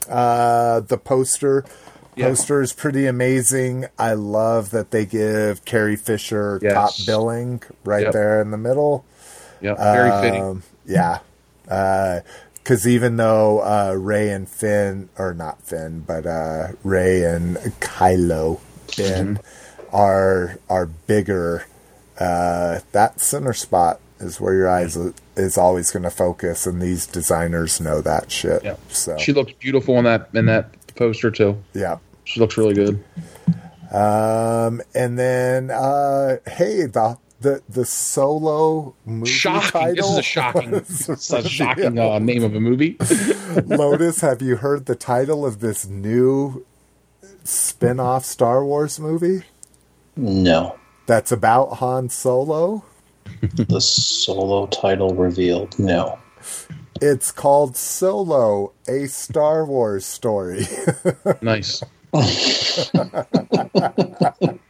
Uh, 0.09 0.79
the 0.81 0.97
poster. 0.97 1.63
Yeah. 2.15 2.29
Poster 2.29 2.61
is 2.61 2.73
pretty 2.73 3.05
amazing. 3.05 3.85
I 3.97 4.13
love 4.13 4.71
that 4.71 4.91
they 4.91 5.05
give 5.05 5.63
Carrie 5.63 5.95
Fisher 5.95 6.59
Yes. 6.61 6.73
top 6.73 6.91
billing 7.05 7.61
right 7.85 8.03
Yep. 8.05 8.13
there 8.13 8.41
in 8.41 8.51
the 8.51 8.57
middle. 8.57 9.05
Yep, 9.61 9.77
very 9.77 10.11
fitting. 10.21 10.43
Um, 10.43 10.63
yeah. 10.85 11.19
Because 11.63 12.87
even 12.87 13.17
though 13.17 13.59
uh, 13.61 13.93
Rey 13.97 14.29
and 14.29 14.49
Finn, 14.49 15.09
or 15.17 15.33
not 15.33 15.61
Finn, 15.61 16.03
but 16.05 16.25
uh, 16.25 16.69
Rey 16.83 17.23
and 17.23 17.57
Kylo 17.79 18.59
Finn 18.87 19.37
Mm-hmm. 19.37 19.95
are 19.95 20.57
are 20.69 20.85
bigger, 20.87 21.65
uh, 22.21 22.79
that 22.91 23.19
center 23.19 23.53
spot 23.53 23.99
is 24.19 24.39
where 24.39 24.53
your 24.53 24.69
eyes 24.69 24.95
is 25.35 25.57
always 25.57 25.91
going 25.91 26.03
to 26.03 26.09
focus, 26.11 26.67
and 26.67 26.81
these 26.81 27.07
designers 27.07 27.81
know 27.81 28.01
that 28.01 28.31
shit. 28.31 28.63
Yeah. 28.63 28.75
So 28.89 29.17
She 29.17 29.33
looks 29.33 29.53
beautiful 29.53 29.97
in 29.97 30.05
that 30.05 30.29
in 30.33 30.45
that 30.45 30.69
poster 30.95 31.31
too. 31.31 31.57
yeah. 31.73 31.97
She 32.23 32.39
looks 32.39 32.55
really 32.57 32.75
good. 32.75 33.03
Um, 33.91 34.81
and 34.95 35.17
then 35.19 35.69
uh, 35.71 36.37
hey, 36.47 36.85
the 36.85 37.17
the 37.41 37.61
the 37.67 37.83
solo 37.85 38.93
movie 39.05 39.29
Shocking! 39.29 39.71
title. 39.71 39.95
This 39.95 40.09
is 40.11 40.17
a 40.17 40.21
shocking, 40.23 40.71
was 40.71 41.09
a 41.33 41.49
shocking 41.49 41.97
uh, 41.99 42.19
name 42.19 42.43
of 42.43 42.55
a 42.55 42.59
movie. 42.59 42.95
Lotus, 43.65 44.21
have 44.21 44.41
you 44.41 44.57
heard 44.57 44.85
the 44.85 44.95
title 44.95 45.45
of 45.45 45.59
this 45.59 45.87
new 45.87 46.63
spin-off 47.43 48.23
Star 48.23 48.63
Wars 48.63 48.99
movie 48.99 49.41
No. 50.15 50.77
That's 51.11 51.33
about 51.33 51.79
Han 51.79 52.07
Solo? 52.07 52.85
The 53.41 53.81
solo 53.81 54.67
title 54.67 55.13
revealed. 55.13 55.77
No. 55.77 56.17
It's 57.01 57.33
called 57.33 57.75
Solo: 57.75 58.71
A 58.87 59.07
Star 59.07 59.65
Wars 59.65 60.05
Story. 60.05 60.67
nice. 61.41 61.83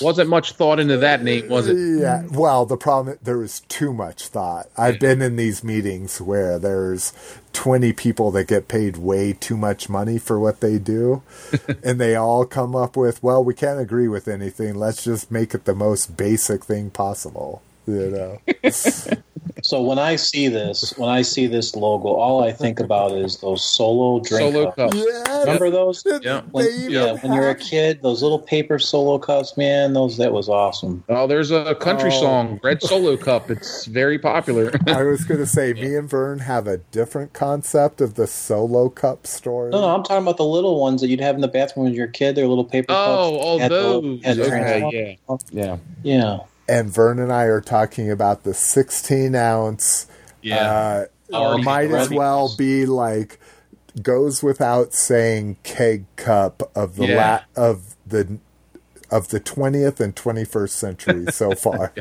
Wasn't 0.00 0.28
much 0.28 0.52
thought 0.52 0.80
into 0.80 0.96
that 0.98 1.22
name, 1.22 1.48
was 1.48 1.68
it? 1.68 1.76
yeah. 2.00 2.24
Well, 2.30 2.66
the 2.66 2.76
problem 2.76 3.18
there 3.22 3.38
was 3.38 3.60
too 3.60 3.92
much 3.92 4.28
thought. 4.28 4.68
I've 4.76 4.98
been 4.98 5.22
in 5.22 5.36
these 5.36 5.62
meetings 5.62 6.20
where 6.20 6.58
there's 6.58 7.12
20 7.52 7.92
people 7.92 8.30
that 8.32 8.48
get 8.48 8.68
paid 8.68 8.96
way 8.96 9.32
too 9.32 9.56
much 9.56 9.88
money 9.88 10.18
for 10.18 10.40
what 10.40 10.60
they 10.60 10.78
do, 10.78 11.22
and 11.84 12.00
they 12.00 12.16
all 12.16 12.44
come 12.44 12.74
up 12.74 12.96
with, 12.96 13.22
"Well, 13.22 13.44
we 13.44 13.54
can't 13.54 13.80
agree 13.80 14.08
with 14.08 14.28
anything. 14.28 14.74
Let's 14.74 15.04
just 15.04 15.30
make 15.30 15.54
it 15.54 15.64
the 15.64 15.74
most 15.74 16.16
basic 16.16 16.64
thing 16.64 16.90
possible." 16.90 17.62
You 17.86 18.10
know. 18.10 18.40
So 19.62 19.80
when 19.80 19.98
I 19.98 20.16
see 20.16 20.48
this, 20.48 20.92
when 20.98 21.08
I 21.08 21.22
see 21.22 21.46
this 21.46 21.74
logo, 21.74 22.08
all 22.08 22.44
I 22.44 22.52
think 22.52 22.80
about 22.80 23.12
is 23.12 23.38
those 23.38 23.64
solo 23.64 24.20
drink 24.20 24.52
Solo 24.52 24.72
cups. 24.72 24.92
cup. 24.92 25.04
Yeah. 25.26 25.40
Remember 25.40 25.70
those? 25.70 26.04
Yeah. 26.22 26.42
When, 26.50 26.66
yeah, 26.90 27.14
when 27.14 27.32
you're 27.32 27.48
a 27.48 27.54
kid, 27.54 28.02
those 28.02 28.22
little 28.22 28.38
paper 28.38 28.78
solo 28.78 29.18
cups, 29.18 29.56
man, 29.56 29.94
those 29.94 30.18
that 30.18 30.34
was 30.34 30.50
awesome. 30.50 31.02
Oh, 31.08 31.26
there's 31.26 31.50
a 31.50 31.74
country 31.76 32.10
Oh. 32.12 32.20
song, 32.20 32.60
Red 32.62 32.82
Solo 32.82 33.16
Cup. 33.16 33.50
It's 33.50 33.86
very 33.86 34.18
popular. 34.18 34.70
I 34.86 35.02
was 35.02 35.24
going 35.24 35.40
to 35.40 35.46
say, 35.46 35.72
me 35.72 35.94
and 35.96 36.10
Vern 36.10 36.40
have 36.40 36.66
a 36.66 36.76
different 36.78 37.32
concept 37.32 38.02
of 38.02 38.14
the 38.14 38.26
solo 38.26 38.90
cup 38.90 39.26
story. 39.26 39.70
No, 39.70 39.80
no, 39.80 39.94
I'm 39.94 40.02
talking 40.02 40.24
about 40.24 40.36
the 40.36 40.44
little 40.44 40.78
ones 40.78 41.00
that 41.00 41.08
you'd 41.08 41.20
have 41.20 41.36
in 41.36 41.40
the 41.40 41.48
bathroom 41.48 41.84
when 41.86 41.94
you're 41.94 42.06
a 42.08 42.12
kid. 42.12 42.34
They're 42.34 42.46
little 42.48 42.64
paper 42.66 42.92
oh, 42.92 42.94
cups. 42.94 43.08
oh, 43.08 43.36
all 43.38 43.58
Had 43.58 43.70
those. 43.70 44.24
had 44.24 44.38
Okay, 44.40 45.16
yeah, 45.22 45.36
yeah, 45.50 45.76
Yeah. 46.02 46.38
And 46.68 46.90
Vern 46.90 47.18
and 47.18 47.32
I 47.32 47.44
are 47.44 47.60
talking 47.60 48.10
about 48.10 48.42
the 48.44 48.54
16 48.54 49.34
ounce. 49.34 50.06
yeah. 50.42 50.56
Uh, 50.70 51.04
Oh, 51.32 51.56
might 51.58 51.90
as 51.90 52.10
well 52.10 52.54
be 52.56 52.84
like 52.84 53.40
goes 54.02 54.42
without 54.42 54.92
saying 54.92 55.56
keg 55.62 56.04
cup 56.16 56.70
of 56.76 56.96
the 56.96 57.06
Yeah. 57.06 57.40
la- 57.56 57.64
of 57.64 57.96
the 58.06 58.38
of 59.10 59.28
the 59.28 59.40
20th 59.40 60.00
and 60.00 60.14
21st 60.14 60.68
century 60.70 61.26
so 61.32 61.52
far. 61.54 61.92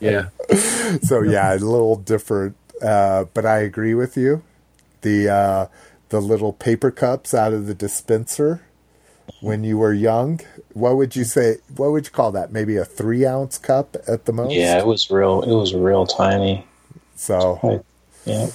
yeah. 0.00 0.28
so 1.02 1.20
yeah, 1.22 1.54
a 1.54 1.56
little 1.58 1.96
different 1.96 2.56
uh, 2.82 3.24
but 3.34 3.44
I 3.44 3.58
agree 3.58 3.94
with 3.94 4.16
you. 4.16 4.42
The 5.02 5.28
uh, 5.28 5.66
the 6.08 6.20
little 6.20 6.54
paper 6.54 6.90
cups 6.90 7.34
out 7.34 7.52
of 7.52 7.66
the 7.66 7.74
dispenser 7.74 8.62
when 9.40 9.64
you 9.64 9.78
were 9.78 9.92
young. 9.92 10.40
What 10.72 10.96
would 10.96 11.16
you 11.16 11.24
say? 11.24 11.56
What 11.76 11.92
would 11.92 12.06
you 12.06 12.12
call 12.12 12.32
that? 12.32 12.52
Maybe 12.52 12.76
a 12.76 12.84
three 12.84 13.26
ounce 13.26 13.58
cup 13.58 13.96
at 14.06 14.26
the 14.26 14.32
most. 14.32 14.52
Yeah, 14.52 14.78
it 14.78 14.86
was 14.86 15.10
real. 15.10 15.42
It 15.42 15.54
was 15.54 15.74
real 15.74 16.06
tiny. 16.06 16.64
So 17.16 17.58
Right. 17.62 17.80
Yeah. 18.24 18.48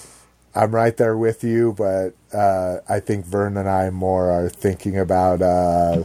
I'm 0.55 0.73
right 0.73 0.95
there 0.95 1.17
with 1.17 1.43
you, 1.43 1.73
but 1.73 2.13
uh, 2.31 2.77
I 2.87 2.99
think 2.99 3.25
Vern 3.25 3.57
and 3.57 3.67
I 3.67 3.89
more 3.89 4.29
are 4.29 4.49
thinking 4.49 4.99
about 4.99 5.41
uh, 5.41 6.03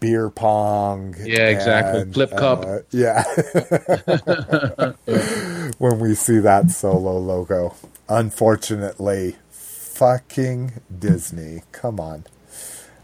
beer 0.00 0.30
pong. 0.30 1.14
Yeah, 1.22 1.48
exactly. 1.48 2.00
and, 2.02 2.14
Flip 2.14 2.30
cup. 2.30 2.64
uh, 2.64 2.78
yeah. 2.90 3.22
when 5.78 5.98
we 5.98 6.14
see 6.14 6.38
that 6.38 6.70
solo 6.70 7.18
logo, 7.18 7.74
unfortunately, 8.08 9.36
fucking 9.50 10.72
Disney. 10.98 11.62
Come 11.72 12.00
on. 12.00 12.24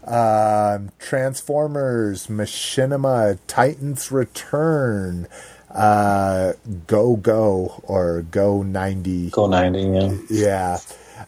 Um, 0.09 0.91
Transformers, 0.99 2.27
Machinima, 2.27 3.37
Titans 3.47 4.11
Return, 4.11 5.27
uh, 5.69 6.53
Go 6.87 7.15
Go 7.17 7.81
or 7.83 8.23
Go 8.23 8.63
90. 8.63 9.29
Go 9.31 9.47
90, 9.47 9.79
yeah. 9.81 10.17
Yeah. 10.29 10.77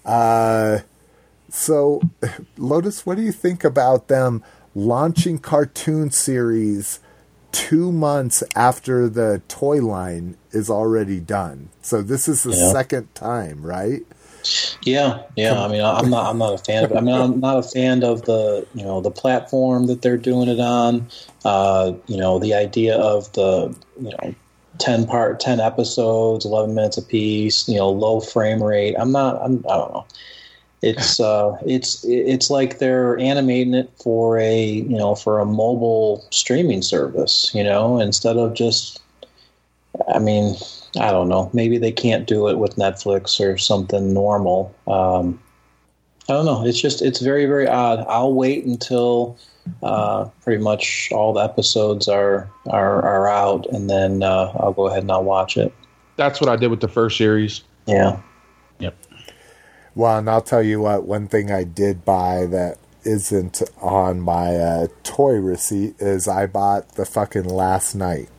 Uh, 0.05 0.79
so, 1.49 2.01
Lotus, 2.57 3.05
what 3.05 3.17
do 3.17 3.23
you 3.23 3.31
think 3.33 3.63
about 3.63 4.07
them 4.07 4.43
launching 4.75 5.37
cartoon 5.39 6.11
series 6.11 6.99
two 7.51 7.91
months 7.91 8.43
after 8.55 9.09
the 9.09 9.41
toy 9.47 9.77
line 9.85 10.37
is 10.51 10.69
already 10.69 11.19
done? 11.19 11.69
So 11.81 12.01
this 12.01 12.27
is 12.27 12.43
the 12.43 12.55
Yeah. 12.55 12.71
second 12.71 13.13
time, 13.15 13.63
right? 13.63 14.01
Yeah, 14.83 15.23
yeah. 15.35 15.53
I 15.53 15.67
mean, 15.67 15.81
I'm 15.81 16.09
not. 16.09 16.27
I'm 16.27 16.37
not 16.37 16.53
a 16.53 16.57
fan 16.57 16.85
of 16.85 16.91
it. 16.91 16.97
I 16.97 17.01
mean, 17.01 17.15
I'm 17.15 17.39
not 17.39 17.57
a 17.57 17.63
fan 17.63 18.03
of 18.03 18.23
the 18.23 18.65
you 18.73 18.83
know 18.83 19.01
the 19.01 19.11
platform 19.11 19.87
that 19.87 20.01
they're 20.01 20.17
doing 20.17 20.49
it 20.49 20.59
on. 20.59 21.07
Uh, 21.45 21.93
you 22.07 22.17
know, 22.17 22.39
the 22.39 22.53
idea 22.53 22.97
of 22.97 23.31
the 23.33 23.75
you 23.99 24.09
know 24.09 24.35
ten 24.79 25.05
part, 25.05 25.39
ten 25.39 25.59
episodes, 25.59 26.45
eleven 26.45 26.73
minutes 26.73 26.97
a 26.97 27.01
piece. 27.01 27.67
You 27.67 27.77
know, 27.77 27.89
low 27.89 28.19
frame 28.19 28.63
rate. 28.63 28.95
I'm 28.97 29.11
not. 29.11 29.41
I'm. 29.41 29.63
I 29.69 29.77
don't 29.77 29.93
know. 29.93 30.05
It's 30.81 31.19
uh, 31.19 31.57
it's 31.65 32.03
it's 32.05 32.49
like 32.49 32.79
they're 32.79 33.17
animating 33.19 33.75
it 33.75 33.91
for 34.01 34.39
a 34.39 34.63
you 34.65 34.97
know 34.97 35.13
for 35.15 35.39
a 35.39 35.45
mobile 35.45 36.25
streaming 36.31 36.81
service. 36.81 37.51
You 37.53 37.63
know, 37.63 37.99
instead 37.99 38.37
of 38.37 38.53
just. 38.53 38.99
I 40.07 40.19
mean, 40.19 40.55
I 40.99 41.11
don't 41.11 41.29
know. 41.29 41.49
Maybe 41.53 41.77
they 41.77 41.91
can't 41.91 42.27
do 42.27 42.47
it 42.49 42.57
with 42.57 42.75
Netflix 42.75 43.39
or 43.39 43.57
something 43.57 44.13
normal. 44.13 44.75
Um, 44.87 45.39
I 46.29 46.33
don't 46.33 46.45
know. 46.45 46.65
It's 46.65 46.79
just 46.79 47.01
it's 47.01 47.19
very 47.19 47.45
very 47.45 47.67
odd. 47.67 48.05
I'll 48.07 48.33
wait 48.33 48.65
until 48.65 49.37
uh, 49.83 50.25
pretty 50.43 50.61
much 50.61 51.09
all 51.11 51.33
the 51.33 51.41
episodes 51.41 52.07
are 52.07 52.49
are, 52.67 53.01
are 53.03 53.27
out, 53.27 53.65
and 53.67 53.89
then 53.89 54.23
uh, 54.23 54.51
I'll 54.59 54.73
go 54.73 54.87
ahead 54.87 55.03
and 55.03 55.11
I'll 55.11 55.23
watch 55.23 55.57
it. 55.57 55.73
That's 56.17 56.41
what 56.41 56.49
I 56.49 56.55
did 56.55 56.67
with 56.67 56.81
the 56.81 56.87
first 56.87 57.17
series. 57.17 57.63
Yeah. 57.85 58.19
Yep. 58.79 58.95
Well, 59.95 60.17
and 60.17 60.29
I'll 60.29 60.41
tell 60.41 60.63
you 60.63 60.81
what, 60.81 61.05
one 61.05 61.27
thing 61.27 61.51
I 61.51 61.63
did 61.63 62.05
buy 62.05 62.45
that 62.47 62.77
isn't 63.03 63.61
on 63.81 64.21
my 64.21 64.55
uh, 64.55 64.87
toy 65.03 65.33
receipt 65.33 65.95
is 65.99 66.27
I 66.27 66.45
bought 66.45 66.95
the 66.95 67.05
fucking 67.05 67.45
Last 67.45 67.95
Knight. 67.95 68.29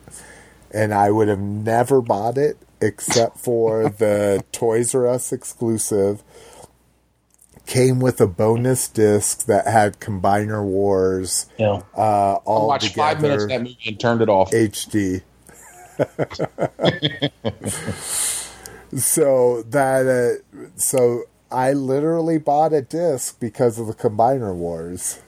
And 0.73 0.93
I 0.93 1.11
would 1.11 1.27
have 1.27 1.39
never 1.39 2.01
bought 2.01 2.37
it 2.37 2.57
except 2.81 3.39
for 3.39 3.89
the 3.89 4.43
Toys 4.51 4.93
R 4.95 5.07
Us 5.07 5.31
exclusive. 5.31 6.23
Came 7.65 7.99
with 8.01 8.19
a 8.19 8.27
bonus 8.27 8.89
disc 8.89 9.45
that 9.45 9.67
had 9.67 9.99
Combiner 10.01 10.61
Wars 10.63 11.45
Yeah. 11.57 11.81
uh, 11.95 12.33
I 12.33 12.35
all 12.43 12.67
watched 12.67 12.89
together 12.89 13.13
five 13.13 13.21
minutes 13.21 13.43
of 13.43 13.49
that 13.49 13.61
movie 13.61 13.77
and 13.85 13.99
turned 13.99 14.21
it 14.21 14.27
off. 14.29 14.51
HD. 14.51 15.21
so 18.97 19.61
that 19.63 20.07
uh, 20.07 20.57
so 20.75 21.23
I 21.51 21.73
literally 21.73 22.37
bought 22.37 22.73
a 22.73 22.81
disc 22.81 23.39
because 23.39 23.79
of 23.79 23.87
the 23.87 23.93
Combiner 23.93 24.53
Wars 24.53 25.21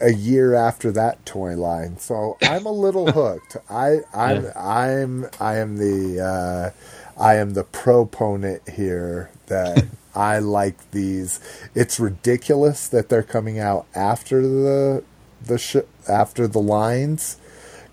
a 0.00 0.12
year 0.12 0.54
after 0.54 0.90
that 0.92 1.24
toy 1.26 1.56
line. 1.56 1.98
So 1.98 2.36
I'm 2.42 2.66
a 2.66 2.72
little 2.72 3.10
hooked. 3.12 3.56
I 3.70 4.00
I'm 4.14 4.46
I'm 4.56 5.26
I 5.40 5.56
am 5.56 5.76
the 5.76 6.20
uh, 6.20 7.20
I 7.20 7.36
am 7.36 7.54
the 7.54 7.64
proponent 7.64 8.68
here 8.68 9.30
that 9.46 9.86
I 10.14 10.38
like 10.38 10.90
these. 10.90 11.40
It's 11.74 12.00
ridiculous 12.00 12.88
that 12.88 13.08
they're 13.08 13.22
coming 13.22 13.58
out 13.58 13.86
after 13.94 14.42
the 14.42 15.04
the 15.44 15.58
sh- 15.58 15.76
after 16.08 16.46
the 16.48 16.60
lines 16.60 17.36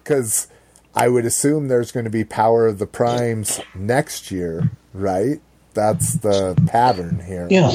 because 0.03 0.47
I 0.95 1.09
would 1.09 1.25
assume 1.25 1.67
there's 1.67 1.91
going 1.91 2.05
to 2.05 2.09
be 2.09 2.23
Power 2.23 2.67
of 2.67 2.79
the 2.79 2.87
Primes 2.87 3.59
next 3.73 4.31
year, 4.31 4.71
right? 4.93 5.41
That's 5.73 6.13
the 6.13 6.55
pattern 6.67 7.19
here. 7.19 7.47
Yeah. 7.49 7.69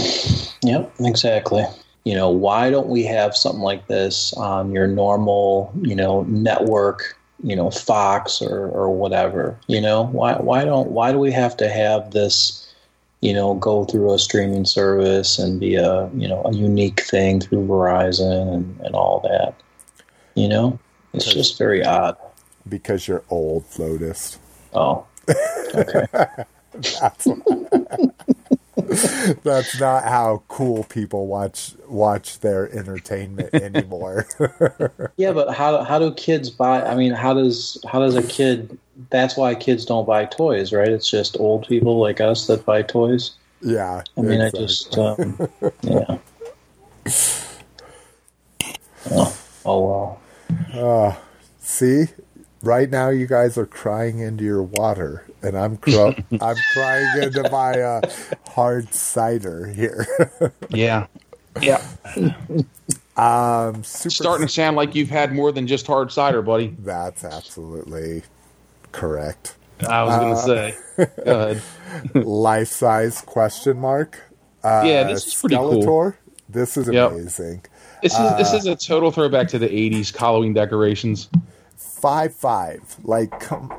Yep, 0.62 0.94
exactly. 1.00 1.66
You 2.04 2.14
know, 2.14 2.30
why 2.30 2.70
don't 2.70 2.88
we 2.88 3.04
have 3.04 3.36
something 3.36 3.60
like 3.60 3.86
this 3.86 4.32
on 4.34 4.72
your 4.72 4.86
normal, 4.86 5.72
you 5.82 5.94
know, 5.94 6.22
network, 6.22 7.18
you 7.42 7.54
know, 7.54 7.70
Fox 7.70 8.40
or, 8.40 8.68
or 8.68 8.90
whatever? 8.90 9.58
You 9.66 9.80
know, 9.80 10.06
why 10.06 10.34
why 10.34 10.64
don't 10.64 10.90
why 10.90 11.12
do 11.12 11.18
we 11.18 11.32
have 11.32 11.56
to 11.58 11.68
have 11.68 12.12
this, 12.12 12.72
you 13.20 13.34
know, 13.34 13.54
go 13.54 13.84
through 13.84 14.14
a 14.14 14.18
streaming 14.18 14.64
service 14.64 15.38
and 15.38 15.60
be 15.60 15.74
a 15.74 16.08
you 16.14 16.26
know 16.26 16.42
a 16.44 16.52
unique 16.54 17.02
thing 17.02 17.40
through 17.40 17.66
Verizon 17.66 18.54
and, 18.54 18.80
and 18.80 18.94
all 18.94 19.20
that? 19.20 19.54
You 20.34 20.48
know? 20.48 20.78
It's 21.12 21.32
just 21.32 21.58
very 21.58 21.84
odd. 21.84 22.16
Because 22.68 23.08
you're 23.08 23.24
old, 23.30 23.64
Lotus. 23.78 24.38
Oh. 24.72 25.06
Okay. 25.72 26.06
That's, 26.72 27.28
that's 29.44 29.78
not 29.78 30.02
how 30.04 30.42
cool 30.48 30.82
people 30.84 31.26
watch 31.28 31.74
watch 31.88 32.40
their 32.40 32.70
entertainment 32.76 33.54
anymore. 33.54 34.26
Yeah, 35.16 35.32
but 35.32 35.54
how 35.54 35.84
how 35.84 35.98
do 35.98 36.12
kids 36.14 36.48
buy? 36.48 36.82
I 36.82 36.94
mean, 36.94 37.12
how 37.12 37.34
does 37.34 37.78
how 37.86 38.00
does 38.00 38.16
a 38.16 38.22
kid? 38.22 38.78
That's 39.10 39.36
why 39.36 39.54
kids 39.54 39.84
don't 39.84 40.06
buy 40.06 40.24
toys, 40.24 40.72
right? 40.72 40.88
It's 40.88 41.10
just 41.10 41.38
old 41.38 41.66
people 41.68 42.00
like 42.00 42.20
us 42.20 42.46
that 42.46 42.64
buy 42.64 42.82
toys. 42.82 43.32
yeah. 43.60 44.02
I 44.16 44.20
mean, 44.20 44.40
exactly. 44.40 44.60
I 44.60 44.66
just 44.66 44.98
um, 44.98 45.48
yeah. 45.82 46.18
Oh, 49.10 49.36
oh 49.66 50.18
well. 50.72 51.22
See, 51.60 52.06
right 52.62 52.88
now 52.88 53.10
you 53.10 53.26
guys 53.26 53.58
are 53.58 53.66
crying 53.66 54.20
into 54.20 54.44
your 54.44 54.62
water, 54.62 55.26
and 55.42 55.56
I'm 55.56 55.76
cr- 55.76 56.12
I'm 56.40 56.56
crying 56.72 57.22
into 57.22 57.48
my 57.50 57.72
uh, 57.80 58.00
hard 58.48 58.92
cider 58.94 59.66
here. 59.66 60.06
Yeah. 60.70 61.06
Yeah. 61.60 61.82
um, 63.16 63.82
super. 63.82 64.10
Starting 64.10 64.46
to 64.46 64.52
sound 64.52 64.76
like 64.76 64.94
you've 64.94 65.10
had 65.10 65.32
more 65.34 65.50
than 65.52 65.66
just 65.66 65.86
hard 65.86 66.12
cider, 66.12 66.42
buddy. 66.42 66.76
That's 66.78 67.24
absolutely 67.24 68.22
correct. 68.92 69.56
I 69.88 70.02
was 70.04 70.16
going 70.46 70.76
to 70.96 71.60
say. 72.14 72.14
Life 72.20 72.68
size 72.68 73.20
question 73.22 73.78
mark. 73.80 74.20
Uh, 74.62 74.82
Yeah, 74.86 75.04
this 75.04 75.26
is 75.26 75.34
pretty 75.34 75.56
cool. 75.56 76.14
This 76.48 76.76
is 76.76 76.88
Yep. 76.88 77.12
amazing. 77.12 77.64
This 78.02 78.18
is 78.18 78.36
this 78.36 78.52
is 78.52 78.66
a 78.66 78.76
total 78.76 79.10
throwback 79.10 79.48
to 79.48 79.58
the 79.58 79.68
'80s 79.68 80.16
Halloween 80.16 80.52
decorations. 80.54 81.28
Five 81.76 82.34
five. 82.34 82.80
Like, 83.02 83.38
come. 83.40 83.72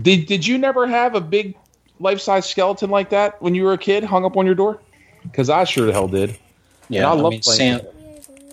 Did 0.00 0.26
Did 0.26 0.46
you 0.46 0.58
never 0.58 0.86
have 0.86 1.14
a 1.14 1.20
big 1.20 1.54
life 2.00 2.20
size 2.20 2.46
skeleton 2.46 2.90
like 2.90 3.10
that 3.10 3.40
when 3.40 3.54
you 3.54 3.64
were 3.64 3.72
a 3.72 3.78
kid, 3.78 4.04
hung 4.04 4.24
up 4.24 4.36
on 4.36 4.46
your 4.46 4.54
door? 4.54 4.80
Because 5.22 5.48
I 5.48 5.64
sure 5.64 5.86
the 5.86 5.92
hell 5.92 6.08
did. 6.08 6.36
Yeah, 6.88 7.08
I 7.08 7.12
I, 7.12 7.14
love 7.14 7.32
mean, 7.32 7.40
playing 7.40 7.78
Santa. 7.78 7.88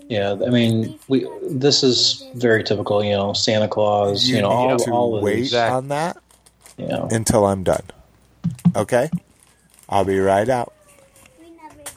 Yeah, 0.08 0.36
I 0.45 0.50
mean, 0.50 1.00
we. 1.08 1.28
This 1.50 1.84
is 1.84 2.26
very 2.36 2.64
typical. 2.64 3.03
You 3.03 3.11
know, 3.11 3.34
Santa 3.34 3.68
Claus. 3.68 4.28
You, 4.28 4.42
know, 4.42 4.50
need 4.50 4.72
all, 4.74 4.80
to 4.80 4.92
all 4.92 5.16
of 5.18 5.24
wait 5.24 5.36
these. 5.36 5.53
On 5.53 5.88
that 5.90 6.18
Yeah. 6.78 7.08
until 7.11 7.45
I'm 7.45 7.64
done. 7.64 7.84
Okay, 8.76 9.10
I'll 9.90 10.06
be 10.06 10.20
right 10.20 10.48
out. 10.48 10.74
We 11.40 11.50
never 11.52 11.76
did. 11.78 11.92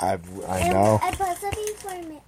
I 0.00 0.18
I 0.48 0.68
know. 0.68 0.98
I 1.02 1.10
put 1.10 1.36
something 1.36 1.74
for 1.76 2.08
me. 2.08 2.20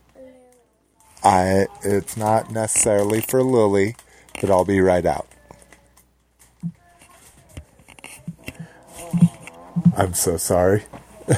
I 1.23 1.67
it's 1.83 2.17
not 2.17 2.53
necessarily 2.53 3.21
for 3.21 3.43
Lily, 3.43 3.97
but 4.41 4.51
I'll 4.51 4.65
be 4.65 4.81
right 4.81 5.07
out. 5.07 5.27
I'm 9.97 10.15
so 10.15 10.37
sorry. 10.37 10.83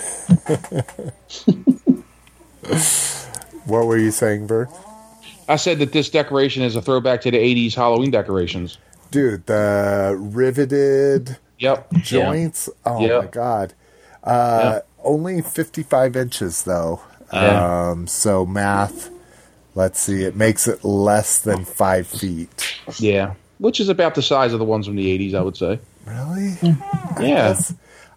what 3.67 3.87
were 3.87 3.99
you 3.99 4.11
saying, 4.11 4.47
Bert? 4.47 4.69
I 5.49 5.57
said 5.57 5.79
that 5.79 5.93
this 5.93 6.11
decoration 6.11 6.63
is 6.63 6.75
a 6.77 6.83
throwback 6.83 7.21
to 7.23 7.31
the 7.31 7.39
'80s 7.39 7.75
Halloween 7.75 8.11
decorations. 8.11 8.79
Dude, 9.11 9.47
the 9.47 10.17
riveted 10.19 11.37
Yep. 11.59 11.93
joints. 12.03 12.69
Oh 12.85 13.01
Yeah. 13.07 13.19
my 13.21 13.27
god. 13.27 13.73
Uh, 14.25 14.81
Only 15.05 15.41
55 15.41 16.17
inches 16.17 16.65
though. 16.65 17.01
Yeah. 17.33 17.91
Um, 17.91 18.07
so 18.09 18.45
math. 18.45 19.11
Let's 19.77 20.01
see. 20.01 20.25
It 20.25 20.35
makes 20.35 20.67
it 20.67 20.85
less 20.85 21.39
than 21.39 21.65
five 21.65 22.07
feet. 22.09 22.75
Yeah. 22.99 23.35
Which 23.59 23.79
is 23.79 23.89
about 23.89 24.15
the 24.17 24.23
size 24.23 24.53
of 24.53 24.59
the 24.59 24.65
ones 24.65 24.87
from 24.87 24.97
the 24.97 25.07
'80s, 25.17 25.35
I 25.35 25.43
would 25.43 25.57
say. 25.57 25.79
Really? 26.07 26.57
Yeah. 27.21 27.57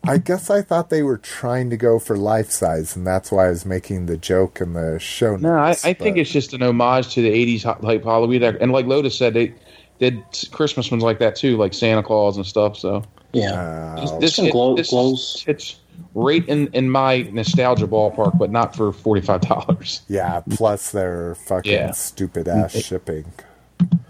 Guess- 0.03 0.13
I 0.13 0.17
guess 0.17 0.49
I 0.49 0.61
thought 0.61 0.89
they 0.89 1.03
were 1.03 1.17
trying 1.17 1.69
to 1.69 1.77
go 1.77 1.99
for 1.99 2.15
life 2.17 2.51
size, 2.51 2.95
and 2.95 3.05
that's 3.05 3.31
why 3.31 3.47
I 3.47 3.49
was 3.49 3.65
making 3.65 4.05
the 4.07 4.17
joke 4.17 4.61
in 4.61 4.73
the 4.73 4.99
show 4.99 5.31
notes. 5.31 5.43
No, 5.43 5.53
I, 5.55 5.69
I 5.83 5.93
think 5.93 6.17
it's 6.17 6.29
just 6.31 6.53
an 6.53 6.61
homage 6.63 7.13
to 7.15 7.21
the 7.21 7.29
'80s 7.31 7.63
ho- 7.63 7.77
like 7.81 8.03
Halloween, 8.03 8.41
dec- 8.41 8.57
and 8.61 8.71
like 8.71 8.85
Lotus 8.85 9.17
said, 9.17 9.33
they 9.33 9.53
did 9.99 10.21
Christmas 10.51 10.89
ones 10.89 11.03
like 11.03 11.19
that 11.19 11.35
too, 11.35 11.57
like 11.57 11.73
Santa 11.73 12.01
Claus 12.03 12.37
and 12.37 12.45
stuff. 12.45 12.77
So 12.77 13.03
Yeah. 13.33 13.95
Oh, 13.99 14.19
this, 14.19 14.35
Some 14.35 14.45
hit- 14.45 14.51
glow- 14.53 14.75
this 14.75 14.89
glows. 14.89 15.43
hits 15.45 15.75
right 16.15 16.47
in 16.47 16.67
in 16.73 16.89
my 16.89 17.23
nostalgia 17.33 17.85
ballpark, 17.87 18.37
but 18.37 18.49
not 18.51 18.75
for 18.75 18.91
forty 18.93 19.21
five 19.21 19.41
dollars. 19.49 20.01
yeah. 20.07 20.41
Plus 20.49 20.91
their 20.91 21.35
fucking 21.35 21.71
Yeah. 21.71 21.91
stupid 21.91 22.45
mm-hmm. 22.47 22.59
ass 22.61 22.71
shipping. 22.81 23.25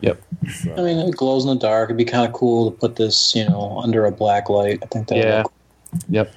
Yep. 0.02 0.22
I 0.78 0.82
mean, 0.82 0.98
it 1.00 1.16
glows 1.16 1.44
in 1.44 1.50
the 1.50 1.56
dark. 1.56 1.90
It'd 1.90 1.98
be 1.98 2.06
kind 2.06 2.26
of 2.26 2.34
cool 2.34 2.72
to 2.72 2.78
put 2.78 2.96
this, 2.96 3.36
you 3.36 3.48
know, 3.48 3.80
under 3.84 4.06
a 4.06 4.12
black 4.12 4.50
light. 4.50 4.80
I 4.82 4.86
think 4.88 5.08
that. 5.10 5.18
Yeah. 5.18 5.44
Would 5.44 5.52
Yep. 6.10 6.34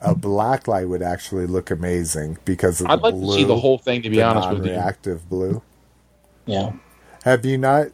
A 0.00 0.14
black 0.14 0.68
light 0.68 0.88
would 0.88 1.02
actually 1.02 1.46
look 1.46 1.70
amazing 1.70 2.38
because 2.44 2.80
of 2.80 2.86
I'd 2.88 2.98
the 3.00 3.02
like 3.02 3.14
blue, 3.14 3.34
to 3.34 3.40
see 3.40 3.44
the 3.44 3.56
whole 3.56 3.78
thing. 3.78 4.02
To 4.02 4.10
be 4.10 4.22
honest 4.22 4.48
with 4.50 4.64
you. 4.66 4.72
non-reactive 4.72 5.28
blue. 5.28 5.62
yeah. 6.46 6.72
Have 7.24 7.44
you 7.44 7.58
not? 7.58 7.88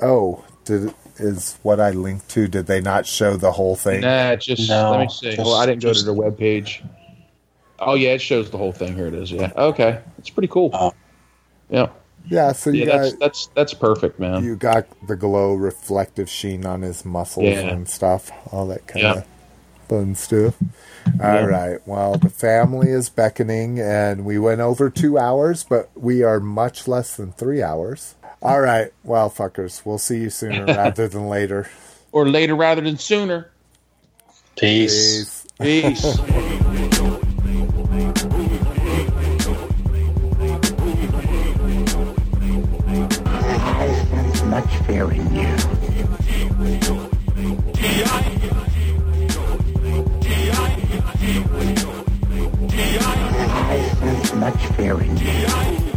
Oh, 0.00 0.44
did 0.64 0.94
is 1.18 1.58
what 1.62 1.80
I 1.80 1.90
linked 1.90 2.28
to? 2.30 2.48
Did 2.48 2.66
they 2.66 2.80
not 2.80 3.06
show 3.06 3.36
the 3.36 3.52
whole 3.52 3.76
thing? 3.76 4.00
Nah, 4.02 4.36
just 4.36 4.68
No, 4.68 4.92
let 4.92 5.00
me 5.00 5.08
see. 5.08 5.26
just- 5.36 5.38
well, 5.38 5.54
I 5.54 5.66
didn't 5.66 5.82
go 5.82 5.88
just- 5.92 6.06
to 6.06 6.12
their 6.12 6.14
webpage. 6.14 6.86
Oh 7.80 7.94
yeah, 7.94 8.10
it 8.10 8.20
shows 8.20 8.50
the 8.50 8.58
whole 8.58 8.72
thing. 8.72 8.94
Here 8.96 9.06
it 9.06 9.14
is. 9.14 9.30
Yeah. 9.30 9.52
Okay, 9.56 10.00
it's 10.18 10.30
pretty 10.30 10.48
cool. 10.48 10.70
Oh. 10.72 10.92
Yeah. 11.70 11.88
Yeah, 12.28 12.52
so 12.52 12.70
you 12.70 12.84
Yeah, 12.84 12.96
that's 12.98 13.10
got 13.12 13.20
that's 13.20 13.46
that's 13.54 13.74
perfect, 13.74 14.18
man. 14.18 14.42
you 14.42 14.56
got 14.56 14.86
the 15.06 15.14
glow 15.16 15.54
reflective 15.54 16.28
sheen 16.28 16.66
on 16.66 16.82
his 16.82 17.04
muscles 17.04 17.46
Yeah. 17.46 17.60
and 17.60 17.88
stuff, 17.88 18.30
all 18.52 18.66
that 18.68 18.86
kind 18.86 19.06
of. 19.06 19.16
Yeah. 19.18 19.22
Of 19.90 19.98
fun 19.98 20.14
stuff. 20.14 20.56
All 21.22 21.46
right. 21.46 21.78
Well, 21.86 22.18
the 22.18 22.30
family 22.30 22.90
is 22.90 23.08
beckoning, 23.08 23.80
and 23.80 24.24
we 24.24 24.38
went 24.38 24.60
over 24.60 24.90
two 24.90 25.18
hours, 25.18 25.64
but 25.64 25.90
we 25.94 26.22
are 26.22 26.40
much 26.40 26.86
less 26.86 27.16
than 27.16 27.32
three 27.32 27.62
hours. 27.62 28.14
All 28.42 28.60
right. 28.60 28.92
Well, 29.02 29.30
fuckers, 29.30 29.84
we'll 29.84 29.98
see 29.98 30.20
you 30.20 30.30
sooner 30.30 30.64
rather 30.66 31.08
than 31.08 31.28
later. 31.28 31.68
or 32.12 32.28
later 32.28 32.54
rather 32.54 32.80
than 32.80 32.98
sooner. 32.98 33.50
Peace. 34.56 35.46
Peace. 35.60 35.60
Peace. 35.60 36.18
much 44.48 44.76
fear 44.86 45.12
in 45.12 45.34
you. 45.34 45.57
Sense 54.56 54.78
much 54.78 55.87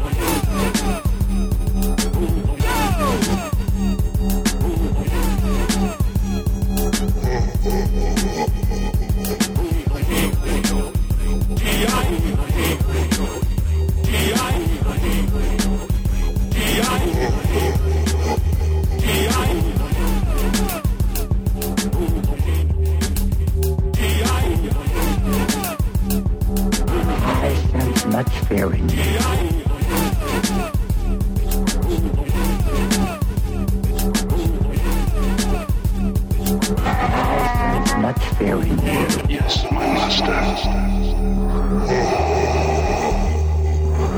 much 28.23 28.39
fear 28.41 28.71
in 28.73 28.87
you. 28.89 28.99
I 36.83 37.79
sense 37.79 37.97
much 37.99 38.23
fear. 38.37 38.57
Yes, 39.27 39.65
my 39.71 39.87
master. 39.87 40.41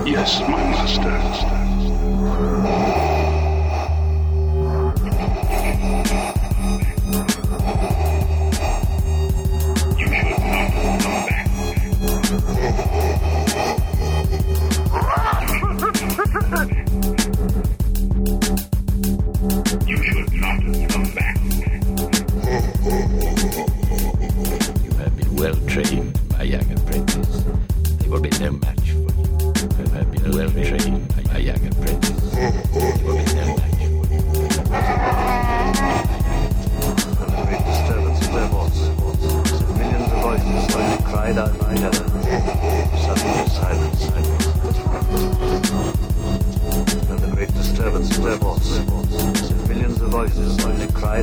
Yes, 0.05 0.41
my 0.49 0.63
master. 0.71 1.13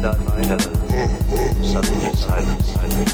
My 0.03 0.15
terror. 0.43 0.59
Suddenly 1.63 2.15
silence, 2.15 2.73
silence. 2.73 3.11